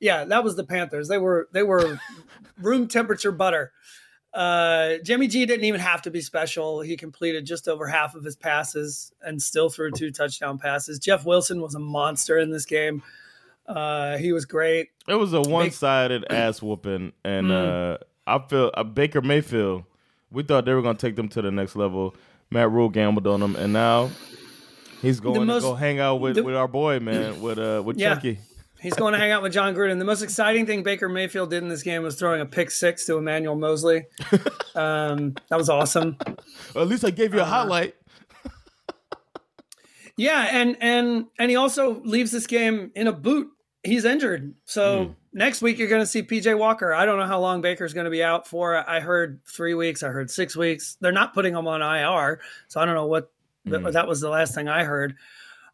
yeah 0.01 0.25
that 0.25 0.45
was 0.45 0.55
the 0.57 0.65
panthers 0.65 1.09
they 1.09 1.19
were 1.19 1.49
they 1.53 1.63
were 1.63 1.99
room 2.61 2.89
temperature 2.89 3.33
butter 3.33 3.73
uh, 4.35 4.99
Jimmy 5.05 5.27
G 5.27 5.47
didn't 5.47 5.65
even 5.65 5.81
have 5.81 6.03
to 6.03 6.11
be 6.11 6.21
special. 6.21 6.83
He 6.83 6.97
completed 6.99 7.47
just 7.47 7.67
over 7.67 7.89
half 7.89 8.15
of 8.15 8.23
his 8.23 8.37
passes 8.37 9.11
and 9.23 9.43
still 9.43 9.71
threw 9.71 9.91
two 9.91 10.11
touchdown 10.11 10.59
passes. 10.59 10.99
Jeff 10.99 11.25
Wilson 11.25 11.63
was 11.63 11.75
a 11.75 11.79
monster 11.81 12.37
in 12.39 12.51
this 12.51 12.67
game. 12.67 13.03
Uh, 13.69 14.17
he 14.17 14.33
was 14.33 14.47
great. 14.47 14.89
It 15.07 15.15
was 15.15 15.33
a 15.35 15.43
one-sided 15.43 16.25
ass 16.31 16.63
whooping, 16.63 17.13
and 17.25 17.47
Mm. 17.49 17.95
uh, 17.95 17.99
I 18.27 18.39
feel 18.49 18.71
uh, 18.75 18.83
Baker 18.83 19.21
Mayfield. 19.21 19.85
We 20.31 20.43
thought 20.43 20.65
they 20.65 20.73
were 20.75 20.83
going 20.83 20.97
to 20.97 21.07
take 21.07 21.17
them 21.17 21.29
to 21.31 21.43
the 21.43 21.51
next 21.51 21.77
level. 21.77 22.15
Matt 22.51 22.71
Rhule 22.71 22.89
gambled 22.89 23.27
on 23.27 23.41
them, 23.41 23.57
and 23.57 23.73
now 23.73 24.11
he's 25.03 25.21
going 25.21 25.47
most- 25.47 25.63
to 25.63 25.69
go 25.71 25.75
hang 25.75 26.01
out 26.01 26.17
with, 26.17 26.37
the- 26.37 26.43
with 26.45 26.55
our 26.57 26.69
boy, 26.69 26.99
man, 27.01 27.41
with 27.43 27.59
uh 27.59 27.83
with 27.85 27.99
Yeah. 27.99 28.15
Chucky. 28.15 28.39
He's 28.81 28.95
going 28.95 29.13
to 29.13 29.19
hang 29.19 29.33
out 29.33 29.43
with 29.43 29.53
Jon 29.53 29.75
Gruden. 29.75 29.99
The 29.99 30.05
most 30.05 30.23
exciting 30.23 30.65
thing 30.65 30.85
Baker 30.85 31.09
Mayfield 31.09 31.51
did 31.51 31.65
in 31.65 31.69
this 31.69 31.83
game 31.83 32.05
was 32.05 32.15
throwing 32.15 32.41
a 32.41 32.47
pick 32.47 32.71
six 32.71 33.05
to 33.07 33.17
Emmanuel 33.19 33.55
Moseley. 33.57 34.07
Um, 34.77 35.35
that 35.49 35.57
was 35.59 35.69
awesome. 35.69 36.17
Well, 36.73 36.85
at 36.85 36.89
least 36.89 37.05
I 37.05 37.11
gave 37.11 37.35
you 37.35 37.41
a 37.41 37.43
Uh, 37.43 37.47
highlight. 37.47 37.97
Yeah, 40.17 40.49
and 40.53 40.77
and 40.81 41.27
and 41.39 41.51
he 41.51 41.57
also 41.57 42.01
leaves 42.03 42.31
this 42.31 42.47
game 42.47 42.91
in 42.95 43.07
a 43.09 43.13
boot. 43.13 43.49
He's 43.89 44.05
injured, 44.05 44.55
so 44.65 45.15
next 45.33 45.63
week 45.63 45.79
you're 45.79 45.89
going 45.89 46.03
to 46.03 46.07
see 46.07 46.23
PJ 46.23 46.59
Walker. 46.59 46.93
I 46.93 47.07
don't 47.07 47.19
know 47.19 47.27
how 47.27 47.41
long 47.41 47.61
Baker's 47.61 47.95
going 47.95 48.05
to 48.05 48.11
be 48.11 48.23
out 48.23 48.47
for. 48.47 48.77
I 48.89 49.01
heard 49.01 49.41
three 49.47 49.75
weeks. 49.75 50.03
I 50.03 50.09
heard 50.09 50.31
six 50.31 50.55
weeks. 50.57 50.97
They're 51.01 51.13
not 51.13 51.35
putting 51.35 51.55
him 51.55 51.67
on 51.67 51.83
IR, 51.83 52.41
so 52.69 52.81
I 52.81 52.85
don't 52.85 52.95
know 52.95 53.07
what. 53.07 53.31
th- 53.69 53.93
that 53.93 54.07
was 54.07 54.21
the 54.21 54.29
last 54.29 54.55
thing 54.55 54.69
I 54.69 54.85
heard. 54.85 55.17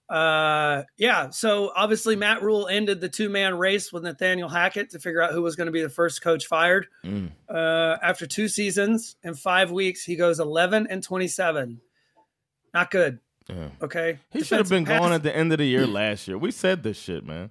Uh, 0.09 0.83
yeah. 0.97 1.31
So 1.31 1.73
obviously 1.75 2.15
Matt 2.15 2.43
Rhule 2.43 2.69
ended 2.69 3.01
the 3.01 3.09
two 3.09 3.29
man 3.29 3.57
race 3.57 3.93
with 3.93 4.03
Nathaniel 4.03 4.49
Hackett 4.49 4.91
to 4.91 4.99
figure 4.99 5.23
out 5.23 5.33
who 5.33 5.43
was 5.43 5.57
going 5.57 5.67
to 5.67 5.73
be 5.73 5.83
the 5.83 5.89
first 5.89 6.23
coach 6.23 6.47
fired. 6.47 6.87
Mm. 7.05 7.31
Uh, 7.49 7.97
after 8.03 8.27
two 8.27 8.49
seasons 8.49 9.17
and 9.23 9.39
five 9.39 9.71
weeks, 9.71 10.05
he 10.05 10.17
goes 10.17 10.41
11 10.41 10.89
and 10.89 11.03
27. 11.03 11.81
Not 12.75 12.91
good. 12.91 13.19
Yeah. 13.49 13.69
Okay. 13.81 14.19
He 14.31 14.43
should 14.43 14.59
have 14.59 14.69
been 14.69 14.85
Defensive 14.85 15.03
gone 15.03 15.13
at 15.13 15.23
the 15.23 15.35
end 15.35 15.53
of 15.53 15.59
the 15.59 15.67
year 15.67 15.87
last 15.87 16.29
year. 16.29 16.37
We 16.37 16.51
said 16.51 16.83
this 16.83 16.99
shit, 16.99 17.25
man. 17.25 17.51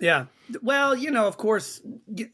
Yeah. 0.00 0.26
Well, 0.62 0.94
you 0.96 1.10
know, 1.10 1.26
of 1.26 1.36
course, 1.36 1.80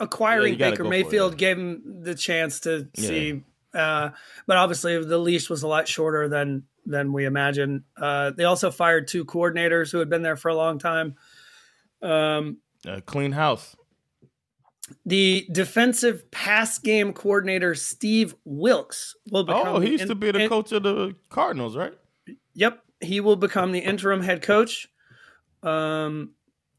acquiring 0.01 0.57
gotta 0.57 0.73
Baker 0.73 0.85
it, 0.85 0.89
Mayfield 0.89 1.37
gave 1.37 1.59
him 1.59 2.03
the 2.03 2.15
chance 2.15 2.61
to 2.61 2.89
Yeah. 2.97 3.09
see. 3.09 3.45
Uh, 3.73 4.11
but 4.47 4.57
obviously, 4.57 5.03
the 5.05 5.19
leash 5.19 5.49
was 5.49 5.63
a 5.63 5.69
lot 5.69 5.87
shorter 5.87 6.29
than 6.29 6.65
than 6.87 7.13
we 7.13 7.25
imagine. 7.27 7.85
Uh, 7.97 8.31
they 8.31 8.45
also 8.45 8.71
fired 8.71 9.07
two 9.07 9.25
coordinators 9.25 9.93
who 9.93 9.99
had 9.99 10.09
been 10.09 10.23
there 10.23 10.35
for 10.37 10.49
a 10.49 10.55
long 10.57 10.79
time. 10.79 11.15
Um, 12.03 12.59
Uh, 12.89 13.01
clean 13.05 13.33
house. 13.33 13.77
the 15.07 15.47
defensive 15.53 16.29
pass 16.33 16.79
game 16.79 17.13
coordinator 17.13 17.75
Steve 17.77 18.35
Wilks 18.45 19.15
will 19.31 19.45
become. 19.45 19.69
Oh, 19.69 19.79
he 19.81 19.91
used 19.91 20.03
in- 20.03 20.09
to 20.09 20.15
be 20.17 20.31
the 20.33 20.41
in- 20.41 20.49
coach 20.49 20.73
of 20.73 20.83
the 20.83 21.15
Cardinals, 21.29 21.77
right? 21.77 21.93
Yep, 22.55 22.83
he 23.01 23.21
will 23.21 23.37
become 23.37 23.71
the 23.71 23.79
interim 23.79 24.23
head 24.23 24.43
coach. 24.43 24.89
Um, 25.63 26.35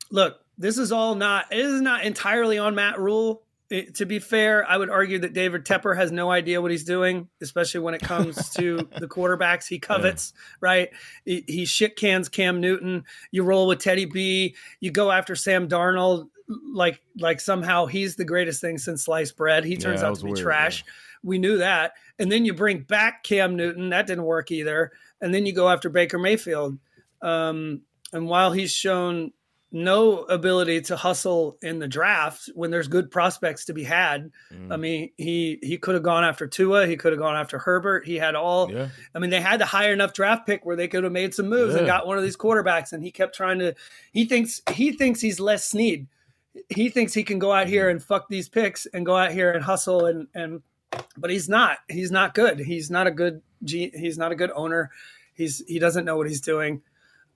look, 0.09 0.40
this 0.61 0.77
is 0.77 0.91
all 0.91 1.15
not. 1.15 1.51
It 1.51 1.59
is 1.59 1.81
not 1.81 2.03
entirely 2.03 2.57
on 2.57 2.75
Matt 2.75 2.99
Rhule. 2.99 3.43
It- 3.69 3.95
to 3.95 4.05
be 4.05 4.19
fair, 4.19 4.69
I 4.69 4.77
would 4.77 4.89
argue 4.89 5.19
that 5.19 5.33
David 5.33 5.65
Tepper 5.65 5.95
has 5.95 6.11
no 6.11 6.29
idea 6.29 6.61
what 6.61 6.71
he's 6.71 6.83
doing, 6.83 7.29
especially 7.41 7.79
when 7.81 7.93
it 7.93 8.01
comes 8.01 8.49
to 8.55 8.77
the 8.99 9.07
quarterbacks 9.07 9.67
he 9.67 9.79
covets. 9.79 10.33
Right? 10.59 10.89
He, 11.25 11.43
he 11.47 11.65
shit 11.65 11.95
cans 11.95 12.29
Cam 12.29 12.59
Newton. 12.61 13.05
You 13.31 13.43
roll 13.43 13.67
with 13.67 13.79
Teddy 13.79 14.05
B. 14.05 14.55
You 14.79 14.91
go 14.91 15.09
after 15.11 15.35
Sam 15.35 15.67
Darnold 15.67 16.29
like 16.73 17.01
like 17.17 17.39
somehow 17.39 17.85
he's 17.85 18.17
the 18.17 18.25
greatest 18.25 18.59
thing 18.59 18.77
since 18.77 19.05
sliced 19.05 19.37
bread. 19.37 19.63
He 19.63 19.77
turns 19.77 20.01
that 20.01 20.07
out 20.07 20.17
to 20.17 20.25
be 20.25 20.31
weird, 20.31 20.43
trash. 20.43 20.83
We 21.23 21.39
knew 21.39 21.59
that. 21.59 21.93
And 22.19 22.31
then 22.31 22.45
you 22.45 22.53
bring 22.53 22.81
back 22.81 23.23
Cam 23.23 23.55
Newton. 23.55 23.89
That 23.89 24.05
didn't 24.07 24.25
work 24.25 24.51
either. 24.51 24.91
And 25.21 25.33
then 25.33 25.45
you 25.45 25.53
go 25.53 25.69
after 25.69 25.89
Baker 25.89 26.19
Mayfield. 26.19 26.77
Um, 27.21 27.81
and 28.11 28.27
while 28.27 28.51
he's 28.51 28.73
shown 28.73 29.31
no 29.71 30.23
ability 30.23 30.81
to 30.81 30.97
hustle 30.97 31.57
in 31.61 31.79
the 31.79 31.87
draft 31.87 32.49
when 32.55 32.71
there's 32.71 32.89
good 32.89 33.09
prospects 33.09 33.65
to 33.65 33.73
be 33.73 33.83
had, 33.83 34.31
Mm. 34.51 34.73
I 34.73 34.75
mean, 34.77 35.11
he 35.17 35.59
he 35.63 35.77
could 35.77 35.95
have 35.95 36.03
gone 36.03 36.23
after 36.23 36.45
Tua. 36.45 36.87
He 36.87 36.97
could 36.97 37.13
have 37.13 37.19
gone 37.19 37.35
after 37.37 37.57
Herbert. 37.57 38.05
He 38.05 38.15
had 38.15 38.35
all. 38.35 38.71
Yeah. 38.71 38.89
I 39.15 39.19
mean, 39.19 39.29
they 39.29 39.39
had 39.39 39.59
to 39.59 39.65
hire 39.65 39.93
enough 39.93 40.13
draft 40.13 40.45
pick 40.45 40.65
where 40.65 40.75
they 40.75 40.87
could 40.87 41.03
have 41.03 41.13
made 41.13 41.33
some 41.33 41.47
moves 41.47 41.75
and 41.75 41.85
got 41.85 42.05
one 42.05 42.17
of 42.17 42.23
these 42.23 42.35
quarterbacks. 42.35 42.91
And 42.91 43.01
he 43.03 43.11
kept 43.11 43.33
trying 43.35 43.59
to. 43.59 43.73
He 44.11 44.25
thinks 44.25 44.61
he 44.73 44.91
thinks 44.91 45.21
he's 45.21 45.39
Les 45.39 45.63
Snead. 45.63 46.07
He 46.67 46.89
thinks 46.89 47.13
he 47.13 47.23
can 47.23 47.39
go 47.39 47.53
out 47.53 47.67
here 47.67 47.89
and 47.89 48.03
fuck 48.03 48.27
these 48.27 48.49
picks 48.49 48.85
and 48.87 49.05
go 49.05 49.15
out 49.15 49.31
here 49.31 49.51
and 49.51 49.63
hustle 49.63 50.05
and 50.05 50.27
and. 50.35 50.61
But 51.17 51.29
he's 51.29 51.47
not. 51.47 51.77
He's 51.87 52.11
not 52.11 52.33
good. 52.33 52.59
He's 52.59 52.91
not 52.91 53.07
a 53.07 53.11
good. 53.11 53.41
G, 53.63 53.91
he's 53.95 54.17
not 54.17 54.33
a 54.33 54.35
good 54.35 54.51
owner. 54.53 54.91
He's 55.33 55.63
he 55.65 55.79
doesn't 55.79 56.03
know 56.03 56.17
what 56.17 56.27
he's 56.27 56.41
doing. 56.41 56.81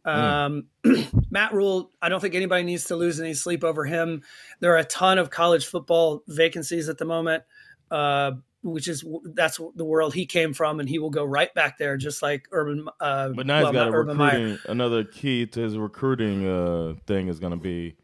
Um, 0.05 0.67
Matt 1.31 1.53
Rhule, 1.53 1.91
I 2.01 2.09
don't 2.09 2.19
think 2.19 2.35
anybody 2.35 2.63
needs 2.63 2.85
to 2.85 2.95
lose 2.95 3.19
any 3.19 3.33
sleep 3.33 3.63
over 3.63 3.85
him. 3.85 4.21
There 4.59 4.73
are 4.73 4.77
a 4.77 4.83
ton 4.85 5.17
of 5.17 5.29
college 5.29 5.65
football 5.65 6.23
vacancies 6.27 6.89
at 6.89 6.97
the 6.97 7.05
moment, 7.05 7.43
uh, 7.91 8.33
which 8.61 8.87
is 8.87 9.03
that's 9.33 9.59
the 9.75 9.85
world 9.85 10.13
he 10.13 10.25
came 10.25 10.53
from, 10.53 10.79
and 10.79 10.87
he 10.87 10.99
will 10.99 11.09
go 11.09 11.23
right 11.25 11.53
back 11.53 11.77
there, 11.77 11.97
just 11.97 12.21
like 12.21 12.47
Urban. 12.51 12.87
Uh, 12.99 13.29
But 13.29 13.47
now 13.47 13.63
well, 13.63 13.71
he's 13.71 13.81
got 13.81 13.93
Urban 13.93 14.17
Meyer. 14.17 14.31
recruiting. 14.39 14.57
Another 14.71 15.03
key 15.03 15.45
to 15.47 15.59
his 15.59 15.77
recruiting 15.77 16.47
uh, 16.47 16.93
thing 17.07 17.27
is 17.27 17.39
going 17.39 17.51
to 17.53 17.57
be. 17.59 17.95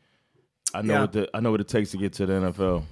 I 0.74 0.82
know 0.82 0.94
Yeah. 0.94 1.02
what 1.02 1.12
the, 1.12 1.30
I 1.34 1.40
know 1.40 1.52
what 1.52 1.62
it 1.62 1.68
takes 1.68 1.92
to 1.92 1.98
get 1.98 2.14
to 2.14 2.26
the 2.26 2.34
NFL. 2.34 2.84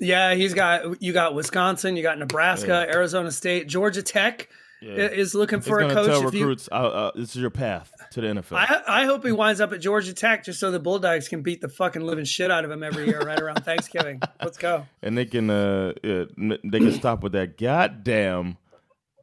Yeah, 0.00 0.34
he's 0.34 0.52
got 0.54 1.00
you 1.02 1.12
got 1.12 1.34
Wisconsin, 1.34 1.96
you 1.96 2.02
got 2.02 2.18
Nebraska, 2.18 2.86
Yeah. 2.88 2.94
Arizona 2.94 3.30
State, 3.30 3.68
Georgia 3.68 4.02
Tech 4.02 4.48
Yeah. 4.82 4.94
is 4.94 5.34
looking 5.34 5.60
for 5.60 5.78
a 5.80 5.88
coach. 5.88 6.06
tell 6.06 6.26
If 6.28 6.34
you- 6.34 6.40
recruits, 6.40 6.68
uh, 6.72 6.74
uh, 6.74 7.10
"This 7.14 7.36
is 7.36 7.40
your 7.40 7.50
path 7.50 7.92
to 8.12 8.20
the 8.20 8.26
NFL." 8.26 8.56
I, 8.56 8.82
I 8.86 9.04
hope 9.04 9.24
he 9.24 9.30
winds 9.32 9.60
up 9.60 9.72
at 9.72 9.80
Georgia 9.80 10.12
Tech 10.12 10.44
just 10.44 10.58
so 10.58 10.70
the 10.72 10.80
Bulldogs 10.80 11.28
can 11.28 11.42
beat 11.42 11.60
the 11.60 11.68
fucking 11.68 12.02
living 12.02 12.24
shit 12.24 12.50
out 12.50 12.64
of 12.64 12.70
him 12.70 12.82
every 12.82 13.06
year 13.06 13.20
right 13.20 13.40
around 13.40 13.64
Thanksgiving. 13.64 14.20
Let's 14.42 14.58
go. 14.58 14.86
and 15.02 15.16
they 15.16 15.24
can 15.24 15.48
uh, 15.50 15.92
yeah, 16.02 16.24
they 16.36 16.78
can 16.80 16.92
stop 16.92 17.22
with 17.22 17.32
that 17.32 17.56
goddamn 17.58 18.56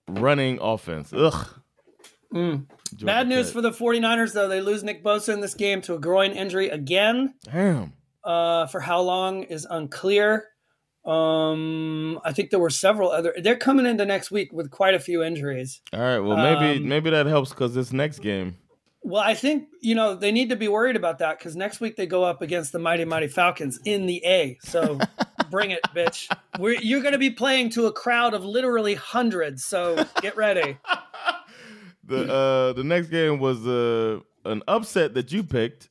running 0.07 0.59
offense. 0.61 1.11
Ugh. 1.13 1.47
Mm. 2.33 2.67
Bad 3.01 3.27
news 3.27 3.47
Tech. 3.47 3.53
for 3.53 3.61
the 3.61 3.71
49ers, 3.71 4.33
though. 4.33 4.47
They 4.47 4.61
lose 4.61 4.83
Nick 4.83 5.03
Bosa 5.03 5.33
in 5.33 5.41
this 5.41 5.55
game 5.55 5.81
to 5.83 5.95
a 5.95 5.99
groin 5.99 6.31
injury 6.31 6.69
again. 6.69 7.33
Damn. 7.43 7.93
Uh, 8.23 8.67
for 8.67 8.79
how 8.79 9.01
long 9.01 9.43
is 9.43 9.65
unclear. 9.69 10.45
Um, 11.09 12.19
I 12.23 12.31
think 12.33 12.49
there 12.51 12.59
were 12.59 12.69
several 12.69 13.11
other. 13.11 13.33
They're 13.41 13.55
coming 13.57 13.85
into 13.85 14.05
next 14.05 14.31
week 14.31 14.53
with 14.53 14.69
quite 14.71 14.93
a 14.93 14.99
few 14.99 15.23
injuries. 15.23 15.81
All 15.93 15.99
right. 15.99 16.19
Well, 16.19 16.37
maybe 16.37 16.77
Um, 16.79 16.87
maybe 16.87 17.09
that 17.09 17.25
helps 17.25 17.49
because 17.49 17.73
this 17.75 17.91
next 17.91 18.19
game. 18.19 18.57
Well, 19.01 19.21
I 19.23 19.33
think 19.33 19.69
you 19.81 19.95
know 19.95 20.15
they 20.15 20.31
need 20.31 20.49
to 20.49 20.55
be 20.55 20.67
worried 20.67 20.95
about 20.95 21.19
that 21.19 21.39
because 21.39 21.55
next 21.55 21.79
week 21.79 21.95
they 21.95 22.05
go 22.05 22.23
up 22.23 22.41
against 22.41 22.73
the 22.73 22.79
mighty 22.79 23.05
mighty 23.05 23.27
Falcons 23.27 23.79
in 23.85 24.05
the 24.05 24.21
A. 24.25 24.57
So 24.61 24.99
bring 25.49 25.71
it, 25.71 25.79
bitch. 25.95 26.27
We're, 26.59 26.79
you're 26.81 27.01
going 27.01 27.13
to 27.13 27.17
be 27.19 27.29
playing 27.29 27.69
to 27.71 27.85
a 27.87 27.93
crowd 27.93 28.33
of 28.33 28.43
literally 28.45 28.95
hundreds, 28.95 29.63
so 29.65 30.05
get 30.21 30.35
ready. 30.37 30.77
The 32.03 32.23
uh, 32.33 32.73
the 32.73 32.83
next 32.83 33.09
game 33.09 33.37
was 33.37 33.67
uh, 33.67 34.19
an 34.43 34.63
upset 34.67 35.13
that 35.13 35.31
you 35.31 35.43
picked. 35.43 35.89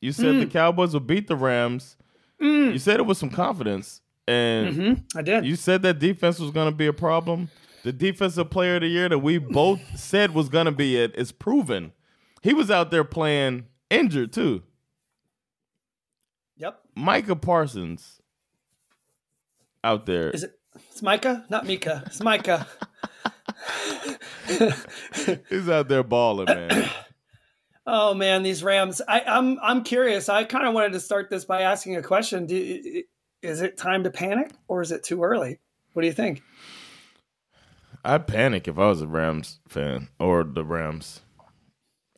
You 0.00 0.10
said 0.10 0.34
the 0.40 0.46
Mm. 0.46 0.50
Cowboys 0.50 0.94
would 0.94 1.06
beat 1.06 1.28
the 1.28 1.36
Rams. 1.36 1.96
Mm. 2.42 2.72
You 2.72 2.78
said 2.80 2.98
it 2.98 3.06
with 3.06 3.18
some 3.18 3.30
confidence, 3.30 4.00
and 4.30 4.76
Mhm, 4.76 5.04
I 5.16 5.22
did. 5.22 5.44
You 5.44 5.56
said 5.56 5.82
that 5.82 5.98
defense 5.98 6.38
was 6.38 6.50
going 6.50 6.70
to 6.70 6.76
be 6.76 6.86
a 6.86 6.92
problem. 6.92 7.50
The 7.82 7.92
defensive 7.92 8.50
player 8.50 8.76
of 8.76 8.82
the 8.82 8.88
year 8.88 9.08
that 9.08 9.18
we 9.20 9.38
both 9.38 9.80
said 9.98 10.34
was 10.34 10.48
going 10.48 10.66
to 10.66 10.72
be 10.72 10.96
it 10.96 11.14
is 11.16 11.32
proven. 11.32 11.92
He 12.42 12.52
was 12.52 12.70
out 12.70 12.90
there 12.90 13.04
playing 13.04 13.66
injured 13.88 14.32
too. 14.32 14.62
Yep. 16.58 16.80
Micah 16.94 17.36
Parsons 17.36 18.20
out 19.82 20.04
there. 20.06 20.30
Is 20.30 20.44
it? 20.44 20.52
It's 20.90 21.02
Micah, 21.02 21.44
not 21.48 21.66
Mika. 21.66 22.02
It's 22.06 22.20
Micah. 22.22 22.66
He's 25.48 25.68
out 25.68 25.88
there 25.88 26.02
balling, 26.02 26.46
man. 26.46 26.88
Oh 27.92 28.14
man, 28.14 28.44
these 28.44 28.62
Rams. 28.62 29.00
I, 29.08 29.22
I'm 29.26 29.58
I'm 29.60 29.82
curious. 29.82 30.28
I 30.28 30.44
kind 30.44 30.68
of 30.68 30.74
wanted 30.74 30.92
to 30.92 31.00
start 31.00 31.28
this 31.28 31.44
by 31.44 31.62
asking 31.62 31.96
a 31.96 32.02
question. 32.02 32.46
Do, 32.46 33.02
is 33.42 33.60
it 33.62 33.76
time 33.76 34.04
to 34.04 34.10
panic 34.10 34.50
or 34.68 34.82
is 34.82 34.92
it 34.92 35.02
too 35.02 35.22
early? 35.22 35.58
What 35.92 36.02
do 36.02 36.06
you 36.08 36.14
think? 36.14 36.42
I'd 38.04 38.26
panic 38.26 38.66
if 38.68 38.78
I 38.78 38.88
was 38.88 39.02
a 39.02 39.06
Rams 39.06 39.60
fan 39.68 40.08
or 40.18 40.44
the 40.44 40.64
Rams. 40.64 41.20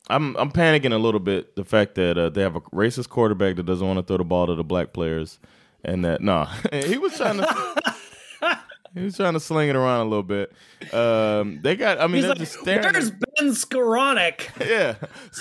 I'm 0.09 0.35
I'm 0.35 0.51
panicking 0.51 0.93
a 0.93 0.97
little 0.97 1.19
bit 1.19 1.55
the 1.55 1.63
fact 1.65 1.95
that 1.95 2.17
uh, 2.17 2.29
they 2.29 2.41
have 2.41 2.55
a 2.55 2.61
racist 2.61 3.09
quarterback 3.09 3.55
that 3.55 3.65
doesn't 3.65 3.85
want 3.85 3.99
to 3.99 4.03
throw 4.03 4.17
the 4.17 4.23
ball 4.25 4.47
to 4.47 4.55
the 4.55 4.63
black 4.63 4.93
players, 4.93 5.39
and 5.83 6.03
that 6.03 6.21
no, 6.21 6.43
he 6.73 6.97
was 6.97 7.15
trying 7.15 7.37
to 7.37 7.93
he 8.93 9.01
was 9.01 9.15
trying 9.15 9.33
to 9.33 9.39
sling 9.39 9.69
it 9.69 9.75
around 9.77 10.01
a 10.05 10.09
little 10.09 10.23
bit. 10.23 10.51
Um, 10.93 11.59
they 11.61 11.77
got 11.77 11.99
I 12.01 12.07
mean 12.07 12.15
He's 12.15 12.23
they're 12.23 12.29
like, 12.31 12.37
just 12.39 12.59
staring. 12.59 12.83
Where's 12.93 13.11
Ben 13.11 13.49
Skowronek? 13.51 14.49
yeah, 14.69 14.95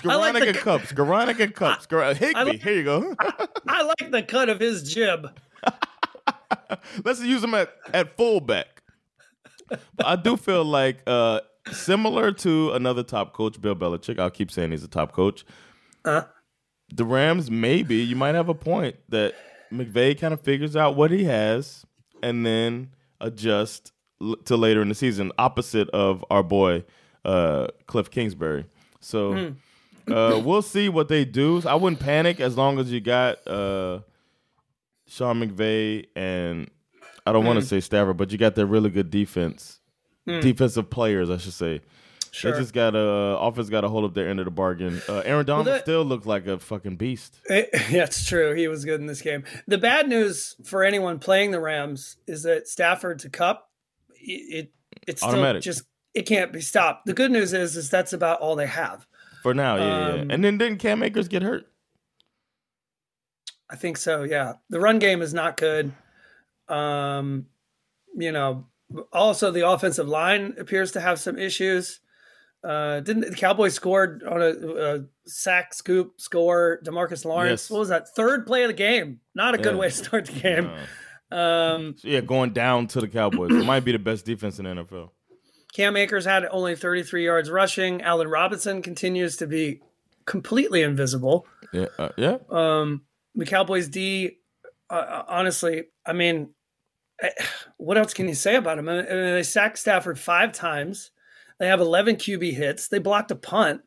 I 0.05 0.15
like 0.17 0.35
Skowronek 0.35 0.41
the 0.41 0.49
and 0.51 0.59
Cups, 0.59 0.93
Skowronek 0.93 1.41
and 1.41 1.55
Cups, 1.55 1.87
Skor- 1.87 2.17
Higbee. 2.17 2.45
like- 2.45 2.63
here 2.63 2.75
you 2.75 2.85
go. 2.85 3.17
I 3.69 3.83
like 3.83 4.11
the 4.13 4.23
cut 4.23 4.49
of 4.49 4.61
his 4.61 4.93
jib. 4.95 5.29
Let's 7.05 7.21
use 7.23 7.43
him 7.43 7.55
at, 7.55 7.71
at 7.93 8.17
fullback. 8.17 8.83
But 9.69 10.07
I 10.07 10.17
do 10.17 10.37
feel 10.37 10.65
like 10.65 10.99
uh, 11.07 11.41
similar 11.71 12.33
to 12.33 12.73
another 12.73 13.03
top 13.03 13.33
coach, 13.33 13.61
Bill 13.61 13.75
Belichick. 13.75 14.19
I'll 14.19 14.31
keep 14.31 14.51
saying 14.51 14.71
he's 14.71 14.85
a 14.85 14.89
top 14.89 15.13
coach. 15.13 15.45
Uh, 16.05 16.23
The 16.93 17.05
Rams, 17.05 17.51
maybe 17.51 17.97
you 17.97 18.17
might 18.17 18.35
have 18.35 18.49
a 18.49 18.55
point 18.55 18.97
that 19.09 19.35
McVay 19.73 20.19
kind 20.19 20.35
of 20.35 20.41
figures 20.43 20.77
out 20.77 20.97
what 20.97 21.11
he 21.11 21.25
has 21.25 21.85
and 22.23 22.45
then 22.45 22.91
adjust 23.21 23.93
l- 24.21 24.37
to 24.45 24.57
later 24.57 24.83
in 24.83 24.89
the 24.89 24.95
season, 24.95 25.33
opposite 25.39 25.89
of 25.91 26.23
our 26.31 26.43
boy 26.43 26.85
uh, 27.25 27.69
Cliff 27.87 28.11
Kingsbury. 28.11 28.67
So 29.01 29.33
Hmm. 30.07 30.13
uh, 30.13 30.39
we'll 30.45 30.61
see 30.63 30.89
what 30.91 31.09
they 31.09 31.25
do. 31.25 31.63
I 31.65 31.77
wouldn't 31.77 32.01
panic 32.01 32.41
as 32.41 32.57
long 32.59 32.79
as 32.79 32.93
you 32.93 33.01
got 33.01 33.47
uh, 33.49 34.01
Sean 35.13 35.41
McVay 35.41 36.07
and 36.17 36.71
I 37.27 37.33
don't 37.33 37.45
want 37.45 37.61
to 37.61 37.65
say 37.67 37.81
Stafford, 37.81 38.17
but 38.17 38.33
you 38.33 38.39
got 38.39 38.55
that 38.57 38.67
really 38.67 38.91
good 38.91 39.11
defense, 39.11 39.81
Hmm. 40.27 40.41
defensive 40.41 40.89
players, 40.91 41.29
I 41.31 41.37
should 41.37 41.53
say. 41.53 41.81
Sure. 42.31 42.53
They 42.53 42.59
just 42.61 42.73
got 42.73 42.95
a 42.97 42.99
offense 43.39 43.69
got 43.69 43.83
to 43.83 43.91
hold 43.91 44.05
up 44.07 44.15
their 44.15 44.27
end 44.29 44.39
of 44.39 44.47
the 44.47 44.51
bargain. 44.51 45.03
Uh, 45.07 45.19
Aaron 45.19 45.45
Donald 45.45 45.67
that- 45.67 45.83
still 45.83 46.03
looked 46.03 46.25
like 46.25 46.47
a 46.47 46.59
fucking 46.59 46.97
beast. 46.97 47.39
It, 47.45 47.69
yeah, 47.91 48.05
it's 48.05 48.27
true. 48.27 48.55
He 48.55 48.69
was 48.69 48.87
good 48.87 49.01
in 49.01 49.07
this 49.07 49.21
game. 49.21 49.45
The 49.67 49.77
bad 49.77 50.09
news 50.09 50.57
for 50.65 50.83
anyone 50.83 51.19
playing 51.19 51.51
the 51.51 51.61
Rams 51.61 52.17
is 52.27 52.45
that 52.45 52.69
Stafford 52.69 53.19
to 53.21 53.29
Kupp, 53.29 53.69
it, 54.15 54.33
it 54.67 54.73
it's 55.07 55.21
still 55.21 55.33
Automatic. 55.33 55.63
just 55.63 55.83
it 56.15 56.23
can't 56.23 56.53
be 56.53 56.61
stopped. 56.63 57.05
The 57.07 57.13
good 57.13 57.31
news 57.31 57.53
is 57.53 57.77
is 57.77 57.91
that's 57.91 58.15
about 58.15 58.41
all 58.41 58.57
they 58.57 58.67
have. 58.67 59.07
For 59.43 59.53
now, 59.53 59.77
yeah, 59.77 59.83
yeah, 59.85 60.15
yeah. 60.15 60.23
Um, 60.23 60.31
And 60.31 60.43
then 60.45 60.57
didn't 60.57 60.79
Cam 60.79 61.03
Akers 61.03 61.29
get 61.29 61.43
hurt? 61.43 61.67
I 63.73 63.77
think 63.77 63.97
so. 63.97 64.23
Yeah, 64.25 64.55
the 64.69 64.79
run 64.79 64.99
game 64.99 65.23
is 65.23 65.33
not 65.33 65.57
good. 65.57 65.93
Um, 66.69 67.47
you 68.15 68.31
know, 68.31 68.67
also 69.13 69.51
the 69.51 69.67
offensive 69.67 70.07
line 70.07 70.55
appears 70.59 70.93
to 70.93 71.01
have 71.01 71.19
some 71.19 71.39
issues. 71.39 72.01
Uh, 72.63 73.01
didn't 73.01 73.29
the 73.31 73.35
Cowboys 73.35 73.75
scored 73.75 74.23
on 74.23 74.41
a, 74.41 74.51
a 74.51 75.05
sack 75.27 75.75
scoop 75.75 76.21
score? 76.21 76.81
DeMarcus 76.85 77.25
Lawrence. 77.25 77.63
Yes. 77.63 77.71
What 77.71 77.79
was 77.81 77.89
that? 77.89 78.15
Third 78.15 78.47
play 78.47 78.63
of 78.63 78.69
the 78.69 78.75
game. 78.75 79.21
Not 79.35 79.55
a 79.55 79.59
good 79.59 79.77
way 79.77 79.89
to 79.89 79.95
start 79.95 80.27
the 80.27 80.39
game. 80.41 80.71
Um, 81.33 81.95
So, 81.99 82.09
yeah, 82.09 82.21
going 82.21 82.53
down 82.53 82.87
to 82.89 83.01
the 83.01 83.09
Cowboys. 83.09 83.51
it 83.51 83.65
might 83.65 83.85
be 83.85 83.93
the 83.93 83.99
best 83.99 84.27
defense 84.27 84.59
in 84.59 84.67
the 84.67 84.85
NFL. 84.85 85.11
Cam 85.73 85.97
Akers 85.97 86.27
had 86.27 86.45
only 86.51 86.77
33 86.77 87.25
yards 87.25 87.51
rushing. 87.51 88.03
Allen 88.03 88.29
Robinson 88.29 88.83
continues 88.83 89.39
to 89.39 89.47
be 89.47 89.81
completely 90.27 90.83
invisible. 90.83 91.47
Yeah, 91.73 91.87
uh, 91.99 92.11
yeah. 92.19 92.37
Um, 92.51 93.03
the 93.35 93.47
Cowboys 93.47 93.89
D, 93.89 94.39
uh, 94.91 95.23
honestly, 95.27 95.85
I 96.05 96.13
mean, 96.13 96.51
eh, 97.21 97.31
what 97.79 97.99
else 97.99 98.15
can 98.15 98.29
you 98.29 98.35
say 98.35 98.57
about 98.57 98.77
them? 98.77 98.89
I 98.89 99.03
mean, 99.03 99.07
they 99.07 99.43
sacked 99.43 99.79
Stafford 99.79 100.19
five 100.19 100.53
times. 100.53 101.11
They 101.59 101.69
have 101.69 101.81
11 101.81 102.17
QB 102.17 102.55
hits. 102.55 102.89
They 102.89 102.99
blocked 102.99 103.31
a 103.31 103.37
punt. 103.37 103.83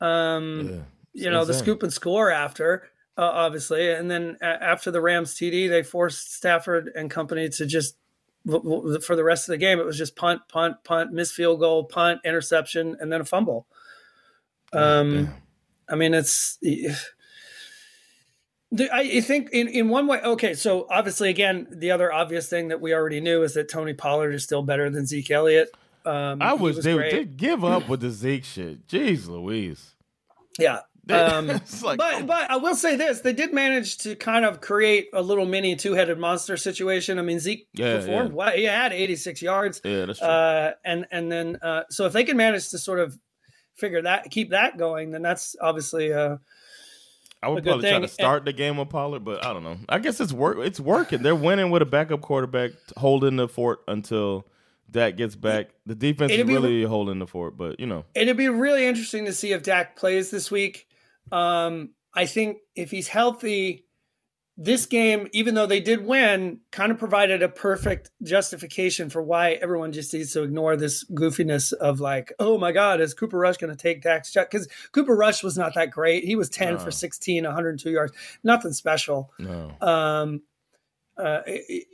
Um, 0.00 0.84
you 1.12 1.30
know, 1.30 1.44
the 1.44 1.54
scoop 1.54 1.82
and 1.82 1.92
score 1.92 2.30
after, 2.30 2.88
uh, 3.16 3.22
obviously. 3.22 3.92
And 3.92 4.10
then 4.10 4.36
after 4.40 4.90
the 4.90 5.00
Rams 5.00 5.34
TD, 5.34 5.68
they 5.68 5.82
forced 5.82 6.34
Stafford 6.34 6.90
and 6.94 7.10
company 7.10 7.48
to 7.50 7.66
just, 7.66 7.96
for 8.44 9.14
the 9.14 9.22
rest 9.24 9.48
of 9.48 9.52
the 9.52 9.58
game, 9.58 9.78
it 9.78 9.86
was 9.86 9.96
just 9.96 10.16
punt, 10.16 10.40
punt, 10.48 10.76
punt, 10.82 11.12
miss 11.12 11.30
field 11.30 11.60
goal, 11.60 11.84
punt, 11.84 12.20
interception, 12.24 12.96
and 12.98 13.12
then 13.12 13.20
a 13.20 13.24
fumble. 13.24 13.66
Um, 14.72 15.32
I 15.88 15.94
mean, 15.94 16.14
it's. 16.14 16.58
I 18.92 19.20
think 19.20 19.50
in, 19.50 19.68
in 19.68 19.88
one 19.88 20.06
way, 20.06 20.20
okay, 20.22 20.54
so 20.54 20.86
obviously, 20.88 21.28
again, 21.28 21.66
the 21.70 21.90
other 21.90 22.12
obvious 22.12 22.48
thing 22.48 22.68
that 22.68 22.80
we 22.80 22.94
already 22.94 23.20
knew 23.20 23.42
is 23.42 23.54
that 23.54 23.68
Tony 23.68 23.92
Pollard 23.92 24.32
is 24.32 24.44
still 24.44 24.62
better 24.62 24.88
than 24.88 25.04
Zeke 25.04 25.30
Elliott. 25.30 25.74
Um, 26.06 26.40
I 26.40 26.54
wish 26.54 26.76
was 26.76 26.84
they 26.84 26.94
would 26.94 27.36
give 27.36 27.64
up 27.64 27.88
with 27.88 28.00
the 28.00 28.10
Zeke 28.10 28.44
shit. 28.44 28.86
Jeez 28.88 29.28
Louise. 29.28 29.94
Yeah. 30.58 30.80
Um, 31.10 31.48
like, 31.82 31.98
but 31.98 32.26
but 32.26 32.50
I 32.50 32.56
will 32.56 32.74
say 32.74 32.96
this: 32.96 33.20
they 33.20 33.32
did 33.32 33.52
manage 33.52 33.98
to 33.98 34.14
kind 34.14 34.44
of 34.44 34.60
create 34.60 35.08
a 35.12 35.20
little 35.20 35.44
mini 35.44 35.76
two-headed 35.76 36.18
monster 36.18 36.56
situation. 36.56 37.18
I 37.18 37.22
mean, 37.22 37.40
Zeke 37.40 37.68
Yeah, 37.72 37.96
performed 37.98 38.30
yeah. 38.30 38.36
well; 38.36 38.52
he 38.52 38.64
had 38.64 38.92
86 38.92 39.42
yards. 39.42 39.80
Yeah, 39.84 40.06
that's 40.06 40.18
true. 40.20 40.28
Uh, 40.28 40.72
and 40.84 41.06
and 41.10 41.30
then 41.30 41.58
uh, 41.60 41.82
so 41.90 42.06
if 42.06 42.12
they 42.12 42.24
can 42.24 42.36
manage 42.36 42.70
to 42.70 42.78
sort 42.78 43.00
of 43.00 43.18
figure 43.76 44.02
that, 44.02 44.30
keep 44.30 44.50
that 44.50 44.78
going, 44.78 45.10
then 45.10 45.22
that's 45.22 45.56
obviously 45.60 46.12
uh, 46.12 46.36
I 47.42 47.48
would 47.48 47.64
probably 47.64 47.88
try 47.90 47.98
to 47.98 48.08
start 48.08 48.44
the 48.44 48.52
game 48.52 48.76
with 48.76 48.88
Pollard, 48.90 49.24
but 49.24 49.44
I 49.44 49.52
don't 49.52 49.64
know. 49.64 49.78
I 49.88 49.98
guess 49.98 50.20
it's 50.20 50.32
work. 50.32 50.58
It's 50.58 50.78
working. 50.78 51.22
They're 51.22 51.34
winning 51.34 51.70
with 51.70 51.82
a 51.82 51.86
backup 51.86 52.20
quarterback 52.20 52.70
holding 52.96 53.36
the 53.36 53.48
fort 53.48 53.80
until 53.88 54.46
Dak 54.90 55.16
gets 55.16 55.34
back. 55.34 55.70
The 55.86 55.94
defense 55.94 56.30
is 56.32 56.38
It'd 56.38 56.46
be- 56.46 56.54
really 56.54 56.82
holding 56.84 57.18
the 57.18 57.26
fort, 57.26 57.56
but 57.56 57.80
you 57.80 57.86
know, 57.86 58.04
It'd 58.14 58.36
be 58.36 58.48
really 58.48 58.86
interesting 58.86 59.24
to 59.24 59.32
see 59.32 59.52
if 59.52 59.62
Dak 59.62 59.96
plays 59.96 60.30
this 60.30 60.50
week. 60.50 60.86
Um, 61.32 61.90
I 62.14 62.26
think 62.26 62.58
if 62.76 62.90
he's 62.90 63.08
healthy, 63.08 63.86
this 64.64 64.86
game, 64.86 65.28
even 65.32 65.54
though 65.54 65.66
they 65.66 65.80
did 65.80 66.04
win, 66.06 66.60
kind 66.70 66.92
of 66.92 66.98
provided 66.98 67.42
a 67.42 67.48
perfect 67.48 68.10
justification 68.22 69.10
for 69.10 69.20
why 69.22 69.52
everyone 69.52 69.90
just 69.92 70.14
needs 70.14 70.32
to 70.34 70.42
ignore 70.42 70.76
this 70.76 71.04
goofiness 71.10 71.72
of 71.72 71.98
like, 72.00 72.32
oh 72.38 72.58
my 72.58 72.70
God, 72.70 73.00
is 73.00 73.12
Cooper 73.12 73.38
Rush 73.38 73.56
going 73.56 73.74
to 73.74 73.76
take 73.76 74.02
Dak's 74.02 74.30
shot? 74.30 74.48
Because 74.50 74.68
Cooper 74.92 75.16
Rush 75.16 75.42
was 75.42 75.58
not 75.58 75.74
that 75.74 75.90
great. 75.90 76.24
He 76.24 76.36
was 76.36 76.48
10 76.48 76.74
No. 76.74 76.78
for 76.78 76.90
16, 76.92 77.42
102 77.44 77.90
yards, 77.90 78.12
nothing 78.44 78.72
special. 78.72 79.32
no. 79.38 79.72
Um, 79.80 80.42
uh, 81.16 81.40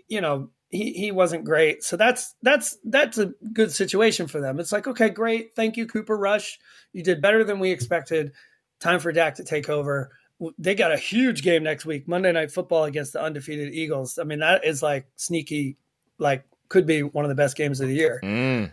you 0.07 0.21
know, 0.21 0.51
he, 0.69 0.93
he 0.93 1.11
wasn't 1.11 1.45
great. 1.45 1.83
So 1.83 1.97
that's 1.97 2.35
that's 2.43 2.77
that's 2.85 3.19
a 3.19 3.33
good 3.53 3.73
situation 3.73 4.27
for 4.27 4.41
them. 4.41 4.61
It's 4.61 4.71
like, 4.73 4.87
okay, 4.87 5.09
great. 5.09 5.55
Thank 5.57 5.77
you, 5.77 5.87
Cooper 5.87 6.17
Rush. 6.17 6.59
You 6.93 7.03
did 7.03 7.23
better 7.23 7.43
than 7.45 7.59
we 7.59 7.71
expected. 7.71 8.33
Time 8.79 9.01
for 9.01 9.11
Dak 9.11 9.37
to 9.37 9.45
take 9.45 9.69
over. 9.69 10.11
They 10.59 10.75
got 10.75 10.93
a 10.93 10.97
huge 10.97 11.43
game 11.43 11.63
next 11.65 11.85
week, 11.85 12.07
Monday 12.07 12.31
Night 12.33 12.51
Football 12.53 12.85
against 12.85 13.13
the 13.13 13.21
undefeated 13.23 13.75
Eagles. 13.75 14.19
I 14.19 14.25
mean, 14.25 14.39
that 14.39 14.65
is 14.65 14.83
like 14.83 15.07
sneaky, 15.17 15.77
like 16.19 16.45
could 16.69 16.87
be 16.87 17.03
one 17.03 17.25
of 17.25 17.29
the 17.29 17.35
best 17.35 17.57
games 17.57 17.81
of 17.81 17.89
the 17.89 17.95
year. 17.95 18.21
Mm. 18.23 18.71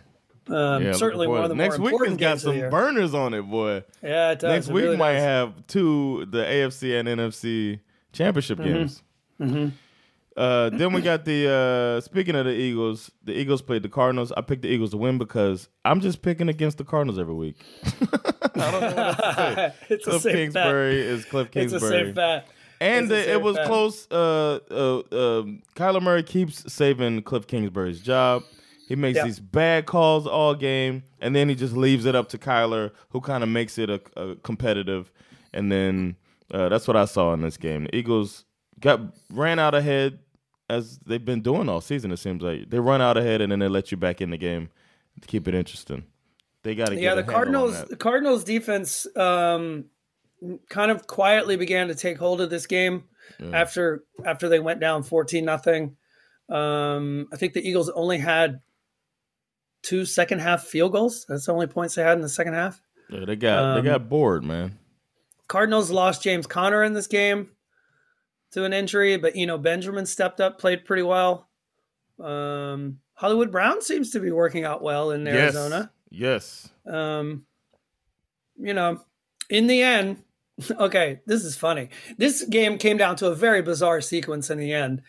Um, 0.48 0.82
Yeah, 0.84 0.92
certainly 0.92 1.26
looking 1.26 1.34
one 1.40 1.42
of 1.44 1.48
the 1.50 1.56
next 1.56 1.78
more 1.78 1.90
weekend's 1.90 2.20
got 2.20 2.38
some 2.40 2.70
burners 2.70 3.14
on 3.14 3.34
it, 3.34 3.42
boy. 3.42 3.82
Yeah, 4.02 4.30
it 4.30 4.38
does. 4.38 4.52
Next 4.52 4.68
It 4.68 4.74
week 4.74 4.84
really 4.84 4.96
might 4.96 5.14
does. 5.14 5.22
have 5.24 5.66
two 5.66 6.26
the 6.30 6.44
AFC 6.44 6.94
and 7.00 7.08
NFC 7.08 7.80
championship 8.12 8.58
Mhm. 8.58 8.64
games. 8.64 9.02
Mhm. 9.40 9.72
Uh, 10.36 10.68
then 10.70 10.92
we 10.92 11.00
got 11.00 11.24
the 11.24 11.48
uh, 11.50 12.00
speaking 12.02 12.34
of 12.36 12.44
the 12.44 12.52
Eagles, 12.52 13.10
the 13.24 13.32
Eagles 13.32 13.62
played 13.62 13.82
the 13.82 13.88
Cardinals. 13.88 14.32
I 14.36 14.42
picked 14.42 14.62
the 14.62 14.68
Eagles 14.68 14.90
to 14.90 14.96
win 14.98 15.16
because 15.16 15.68
I'm 15.84 16.00
just 16.00 16.20
picking 16.20 16.48
against 16.50 16.76
the 16.78 16.84
Cardinals 16.84 17.18
every 17.18 17.34
week. 17.34 17.56
I 17.84 18.70
don't 18.70 18.80
know 18.80 18.94
what 18.96 19.16
to 19.16 19.34
say. 19.34 19.74
it's 19.94 20.06
a 20.06 20.10
Cliff 20.10 20.22
Kingsbury 20.24 20.96
bet. 21.02 21.06
is 21.06 21.24
Cliff 21.24 21.48
It's 21.54 21.72
a 21.72 21.78
Kingsbury. 21.78 22.04
safe 22.06 22.14
bet. 22.14 22.48
And 22.78 23.08
the, 23.10 23.32
it 23.32 23.40
was 23.40 23.56
fan. 23.56 23.66
close. 23.66 24.06
Uh, 24.10 24.58
uh, 24.70 24.96
um, 25.40 25.62
Kyler 25.74 26.02
Murray 26.02 26.22
keeps 26.22 26.70
saving 26.70 27.22
Cliff 27.22 27.46
Kingsbury's 27.46 28.00
job. 28.00 28.42
He 28.88 28.94
makes 28.94 29.16
Yeah. 29.16 29.24
these 29.24 29.40
bad 29.40 29.86
calls 29.86 30.26
all 30.26 30.54
game, 30.54 31.02
and 31.20 31.34
then 31.34 31.48
he 31.48 31.54
just 31.54 31.74
leaves 31.74 32.04
it 32.04 32.14
up 32.14 32.28
to 32.28 32.38
Kyler, 32.38 32.92
who 33.10 33.20
kind 33.22 33.42
of 33.42 33.48
makes 33.48 33.78
it 33.78 33.88
a, 33.88 34.00
a 34.16 34.36
competitive. 34.36 35.10
And 35.54 35.72
then 35.72 36.16
uh, 36.52 36.68
that's 36.68 36.86
what 36.86 36.96
I 36.98 37.06
saw 37.06 37.32
in 37.32 37.40
this 37.40 37.56
game. 37.56 37.84
The 37.84 37.96
Eagles 37.96 38.44
got 38.78 39.00
ran 39.32 39.58
out 39.58 39.74
ahead 39.74 40.18
as 40.68 40.98
they've 40.98 41.24
been 41.24 41.42
doing 41.42 41.68
all 41.68 41.80
season. 41.80 42.10
It 42.10 42.18
seems 42.18 42.42
like 42.42 42.70
they 42.70 42.78
run 42.78 43.00
out 43.00 43.16
ahead 43.16 43.40
and 43.40 43.50
then 43.50 43.58
they 43.58 43.68
let 43.68 43.90
you 43.90 43.96
back 43.96 44.20
in 44.20 44.30
the 44.30 44.36
game 44.36 44.68
to 45.20 45.28
keep 45.28 45.48
it 45.48 45.54
interesting. 45.54 46.04
They 46.62 46.74
got 46.74 46.88
to 46.88 46.94
yeah, 46.94 47.14
get 47.14 47.26
the 47.26 47.32
a 47.32 47.36
handle 47.36 47.64
on 47.64 47.70
Cardinals. 47.70 47.88
The 47.88 47.96
Cardinals 47.96 48.44
defense 48.44 49.06
um, 49.16 49.84
kind 50.68 50.90
of 50.90 51.06
quietly 51.06 51.56
began 51.56 51.88
to 51.88 51.94
take 51.94 52.18
hold 52.18 52.40
of 52.40 52.50
this 52.50 52.66
game 52.66 53.04
after 53.52 54.04
after 54.24 54.48
they 54.48 54.58
went 54.58 54.80
down 54.80 55.02
fourteen 55.02 55.44
nothing. 55.44 55.96
Um, 56.48 57.28
I 57.32 57.36
think 57.36 57.54
the 57.54 57.66
Eagles 57.66 57.88
only 57.90 58.18
had 58.18 58.60
two 59.82 60.04
second 60.04 60.40
half 60.40 60.64
field 60.64 60.92
goals. 60.92 61.24
That's 61.28 61.46
the 61.46 61.52
only 61.52 61.66
points 61.66 61.94
they 61.94 62.02
had 62.02 62.16
in 62.16 62.22
the 62.22 62.28
second 62.28 62.54
half. 62.54 62.80
Yeah, 63.08 63.24
they 63.24 63.36
got 63.36 63.62
Um, 63.62 63.84
they 63.84 63.90
got 63.90 64.08
bored, 64.08 64.44
man. 64.44 64.78
Cardinals 65.48 65.90
lost 65.90 66.22
James 66.22 66.46
Conner 66.46 66.82
in 66.82 66.92
this 66.92 67.06
game 67.06 67.50
to 68.56 68.64
an 68.64 68.72
injury, 68.72 69.18
but 69.18 69.36
you 69.36 69.46
know 69.46 69.58
Benjamin 69.58 70.06
stepped 70.06 70.40
up, 70.40 70.58
played 70.58 70.86
pretty 70.86 71.02
well. 71.02 71.46
Um, 72.18 73.00
Hollywood 73.12 73.52
Brown 73.52 73.82
seems 73.82 74.10
to 74.12 74.20
be 74.20 74.32
working 74.32 74.64
out 74.64 74.82
well 74.82 75.10
in 75.10 75.28
Arizona. 75.28 75.90
Yes. 76.10 76.70
Um, 76.90 77.44
you 78.58 78.72
know, 78.72 79.02
in 79.50 79.66
the 79.66 79.82
end, 79.82 80.22
okay, 80.70 81.20
this 81.26 81.44
is 81.44 81.54
funny. 81.54 81.90
This 82.16 82.44
game 82.44 82.78
came 82.78 82.96
down 82.96 83.16
to 83.16 83.28
a 83.28 83.34
very 83.34 83.60
bizarre 83.60 84.00
sequence 84.00 84.48
in 84.48 84.56
the 84.56 84.72
end, 84.72 85.02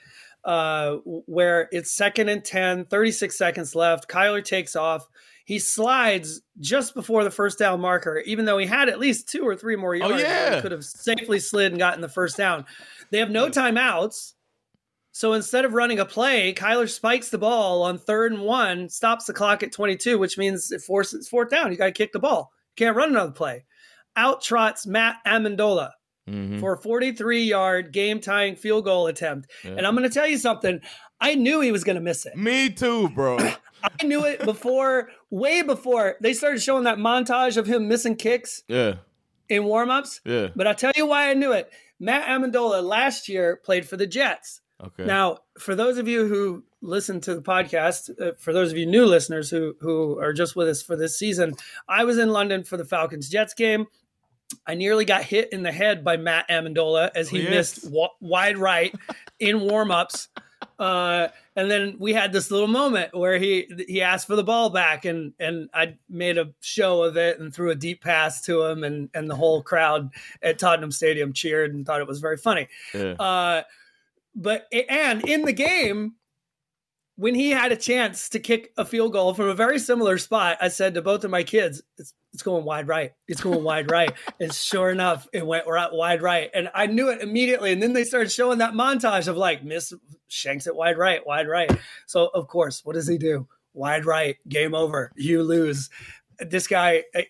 uh, 0.43 0.97
where 1.05 1.69
it's 1.71 1.93
second 1.93 2.27
and 2.27 2.43
10, 2.43 2.85
36 2.85 3.37
seconds 3.37 3.75
left. 3.75 4.09
Kyler 4.09 4.43
takes 4.43 4.75
off. 4.75 5.07
He 5.45 5.59
slides 5.59 6.41
just 6.59 6.93
before 6.93 7.23
the 7.23 7.31
first 7.31 7.57
down 7.57 7.79
marker, 7.79 8.21
even 8.25 8.43
though 8.43 8.57
he 8.57 8.65
had 8.65 8.89
at 8.89 8.99
least 8.99 9.29
two 9.29 9.47
or 9.47 9.55
three 9.55 9.77
more 9.77 9.95
yards. 9.95 10.15
where 10.15 10.21
yeah. 10.21 10.55
He 10.55 10.61
could 10.61 10.73
have 10.73 10.83
safely 10.83 11.39
slid 11.39 11.71
and 11.71 11.79
gotten 11.79 12.01
the 12.01 12.09
first 12.09 12.35
down. 12.35 12.65
They 13.11 13.19
have 13.19 13.29
no 13.31 13.49
timeouts. 13.49 14.33
So 15.11 15.33
instead 15.33 15.65
of 15.65 15.73
running 15.73 15.99
a 15.99 16.05
play, 16.05 16.53
Kyler 16.53 16.87
spikes 16.89 17.29
the 17.29 17.37
ball 17.39 17.81
on 17.81 17.97
third 17.97 18.31
and 18.33 18.41
one, 18.43 18.87
stops 18.89 19.25
the 19.25 19.33
clock 19.33 19.63
at 19.63 19.71
22, 19.71 20.19
which 20.19 20.37
means 20.37 20.71
it 20.71 20.81
forces 20.81 21.27
fourth 21.27 21.49
down. 21.49 21.71
You 21.71 21.77
got 21.77 21.85
to 21.87 21.91
kick 21.91 22.11
the 22.11 22.19
ball. 22.19 22.51
You 22.77 22.85
can't 22.85 22.95
run 22.95 23.09
another 23.09 23.31
play. 23.31 23.65
Out 24.15 24.41
trots 24.41 24.85
Matt 24.85 25.15
Ammendola 25.25 25.91
Mhm. 26.29 26.59
for 26.59 26.73
a 26.73 26.77
43 26.77 27.43
yard 27.45 27.91
game 27.93 28.19
tying 28.19 28.55
field 28.55 28.83
goal 28.85 29.07
attempt. 29.07 29.49
And 29.63 29.87
I'm 29.87 29.95
going 29.95 30.07
to 30.07 30.13
tell 30.13 30.27
you 30.27 30.37
something. 30.37 30.81
I 31.19 31.33
knew 31.35 31.61
he 31.61 31.71
was 31.71 31.83
going 31.83 31.95
to 31.95 32.01
miss 32.01 32.25
it. 32.27 32.35
Me 32.35 32.69
too, 32.69 33.09
bro. 33.09 33.37
I 33.83 34.03
knew 34.05 34.23
it 34.25 34.43
before, 34.43 35.09
way 35.31 35.61
before 35.63 36.15
they 36.21 36.33
started 36.33 36.61
showing 36.61 36.83
that 36.83 36.97
montage 36.99 37.57
of 37.57 37.65
him 37.65 37.87
missing 37.87 38.15
kicks 38.15 38.61
yeah, 38.67 38.95
in 39.49 39.63
warmups. 39.63 40.19
yeah. 40.25 40.49
But 40.55 40.67
I'll 40.67 40.75
tell 40.75 40.91
you 40.95 41.05
why 41.07 41.29
I 41.29 41.33
knew 41.33 41.53
it. 41.53 41.71
Matt 41.99 42.27
Ammendola 42.27 42.83
last 42.83 43.27
year 43.29 43.55
played 43.55 43.87
for 43.87 43.97
the 43.97 44.07
Jets. 44.07 44.61
Okay. 44.83 45.05
Now, 45.05 45.39
for 45.57 45.73
those 45.73 45.97
of 45.97 46.07
you 46.07 46.27
who 46.27 46.63
listen 46.81 47.19
to 47.21 47.33
the 47.33 47.41
podcast, 47.41 48.09
uh, 48.21 48.33
for 48.37 48.53
those 48.53 48.71
of 48.71 48.77
you 48.77 48.85
new 48.85 49.05
listeners 49.05 49.49
who 49.49 49.75
who 49.81 50.19
are 50.19 50.33
just 50.33 50.55
with 50.55 50.67
us 50.67 50.83
for 50.83 50.95
this 50.95 51.17
season, 51.17 51.53
I 51.89 52.03
was 52.03 52.17
in 52.19 52.29
London 52.29 52.63
for 52.63 52.77
the 52.77 52.85
Falcons 52.85 53.27
Jets 53.29 53.53
game. 53.55 53.87
I 54.65 54.75
nearly 54.75 55.03
got 55.03 55.23
hit 55.23 55.51
in 55.51 55.63
the 55.63 55.71
head 55.71 56.03
by 56.03 56.15
Matt 56.17 56.47
Ammendola 56.49 57.09
as 57.15 57.27
he 57.29 57.39
Oh, 57.39 57.41
yes. 57.41 57.49
missed 57.83 57.91
wa- 57.91 58.11
wide 58.21 58.57
right 58.57 58.93
in 59.39 59.57
warmups. 59.59 60.27
Uh, 60.79 61.29
and 61.55 61.71
then 61.71 61.95
we 61.97 62.13
had 62.13 62.31
this 62.31 62.51
little 62.51 62.67
moment 62.67 63.15
where 63.15 63.39
he 63.39 63.67
he 63.87 64.01
asked 64.01 64.27
for 64.27 64.35
the 64.35 64.43
ball 64.43 64.69
back, 64.69 65.05
and 65.05 65.33
and 65.39 65.69
I 65.73 65.95
made 66.09 66.37
a 66.37 66.53
show 66.61 67.03
of 67.03 67.17
it 67.17 67.39
and 67.39 67.53
threw 67.53 67.71
a 67.71 67.75
deep 67.75 68.03
pass 68.03 68.41
to 68.43 68.63
him, 68.63 68.83
and 68.83 69.09
and 69.13 69.29
the 69.29 69.35
whole 69.35 69.63
crowd 69.63 70.11
at 70.41 70.59
Tottenham 70.59 70.91
Stadium 70.91 71.33
cheered 71.33 71.73
and 71.73 71.85
thought 71.85 72.01
it 72.01 72.07
was 72.07 72.19
very 72.19 72.37
funny. 72.37 72.67
Yeah. 72.93 73.13
Uh, 73.13 73.63
but 74.35 74.67
and 74.89 75.27
in 75.27 75.43
the 75.43 75.53
game, 75.53 76.13
when 77.17 77.33
he 77.33 77.49
had 77.49 77.71
a 77.71 77.75
chance 77.75 78.29
to 78.29 78.39
kick 78.39 78.71
a 78.77 78.85
field 78.85 79.11
goal 79.11 79.33
from 79.33 79.49
a 79.49 79.55
very 79.55 79.79
similar 79.79 80.17
spot, 80.19 80.57
I 80.61 80.67
said 80.69 80.93
to 80.93 81.01
both 81.01 81.23
of 81.23 81.31
my 81.31 81.43
kids, 81.43 81.81
"It's 81.97 82.13
it's 82.31 82.43
going 82.43 82.63
wide 82.63 82.87
right. 82.87 83.13
It's 83.27 83.41
going 83.41 83.63
wide 83.63 83.91
right." 83.91 84.11
And 84.39 84.53
sure 84.53 84.91
enough, 84.91 85.27
it 85.33 85.45
went 85.45 85.65
right 85.67 85.91
wide 85.91 86.21
right, 86.21 86.49
and 86.53 86.69
I 86.73 86.85
knew 86.85 87.09
it 87.09 87.21
immediately. 87.21 87.73
And 87.73 87.81
then 87.81 87.93
they 87.93 88.03
started 88.03 88.31
showing 88.31 88.59
that 88.59 88.73
montage 88.73 89.27
of 89.27 89.35
like 89.35 89.63
miss 89.63 89.93
shanks 90.27 90.67
it 90.67 90.75
wide 90.75 90.97
right, 90.97 91.25
wide 91.25 91.47
right. 91.47 91.71
So 92.05 92.27
of 92.33 92.47
course, 92.47 92.85
what 92.85 92.93
does 92.93 93.07
he 93.07 93.17
do? 93.17 93.47
Wide 93.73 94.05
right, 94.05 94.37
game 94.47 94.75
over. 94.75 95.11
You 95.15 95.43
lose. 95.43 95.89
This 96.39 96.67
guy. 96.67 97.03
uh, 97.15 97.21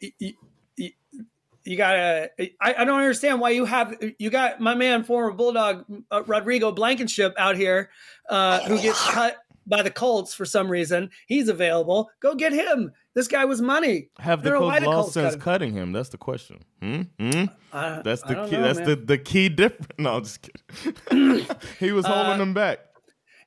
you 1.67 1.75
gotta 1.75 2.31
I, 2.39 2.75
I 2.77 2.85
don't 2.85 2.99
understand 2.99 3.41
why 3.41 3.49
you 3.49 3.65
have 3.65 3.93
you 4.19 4.29
got 4.29 4.61
my 4.61 4.73
man 4.73 5.03
former 5.03 5.33
bulldog 5.33 5.83
uh, 6.09 6.23
rodrigo 6.25 6.71
blankenship 6.71 7.35
out 7.37 7.57
here 7.57 7.89
uh, 8.29 8.61
who 8.61 8.81
gets 8.81 9.05
cut 9.09 9.35
by 9.67 9.81
the 9.83 9.91
colts 9.91 10.33
for 10.33 10.45
some 10.45 10.69
reason 10.69 11.09
he's 11.27 11.49
available 11.49 12.09
go 12.21 12.33
get 12.35 12.53
him 12.53 12.91
this 13.13 13.27
guy 13.27 13.45
was 13.45 13.61
money 13.61 14.09
Have 14.19 14.43
the 14.43 14.51
don't 14.51 14.61
know 14.61 14.65
why 14.67 14.79
Colts 14.79 14.87
lost 14.87 15.13
since 15.13 15.25
cut 15.25 15.33
him. 15.35 15.41
cutting 15.41 15.73
him? 15.73 15.91
That's 15.91 16.09
the 16.09 16.17
question. 16.17 16.63
Hmm? 16.81 17.01
Hmm? 17.19 17.45
I- 17.73 18.01
That's 18.03 18.21
the 18.21 18.35
key. 18.45 18.51
know, 18.51 18.61
that's 18.61 18.79
man. 18.79 18.87
the 18.89 18.95
the 18.95 19.17
key 19.17 19.49
difference. 19.49 19.87
No, 19.99 20.15
I'm 20.17 20.23
just 20.23 20.41
kidding. 20.43 21.45
he 21.79 21.91
was 21.91 22.05
holding 22.05 22.33
Uh, 22.33 22.37
them 22.37 22.53
back. 22.53 22.79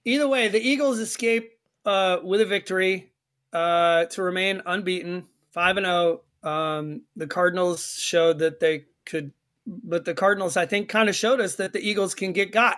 either 0.04 0.26
way 0.28 0.48
the 0.48 0.60
eagles 0.60 0.98
escape 0.98 1.52
uh, 1.86 2.18
with 2.22 2.40
a 2.40 2.46
victory 2.46 3.12
uh, 3.52 4.04
to 4.06 4.22
remain 4.22 4.60
unbeaten 4.66 5.26
5 5.52 5.76
and 5.78 5.86
0 5.86 6.20
um, 6.42 7.02
the 7.16 7.26
cardinals 7.26 7.94
showed 7.98 8.38
that 8.40 8.60
they 8.60 8.86
could 9.06 9.32
but 9.66 10.04
the 10.04 10.14
cardinals 10.14 10.56
i 10.56 10.66
think 10.66 10.88
kind 10.88 11.08
of 11.08 11.14
showed 11.14 11.40
us 11.40 11.54
that 11.56 11.72
the 11.72 11.80
eagles 11.80 12.14
can 12.14 12.32
get 12.32 12.50
got 12.52 12.76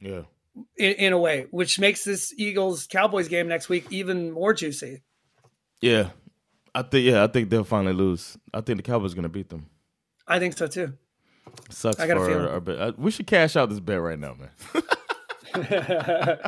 Yeah. 0.00 0.22
In, 0.76 0.92
in 0.92 1.12
a 1.12 1.18
way, 1.18 1.46
which 1.50 1.78
makes 1.78 2.04
this 2.04 2.32
Eagles 2.36 2.86
Cowboys 2.86 3.28
game 3.28 3.48
next 3.48 3.68
week 3.68 3.86
even 3.90 4.32
more 4.32 4.54
juicy. 4.54 5.02
Yeah. 5.80 6.10
I 6.74 6.82
think 6.82 7.06
yeah, 7.06 7.22
I 7.22 7.26
think 7.26 7.50
they'll 7.50 7.64
finally 7.64 7.92
lose. 7.92 8.38
I 8.54 8.62
think 8.62 8.78
the 8.78 8.82
Cowboys 8.82 9.12
are 9.12 9.16
gonna 9.16 9.28
beat 9.28 9.50
them. 9.50 9.66
I 10.26 10.38
think 10.38 10.56
so 10.56 10.66
too. 10.66 10.94
Sucks 11.68 12.00
I 12.00 12.06
got 12.06 12.16
a 12.16 12.20
for 12.20 12.26
feeling. 12.26 12.44
our, 12.46 12.52
our 12.52 12.60
bet. 12.60 12.98
We 12.98 13.10
should 13.10 13.26
cash 13.26 13.56
out 13.56 13.68
this 13.68 13.80
bet 13.80 14.00
right 14.00 14.18
now, 14.18 14.36
man. 14.38 14.50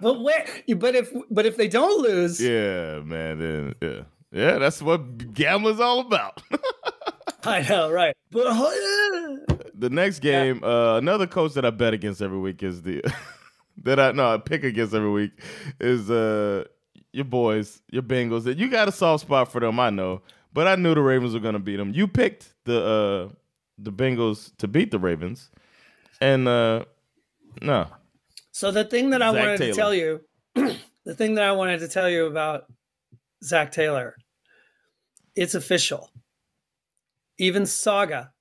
But 0.00 0.20
where? 0.20 0.46
But 0.76 0.94
if 0.94 1.12
but 1.30 1.46
if 1.46 1.56
they 1.56 1.68
don't 1.68 2.02
lose, 2.02 2.40
yeah, 2.40 3.00
man. 3.00 3.38
Then 3.38 3.74
yeah, 3.80 4.02
yeah. 4.32 4.58
That's 4.58 4.82
what 4.82 5.32
gambling's 5.34 5.80
all 5.80 6.00
about. 6.00 6.42
I 7.44 7.62
know, 7.62 7.90
right? 7.90 8.14
But 8.30 8.44
the 9.74 9.88
next 9.90 10.20
game, 10.20 10.62
uh, 10.62 10.98
another 10.98 11.26
coach 11.26 11.54
that 11.54 11.64
I 11.64 11.70
bet 11.70 11.94
against 11.94 12.20
every 12.20 12.38
week 12.38 12.62
is 12.62 12.82
the 12.82 13.02
that 13.84 13.98
I 14.00 14.12
no 14.12 14.34
I 14.34 14.38
pick 14.38 14.64
against 14.64 14.94
every 14.94 15.10
week 15.10 15.32
is 15.80 16.10
uh 16.10 16.64
your 17.12 17.24
boys, 17.24 17.80
your 17.90 18.02
Bengals. 18.02 18.44
That 18.44 18.58
you 18.58 18.70
got 18.70 18.88
a 18.88 18.92
soft 18.92 19.22
spot 19.22 19.50
for 19.50 19.60
them, 19.60 19.80
I 19.80 19.90
know, 19.90 20.22
but 20.52 20.66
I 20.66 20.76
knew 20.76 20.94
the 20.94 21.00
Ravens 21.00 21.34
were 21.34 21.40
gonna 21.40 21.58
beat 21.58 21.76
them. 21.76 21.92
You 21.94 22.08
picked 22.08 22.54
the 22.64 22.84
uh 22.84 23.34
the 23.78 23.92
Bengals 23.92 24.56
to 24.58 24.68
beat 24.68 24.90
the 24.90 24.98
Ravens, 24.98 25.50
and 26.20 26.48
uh 26.48 26.84
no, 27.62 27.88
so 28.58 28.70
the 28.70 28.84
thing 28.84 29.10
that 29.10 29.22
I 29.22 29.32
Zac 29.32 29.40
wanted 29.40 29.58
Taylor. 29.58 29.72
to 29.72 29.76
tell 29.76 29.94
you, 29.94 30.20
the 31.04 31.14
thing 31.14 31.36
that 31.36 31.44
I 31.44 31.52
wanted 31.52 31.78
to 31.80 31.88
tell 31.88 32.10
you 32.10 32.26
about 32.26 32.64
Zac 33.44 33.70
Taylor, 33.72 34.16
it's 35.36 35.54
official. 35.54 36.10
Even 37.38 37.66
Saga, 37.66 38.32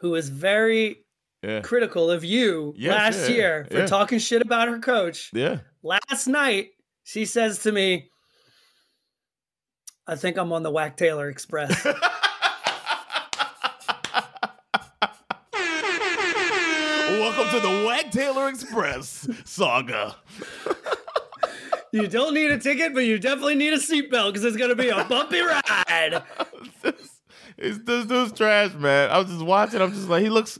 who 0.00 0.14
is 0.14 0.28
very 0.28 1.04
yeah, 1.42 1.60
critical 1.60 2.10
of 2.10 2.24
you 2.24 2.74
Yes, 2.76 2.94
last 2.94 3.28
yeah, 3.30 3.34
year 3.36 3.66
for 3.70 3.78
yeah. 3.78 3.86
talking 3.86 4.18
shit 4.18 4.42
about 4.42 4.68
her 4.68 4.78
coach. 4.78 5.30
yeah. 5.32 5.58
Last 5.82 6.26
night, 6.26 6.68
she 7.04 7.24
says 7.24 7.60
to 7.60 7.72
me, 7.72 8.10
I 10.06 10.16
think 10.16 10.36
I'm 10.36 10.52
on 10.52 10.62
the 10.62 10.70
Whack 10.70 10.96
Taylor 10.96 11.28
Express. 11.30 11.84
Welcome 17.10 17.48
to 17.50 17.60
the 17.60 17.84
Whack 17.86 18.10
Taylor 18.10 18.48
Express 18.48 19.28
saga. 19.44 20.16
you 21.92 22.06
don't 22.06 22.34
need 22.34 22.50
a 22.50 22.58
ticket, 22.58 22.94
but 22.94 23.00
you 23.04 23.18
definitely 23.18 23.54
need 23.56 23.72
a 23.72 23.78
seatbelt 23.78 24.28
because 24.32 24.44
it's 24.44 24.56
going 24.56 24.70
to 24.70 24.76
be 24.76 24.88
a 24.88 25.04
bumpy 25.04 25.40
ride. 25.40 26.22
It's 27.62 27.76
this 27.84 28.06
dude's 28.06 28.32
trash, 28.32 28.72
man. 28.72 29.10
I 29.10 29.18
was 29.18 29.26
just 29.26 29.44
watching. 29.44 29.82
I'm 29.82 29.92
just 29.92 30.08
like, 30.08 30.22
he 30.22 30.30
looks, 30.30 30.58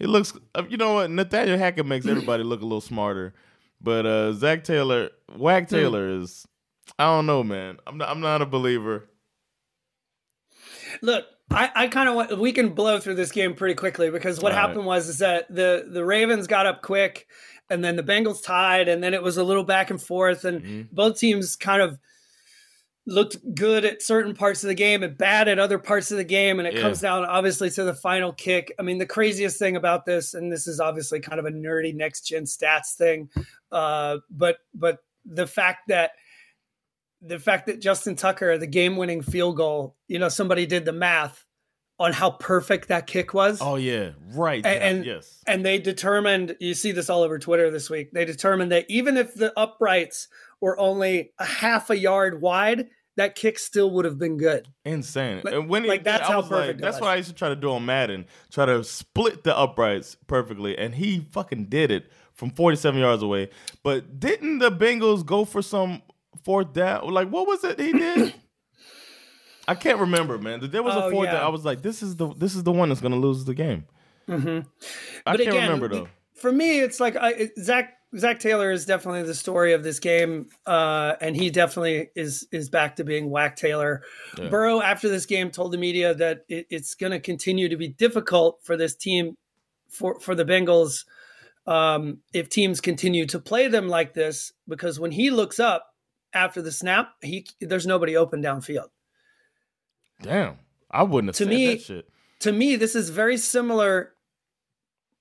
he 0.00 0.06
looks. 0.06 0.32
uh, 0.56 0.64
You 0.68 0.76
know 0.76 0.94
what? 0.94 1.10
Nathaniel 1.10 1.56
Hackett 1.58 1.86
makes 1.86 2.06
everybody 2.06 2.42
look 2.42 2.60
a 2.60 2.64
little 2.64 2.80
smarter, 2.80 3.34
but 3.80 4.04
uh 4.06 4.32
Zac 4.32 4.64
Taylor, 4.64 5.10
Wag 5.36 5.68
Hmm. 5.68 5.74
Taylor 5.76 6.08
is. 6.08 6.46
I 6.98 7.04
don't 7.04 7.26
know, 7.26 7.44
man. 7.44 7.76
I'm 7.86 7.98
not. 7.98 8.08
I'm 8.08 8.20
not 8.20 8.42
a 8.42 8.46
believer. 8.46 9.08
Look, 11.02 11.24
I, 11.50 11.70
I 11.74 11.86
kind 11.88 12.08
of 12.08 12.14
want 12.14 12.38
we 12.38 12.52
can 12.52 12.70
blow 12.70 12.98
through 12.98 13.14
this 13.14 13.32
game 13.32 13.54
pretty 13.54 13.74
quickly 13.74 14.10
because 14.10 14.40
what 14.40 14.52
All 14.52 14.58
right. 14.58 14.68
happened 14.68 14.86
was 14.86 15.08
is 15.08 15.18
that 15.18 15.52
the 15.54 15.86
the 15.88 16.04
Ravens 16.04 16.46
got 16.46 16.66
up 16.66 16.82
quick 16.82 17.26
and 17.68 17.84
then 17.84 17.96
the 17.96 18.02
Bengals 18.02 18.42
tied 18.42 18.88
and 18.88 19.02
then 19.02 19.14
it 19.14 19.22
was 19.22 19.36
a 19.36 19.44
little 19.44 19.64
back 19.64 19.90
and 19.90 20.00
forth 20.02 20.44
and 20.44 20.62
Mm-hmm. 20.62 20.82
both 20.94 21.18
teams 21.18 21.56
kind 21.56 21.80
of 21.82 21.98
looked 23.06 23.36
good 23.54 23.84
at 23.84 24.02
certain 24.02 24.34
parts 24.34 24.62
of 24.62 24.68
the 24.68 24.74
game 24.74 25.02
and 25.02 25.16
bad 25.16 25.48
at 25.48 25.58
other 25.58 25.78
parts 25.78 26.10
of 26.10 26.16
the 26.18 26.24
game 26.24 26.58
and 26.58 26.68
it 26.68 26.74
Yeah. 26.74 26.82
comes 26.82 27.00
down 27.00 27.24
obviously 27.24 27.70
to 27.70 27.82
the 27.84 27.94
final 27.94 28.32
kick. 28.32 28.72
I 28.78 28.82
mean 28.82 28.98
the 28.98 29.06
craziest 29.06 29.58
thing 29.58 29.74
about 29.76 30.04
this 30.04 30.34
and 30.34 30.52
this 30.52 30.66
is 30.66 30.80
obviously 30.80 31.18
kind 31.20 31.38
of 31.38 31.46
a 31.46 31.50
nerdy 31.50 31.94
next 31.94 32.22
gen 32.22 32.44
stats 32.44 32.94
thing 32.96 33.28
uh 33.72 34.18
but 34.30 34.58
but 34.74 34.98
the 35.24 35.46
fact 35.46 35.88
that 35.88 36.12
the 37.22 37.38
fact 37.38 37.66
that 37.66 37.80
Justin 37.80 38.16
Tucker, 38.16 38.56
the 38.56 38.66
game 38.66 38.96
winning 38.96 39.20
field 39.22 39.56
goal, 39.56 39.94
you 40.08 40.18
know, 40.18 40.28
somebody 40.30 40.64
did 40.66 40.84
the 40.86 40.92
math 40.92 41.44
on 41.98 42.14
how 42.14 42.30
perfect 42.30 42.88
that 42.88 43.06
kick 43.06 43.34
was. 43.34 43.60
Oh 43.60 43.76
yeah, 43.76 44.12
right. 44.32 44.64
And, 44.64 44.82
and 44.82 45.04
yes. 45.04 45.42
and 45.46 45.64
they 45.64 45.78
determined 45.78 46.56
you 46.60 46.72
see 46.72 46.92
this 46.92 47.10
all 47.10 47.22
over 47.22 47.38
Twitter 47.38 47.70
this 47.70 47.90
week. 47.90 48.12
They 48.12 48.24
determined 48.24 48.72
that 48.72 48.86
even 48.88 49.18
if 49.18 49.34
the 49.34 49.52
uprights 49.58 50.28
were 50.60 50.78
only 50.78 51.32
a 51.38 51.44
half 51.44 51.90
a 51.90 51.96
yard 51.98 52.40
wide, 52.40 52.88
that 53.16 53.34
kick 53.34 53.58
still 53.58 53.90
would 53.90 54.04
have 54.04 54.18
been 54.18 54.36
good. 54.38 54.68
Insane. 54.84 55.42
Like- 55.44 55.54
and 55.54 55.68
when 55.68 55.84
like, 55.86 56.00
did, 56.00 56.12
that's 56.12 56.28
I 56.28 56.32
how 56.32 56.40
was 56.40 56.50
like, 56.50 56.60
perfect 56.60 56.80
that's 56.80 57.00
what 57.00 57.10
I 57.10 57.16
used 57.16 57.28
to 57.28 57.34
try 57.34 57.48
to 57.48 57.56
do 57.56 57.70
on 57.72 57.84
Madden, 57.84 58.26
try 58.50 58.66
to 58.66 58.82
split 58.84 59.44
the 59.44 59.56
uprights 59.56 60.16
perfectly, 60.26 60.76
and 60.78 60.94
he 60.94 61.26
fucking 61.32 61.66
did 61.66 61.90
it 61.90 62.10
from 62.32 62.50
47 62.50 62.98
yards 63.00 63.22
away. 63.22 63.50
But 63.82 64.20
didn't 64.20 64.60
the 64.60 64.70
Bengals 64.70 65.24
go 65.26 65.44
for 65.44 65.60
some 65.60 66.02
fourth 66.44 66.72
down? 66.72 67.08
Like, 67.10 67.28
what 67.28 67.46
was 67.46 67.64
it 67.64 67.78
he 67.80 67.92
did? 67.92 68.34
I 69.68 69.74
can't 69.74 69.98
remember, 69.98 70.38
man. 70.38 70.60
There 70.70 70.82
was 70.82 70.94
Oh, 70.96 71.08
a 71.08 71.10
fourth 71.10 71.26
yeah. 71.26 71.34
down. 71.34 71.42
I 71.44 71.48
was 71.48 71.64
like, 71.64 71.82
this 71.82 72.02
is 72.02 72.16
the 72.16 72.32
this 72.34 72.54
is 72.54 72.62
the 72.64 72.72
one 72.72 72.88
that's 72.88 73.00
gonna 73.00 73.16
lose 73.16 73.44
the 73.44 73.54
game. 73.54 73.84
Mm-hmm. 74.28 74.68
I 75.26 75.36
can't 75.36 75.48
remember 75.54 75.88
though. 75.88 76.08
For 76.34 76.50
me, 76.50 76.80
it's 76.80 76.98
like 77.00 77.16
I, 77.16 77.50
Zac 77.60 77.92
Zac 78.18 78.40
Taylor 78.40 78.72
is 78.72 78.86
definitely 78.86 79.22
the 79.22 79.34
story 79.34 79.72
of 79.72 79.84
this 79.84 80.00
game, 80.00 80.48
uh, 80.66 81.14
and 81.20 81.36
he 81.36 81.48
definitely 81.50 82.08
is 82.16 82.46
is 82.50 82.68
back 82.68 82.96
to 82.96 83.04
being 83.04 83.30
Whack 83.30 83.54
Taylor. 83.56 84.02
Yeah. 84.36 84.48
Burrow, 84.48 84.80
after 84.82 85.08
this 85.08 85.26
game, 85.26 85.50
told 85.52 85.72
the 85.72 85.78
media 85.78 86.12
that 86.14 86.44
it, 86.48 86.66
it's 86.70 86.94
going 86.96 87.12
to 87.12 87.20
continue 87.20 87.68
to 87.68 87.76
be 87.76 87.86
difficult 87.88 88.58
for 88.64 88.76
this 88.76 88.96
team, 88.96 89.36
for 89.88 90.18
for 90.18 90.34
the 90.34 90.44
Bengals, 90.44 91.04
um, 91.66 92.18
if 92.32 92.48
teams 92.48 92.80
continue 92.80 93.26
to 93.26 93.38
play 93.38 93.68
them 93.68 93.88
like 93.88 94.12
this, 94.14 94.52
because 94.66 94.98
when 94.98 95.12
he 95.12 95.30
looks 95.30 95.60
up 95.60 95.94
after 96.34 96.60
the 96.62 96.72
snap, 96.72 97.12
he 97.22 97.46
there's 97.60 97.86
nobody 97.86 98.16
open 98.16 98.42
downfield. 98.42 98.88
Damn, 100.20 100.58
I 100.90 101.04
wouldn't 101.04 101.28
have 101.28 101.36
To 101.36 101.46
me- 101.46 101.74
that 101.74 101.82
shit. 101.82 102.08
to 102.40 102.50
me, 102.52 102.74
this 102.74 102.96
is 102.96 103.10
very 103.10 103.36
similar 103.36 104.14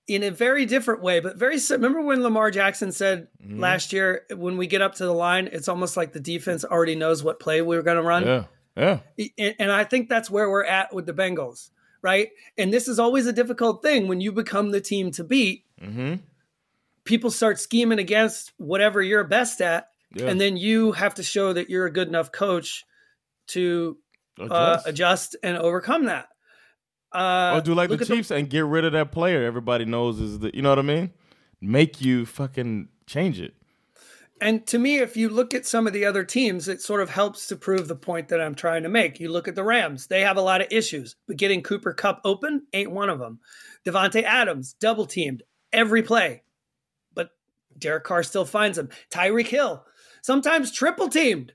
in 0.09 0.23
a 0.23 0.31
very 0.31 0.65
different 0.65 1.01
way, 1.01 1.19
but 1.19 1.37
very 1.37 1.57
remember 1.69 2.01
when 2.01 2.23
Lamar 2.23 2.49
Jackson 2.51 2.91
said 2.91 3.27
Mhm. 3.45 3.59
last 3.59 3.93
year, 3.93 4.25
when 4.35 4.57
we 4.57 4.65
get 4.67 4.81
up 4.81 4.95
to 4.95 5.05
the 5.05 5.13
line, 5.13 5.47
it's 5.51 5.67
almost 5.67 5.95
like 5.95 6.13
the 6.13 6.19
defense 6.19 6.65
already 6.65 6.95
knows 6.95 7.23
what 7.23 7.39
play 7.39 7.61
we 7.61 7.77
are 7.77 7.83
going 7.83 7.97
to 7.97 8.03
run. 8.03 8.25
Yeah, 8.25 8.45
yeah. 8.75 8.99
And, 9.37 9.55
and 9.59 9.71
I 9.71 9.83
think 9.83 10.09
that's 10.09 10.29
where 10.29 10.49
we're 10.49 10.65
at 10.65 10.93
with 10.93 11.05
the 11.05 11.13
Bengals, 11.13 11.69
right? 12.01 12.29
And 12.57 12.73
this 12.73 12.87
is 12.87 12.97
always 12.99 13.27
a 13.27 13.33
difficult 13.33 13.81
thing 13.83 14.07
when 14.07 14.19
you 14.19 14.31
become 14.31 14.71
the 14.71 14.81
team 14.81 15.11
to 15.11 15.23
beat. 15.23 15.63
Mm-hmm. 15.81 16.15
People 17.05 17.31
start 17.31 17.59
scheming 17.59 17.99
against 17.99 18.51
whatever 18.57 19.01
you're 19.01 19.23
best 19.23 19.61
at, 19.61 19.89
Yeah. 20.13 20.25
and 20.27 20.41
then 20.41 20.57
you 20.57 20.91
have 20.93 21.15
to 21.15 21.23
show 21.23 21.53
that 21.53 21.69
you're 21.69 21.85
a 21.85 21.91
good 21.91 22.07
enough 22.07 22.31
coach 22.31 22.85
to 23.47 23.97
uh, 24.39 24.43
Adjust. 24.45 24.87
adjust 24.87 25.35
and 25.43 25.57
overcome 25.57 26.05
that. 26.05 26.29
Uh, 27.11 27.53
or 27.55 27.61
do 27.61 27.73
like 27.73 27.89
the 27.89 28.05
Chiefs 28.05 28.29
and 28.29 28.49
get 28.49 28.65
rid 28.65 28.85
of 28.85 28.91
that 28.91 29.11
player 29.11 29.43
everybody 29.43 29.83
knows 29.83 30.19
is 30.19 30.39
the 30.39 30.51
you 30.53 30.61
know 30.61 30.69
what 30.69 30.79
I 30.79 30.83
mean? 30.83 31.11
Make 31.59 32.01
you 32.01 32.25
fucking 32.25 32.89
change 33.07 33.39
it. 33.39 33.55
And 34.41 34.65
to 34.67 34.79
me, 34.79 34.99
if 34.99 35.17
you 35.17 35.27
look 35.27 35.53
at 35.53 35.65
some 35.65 35.85
of 35.85 35.91
the 35.91 36.05
other 36.05 36.23
teams, 36.23 36.69
it 36.69 36.81
sort 36.81 37.01
of 37.01 37.09
helps 37.09 37.47
to 37.47 37.57
prove 37.57 37.87
the 37.87 37.95
point 37.95 38.29
that 38.29 38.39
I'm 38.39 38.55
trying 38.55 38.83
to 38.83 38.89
make. 38.89 39.19
You 39.19 39.29
look 39.29 39.49
at 39.49 39.55
the 39.55 39.63
Rams, 39.63 40.07
they 40.07 40.21
have 40.21 40.37
a 40.37 40.41
lot 40.41 40.61
of 40.61 40.67
issues, 40.71 41.17
but 41.27 41.35
getting 41.35 41.61
Cooper 41.61 41.93
Kupp 41.93 42.21
open 42.23 42.65
ain't 42.71 42.91
one 42.91 43.09
of 43.09 43.19
them. 43.19 43.39
Davante 43.85 44.23
Adams, 44.23 44.73
double 44.79 45.05
teamed 45.05 45.43
every 45.73 46.01
play, 46.03 46.43
but 47.13 47.31
Derek 47.77 48.05
Carr 48.05 48.23
still 48.23 48.45
finds 48.45 48.77
him. 48.77 48.89
Tyreek 49.11 49.47
Hill, 49.47 49.83
sometimes 50.21 50.71
triple 50.71 51.09
teamed. 51.09 51.53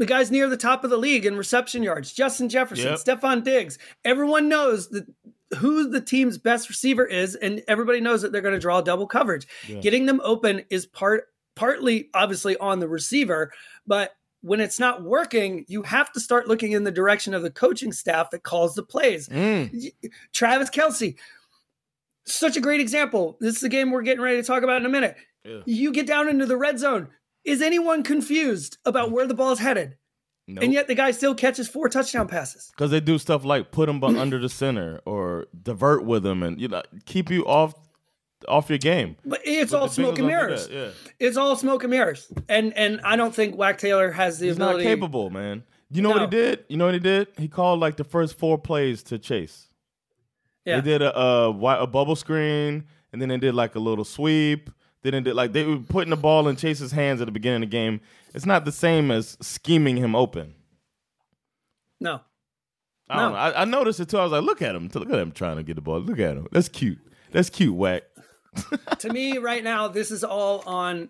The 0.00 0.06
guy's 0.06 0.30
near 0.30 0.48
the 0.48 0.56
top 0.56 0.82
of 0.82 0.88
the 0.88 0.96
league 0.96 1.26
in 1.26 1.36
reception 1.36 1.82
yards. 1.82 2.10
Justin 2.10 2.48
Jefferson, 2.48 2.86
Yep. 2.86 2.98
Stefon 3.00 3.44
Diggs. 3.44 3.78
Everyone 4.02 4.48
knows 4.48 4.88
that 4.88 5.06
who 5.58 5.90
the 5.90 6.00
team's 6.00 6.38
best 6.38 6.70
receiver 6.70 7.04
is, 7.04 7.34
and 7.34 7.62
everybody 7.68 8.00
knows 8.00 8.22
that 8.22 8.32
they're 8.32 8.40
going 8.40 8.54
to 8.54 8.58
draw 8.60 8.80
double 8.80 9.06
coverage. 9.06 9.46
Yeah. 9.68 9.80
Getting 9.80 10.06
them 10.06 10.22
open 10.24 10.64
is 10.70 10.86
part 10.86 11.24
partly 11.54 12.08
obviously 12.14 12.56
on 12.56 12.80
the 12.80 12.88
receiver, 12.88 13.52
but 13.86 14.12
when 14.40 14.60
it's 14.60 14.80
not 14.80 15.02
working, 15.02 15.66
you 15.68 15.82
have 15.82 16.10
to 16.12 16.20
start 16.20 16.48
looking 16.48 16.72
in 16.72 16.84
the 16.84 16.90
direction 16.90 17.34
of 17.34 17.42
the 17.42 17.50
coaching 17.50 17.92
staff 17.92 18.30
that 18.30 18.42
calls 18.42 18.74
the 18.74 18.82
plays. 18.82 19.28
Mm. 19.28 19.92
Travis 20.32 20.70
Kelce, 20.70 21.14
such 22.24 22.56
a 22.56 22.60
great 22.62 22.80
example. 22.80 23.36
This 23.38 23.56
is 23.56 23.60
the 23.60 23.68
game 23.68 23.90
we're 23.90 24.00
getting 24.00 24.22
ready 24.22 24.38
to 24.38 24.46
talk 24.46 24.62
about 24.62 24.80
in 24.80 24.86
a 24.86 24.88
minute. 24.90 25.16
Yeah. 25.44 25.60
You 25.66 25.92
get 25.92 26.06
down 26.06 26.26
into 26.30 26.46
the 26.46 26.56
red 26.56 26.78
zone. 26.78 27.08
Is 27.50 27.60
anyone 27.62 28.02
confused 28.02 28.78
about 28.84 29.10
where 29.10 29.26
the 29.26 29.34
ball 29.34 29.52
is 29.52 29.58
headed? 29.58 29.96
Nope. 30.46 30.64
And 30.64 30.72
yet 30.72 30.88
the 30.88 30.94
guy 30.94 31.10
still 31.12 31.34
catches 31.34 31.68
four 31.68 31.88
touchdown 31.88 32.26
passes. 32.26 32.70
Because 32.76 32.90
they 32.90 33.00
do 33.00 33.18
stuff 33.18 33.44
like 33.44 33.70
put 33.70 33.86
them 33.86 34.02
under 34.04 34.38
the 34.38 34.48
center 34.48 35.00
or 35.04 35.46
divert 35.62 36.04
with 36.04 36.22
them 36.22 36.42
and 36.42 36.60
you 36.60 36.68
know 36.68 36.82
keep 37.06 37.30
you 37.30 37.44
off 37.46 37.74
off 38.48 38.68
your 38.68 38.78
game. 38.78 39.16
But 39.24 39.40
it's 39.44 39.72
But 39.72 39.80
all 39.80 39.88
smoke 39.88 40.18
and 40.18 40.26
mirrors. 40.26 40.66
that, 40.68 40.74
yeah. 40.74 40.88
It's 41.18 41.36
all 41.36 41.56
smoke 41.56 41.84
and 41.84 41.90
mirrors. 41.90 42.32
And 42.48 42.72
and 42.76 43.00
I 43.04 43.16
don't 43.16 43.34
think 43.34 43.54
Whack 43.56 43.78
Taylor 43.78 44.10
has 44.10 44.38
the 44.38 44.46
He's 44.48 44.58
not 44.58 44.70
ability. 44.70 44.84
capable, 44.84 45.30
man. 45.30 45.62
You 45.92 46.02
know 46.02 46.10
what 46.10 46.20
he 46.20 46.26
did? 46.28 46.64
You 46.68 46.76
know 46.76 46.84
what 46.84 46.94
he 46.94 47.00
did? 47.00 47.28
He 47.36 47.48
called 47.48 47.80
like 47.80 47.96
the 47.96 48.04
first 48.04 48.38
four 48.38 48.58
plays 48.58 49.02
to 49.04 49.18
Chase. 49.18 49.68
Yeah. 50.64 50.76
They 50.80 50.90
did 50.92 51.02
a, 51.02 51.16
a 51.18 51.50
a 51.50 51.86
bubble 51.86 52.16
screen, 52.16 52.84
and 53.12 53.20
then 53.20 53.28
they 53.28 53.38
did 53.38 53.54
like 53.54 53.74
a 53.74 53.80
little 53.80 54.04
sweep. 54.04 54.70
Then 55.02 55.12
they 55.12 55.20
did 55.20 55.34
like 55.34 55.52
they 55.52 55.64
were 55.64 55.78
putting 55.78 56.10
the 56.10 56.16
ball 56.16 56.48
in 56.48 56.56
Chase's 56.56 56.92
hands 56.92 57.20
at 57.20 57.26
the 57.26 57.32
beginning 57.32 57.62
of 57.62 57.70
the 57.70 57.76
game. 57.76 58.00
It's 58.34 58.46
not 58.46 58.64
the 58.64 58.72
same 58.72 59.10
as 59.10 59.36
scheming 59.40 59.96
him 59.96 60.14
open. 60.14 60.54
No. 62.00 62.20
I 63.08 63.16
don't 63.16 63.24
No. 63.24 63.28
know. 63.30 63.36
I, 63.36 63.62
I 63.62 63.64
noticed 63.64 64.00
it 64.00 64.08
too. 64.08 64.18
I 64.18 64.22
was 64.22 64.32
like, 64.32 64.42
look 64.42 64.62
at 64.62 64.74
him. 64.74 64.88
Look 64.94 65.08
at 65.10 65.18
him 65.18 65.32
trying 65.32 65.56
to 65.56 65.62
get 65.62 65.74
the 65.76 65.80
ball. 65.82 66.00
Look 66.00 66.18
at 66.18 66.36
him. 66.36 66.46
That's 66.52 66.68
cute. 66.68 66.98
That's 67.32 67.50
cute, 67.50 67.74
whack. 67.74 68.02
to 68.98 69.12
me 69.12 69.38
right 69.38 69.62
now 69.62 69.86
this 69.86 70.10
is 70.10 70.24
all 70.24 70.64
on 70.66 71.08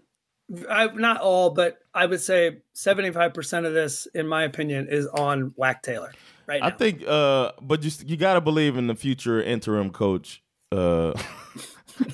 I, 0.69 0.89
not 0.89 1.23
all 1.23 1.49
but 1.49 1.79
i 1.95 2.05
would 2.05 2.21
say 2.21 2.59
75% 2.77 3.65
of 3.67 3.73
this 3.73 4.07
in 4.15 4.27
my 4.29 4.43
opinion 4.45 4.89
is 4.91 5.07
on 5.07 5.55
whack 5.57 5.83
taylor 5.83 6.13
right 6.47 6.61
now 6.61 6.67
I 6.67 6.71
think, 6.71 7.03
uh, 7.09 7.53
but 7.63 7.83
you 7.83 7.91
you 8.05 8.19
got 8.19 8.35
to 8.35 8.43
believe 8.43 8.77
in 8.77 8.89
the 8.89 8.95
future 8.95 9.41
interim 9.43 9.89
coach. 9.89 10.43
Uh, 10.71 11.15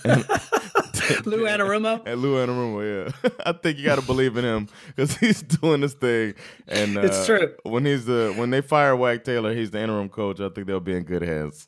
lou 1.27 1.44
anarumo 1.44 2.02
And 2.06 2.20
Lou 2.20 2.35
Anarumo, 2.36 3.12
yeah. 3.23 3.31
I 3.47 3.52
think 3.52 3.78
you 3.78 3.85
got 3.85 3.97
to 3.97 4.02
believe 4.06 4.36
in 4.36 4.44
him 4.44 4.68
because 4.89 5.16
he's 5.16 5.43
doing 5.43 5.81
this 5.81 5.94
thing. 5.94 6.35
And 6.68 6.97
uh, 6.98 7.02
It's 7.02 7.27
true. 7.27 7.55
When 7.62 7.85
he's 7.85 8.05
the 8.06 8.32
when 8.36 8.51
they 8.51 8.60
fire 8.60 8.94
Whack 8.97 9.24
Taylor, 9.24 9.55
he's 9.55 9.70
the 9.70 9.81
interim 9.81 10.09
coach. 10.09 10.40
I 10.40 10.48
think 10.48 10.66
they'll 10.66 10.81
be 10.81 10.97
in 10.97 11.05
good 11.05 11.23
hands. 11.23 11.66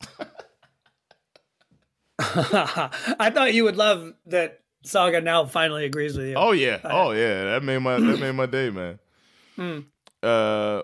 i 2.19 3.31
thought 3.33 3.53
you 3.53 3.63
would 3.63 3.77
love 3.77 4.13
that 4.25 4.59
saga 4.83 5.21
now 5.21 5.45
finally 5.45 5.85
agrees 5.85 6.17
with 6.17 6.27
you 6.27 6.33
oh 6.35 6.51
yeah, 6.51 6.79
oh 6.83 7.11
yeah. 7.11 7.45
That 7.45 7.63
made 7.63 7.79
my 7.79 7.99
that 7.99 8.19
made 8.19 8.33
my 8.33 8.45
day, 8.45 8.69
man. 8.69 8.99
Hmm. 9.55 9.79
Uh, 10.21 10.83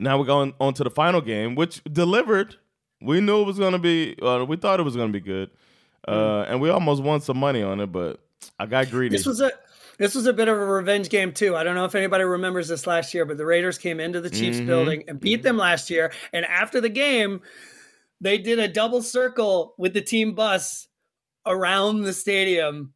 now 0.00 0.18
we're 0.18 0.24
going 0.24 0.54
on 0.58 0.72
to 0.72 0.82
the 0.82 0.88
final 0.88 1.20
game, 1.20 1.54
which 1.54 1.82
delivered. 1.92 2.56
We 3.02 3.20
knew 3.20 3.42
it 3.42 3.44
was 3.44 3.58
going 3.58 3.72
to 3.72 3.78
be. 3.78 4.16
Uh, 4.22 4.46
we 4.48 4.56
thought 4.56 4.80
it 4.80 4.84
was 4.84 4.96
going 4.96 5.08
to 5.08 5.12
be 5.12 5.20
good, 5.20 5.50
uh, 6.06 6.44
and 6.48 6.60
we 6.60 6.70
almost 6.70 7.02
won 7.02 7.20
some 7.20 7.38
money 7.38 7.62
on 7.62 7.80
it, 7.80 7.86
but 7.92 8.20
I 8.58 8.66
got 8.66 8.90
greedy. 8.90 9.16
This 9.16 9.26
was 9.26 9.40
a 9.40 9.50
this 9.98 10.14
was 10.14 10.26
a 10.26 10.32
bit 10.32 10.46
of 10.48 10.56
a 10.56 10.64
revenge 10.64 11.08
game 11.08 11.32
too. 11.32 11.56
I 11.56 11.64
don't 11.64 11.74
know 11.74 11.84
if 11.84 11.94
anybody 11.96 12.22
remembers 12.24 12.68
this 12.68 12.86
last 12.86 13.12
year, 13.14 13.24
but 13.24 13.36
the 13.36 13.44
Raiders 13.44 13.78
came 13.78 13.98
into 13.98 14.20
the 14.20 14.30
Chiefs 14.30 14.58
Mhm. 14.60 14.66
building 14.66 15.04
and 15.08 15.18
beat 15.18 15.42
them 15.42 15.56
last 15.56 15.90
year. 15.90 16.12
And 16.32 16.44
after 16.46 16.80
the 16.80 16.88
game, 16.88 17.40
they 18.20 18.38
did 18.38 18.58
a 18.60 18.68
double 18.68 19.02
circle 19.02 19.74
with 19.76 19.94
the 19.94 20.00
team 20.00 20.34
bus 20.34 20.86
around 21.44 22.02
the 22.02 22.12
stadium. 22.12 22.94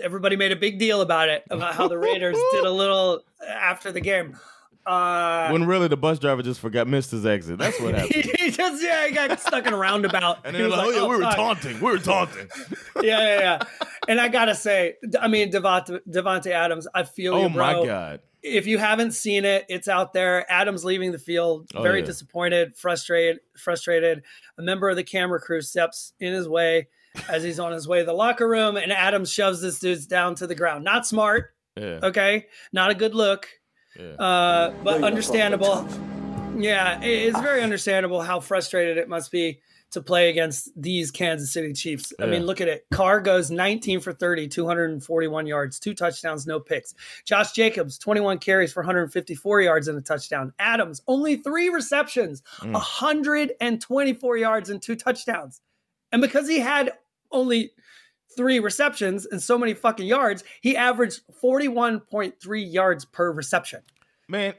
Everybody 0.00 0.36
made 0.36 0.52
a 0.52 0.56
big 0.56 0.78
deal 0.78 1.00
about 1.00 1.28
it, 1.28 1.42
about 1.50 1.74
how 1.74 1.88
the 1.88 1.98
Raiders 1.98 2.38
did 2.52 2.64
a 2.64 2.70
little 2.70 3.24
after 3.46 3.90
the 3.90 4.00
game. 4.00 4.38
Uh, 4.84 5.48
when 5.50 5.64
really 5.64 5.86
the 5.88 5.96
bus 5.96 6.18
driver 6.18 6.42
just 6.42 6.58
forgot 6.60 6.88
missed 6.88 7.10
his 7.12 7.24
exit. 7.24 7.58
That's 7.58 7.78
what 7.80 7.94
happened. 7.98 8.24
he 8.38 8.50
just 8.50 8.82
yeah, 8.82 9.06
he 9.06 9.12
got 9.12 9.38
stuck 9.40 9.66
in 9.66 9.72
a 9.72 9.76
roundabout. 9.76 10.38
And 10.44 10.56
He 10.56 10.62
they're 10.62 10.70
was 10.70 10.78
like, 10.78 10.86
"Oh 10.88 10.90
yeah, 10.90 11.02
we 11.06 11.16
were 11.16 11.22
fuck." 11.22 11.36
taunting. 11.36 11.74
We 11.80 11.90
were 11.92 11.98
taunting." 11.98 12.48
yeah, 13.02 13.02
yeah, 13.20 13.38
yeah. 13.40 13.62
And 14.08 14.20
I 14.20 14.28
gotta 14.28 14.54
say, 14.54 14.96
I 15.20 15.28
mean, 15.28 15.52
Davante, 15.52 16.00
Davante 16.10 16.50
Adams, 16.50 16.88
I 16.94 17.04
feel 17.04 17.34
Oh 17.34 17.42
you, 17.46 17.48
bro. 17.50 17.80
my 17.80 17.86
god. 17.86 18.20
if 18.42 18.66
you 18.66 18.78
haven't 18.78 19.12
seen 19.12 19.44
it, 19.44 19.64
it's 19.68 19.86
out 19.86 20.12
there. 20.12 20.50
Adams 20.50 20.84
leaving 20.84 21.12
the 21.12 21.18
field, 21.18 21.68
Oh, 21.76 21.82
very 21.82 22.00
yeah. 22.00 22.06
disappointed, 22.06 22.76
frustrated, 22.76 23.38
frustrated. 23.56 24.22
A 24.58 24.62
member 24.62 24.88
of 24.90 24.96
the 24.96 25.04
camera 25.04 25.38
crew 25.40 25.60
steps 25.60 26.12
in 26.18 26.32
his 26.32 26.48
way 26.48 26.88
as 27.28 27.44
he's 27.44 27.60
on 27.60 27.70
his 27.72 27.86
way 27.86 28.00
to 28.00 28.04
the 28.04 28.12
locker 28.12 28.48
room, 28.48 28.76
and 28.76 28.90
Adams 28.90 29.32
shoves 29.32 29.60
this 29.60 29.78
dude's 29.78 30.06
down 30.08 30.34
to 30.36 30.46
the 30.48 30.54
ground. 30.56 30.82
Not 30.82 31.06
smart, 31.06 31.54
Yeah. 31.76 32.00
okay? 32.02 32.46
Not 32.72 32.90
a 32.90 32.94
good 32.94 33.14
look, 33.14 33.48
Yeah. 33.98 34.04
uh, 34.12 34.74
but 34.82 35.02
understandable. 35.04 35.86
Yeah, 36.56 37.00
it's 37.02 37.38
very 37.40 37.62
understandable 37.62 38.20
how 38.20 38.40
frustrated 38.40 38.98
it 38.98 39.08
must 39.08 39.30
be 39.30 39.60
to 39.90 40.00
play 40.00 40.30
against 40.30 40.70
these 40.74 41.10
Kansas 41.10 41.52
City 41.52 41.72
Chiefs. 41.74 42.14
I 42.18 42.24
Yeah. 42.24 42.30
mean, 42.30 42.46
look 42.46 42.62
at 42.62 42.68
it. 42.68 42.86
Carr 42.90 43.20
goes 43.20 43.50
19 43.50 44.00
for 44.00 44.12
30, 44.12 44.48
241 44.48 45.46
yards, 45.46 45.78
two 45.78 45.92
touchdowns, 45.94 46.46
no 46.46 46.58
picks. 46.60 46.94
Josh 47.26 47.52
Jacobs, 47.52 47.98
21 47.98 48.38
carries 48.38 48.72
for 48.72 48.80
154 48.82 49.60
yards 49.60 49.88
and 49.88 49.98
a 49.98 50.00
touchdown. 50.00 50.54
Adams, 50.58 51.02
only 51.08 51.36
three 51.36 51.68
receptions, 51.68 52.42
Mm. 52.60 52.72
124 52.74 54.36
yards 54.38 54.70
and 54.70 54.80
two 54.80 54.96
touchdowns. 54.96 55.60
And 56.10 56.22
because 56.22 56.48
he 56.48 56.58
had 56.58 56.92
only 57.30 57.72
three 58.36 58.58
receptions 58.58 59.26
and 59.26 59.42
so 59.42 59.56
many 59.58 59.74
fucking 59.74 60.06
yards, 60.06 60.44
he 60.60 60.76
averaged 60.76 61.20
41.3 61.42 62.72
yards 62.72 63.04
per 63.04 63.30
reception. 63.32 63.80
Man, 64.28 64.54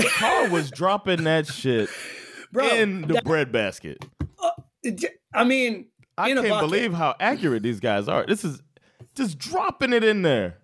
Carr 0.00 0.48
was 0.48 0.70
dropping 0.70 1.24
that 1.24 1.46
shit 1.46 1.88
Bro, 2.52 2.68
in 2.68 3.02
the 3.02 3.14
that- 3.14 3.24
breadbasket. 3.24 4.04
Uh, 4.42 4.50
I 5.34 5.44
mean, 5.44 5.86
I 6.18 6.32
can't 6.32 6.60
believe 6.60 6.92
how 6.92 7.14
accurate 7.20 7.62
these 7.62 7.80
guys 7.80 8.08
are. 8.08 8.24
This 8.26 8.44
is 8.44 8.62
just 9.14 9.38
dropping 9.38 9.92
it 9.92 10.04
in 10.04 10.22
there. 10.22 10.58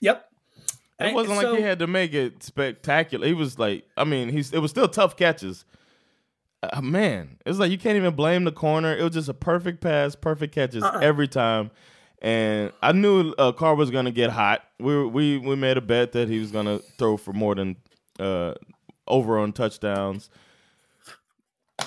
Yep. 0.00 0.24
It 1.00 1.14
wasn't 1.14 1.36
like 1.36 1.46
so- 1.46 1.54
he 1.56 1.62
had 1.62 1.78
to 1.78 1.86
make 1.86 2.12
it 2.12 2.42
spectacular. 2.42 3.26
He 3.26 3.34
was 3.34 3.58
like, 3.58 3.84
I 3.96 4.04
mean, 4.04 4.30
he's 4.30 4.52
it 4.52 4.58
was 4.58 4.70
still 4.70 4.88
tough 4.88 5.16
catches. 5.16 5.64
Uh, 6.62 6.80
man, 6.80 7.38
it's 7.46 7.58
like 7.58 7.70
you 7.70 7.78
can't 7.78 7.96
even 7.96 8.14
blame 8.14 8.44
the 8.44 8.52
corner. 8.52 8.96
It 8.96 9.02
was 9.02 9.12
just 9.12 9.28
a 9.28 9.34
perfect 9.34 9.80
pass, 9.80 10.14
perfect 10.16 10.54
catches 10.54 10.82
Uh-uh. 10.82 10.98
every 11.00 11.28
time. 11.28 11.70
And 12.20 12.72
I 12.82 12.92
knew 12.92 13.32
uh, 13.38 13.52
Carr 13.52 13.76
was 13.76 13.90
gonna 13.90 14.10
get 14.10 14.30
hot. 14.30 14.64
We 14.80 15.06
we 15.06 15.38
we 15.38 15.54
made 15.54 15.76
a 15.76 15.80
bet 15.80 16.12
that 16.12 16.28
he 16.28 16.40
was 16.40 16.50
gonna 16.50 16.80
throw 16.98 17.16
for 17.16 17.32
more 17.32 17.54
than 17.54 17.76
uh, 18.18 18.54
over 19.06 19.38
on 19.38 19.52
touchdowns. 19.52 20.28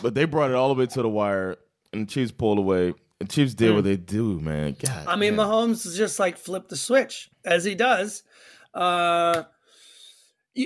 But 0.01 0.15
they 0.15 0.23
brought 0.23 0.51
it 0.51 0.55
all 0.55 0.73
the 0.73 0.79
way 0.79 0.85
to 0.85 1.01
the 1.01 1.09
wire, 1.09 1.57
and 1.91 2.07
the 2.07 2.11
Chiefs 2.11 2.31
pulled 2.31 2.57
away. 2.57 2.93
And 3.19 3.29
Chiefs 3.29 3.53
did 3.53 3.75
what 3.75 3.83
they 3.83 3.97
do, 3.97 4.39
man. 4.39 4.75
God, 4.79 5.05
I 5.05 5.15
mean, 5.17 5.33
Mahomes 5.33 5.95
just 5.95 6.17
like 6.17 6.37
flipped 6.37 6.69
the 6.69 6.77
switch 6.77 7.29
as 7.45 7.65
he 7.65 7.75
does. 7.75 8.23
Uh, 8.73 9.43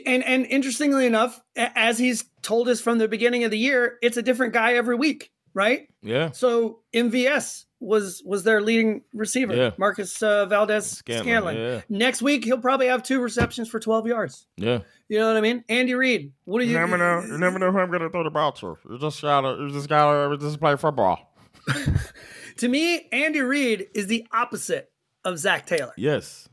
and 0.05 0.23
and 0.23 0.45
interestingly 0.45 1.05
enough, 1.05 1.41
as 1.55 1.97
he's 1.97 2.25
told 2.41 2.67
us 2.69 2.81
from 2.81 2.97
the 2.97 3.07
beginning 3.07 3.43
of 3.43 3.51
the 3.51 3.57
year, 3.57 3.97
it's 4.01 4.17
a 4.17 4.21
different 4.21 4.53
guy 4.53 4.73
every 4.73 4.95
week, 4.95 5.31
right? 5.53 5.87
yeah. 6.01 6.31
So 6.31 6.79
MVS 6.93 7.65
was 7.79 8.23
was 8.25 8.43
their 8.43 8.61
leading 8.61 9.01
receiver, 9.13 9.53
Yeah. 9.55 9.71
Marquez 9.77 10.21
uh, 10.23 10.45
Valdez 10.47 10.89
Scanlon, 10.89 11.23
Scantling. 11.25 11.57
yeah. 11.57 11.81
Next 11.89 12.21
week 12.21 12.43
he'll 12.45 12.57
probably 12.57 12.87
have 12.87 13.03
two 13.03 13.19
receptions 13.21 13.69
for 13.69 13.79
twelve 13.79 14.07
yards. 14.07 14.47
Yeah. 14.57 14.79
You 15.07 15.19
know 15.19 15.27
what 15.27 15.37
I 15.37 15.41
mean? 15.41 15.63
Andy 15.69 15.93
Reid, 15.93 16.33
what 16.45 16.59
do 16.61 16.65
you? 16.65 16.73
never 16.73 16.97
know. 16.97 17.21
You 17.21 17.37
never 17.37 17.59
know 17.59 17.71
who 17.71 17.77
I'm 17.79 17.91
gonna 17.91 18.09
throw 18.09 18.23
the 18.23 18.31
ball 18.31 18.53
to. 18.53 18.77
You 18.89 18.97
just 18.97 19.21
gotta, 19.21 19.57
you 19.61 19.69
just 19.71 19.87
gotta, 19.89 20.35
just 20.37 20.59
play 20.59 20.75
football. 20.77 21.31
To 22.59 22.69
me, 22.69 23.09
Andy 23.11 23.41
Reid 23.41 23.87
is 23.93 24.07
the 24.07 24.25
opposite 24.31 24.89
of 25.25 25.37
Zac 25.37 25.65
Taylor, 25.65 25.91
Yes, 25.97 26.47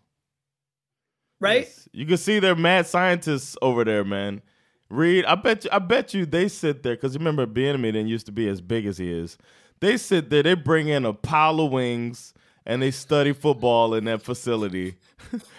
right? 1.43 1.69
you 1.93 2.07
can 2.07 2.17
see 2.17 2.39
they're 2.39 2.57
mad 2.57 2.87
scientists 2.87 3.57
over 3.61 3.85
there, 3.85 4.05
man. 4.05 4.43
Reid, 4.89 5.25
I 5.25 5.35
bet 5.37 5.65
you, 5.65 5.71
I 5.73 5.79
bet 5.79 6.13
you 6.13 6.27
they 6.27 6.49
sit 6.49 6.83
there 6.83 6.95
because 6.95 7.15
you 7.15 7.19
remember, 7.19 7.47
Bieniemy 7.47 7.93
didn't 7.93 8.09
used 8.09 8.27
to 8.27 8.33
be 8.33 8.49
as 8.49 8.61
big 8.61 8.87
as 8.87 8.99
he 8.99 9.11
is. 9.11 9.39
They 9.81 9.97
sit 9.97 10.31
there, 10.31 10.43
they 10.43 10.55
bring 10.55 10.89
in 10.89 11.05
a 11.05 11.13
pile 11.13 11.61
of 11.61 11.73
wings, 11.73 12.35
and 12.67 12.81
they 12.83 12.91
study 12.91 13.33
football 13.33 13.95
in 13.95 14.05
that 14.05 14.23
facility, 14.23 14.97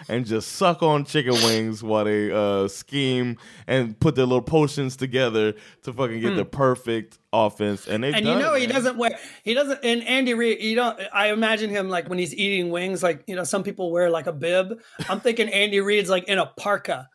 and 0.08 0.24
just 0.26 0.52
suck 0.52 0.82
on 0.82 1.04
chicken 1.04 1.34
wings 1.34 1.82
while 1.82 2.04
they 2.04 2.30
uh, 2.32 2.68
scheme 2.68 3.36
and 3.66 3.98
put 3.98 4.14
their 4.14 4.26
little 4.26 4.42
potions 4.42 4.96
together 4.96 5.54
to 5.82 5.92
fucking 5.92 6.20
get 6.20 6.30
Hmm. 6.32 6.36
the 6.36 6.44
perfect 6.44 7.18
offense. 7.32 7.86
And 7.88 8.04
they 8.04 8.12
and 8.12 8.26
you 8.26 8.34
know 8.34 8.54
he 8.54 8.66
doesn't 8.66 8.96
wear 8.96 9.18
he 9.42 9.54
doesn't 9.54 9.80
and 9.84 10.02
Andy 10.04 10.34
Reid 10.34 10.60
you 10.62 10.76
don't 10.76 10.98
I 11.12 11.28
imagine 11.32 11.70
him 11.70 11.88
like 11.88 12.08
when 12.08 12.18
he's 12.18 12.34
eating 12.34 12.70
wings 12.70 13.02
like 13.02 13.24
you 13.26 13.34
know 13.36 13.44
some 13.44 13.62
people 13.62 13.90
wear 13.90 14.10
like 14.10 14.26
a 14.26 14.32
bib. 14.32 14.80
I'm 15.08 15.20
thinking 15.20 15.48
Andy 15.48 15.80
Reid's 15.80 16.08
like 16.10 16.24
in 16.24 16.38
a 16.38 16.46
parka. 16.46 17.08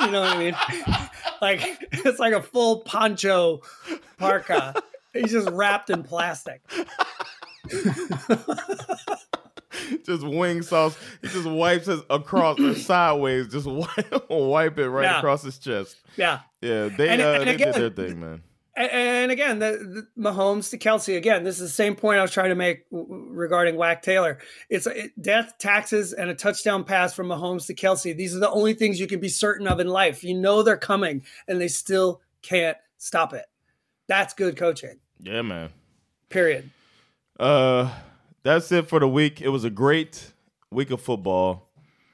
You 0.00 0.10
know 0.12 0.20
what 0.20 0.36
I 0.36 0.38
mean? 0.38 0.56
Like 1.40 1.86
it's 1.92 2.18
like 2.18 2.34
a 2.34 2.42
full 2.42 2.80
poncho 2.80 3.60
parka. 4.18 4.74
He's 5.12 5.30
just 5.30 5.48
wrapped 5.50 5.88
in 5.88 6.02
plastic 6.02 6.62
just 10.04 10.26
wing 10.26 10.62
sauce. 10.62 10.96
He 11.22 11.28
just 11.28 11.48
wipes 11.48 11.88
it 11.88 12.00
across 12.10 12.58
or 12.60 12.74
sideways, 12.74 13.48
just 13.48 13.66
wipe, 13.66 14.20
wipe 14.30 14.78
it 14.78 14.88
right 14.88 15.04
Yeah. 15.04 15.18
across 15.18 15.42
his 15.42 15.58
chest. 15.58 15.96
yeah 16.16 16.40
Yeah, 16.60 16.88
they 16.88 17.08
And- 17.08 17.22
uh, 17.22 17.30
and 17.40 17.48
they 17.48 17.54
again- 17.54 17.72
did 17.74 17.96
their 17.96 18.06
thing, 18.06 18.20
man. 18.20 18.42
And, 18.80 19.32
again, 19.32 19.58
the, 19.58 20.06
the 20.16 20.22
Mahomes 20.22 20.70
to 20.70 20.78
Kelce. 20.78 21.16
Again, 21.16 21.42
this 21.42 21.56
is 21.56 21.62
the 21.62 21.68
same 21.74 21.96
point 21.96 22.20
I 22.20 22.22
was 22.22 22.30
trying 22.30 22.50
to 22.50 22.54
make 22.54 22.84
regarding 22.92 23.74
Whack 23.74 24.02
Taylor. 24.02 24.38
It's 24.70 24.86
it, 24.86 25.20
death, 25.20 25.54
taxes, 25.58 26.12
and 26.12 26.30
a 26.30 26.34
touchdown 26.36 26.84
pass 26.84 27.12
from 27.12 27.26
Mahomes 27.26 27.66
to 27.66 27.74
Kelce. 27.74 28.16
These 28.16 28.36
are 28.36 28.38
the 28.38 28.48
only 28.48 28.74
things 28.74 29.00
you 29.00 29.08
can 29.08 29.18
be 29.18 29.28
certain 29.28 29.66
of 29.66 29.80
in 29.80 29.88
life. 29.88 30.22
You 30.22 30.34
know 30.38 30.62
they're 30.62 30.76
coming, 30.76 31.24
and 31.48 31.60
they 31.60 31.66
still 31.66 32.20
can't 32.42 32.76
stop 32.98 33.34
it. 33.34 33.46
That's 34.06 34.32
good 34.32 34.56
coaching. 34.56 35.00
Yeah, 35.18 35.42
man. 35.42 35.70
Period. 36.28 36.70
Uh, 37.38 37.90
that's 38.42 38.72
it 38.72 38.88
for 38.88 39.00
the 39.00 39.08
week. 39.08 39.40
It 39.40 39.48
was 39.48 39.64
a 39.64 39.70
great 39.70 40.32
week 40.70 40.90
of 40.90 41.00
football. 41.00 41.68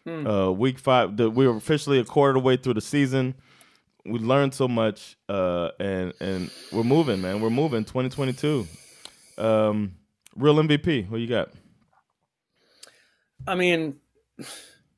Hmm. 0.05 0.27
Uh, 0.27 0.51
week 0.51 0.79
five, 0.79 1.17
the, 1.17 1.31
we 1.31 1.47
were 1.47 1.57
officially 1.57 1.99
a 1.99 2.05
quarter 2.05 2.37
of 2.37 2.43
the 2.43 2.47
way 2.47 2.57
through 2.57 2.75
the 2.75 2.81
season. 2.81 3.35
We 4.05 4.19
learned 4.19 4.53
so 4.53 4.69
much, 4.69 5.17
uh, 5.31 5.71
and 5.81 6.13
and 6.21 6.51
we're 6.71 6.83
moving, 6.85 7.23
man. 7.23 7.41
We're 7.41 7.49
moving. 7.49 7.85
2022. 7.85 8.67
Um, 9.39 9.95
real 10.37 10.57
MVP. 10.57 11.09
What 11.09 11.21
you 11.21 11.27
got? 11.27 11.51
I 13.47 13.55
mean, 13.55 13.97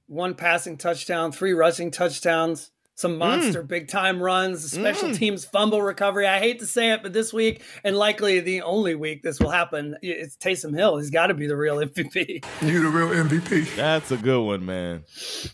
one 0.09 0.35
passing 0.35 0.77
touchdown, 0.77 1.31
three 1.31 1.53
rushing 1.53 1.93
touchdowns, 1.93 2.73
some 2.99 3.19
monster 3.19 3.63
big 3.63 3.89
time 3.89 4.23
runs, 4.23 4.73
special 4.73 5.11
Mm. 5.11 5.17
teams 5.19 5.45
fumble 5.45 5.83
recovery. 5.83 6.27
I 6.27 6.39
hate 6.39 6.59
to 6.61 6.67
say 6.67 6.93
it, 6.93 7.03
but 7.03 7.13
this 7.13 7.31
week, 7.33 7.63
and 7.85 7.95
likely 7.95 8.41
the 8.41 8.63
only 8.63 8.95
week 8.95 9.23
this 9.23 9.39
will 9.39 9.51
happen, 9.51 9.97
it's 10.01 10.35
Taysom 10.37 10.75
Hill. 10.75 10.97
He's 10.97 11.11
got 11.11 11.27
to 11.27 11.35
be 11.35 11.47
the 11.47 11.57
real 11.57 11.77
MVP. 11.77 12.43
You 12.63 12.83
the 12.83 12.89
real 12.89 13.09
MVP. 13.09 13.77
That's 13.77 14.11
a 14.11 14.17
good 14.17 14.41
one, 14.43 14.65
man. 14.65 15.05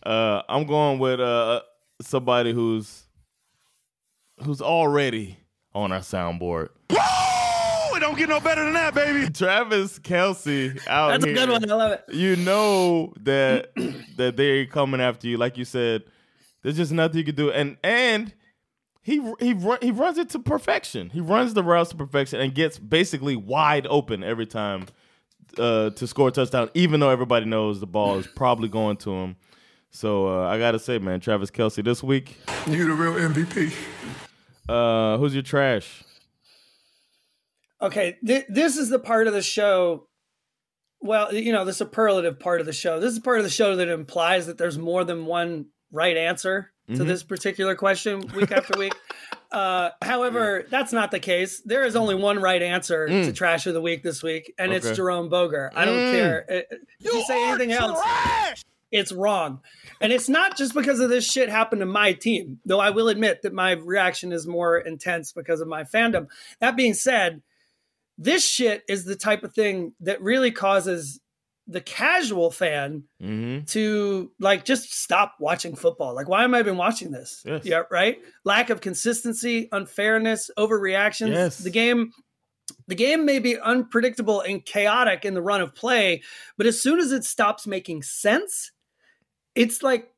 Uh, 0.05 0.43
I'm 0.49 0.67
going 0.67 1.01
with 1.01 1.19
uh, 1.21 1.63
somebody 2.01 2.53
who's 2.53 3.03
who's 4.45 4.61
already 4.63 5.37
on 5.75 5.91
our 5.93 6.01
soundboard. 6.01 6.69
Woo! 6.91 7.97
It 7.97 8.01
don't 8.01 8.17
get 8.17 8.29
no 8.29 8.41
better 8.41 8.65
than 8.65 8.75
that, 8.75 8.95
baby. 8.95 9.29
Travis 9.31 9.99
Kelce 9.99 10.79
out 10.89 11.11
That's 11.11 11.25
a 11.25 11.35
good 11.35 11.49
one. 11.51 11.71
I 11.71 11.75
love 11.75 11.93
it. 11.93 12.05
You 12.15 12.37
know 12.37 13.13
that 13.23 13.73
that 14.17 14.37
they're 14.37 14.67
coming 14.67 15.01
after 15.01 15.27
you, 15.27 15.39
like 15.39 15.59
you 15.59 15.65
said. 15.65 16.05
There's 16.63 16.77
just 16.77 16.93
nothing 16.93 17.19
you 17.19 17.25
can 17.25 17.35
do, 17.35 17.51
and 17.51 17.77
and 17.83 18.35
he 19.03 19.21
he 19.41 19.53
run, 19.53 19.79
he 19.83 19.91
runs 19.91 20.19
it 20.19 20.31
to 20.31 20.39
perfection. 20.39 21.11
He 21.11 21.21
runs 21.21 21.55
the 21.55 21.63
routes 21.63 21.91
to 21.91 21.97
perfection 21.97 22.41
and 22.41 22.55
gets 22.55 22.79
basically 22.79 23.35
wide 23.35 23.87
open 23.91 24.23
every 24.23 24.47
time 24.47 24.87
uh, 25.59 25.91
to 25.91 26.07
score 26.07 26.29
a 26.29 26.31
touchdown, 26.31 26.71
even 26.75 27.01
though 27.01 27.11
everybody 27.11 27.47
knows 27.47 27.81
the 27.81 27.87
ball 27.87 28.19
is 28.19 28.27
probably 28.29 28.69
going 28.69 28.97
to 28.99 29.11
him. 29.11 29.37
So 29.91 30.29
uh, 30.29 30.49
I 30.49 30.59
gotta 30.59 30.79
say, 30.79 30.99
man, 30.99 31.21
Travis 31.21 31.51
Kelce 31.51 31.85
this 31.85 32.03
week. 32.03 32.37
You 32.67 32.87
the 32.87 32.95
real 32.95 33.15
MVP. 33.15 33.75
Uh, 34.69 35.19
who's 35.19 35.35
your 35.35 35.43
trash? 35.43 36.05
Okay, 37.81 38.17
th- 38.25 38.47
this 38.49 38.77
is 38.77 38.89
the 38.89 39.01
part 39.01 39.27
of 39.27 39.33
the 39.33 39.43
show. 39.43 40.07
Well, 41.01 41.35
you 41.35 41.53
know, 41.53 41.65
the 41.65 41.73
superlative 41.73 42.39
part 42.39 42.61
of 42.61 42.67
the 42.67 42.73
show. 42.73 43.01
This 43.01 43.13
is 43.13 43.19
part 43.19 43.39
of 43.39 43.45
the 43.45 43.51
show 43.51 43.75
that 43.75 43.89
implies 43.89 44.47
that 44.47 44.57
there's 44.57 44.79
more 44.79 45.03
than 45.03 45.27
one 45.27 45.67
right 45.93 46.17
answer 46.17 46.73
to 46.89 46.95
Mhm. 46.95 47.07
this 47.07 47.23
particular 47.23 47.75
question 47.77 48.21
week 48.35 48.51
after 48.51 48.79
week. 48.79 48.95
Uh, 49.53 49.91
however, 50.01 50.65
that's 50.71 50.95
not 50.95 51.11
the 51.11 51.21
case. 51.21 51.61
There 51.61 51.85
is 51.85 51.95
only 51.95 52.15
one 52.15 52.39
right 52.41 52.63
answer 52.63 53.07
to 53.07 53.13
Mm. 53.13 53.35
trash 53.37 53.67
of 53.67 53.75
the 53.75 53.83
week 53.83 54.03
this 54.03 54.23
week, 54.23 54.55
and 54.59 54.73
it's 54.73 54.97
Jerome 54.97 55.29
Boger. 55.29 55.71
I 55.75 55.85
don't 55.85 55.99
Mm. 55.99 56.13
care. 56.13 56.47
Uh, 56.49 56.55
If 56.99 57.13
you, 57.13 57.23
say 57.27 57.47
anything 57.51 57.71
else, 57.71 58.01
it's 58.91 59.13
wrong. 59.13 59.61
And 60.01 60.11
it's 60.11 60.31
not 60.31 60.57
just 60.57 60.73
because 60.73 61.01
of 61.01 61.11
this 61.11 61.31
shit 61.31 61.51
happened 61.51 61.81
to 61.81 61.87
my 61.87 62.15
team, 62.15 62.61
though 62.65 62.81
I 62.81 62.89
will 62.89 63.09
admit 63.09 63.43
that 63.43 63.53
my 63.53 63.73
reaction 63.73 64.33
is 64.33 64.47
more 64.47 64.79
intense 64.79 65.33
because 65.35 65.61
of 65.61 65.69
my 65.69 65.85
fandom. 65.85 66.29
That 66.61 66.75
being 66.75 66.95
said, 66.95 67.43
this 68.17 68.49
shit 68.49 68.85
is 68.89 69.05
the 69.05 69.17
type 69.17 69.43
of 69.45 69.53
thing 69.53 69.93
that 70.01 70.23
really 70.23 70.51
causes 70.51 71.21
the 71.69 71.81
casual 71.81 72.51
fan 72.51 73.05
Mm-hmm. 73.23 73.65
to 73.67 74.33
like 74.41 74.65
just 74.65 74.93
stop 74.93 75.37
watching 75.39 75.77
football. 75.77 76.15
Like, 76.15 76.29
why 76.29 76.43
am 76.45 76.55
I 76.55 76.59
even 76.59 76.77
watching 76.77 77.13
this? 77.13 77.43
Yes. 77.47 77.65
Yeah, 77.65 77.83
right. 77.91 78.19
Lack 78.45 78.69
of 78.71 78.81
consistency, 78.81 79.69
unfairness, 79.71 80.51
overreactions. 80.59 81.29
Yes. 81.31 81.59
The 81.59 81.71
game, 81.71 82.11
the 82.89 82.95
game 82.97 83.25
may 83.25 83.39
be 83.39 83.59
unpredictable 83.59 84.41
and 84.41 84.65
chaotic 84.65 85.25
in 85.25 85.35
the 85.35 85.43
run 85.43 85.61
of 85.61 85.75
play, 85.75 86.23
but 86.57 86.67
as 86.67 86.83
soon 86.83 86.99
as 86.99 87.13
it 87.13 87.23
stops 87.25 87.67
making 87.67 88.03
sense, 88.03 88.73
it's 89.55 89.83
like 89.83 90.09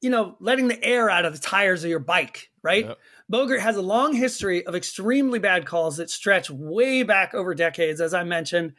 you 0.00 0.10
know 0.10 0.36
letting 0.40 0.68
the 0.68 0.82
air 0.82 1.10
out 1.10 1.24
of 1.26 1.32
the 1.34 1.38
tires 1.38 1.84
of 1.84 1.90
your 1.90 1.98
bike. 1.98 2.50
Right. 2.62 2.86
Yep. 2.86 2.98
Boger 3.28 3.58
has 3.60 3.76
a 3.76 3.82
long 3.82 4.14
history 4.14 4.64
of 4.66 4.74
extremely 4.74 5.38
bad 5.38 5.66
calls 5.66 5.98
that 5.98 6.10
stretch 6.10 6.48
way 6.50 7.02
back 7.02 7.34
over 7.34 7.54
decades, 7.54 8.00
as 8.00 8.14
I 8.14 8.24
mentioned. 8.24 8.72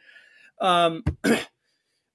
Um, 0.60 1.04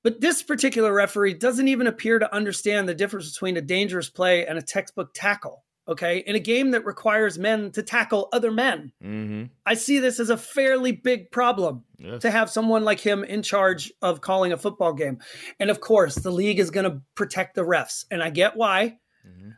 but 0.04 0.22
this 0.22 0.44
particular 0.44 0.94
referee 0.94 1.36
doesn't 1.36 1.68
even 1.68 1.88
appear 1.88 2.20
to 2.20 2.34
understand 2.36 2.88
the 2.88 2.94
difference 2.96 3.32
between 3.32 3.58
a 3.58 3.62
dangerous 3.62 4.10
play 4.10 4.46
and 4.46 4.58
a 4.58 4.62
textbook 4.62 5.14
tackle. 5.14 5.64
Okay. 5.86 6.20
In 6.20 6.36
a 6.36 6.40
game 6.40 6.72
that 6.72 6.86
requires 6.86 7.38
men 7.38 7.70
to 7.72 7.84
tackle 7.84 8.30
other 8.32 8.52
men, 8.52 8.94
Mm-hmm. 9.04 9.46
I 9.66 9.74
see 9.74 10.00
this 10.00 10.18
as 10.20 10.30
a 10.30 10.38
fairly 10.38 10.94
big 10.94 11.30
problem 11.32 11.84
Yes. 11.98 12.22
to 12.22 12.32
have 12.32 12.50
someone 12.50 12.84
like 12.86 13.00
him 13.02 13.24
in 13.26 13.42
charge 13.44 13.92
of 14.02 14.22
calling 14.22 14.54
a 14.54 14.58
football 14.58 14.94
game. 14.94 15.20
And 15.60 15.70
of 15.70 15.82
course, 15.82 16.16
the 16.16 16.32
league 16.32 16.60
is 16.60 16.70
going 16.72 16.90
to 16.90 17.02
protect 17.16 17.56
the 17.56 17.64
refs. 17.64 18.06
And 18.12 18.22
I 18.24 18.30
get 18.30 18.56
why. 18.56 18.98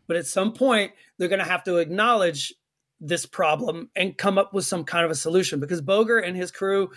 But 0.07 0.17
at 0.17 0.27
some 0.27 0.53
point, 0.53 0.91
they're 1.17 1.27
going 1.27 1.43
to 1.43 1.49
have 1.49 1.63
to 1.63 1.77
acknowledge 1.77 2.53
this 2.99 3.25
problem 3.25 3.89
and 3.95 4.17
come 4.17 4.37
up 4.37 4.53
with 4.53 4.65
some 4.65 4.83
kind 4.83 5.05
of 5.05 5.11
a 5.11 5.15
solution 5.15 5.59
because 5.59 5.81
Boger 5.81 6.17
and 6.19 6.35
his 6.37 6.51
crew 6.51 6.89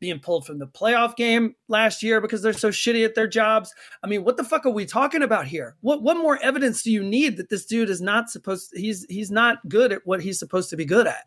being 0.00 0.18
pulled 0.18 0.46
from 0.46 0.58
the 0.58 0.66
playoff 0.66 1.16
game 1.16 1.54
last 1.68 2.02
year 2.02 2.20
because 2.20 2.42
they're 2.42 2.52
so 2.52 2.70
shitty 2.70 3.04
at 3.04 3.14
their 3.14 3.26
jobs. 3.26 3.74
I 4.02 4.06
mean, 4.06 4.24
what 4.24 4.36
the 4.36 4.44
fuck 4.44 4.66
are 4.66 4.70
we 4.70 4.86
talking 4.86 5.22
about 5.22 5.46
here? 5.46 5.76
What 5.80 6.02
what 6.02 6.16
more 6.16 6.38
evidence 6.42 6.82
do 6.82 6.90
you 6.90 7.02
need 7.02 7.36
that 7.36 7.48
this 7.48 7.64
dude 7.66 7.90
is 7.90 8.00
not 8.00 8.30
supposed 8.30 8.72
he's 8.74 9.06
he's 9.08 9.30
not 9.30 9.66
good 9.68 9.92
at 9.92 10.06
what 10.06 10.22
he's 10.22 10.38
supposed 10.38 10.70
to 10.70 10.76
be 10.76 10.84
good 10.84 11.06
at? 11.06 11.24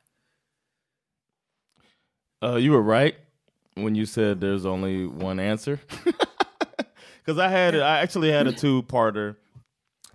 Uh, 2.43 2.55
you 2.55 2.71
were 2.71 2.81
right 2.81 3.15
when 3.75 3.95
you 3.95 4.05
said 4.05 4.41
there's 4.41 4.65
only 4.65 5.07
one 5.07 5.39
answer. 5.39 5.79
Because 7.27 7.39
I 7.39 7.49
had, 7.49 7.75
I 7.75 7.99
actually 7.99 8.31
had 8.31 8.47
a 8.47 8.53
two-parter 8.53 9.35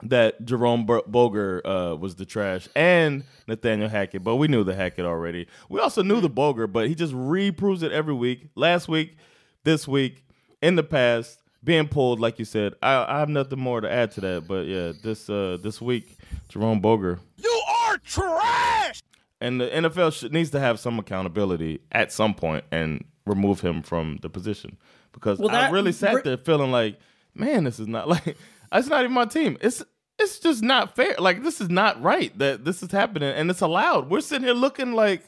that 0.04 0.44
Jerome 0.44 0.84
Bo- 0.86 1.04
Boger 1.06 1.66
uh, 1.66 1.94
was 1.94 2.16
the 2.16 2.24
trash 2.24 2.68
and 2.74 3.24
Nathaniel 3.46 3.88
Hackett, 3.88 4.24
but 4.24 4.36
we 4.36 4.48
knew 4.48 4.64
the 4.64 4.74
Hackett 4.74 5.04
already. 5.04 5.46
We 5.68 5.80
also 5.80 6.02
knew 6.02 6.20
the 6.20 6.28
Boger, 6.28 6.66
but 6.66 6.88
he 6.88 6.94
just 6.94 7.12
reproves 7.14 7.82
it 7.82 7.92
every 7.92 8.14
week. 8.14 8.48
Last 8.54 8.88
week, 8.88 9.16
this 9.64 9.86
week, 9.86 10.24
in 10.60 10.74
the 10.76 10.82
past, 10.82 11.38
being 11.64 11.86
pulled, 11.88 12.18
like 12.20 12.38
you 12.38 12.44
said. 12.44 12.74
I, 12.82 13.04
I 13.16 13.18
have 13.20 13.28
nothing 13.28 13.60
more 13.60 13.80
to 13.80 13.90
add 13.90 14.10
to 14.12 14.20
that, 14.22 14.48
but 14.48 14.66
yeah, 14.66 14.92
this 15.02 15.30
uh, 15.30 15.58
this 15.62 15.80
week, 15.80 16.16
Jerome 16.48 16.80
Boger 16.80 17.20
You 17.36 17.62
are 17.84 17.98
trash! 17.98 19.02
and 19.40 19.60
the 19.60 19.68
NFL 19.68 20.12
should, 20.12 20.32
needs 20.32 20.50
to 20.50 20.60
have 20.60 20.78
some 20.80 20.98
accountability 20.98 21.80
at 21.92 22.12
some 22.12 22.34
point 22.34 22.64
and 22.70 23.04
remove 23.26 23.60
him 23.60 23.82
from 23.82 24.18
the 24.22 24.28
position 24.28 24.76
because 25.12 25.38
Well, 25.38 25.50
I 25.54 25.70
really 25.70 25.92
sat 25.92 26.12
br- 26.14 26.20
there 26.22 26.36
feeling 26.36 26.70
like, 26.72 26.98
man, 27.34 27.64
this 27.64 27.78
is 27.78 27.86
not 27.86 28.08
like 28.08 28.36
it's 28.72 28.88
not 28.88 29.00
even 29.02 29.12
my 29.12 29.26
team. 29.26 29.58
It's 29.60 29.82
it's 30.22 30.38
just 30.38 30.62
not 30.62 30.96
fair. 30.96 31.14
Like 31.18 31.42
this 31.42 31.60
is 31.60 31.68
not 31.68 32.02
right 32.02 32.36
that 32.38 32.64
this 32.64 32.82
is 32.82 32.90
happening 32.90 33.30
and 33.30 33.50
it's 33.50 33.60
allowed. 33.60 34.10
We're 34.10 34.20
sitting 34.20 34.44
here 34.44 34.54
looking 34.54 34.92
like 34.92 35.22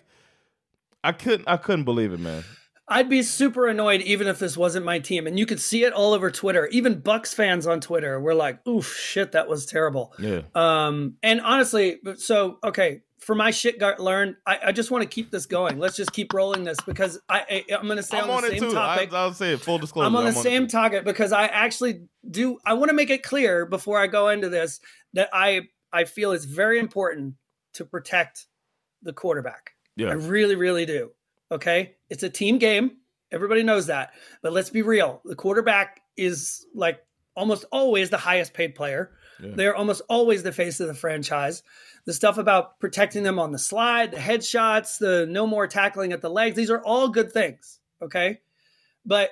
I 1.03 1.12
couldn't 1.12 1.49
I 1.49 1.57
couldn't 1.57 1.85
believe 1.85 2.12
it, 2.12 2.21
man. 2.21 2.45
I'd 2.87 3.09
be 3.09 3.23
super 3.23 3.66
annoyed 3.66 4.03
even 4.03 4.27
if 4.27 4.39
this 4.39 4.57
wasn't 4.57 4.85
my 4.85 4.99
team. 4.99 5.27
And 5.27 5.39
you 5.39 5.47
could 5.47 5.61
see 5.61 5.85
it 5.85 5.93
all 5.93 6.12
over 6.12 6.31
Twitter. 6.31 6.66
Even 6.69 7.01
Bucks 7.01 7.33
fans 7.33 7.66
on 7.66 7.81
Twitter 7.81 8.21
were 8.21 8.35
like, 8.35 8.66
oof, 8.69 8.95
shit, 8.95 9.33
that 9.33 9.49
was 9.49 9.65
terrible. 9.65 10.12
Yeah. 10.19 10.43
Um, 10.55 11.15
and 11.23 11.41
honestly, 11.41 12.01
so 12.16 12.59
okay, 12.62 13.01
for 13.24 13.34
my 13.34 13.51
shit 13.51 13.80
got 13.80 14.01
learned, 14.01 14.36
I, 14.46 14.59
I 14.66 14.72
just 14.72 14.90
want 14.90 15.02
to 15.02 15.09
keep 15.09 15.30
this 15.30 15.46
going. 15.46 15.78
Let's 15.78 15.96
just 15.96 16.12
keep 16.12 16.32
rolling 16.34 16.64
this 16.64 16.78
because 16.86 17.18
I, 17.28 17.64
I 17.70 17.74
I'm 17.74 17.88
gonna 17.88 18.02
stay 18.02 18.18
I'm 18.18 18.30
on 18.30 18.44
on 18.44 18.51
the 18.51 18.51
same 18.51 18.60
too. 18.60 18.68
I, 18.70 18.72
topic. 18.72 19.12
I'll 19.12 19.32
say 19.32 19.52
it 19.55 19.60
full 19.60 19.78
disclosure. 19.78 20.06
I'm 20.06 20.16
on 20.16 20.24
the 20.24 20.30
it 20.30 20.34
same 20.34 20.66
too. 20.66 20.72
topic 20.72 21.05
because 21.05 21.32
I 21.32 21.44
actually 21.46 22.02
do. 22.30 22.59
I 22.64 22.74
want 22.74 22.90
to 22.90 22.94
make 22.94 23.10
it 23.10 23.22
clear 23.22 23.66
before 23.66 23.98
I 23.98 24.06
go 24.06 24.28
into 24.28 24.48
this 24.48 24.80
that 25.14 25.30
I 25.32 25.62
I 25.92 26.05
feel 26.05 26.32
it's 26.32 26.44
very 26.44 26.78
important 26.78 27.34
to 27.74 27.84
protect 27.84 28.46
the 29.02 29.12
quarterback. 29.12 29.72
Yeah. 29.96 30.09
I 30.09 30.12
really, 30.14 30.56
really 30.56 30.86
do. 30.86 31.10
Okay, 31.51 31.94
it's 32.10 32.22
a 32.22 32.30
team 32.30 32.59
game. 32.59 32.98
Everybody 33.32 33.62
knows 33.62 33.86
that. 33.86 34.12
But 34.42 34.52
let's 34.52 34.70
be 34.70 34.82
real. 34.82 35.20
The 35.24 35.34
quarterback 35.34 36.01
is 36.16 36.66
like 36.74 37.01
almost 37.34 37.64
always 37.72 38.10
the 38.10 38.18
highest 38.18 38.52
paid 38.55 38.74
player. 38.74 39.12
Yeah. 39.43 39.51
They're 39.55 39.77
almost 39.77 40.02
always 40.09 40.43
the 40.43 40.52
face 40.52 40.81
of 40.81 40.86
the 40.89 40.94
franchise. 40.94 41.62
The 42.05 42.12
stuff 42.12 42.39
about 42.39 42.78
protecting 42.81 43.23
them 43.23 43.39
on 43.39 43.52
the 43.52 43.59
slide, 43.59 44.12
the 44.12 44.16
headshots, 44.19 44.98
the 44.98 45.27
no 45.27 45.47
more 45.47 45.66
tackling 45.66 46.12
at 46.12 46.20
the 46.20 46.31
legs, 46.31 46.56
these 46.56 46.70
are 46.70 46.82
all 46.82 47.09
good 47.09 47.32
things. 47.32 47.81
Okay. 48.02 48.40
But 49.06 49.31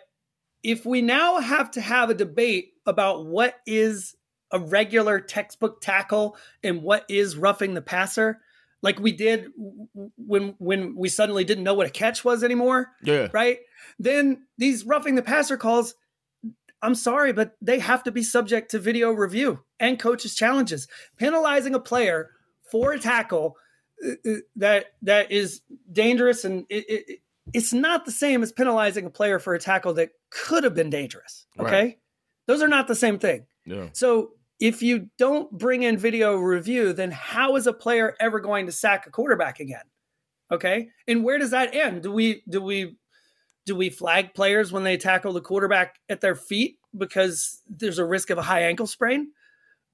if 0.62 0.84
we 0.86 1.02
now 1.02 1.40
have 1.40 1.70
to 1.72 1.80
have 1.80 2.10
a 2.10 2.14
debate 2.14 2.72
about 2.86 3.26
what 3.26 3.54
is 3.66 4.16
a 4.50 4.58
regular 4.58 5.18
textbook 5.20 5.80
tackle 5.80 6.36
and 6.62 6.82
what 6.82 7.04
is 7.08 7.36
roughing 7.36 7.74
the 7.74 7.82
passer, 7.82 8.40
like 8.82 8.98
we 9.00 9.12
did 9.12 9.46
when 10.16 10.54
when 10.58 10.96
we 10.96 11.08
suddenly 11.08 11.44
didn't 11.44 11.64
know 11.64 11.74
what 11.74 11.86
a 11.86 11.90
catch 11.90 12.24
was 12.24 12.42
anymore, 12.44 12.90
Yeah. 13.02 13.28
right? 13.32 13.58
Then 13.98 14.46
these 14.58 14.84
roughing 14.84 15.14
the 15.14 15.22
passer 15.22 15.56
calls, 15.56 15.94
I'm 16.82 16.94
sorry, 16.94 17.32
but 17.32 17.52
they 17.60 17.78
have 17.78 18.02
to 18.04 18.10
be 18.10 18.22
subject 18.22 18.70
to 18.72 18.78
video 18.78 19.10
review 19.12 19.60
and 19.78 19.98
coaches' 19.98 20.34
challenges. 20.34 20.88
Penalizing 21.16 21.74
a 21.74 21.80
player 21.80 22.30
for 22.70 22.92
a 22.92 22.98
tackle 22.98 23.56
uh, 24.04 24.12
uh, 24.28 24.34
that 24.56 24.86
that 25.02 25.30
is 25.30 25.60
dangerous 25.92 26.44
and 26.44 26.64
it, 26.68 26.84
it, 26.88 27.18
it's 27.54 27.72
not 27.72 28.04
the 28.04 28.10
same 28.10 28.42
as 28.42 28.50
penalizing 28.52 29.06
a 29.06 29.10
player 29.10 29.38
for 29.38 29.54
a 29.54 29.58
tackle 29.60 29.94
that 29.94 30.10
could 30.30 30.64
have 30.64 30.74
been 30.74 30.90
dangerous. 30.90 31.46
Okay, 31.58 31.70
Right. 31.70 31.98
those 32.46 32.62
are 32.62 32.68
not 32.68 32.88
the 32.88 32.94
same 32.94 33.18
thing. 33.18 33.46
Yeah. 33.64 33.88
So 33.92 34.32
if 34.58 34.82
you 34.82 35.08
don't 35.18 35.50
bring 35.50 35.82
in 35.82 35.98
video 35.98 36.36
review, 36.36 36.92
then 36.92 37.10
how 37.10 37.56
is 37.56 37.66
a 37.66 37.72
player 37.72 38.16
ever 38.20 38.40
going 38.40 38.66
to 38.66 38.72
sack 38.72 39.06
a 39.06 39.10
quarterback 39.10 39.60
again? 39.60 39.84
Okay, 40.50 40.88
and 41.08 41.24
where 41.24 41.38
does 41.38 41.50
that 41.50 41.74
end? 41.74 42.02
Do 42.02 42.12
we 42.12 42.42
do 42.48 42.60
we 42.60 42.96
do 43.64 43.76
we 43.76 43.90
flag 43.90 44.34
players 44.34 44.72
when 44.72 44.82
they 44.84 44.96
tackle 44.96 45.32
the 45.32 45.40
quarterback 45.40 45.96
at 46.08 46.20
their 46.20 46.34
feet 46.34 46.78
because 46.96 47.60
there's 47.68 47.98
a 47.98 48.04
risk 48.04 48.30
of 48.30 48.38
a 48.38 48.42
high 48.42 48.62
ankle 48.62 48.86
sprain? 48.86 49.30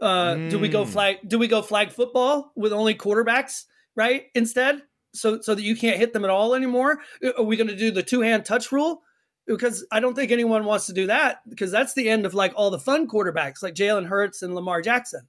Uh, 0.01 0.35
Do 0.49 0.59
we 0.59 0.69
go 0.69 0.85
Mm. 0.85 0.89
flag? 0.89 1.17
Do 1.27 1.39
we 1.39 1.49
go 1.49 1.61
flag 1.61 1.91
football 1.91 2.53
with 2.55 2.73
only 2.73 2.95
quarterbacks, 2.95 3.65
right? 3.97 4.27
Instead, 4.35 4.83
so 5.13 5.41
so 5.41 5.55
that 5.55 5.63
you 5.63 5.75
can't 5.77 5.97
hit 5.99 6.13
them 6.13 6.25
at 6.25 6.31
all 6.31 6.55
anymore. 6.55 7.01
Are 7.37 7.43
we 7.43 7.57
going 7.57 7.67
to 7.69 7.77
do 7.77 7.91
the 7.91 8.03
two 8.03 8.21
hand 8.21 8.45
touch 8.45 8.71
rule? 8.71 9.03
Because 9.47 9.85
I 9.91 9.99
don't 10.01 10.15
think 10.15 10.31
anyone 10.31 10.65
wants 10.67 10.87
to 10.87 10.93
do 10.93 11.07
that 11.07 11.41
because 11.49 11.71
that's 11.73 11.95
the 11.95 12.09
end 12.09 12.27
of 12.27 12.35
like 12.35 12.53
all 12.55 12.71
the 12.71 12.79
fun 12.79 13.09
quarterbacks 13.09 13.63
like 13.63 13.75
Jalen 13.75 14.07
Hurts 14.07 14.43
and 14.43 14.55
Lamar 14.55 14.83
Jackson. 14.83 15.23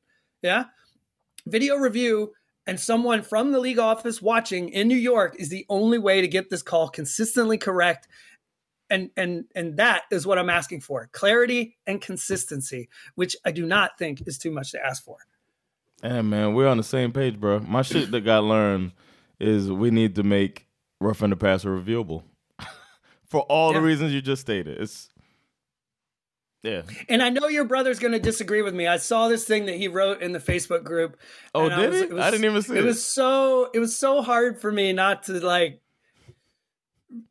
Yeah, 0.44 0.66
video 1.48 1.76
review 1.78 2.34
and 2.70 2.80
someone 2.80 3.24
from 3.24 3.52
the 3.52 3.60
league 3.60 3.80
office 3.80 4.22
watching 4.22 4.70
in 4.70 4.88
New 4.88 4.96
York 4.96 5.36
is 5.40 5.50
the 5.50 5.66
only 5.70 5.98
way 5.98 6.22
to 6.22 6.28
get 6.28 6.52
this 6.52 6.62
call 6.62 6.88
consistently 6.88 7.58
correct. 7.58 8.08
And 8.92 9.10
and 9.18 9.46
and 9.56 9.78
that 9.78 10.04
is 10.12 10.28
what 10.28 10.38
I'm 10.38 10.52
asking 10.52 10.82
for. 10.82 11.10
Clarity 11.12 11.78
and 11.88 12.00
consistency, 12.00 12.88
which 13.16 13.36
I 13.44 13.52
do 13.52 13.66
not 13.66 13.98
think 13.98 14.22
is 14.28 14.38
too 14.38 14.52
much 14.52 14.72
to 14.74 14.86
ask 14.86 15.04
for. 15.04 15.18
Hey 16.04 16.22
man, 16.22 16.54
we're 16.54 16.68
on 16.68 16.78
the 16.78 16.84
same 16.84 17.12
page, 17.12 17.40
bro. 17.40 17.60
My 17.60 17.82
shit 17.82 18.12
that 18.12 18.22
got 18.22 18.44
learned 18.44 18.92
is 19.40 19.72
we 19.72 19.90
need 19.90 20.14
to 20.16 20.24
make 20.24 20.68
rough 21.02 21.22
roughing 21.22 21.32
the 21.32 21.38
passer 21.38 21.76
reviewable 21.76 22.22
for 23.26 23.42
all 23.42 23.74
the 23.74 23.82
reasons 23.82 24.14
you 24.14 24.22
just 24.22 24.44
stated. 24.44 24.80
It's 24.80 25.10
yeah. 26.64 26.82
And 27.08 27.24
I 27.24 27.30
know 27.30 27.48
your 27.48 27.64
brother's 27.64 28.00
going 28.00 28.12
to 28.12 28.20
disagree 28.20 28.62
with 28.62 28.74
me. 28.76 28.86
I 28.86 28.98
saw 28.98 29.28
this 29.30 29.46
thing 29.46 29.66
that 29.68 29.76
he 29.76 29.88
wrote 29.88 30.22
in 30.22 30.34
the 30.34 30.40
Facebook 30.40 30.84
group. 30.84 31.18
Oh, 31.56 31.66
and 31.66 31.74
I 31.74 31.88
did 31.88 32.12
was- 32.12 32.22
I 32.22 32.32
didn't 32.32 32.46
even 32.46 32.62
see 32.62 32.74
it. 32.74 32.80
it. 32.80 32.86
was 32.86 33.06
so 33.06 33.70
it 33.74 33.80
was 33.80 33.98
so 33.98 34.22
hard 34.22 34.60
for 34.60 34.72
me 34.72 34.94
not 34.94 35.24
to 35.24 35.34
like. 35.40 35.82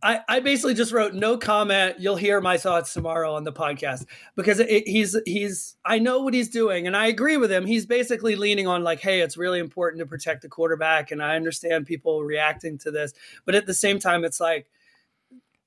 I, 0.02 0.20
I 0.28 0.40
basically 0.40 0.74
just 0.74 0.92
wrote 0.92 1.14
no 1.14 1.36
comment. 1.38 2.00
You'll 2.00 2.16
hear 2.16 2.40
my 2.40 2.58
thoughts 2.58 2.92
tomorrow 2.92 3.34
on 3.34 3.44
the 3.44 3.52
podcast 3.52 4.06
because 4.34 4.58
it, 4.58 4.88
he's 4.88 5.16
he's 5.24 5.76
I 5.84 6.00
know 6.00 6.20
what 6.20 6.34
he's 6.34 6.48
doing 6.48 6.88
and 6.88 6.96
I 6.96 7.06
agree 7.06 7.36
with 7.36 7.52
him. 7.52 7.64
He's 7.64 7.86
basically 7.86 8.34
leaning 8.34 8.66
on 8.66 8.82
like, 8.82 8.98
hey, 8.98 9.20
it's 9.20 9.36
really 9.36 9.60
important 9.60 10.00
to 10.00 10.06
protect 10.06 10.42
the 10.42 10.48
quarterback, 10.48 11.12
and 11.12 11.22
I 11.22 11.36
understand 11.36 11.86
people 11.86 12.24
reacting 12.24 12.78
to 12.78 12.90
this, 12.90 13.12
but 13.44 13.54
at 13.54 13.66
the 13.66 13.74
same 13.74 14.00
time, 14.00 14.24
it's 14.24 14.40
like, 14.40 14.66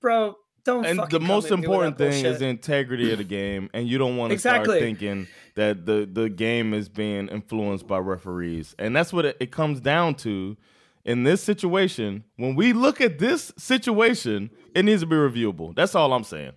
bro, 0.02 0.36
don't. 0.64 0.86
and 0.86 1.00
the 1.10 1.20
most 1.20 1.46
at 1.46 1.52
me 1.52 1.56
with 1.58 1.64
important 1.66 1.98
thing 1.98 2.26
is 2.26 2.40
the 2.40 2.48
integrity 2.48 3.12
of 3.12 3.18
the 3.18 3.24
game, 3.24 3.70
and 3.74 3.88
you 3.88 3.98
don't 3.98 4.18
want 4.18 4.32
to 4.32 4.34
Exactly. 4.36 4.66
start 4.66 4.80
thinking 4.80 5.28
that 5.56 5.86
the 5.86 6.08
the 6.12 6.30
game 6.30 6.74
is 6.74 6.90
being 6.90 7.28
influenced 7.30 7.88
by 7.88 7.98
referees, 8.00 8.76
and 8.80 8.96
that's 8.96 9.12
what 9.14 9.26
it, 9.26 9.38
it 9.40 9.52
comes 9.52 9.80
down 9.82 10.16
to. 10.16 10.58
In 11.04 11.24
this 11.24 11.42
situation, 11.44 12.24
when 12.36 12.56
we 12.56 12.74
look 12.74 13.02
at 13.02 13.18
this 13.18 13.52
situation, 13.58 14.52
it 14.76 14.86
needs 14.86 15.02
to 15.02 15.08
be 15.08 15.16
reviewable. 15.16 15.76
That's 15.76 15.96
all 15.96 16.14
I'm 16.14 16.24
saying. 16.24 16.52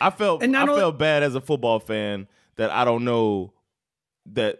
I 0.00 0.10
felt 0.10 0.42
And 0.42 0.56
I 0.56 0.66
felt 0.66 0.98
bad 0.98 1.22
as 1.22 1.36
a 1.36 1.40
football 1.40 1.78
fan 1.78 2.26
that 2.56 2.70
I 2.72 2.84
don't 2.84 3.04
know 3.04 3.52
that 4.32 4.58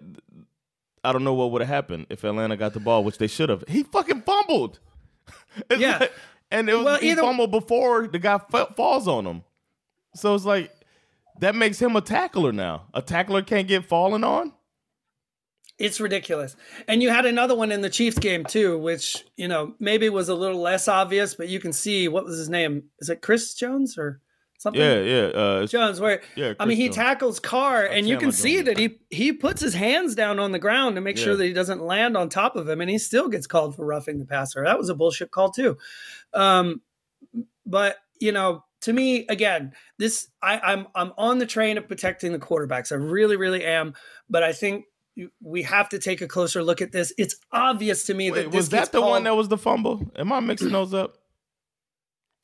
I 1.02 1.12
don't 1.12 1.24
know 1.24 1.34
what 1.34 1.50
would 1.50 1.60
have 1.60 1.68
happened 1.68 2.06
if 2.08 2.22
Atlanta 2.22 2.56
got 2.56 2.72
the 2.72 2.78
ball, 2.80 3.02
which 3.02 3.18
they 3.18 3.26
should 3.26 3.48
have. 3.48 3.64
He 3.66 3.82
fucking 3.82 4.22
fumbled. 4.22 4.78
Yeah. 5.76 5.98
like- 5.98 6.12
and 6.50 6.68
it 6.68 6.74
was 6.74 6.84
Well, 6.84 6.98
he 6.98 7.14
fumbled 7.14 7.50
before 7.50 8.08
the 8.08 8.18
guy 8.18 8.38
fa- 8.50 8.72
falls 8.76 9.06
on 9.08 9.26
him. 9.26 9.42
So 10.14 10.34
it's 10.34 10.44
like 10.44 10.72
that 11.40 11.54
makes 11.54 11.80
him 11.80 11.94
a 11.96 12.00
tackler 12.00 12.52
now. 12.52 12.86
A 12.94 13.02
tackler 13.02 13.42
can't 13.42 13.68
get 13.68 13.84
fallen 13.84 14.24
on. 14.24 14.52
It's 15.78 16.00
ridiculous. 16.00 16.56
And 16.88 17.02
you 17.04 17.10
had 17.10 17.24
another 17.24 17.54
one 17.54 17.70
in 17.70 17.82
the 17.82 17.90
Chiefs 17.90 18.18
game 18.18 18.44
too, 18.44 18.76
which, 18.78 19.24
you 19.36 19.46
know, 19.46 19.74
maybe 19.78 20.08
was 20.08 20.28
a 20.28 20.34
little 20.34 20.60
less 20.60 20.88
obvious, 20.88 21.34
but 21.36 21.48
you 21.48 21.60
can 21.60 21.72
see 21.72 22.08
what 22.08 22.24
was 22.24 22.36
his 22.36 22.48
name? 22.48 22.84
Is 22.98 23.10
it 23.10 23.22
Chris 23.22 23.54
Jones 23.54 23.96
or 23.96 24.20
something? 24.58 24.82
Yeah, 24.82 24.98
yeah. 25.02 25.22
Uh, 25.26 25.66
Jones, 25.68 26.00
where 26.00 26.20
Yeah, 26.34 26.54
I 26.58 26.64
mean, 26.64 26.78
he 26.78 26.86
Jones. 26.86 26.96
tackles 26.96 27.38
Carr, 27.38 27.84
and 27.86 28.08
you 28.08 28.18
can 28.18 28.32
see 28.32 28.56
Jones. 28.56 28.66
that 28.66 28.78
he 28.78 28.98
he 29.10 29.32
puts 29.32 29.60
his 29.62 29.74
hands 29.74 30.16
down 30.16 30.40
on 30.40 30.50
the 30.50 30.58
ground 30.58 30.96
to 30.96 31.00
make 31.00 31.16
sure 31.16 31.36
that 31.36 31.44
he 31.44 31.52
doesn't 31.52 31.80
land 31.80 32.16
on 32.16 32.28
top 32.28 32.56
of 32.56 32.68
him, 32.68 32.80
and 32.80 32.90
he 32.90 32.98
still 32.98 33.28
gets 33.28 33.46
called 33.46 33.76
for 33.76 33.86
roughing 33.86 34.18
the 34.18 34.24
passer. 34.26 34.64
That 34.64 34.78
was 34.78 34.88
a 34.88 34.96
bullshit 34.96 35.30
call 35.30 35.52
too. 35.52 35.78
Um, 36.34 36.82
but 37.66 37.96
you 38.20 38.32
know, 38.32 38.64
to 38.82 38.92
me, 38.92 39.26
again, 39.28 39.72
this 39.98 40.28
I, 40.42 40.58
I'm 40.58 40.86
I'm 40.94 41.12
on 41.18 41.38
the 41.38 41.46
train 41.46 41.78
of 41.78 41.88
protecting 41.88 42.32
the 42.32 42.38
quarterbacks. 42.38 42.92
I 42.92 42.96
really, 42.96 43.36
really 43.36 43.64
am. 43.64 43.94
But 44.30 44.42
I 44.42 44.52
think 44.52 44.84
we 45.42 45.62
have 45.62 45.88
to 45.88 45.98
take 45.98 46.20
a 46.20 46.28
closer 46.28 46.62
look 46.62 46.80
at 46.80 46.92
this. 46.92 47.12
It's 47.18 47.36
obvious 47.52 48.06
to 48.06 48.14
me 48.14 48.30
Wait, 48.30 48.42
that 48.44 48.50
this 48.52 48.58
was 48.58 48.68
that 48.70 48.92
the 48.92 49.00
one 49.00 49.24
that 49.24 49.34
was 49.36 49.48
the 49.48 49.58
fumble? 49.58 50.10
Am 50.16 50.32
I 50.32 50.40
mixing 50.40 50.70
those 50.70 50.94
up? 50.94 51.16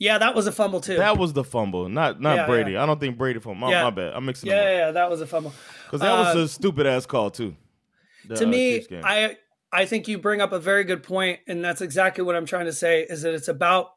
Yeah, 0.01 0.19
that 0.19 0.35
was 0.35 0.49
a 0.49 0.53
fumble 0.53 0.81
too. 0.81 0.97
That 0.97 1.19
was 1.19 1.33
the 1.33 1.45
fumble, 1.45 1.89
not 1.89 2.21
not 2.21 2.35
Yeah, 2.37 2.47
Brady. 2.47 2.73
yeah. 2.73 2.83
I 2.83 2.87
don't 2.87 2.99
think 2.99 3.17
Brady 3.17 3.39
fumbled. 3.39 3.59
My, 3.61 3.71
Yeah. 3.71 3.85
my 3.85 3.91
bad. 3.91 4.13
I'm 4.15 4.25
mixing 4.27 4.51
yeah, 4.51 4.57
them 4.57 4.65
up. 4.65 4.79
yeah, 4.79 4.91
that 4.91 5.11
was 5.11 5.21
a 5.21 5.27
fumble. 5.27 5.55
Because 5.85 6.01
that 6.01 6.13
was 6.19 6.37
Uh, 6.37 6.41
a 6.41 6.49
stupid 6.49 6.87
ass 6.87 7.07
call 7.07 7.31
too. 7.31 7.55
The, 8.27 8.37
to 8.37 8.45
uh, 8.45 8.49
me, 8.49 8.87
I 9.05 9.37
I 9.75 9.87
think 9.87 10.07
you 10.07 10.19
bring 10.19 10.41
up 10.41 10.53
a 10.53 10.61
very 10.61 10.85
good 10.85 11.03
point, 11.03 11.41
and 11.49 11.65
that's 11.65 11.81
exactly 11.81 12.23
what 12.23 12.37
I'm 12.37 12.47
trying 12.47 12.67
to 12.67 12.73
say. 12.73 13.03
Is 13.03 13.23
that 13.23 13.35
it's 13.35 13.49
about 13.49 13.91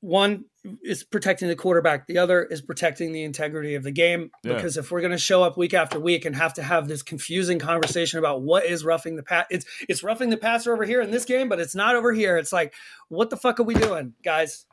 one 0.00 0.46
is 0.82 1.04
protecting 1.04 1.46
the 1.46 1.54
quarterback, 1.54 2.08
the 2.08 2.18
other 2.18 2.42
is 2.42 2.60
protecting 2.60 3.12
the 3.12 3.22
integrity 3.22 3.76
of 3.76 3.84
the 3.84 3.92
game. 3.92 4.32
Yeah. 4.42 4.54
Because 4.54 4.76
if 4.76 4.90
we're 4.90 5.00
going 5.00 5.12
to 5.12 5.18
show 5.18 5.44
up 5.44 5.56
week 5.56 5.74
after 5.74 6.00
week 6.00 6.24
and 6.24 6.34
have 6.34 6.54
to 6.54 6.62
have 6.62 6.88
this 6.88 7.02
confusing 7.02 7.60
conversation 7.60 8.18
about 8.18 8.42
what 8.42 8.66
is 8.66 8.84
roughing 8.84 9.14
the 9.14 9.22
pass, 9.22 9.46
it's 9.48 9.64
it's 9.88 10.02
roughing 10.02 10.30
the 10.30 10.36
passer 10.36 10.72
over 10.72 10.84
here 10.84 11.00
in 11.00 11.12
this 11.12 11.24
game, 11.24 11.48
but 11.48 11.60
it's 11.60 11.76
not 11.76 11.94
over 11.94 12.12
here. 12.12 12.36
It's 12.36 12.52
like, 12.52 12.74
what 13.08 13.30
the 13.30 13.36
fuck 13.36 13.60
are 13.60 13.64
we 13.64 13.74
doing, 13.74 14.14
guys? 14.24 14.66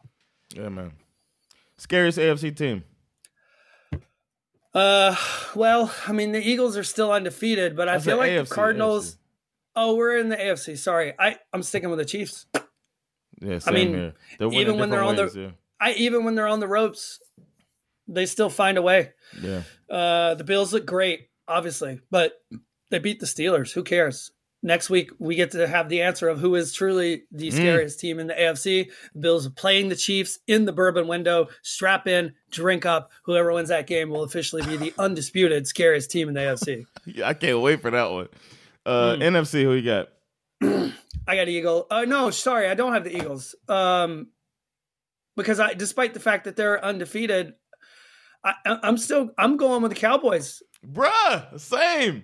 yeah, 0.55 0.69
man. 0.69 0.93
Scariest 1.77 2.17
AFC 2.17 2.55
team. 2.55 2.83
Uh, 4.73 5.15
well, 5.55 5.93
I 6.07 6.11
mean, 6.11 6.31
the 6.31 6.41
Eagles 6.41 6.75
are 6.75 6.83
still 6.83 7.11
undefeated, 7.11 7.75
but 7.75 7.87
I 7.87 7.93
That's 7.93 8.05
feel 8.05 8.17
like 8.17 8.31
AFC, 8.31 8.49
the 8.49 8.55
Cardinals. 8.55 9.18
Oh, 9.81 9.95
we're 9.95 10.17
in 10.17 10.27
the 10.27 10.35
AFC. 10.35 10.77
Sorry, 10.77 11.13
I 11.17 11.37
I'm 11.53 11.63
sticking 11.63 11.89
with 11.89 11.99
the 11.99 12.05
Chiefs. 12.05 12.45
Yeah, 13.41 13.59
I 13.65 13.71
mean. 13.71 14.11
Even 14.41 14.77
when 14.77 14.89
they're 14.89 15.01
on 15.03 15.15
the, 15.15 15.23
ways, 15.23 15.51
I 15.79 15.93
even 15.93 16.25
when 16.25 16.35
they're 16.35 16.47
on 16.47 16.59
the 16.59 16.67
ropes, 16.67 17.19
they 18.09 18.25
still 18.25 18.49
find 18.49 18.77
a 18.77 18.81
way. 18.81 19.13
yeah. 19.41 19.61
yeah. 19.89 19.95
Uh, 19.95 20.35
the 20.35 20.43
Bills 20.43 20.73
look 20.73 20.85
great, 20.85 21.29
obviously, 21.47 22.01
but 22.11 22.33
they 22.91 22.99
beat 22.99 23.21
the 23.21 23.25
Steelers. 23.25 23.71
Who 23.71 23.83
cares? 23.83 24.31
Next 24.61 24.89
week 24.89 25.11
we 25.19 25.35
get 25.35 25.51
to 25.51 25.65
have 25.65 25.87
the 25.87 26.01
answer 26.01 26.27
of 26.27 26.41
who 26.41 26.55
is 26.55 26.73
truly 26.73 27.23
the 27.31 27.47
Mm. 27.47 27.53
scariest 27.53 27.99
team 28.01 28.19
in 28.19 28.27
the 28.27 28.33
AFC. 28.33 28.89
The 29.13 29.19
Bills 29.21 29.47
are 29.47 29.51
playing 29.51 29.87
the 29.87 29.95
Chiefs 29.95 30.39
in 30.47 30.65
the 30.65 30.73
bourbon 30.73 31.07
window. 31.07 31.47
Strap 31.61 32.05
in, 32.07 32.33
drink 32.51 32.85
up. 32.85 33.09
Whoever 33.23 33.53
wins 33.53 33.69
that 33.69 33.87
game 33.87 34.09
will 34.09 34.23
officially 34.23 34.61
be 34.63 34.75
the 34.75 34.93
undisputed 34.99 35.65
scariest 35.67 36.11
team 36.11 36.27
in 36.27 36.33
the 36.33 36.41
AFC. 36.41 36.85
Yeah, 37.05 37.29
I 37.29 37.33
can't 37.33 37.61
wait 37.61 37.81
for 37.81 37.89
that 37.91 38.11
one. 38.11 38.27
Uh, 38.85 39.15
Hmm. 39.15 39.21
NFC, 39.21 39.63
who 39.63 39.73
you 39.73 39.81
got? 39.83 40.09
I 41.27 41.35
got 41.35 41.47
Eagle. 41.47 41.85
Uh, 41.91 42.05
no, 42.05 42.29
sorry, 42.31 42.67
I 42.67 42.73
don't 42.73 42.93
have 42.93 43.03
the 43.03 43.15
Eagles. 43.15 43.55
Um, 43.67 44.27
because 45.37 45.59
I, 45.59 45.73
despite 45.73 46.13
the 46.13 46.19
fact 46.19 46.45
that 46.45 46.55
they're 46.55 46.83
undefeated, 46.83 47.53
I, 48.43 48.53
I'm 48.65 48.97
still 48.97 49.31
I'm 49.37 49.57
going 49.57 49.81
with 49.81 49.91
the 49.91 49.97
Cowboys. 49.99 50.61
Bruh, 50.85 51.59
same. 51.59 52.23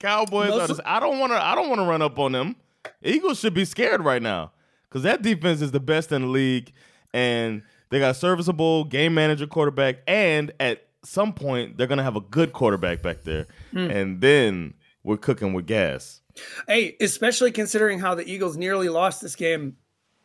Cowboys 0.00 0.50
Most 0.50 0.68
just, 0.68 0.80
I 0.84 1.00
don't 1.00 1.18
want 1.18 1.32
to. 1.32 1.42
I 1.42 1.54
don't 1.54 1.68
want 1.68 1.80
to 1.80 1.86
run 1.86 2.02
up 2.02 2.18
on 2.18 2.32
them. 2.32 2.56
Eagles 3.02 3.38
should 3.40 3.54
be 3.54 3.64
scared 3.64 4.04
right 4.04 4.20
now 4.20 4.52
because 4.88 5.02
that 5.04 5.22
defense 5.22 5.62
is 5.62 5.70
the 5.70 5.80
best 5.80 6.12
in 6.12 6.22
the 6.22 6.28
league, 6.28 6.72
and 7.14 7.62
they 7.90 8.00
got 8.00 8.10
a 8.10 8.14
serviceable 8.14 8.84
game 8.84 9.14
manager 9.14 9.46
quarterback, 9.46 9.98
and 10.06 10.52
at 10.60 10.86
some 11.04 11.32
point 11.32 11.76
they're 11.78 11.86
gonna 11.86 12.02
have 12.02 12.16
a 12.16 12.20
good 12.20 12.52
quarterback 12.52 13.02
back 13.02 13.22
there, 13.22 13.46
Hmm. 13.72 13.90
and 13.90 14.20
then 14.20 14.74
we're 15.04 15.18
cooking 15.18 15.52
with 15.52 15.66
gas. 15.66 16.22
Hey, 16.66 16.96
especially 17.00 17.52
considering 17.52 18.00
how 18.00 18.14
the 18.14 18.28
Eagles 18.28 18.56
nearly 18.56 18.88
lost 18.88 19.20
this 19.20 19.36
game 19.36 19.76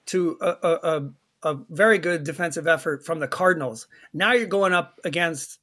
to 0.07 0.37
a, 0.41 0.47
a, 0.47 0.79
a, 0.83 1.09
a 1.51 1.59
very 1.69 1.99
good 1.99 2.23
defensive 2.23 2.67
effort 2.67 3.05
from 3.05 3.19
the 3.19 3.27
Cardinals. 3.27 3.87
Now 4.13 4.33
you're 4.33 4.47
going 4.47 4.73
up 4.73 4.99
against 5.03 5.59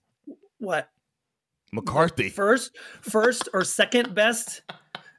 what 0.59 0.89
McCarthy. 1.73 2.29
first, 2.29 2.77
first 3.01 3.49
or 3.53 3.65
second 3.65 4.15
best? 4.15 4.63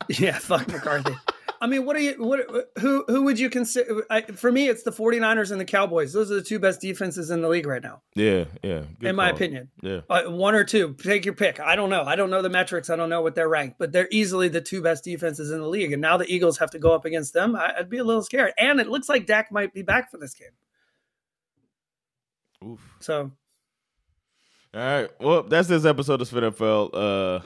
Yeah, 0.08 0.38
fuck 0.40 0.68
McCarthy. 0.70 1.16
I 1.60 1.68
mean, 1.68 1.86
what 1.86 1.96
are 1.96 2.00
you? 2.00 2.14
What? 2.24 2.70
Who? 2.80 3.04
Who 3.08 3.24
would 3.24 3.40
you 3.40 3.50
consider? 3.50 4.06
I, 4.10 4.22
for 4.22 4.52
me, 4.52 4.68
it's 4.70 4.84
the 4.84 4.92
49ers 4.92 5.52
and 5.52 5.60
the 5.60 5.66
Cowboys. 5.66 6.14
Those 6.14 6.32
are 6.32 6.36
the 6.36 6.42
two 6.44 6.60
best 6.60 6.82
defenses 6.82 7.30
in 7.32 7.42
the 7.42 7.48
league 7.50 7.66
right 7.66 7.82
now, 7.82 8.02
Yeah, 8.16 8.46
yeah. 8.64 8.84
good 9.00 9.10
in 9.10 9.16
my 9.16 9.28
call. 9.30 9.36
opinion. 9.36 9.70
Yeah. 9.82 10.02
Uh, 10.10 10.24
one 10.24 10.56
or 10.56 10.64
two. 10.64 10.94
Take 11.02 11.26
your 11.26 11.34
pick. 11.34 11.60
I 11.60 11.76
don't 11.76 11.90
know. 11.90 12.04
I 12.04 12.16
don't 12.16 12.30
know 12.30 12.42
the 12.42 12.50
metrics. 12.50 12.90
I 12.90 12.96
don't 12.96 13.10
know 13.10 13.22
what 13.22 13.36
they're 13.36 13.50
ranked, 13.50 13.78
but 13.80 13.92
they're 13.92 14.08
easily 14.12 14.48
the 14.50 14.62
two 14.62 14.82
best 14.82 15.04
defenses 15.04 15.52
in 15.52 15.60
the 15.62 15.68
league. 15.68 15.92
And 15.94 16.02
now 16.02 16.18
the 16.18 16.26
Eagles 16.32 16.58
have 16.60 16.72
to 16.72 16.80
go 16.80 16.94
up 16.94 17.06
against 17.06 17.34
them. 17.34 17.56
I, 17.56 17.74
I'd 17.80 17.90
be 17.90 17.98
a 17.98 18.04
little 18.04 18.24
scared. 18.24 18.54
And 18.58 18.80
it 18.80 18.88
looks 18.88 19.10
like 19.10 19.26
Dak 19.26 19.52
might 19.52 19.74
be 19.74 19.82
back 19.82 20.12
for 20.12 20.18
this 20.18 20.34
game. 20.34 20.50
Oof. 22.64 22.80
So 23.00 23.32
All 24.74 24.80
right. 24.82 25.10
Well, 25.20 25.44
that's 25.44 25.68
this 25.68 25.86
episode 25.86 26.22
of 26.22 26.28
Spin 26.28 26.44
NFL. 26.44 26.90
Uh, 26.94 27.40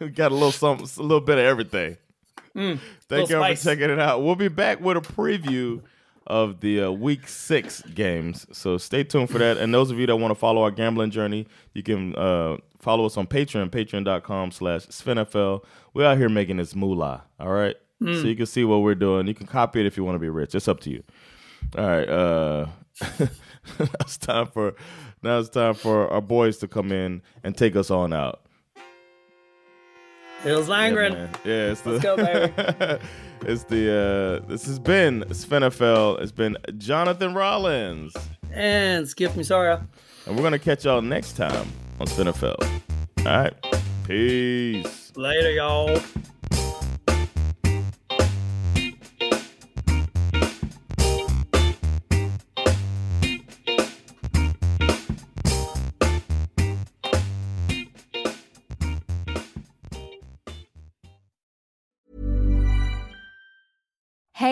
we 0.00 0.08
got 0.08 0.32
a 0.32 0.34
little 0.34 0.52
something, 0.52 0.88
a 0.98 1.02
little 1.02 1.20
bit 1.20 1.38
of 1.38 1.44
everything. 1.44 1.96
Mm, 2.56 2.78
Thank 3.08 3.30
y'all 3.30 3.44
for 3.44 3.62
checking 3.62 3.90
it 3.90 3.98
out. 3.98 4.22
We'll 4.22 4.36
be 4.36 4.48
back 4.48 4.80
with 4.80 4.96
a 4.96 5.00
preview 5.00 5.82
of 6.26 6.60
the 6.60 6.84
uh, 6.84 6.90
week 6.90 7.28
six 7.28 7.82
games. 7.82 8.46
So 8.52 8.78
stay 8.78 9.04
tuned 9.04 9.30
for 9.30 9.38
that. 9.38 9.58
And 9.58 9.74
those 9.74 9.90
of 9.90 9.98
you 9.98 10.06
that 10.06 10.16
want 10.16 10.30
to 10.30 10.34
follow 10.34 10.62
our 10.62 10.70
gambling 10.70 11.10
journey, 11.10 11.46
you 11.74 11.82
can 11.82 12.14
uh, 12.16 12.56
follow 12.78 13.04
us 13.06 13.16
on 13.16 13.26
Patreon, 13.26 13.70
patreon.com 13.70 14.50
slash 14.50 14.86
SFNFL. 14.86 15.64
We're 15.92 16.06
out 16.06 16.18
here 16.18 16.28
making 16.28 16.56
this 16.56 16.74
moolah. 16.74 17.24
All 17.38 17.50
right. 17.50 17.76
Mm. 18.02 18.20
So 18.20 18.26
you 18.26 18.36
can 18.36 18.46
see 18.46 18.64
what 18.64 18.78
we're 18.78 18.94
doing. 18.94 19.26
You 19.26 19.34
can 19.34 19.46
copy 19.46 19.80
it 19.80 19.86
if 19.86 19.96
you 19.96 20.04
want 20.04 20.16
to 20.16 20.20
be 20.20 20.28
rich. 20.28 20.54
It's 20.54 20.68
up 20.68 20.80
to 20.80 20.90
you. 20.90 21.02
All 21.76 21.86
right. 21.86 22.08
Uh, 22.08 22.66
now 23.78 23.86
it's 24.00 24.16
time 24.16 24.46
for 24.46 24.74
now 25.22 25.38
it's 25.38 25.48
time 25.48 25.74
for 25.74 26.08
our 26.08 26.20
boys 26.20 26.58
to 26.58 26.68
come 26.68 26.92
in 26.92 27.22
and 27.42 27.56
take 27.56 27.76
us 27.76 27.90
on 27.90 28.12
out. 28.12 28.43
Yeah, 30.44 30.52
Langren. 30.52 31.12
man. 31.12 31.30
Yeah, 31.44 31.70
it's 31.72 31.80
the 31.80 31.92
Let's 31.92 32.02
go, 32.04 32.16
baby. 32.16 32.52
it's 33.46 33.64
the 33.64 34.40
uh 34.42 34.46
this 34.48 34.66
has 34.66 34.78
been 34.78 35.22
SFNFL. 35.28 36.20
It's 36.20 36.32
been 36.32 36.56
Jonathan 36.78 37.34
Rollins. 37.34 38.14
and 38.52 39.08
Skip 39.08 39.32
Misara. 39.32 39.86
And 40.26 40.36
we're 40.36 40.42
gonna 40.42 40.58
catch 40.58 40.84
y'all 40.84 41.00
next 41.02 41.32
time 41.36 41.66
on 42.00 42.06
SFNFL. 42.06 42.62
All 43.20 43.24
right. 43.24 43.54
Peace. 44.06 45.12
Later, 45.16 45.50
y'all. 45.52 45.98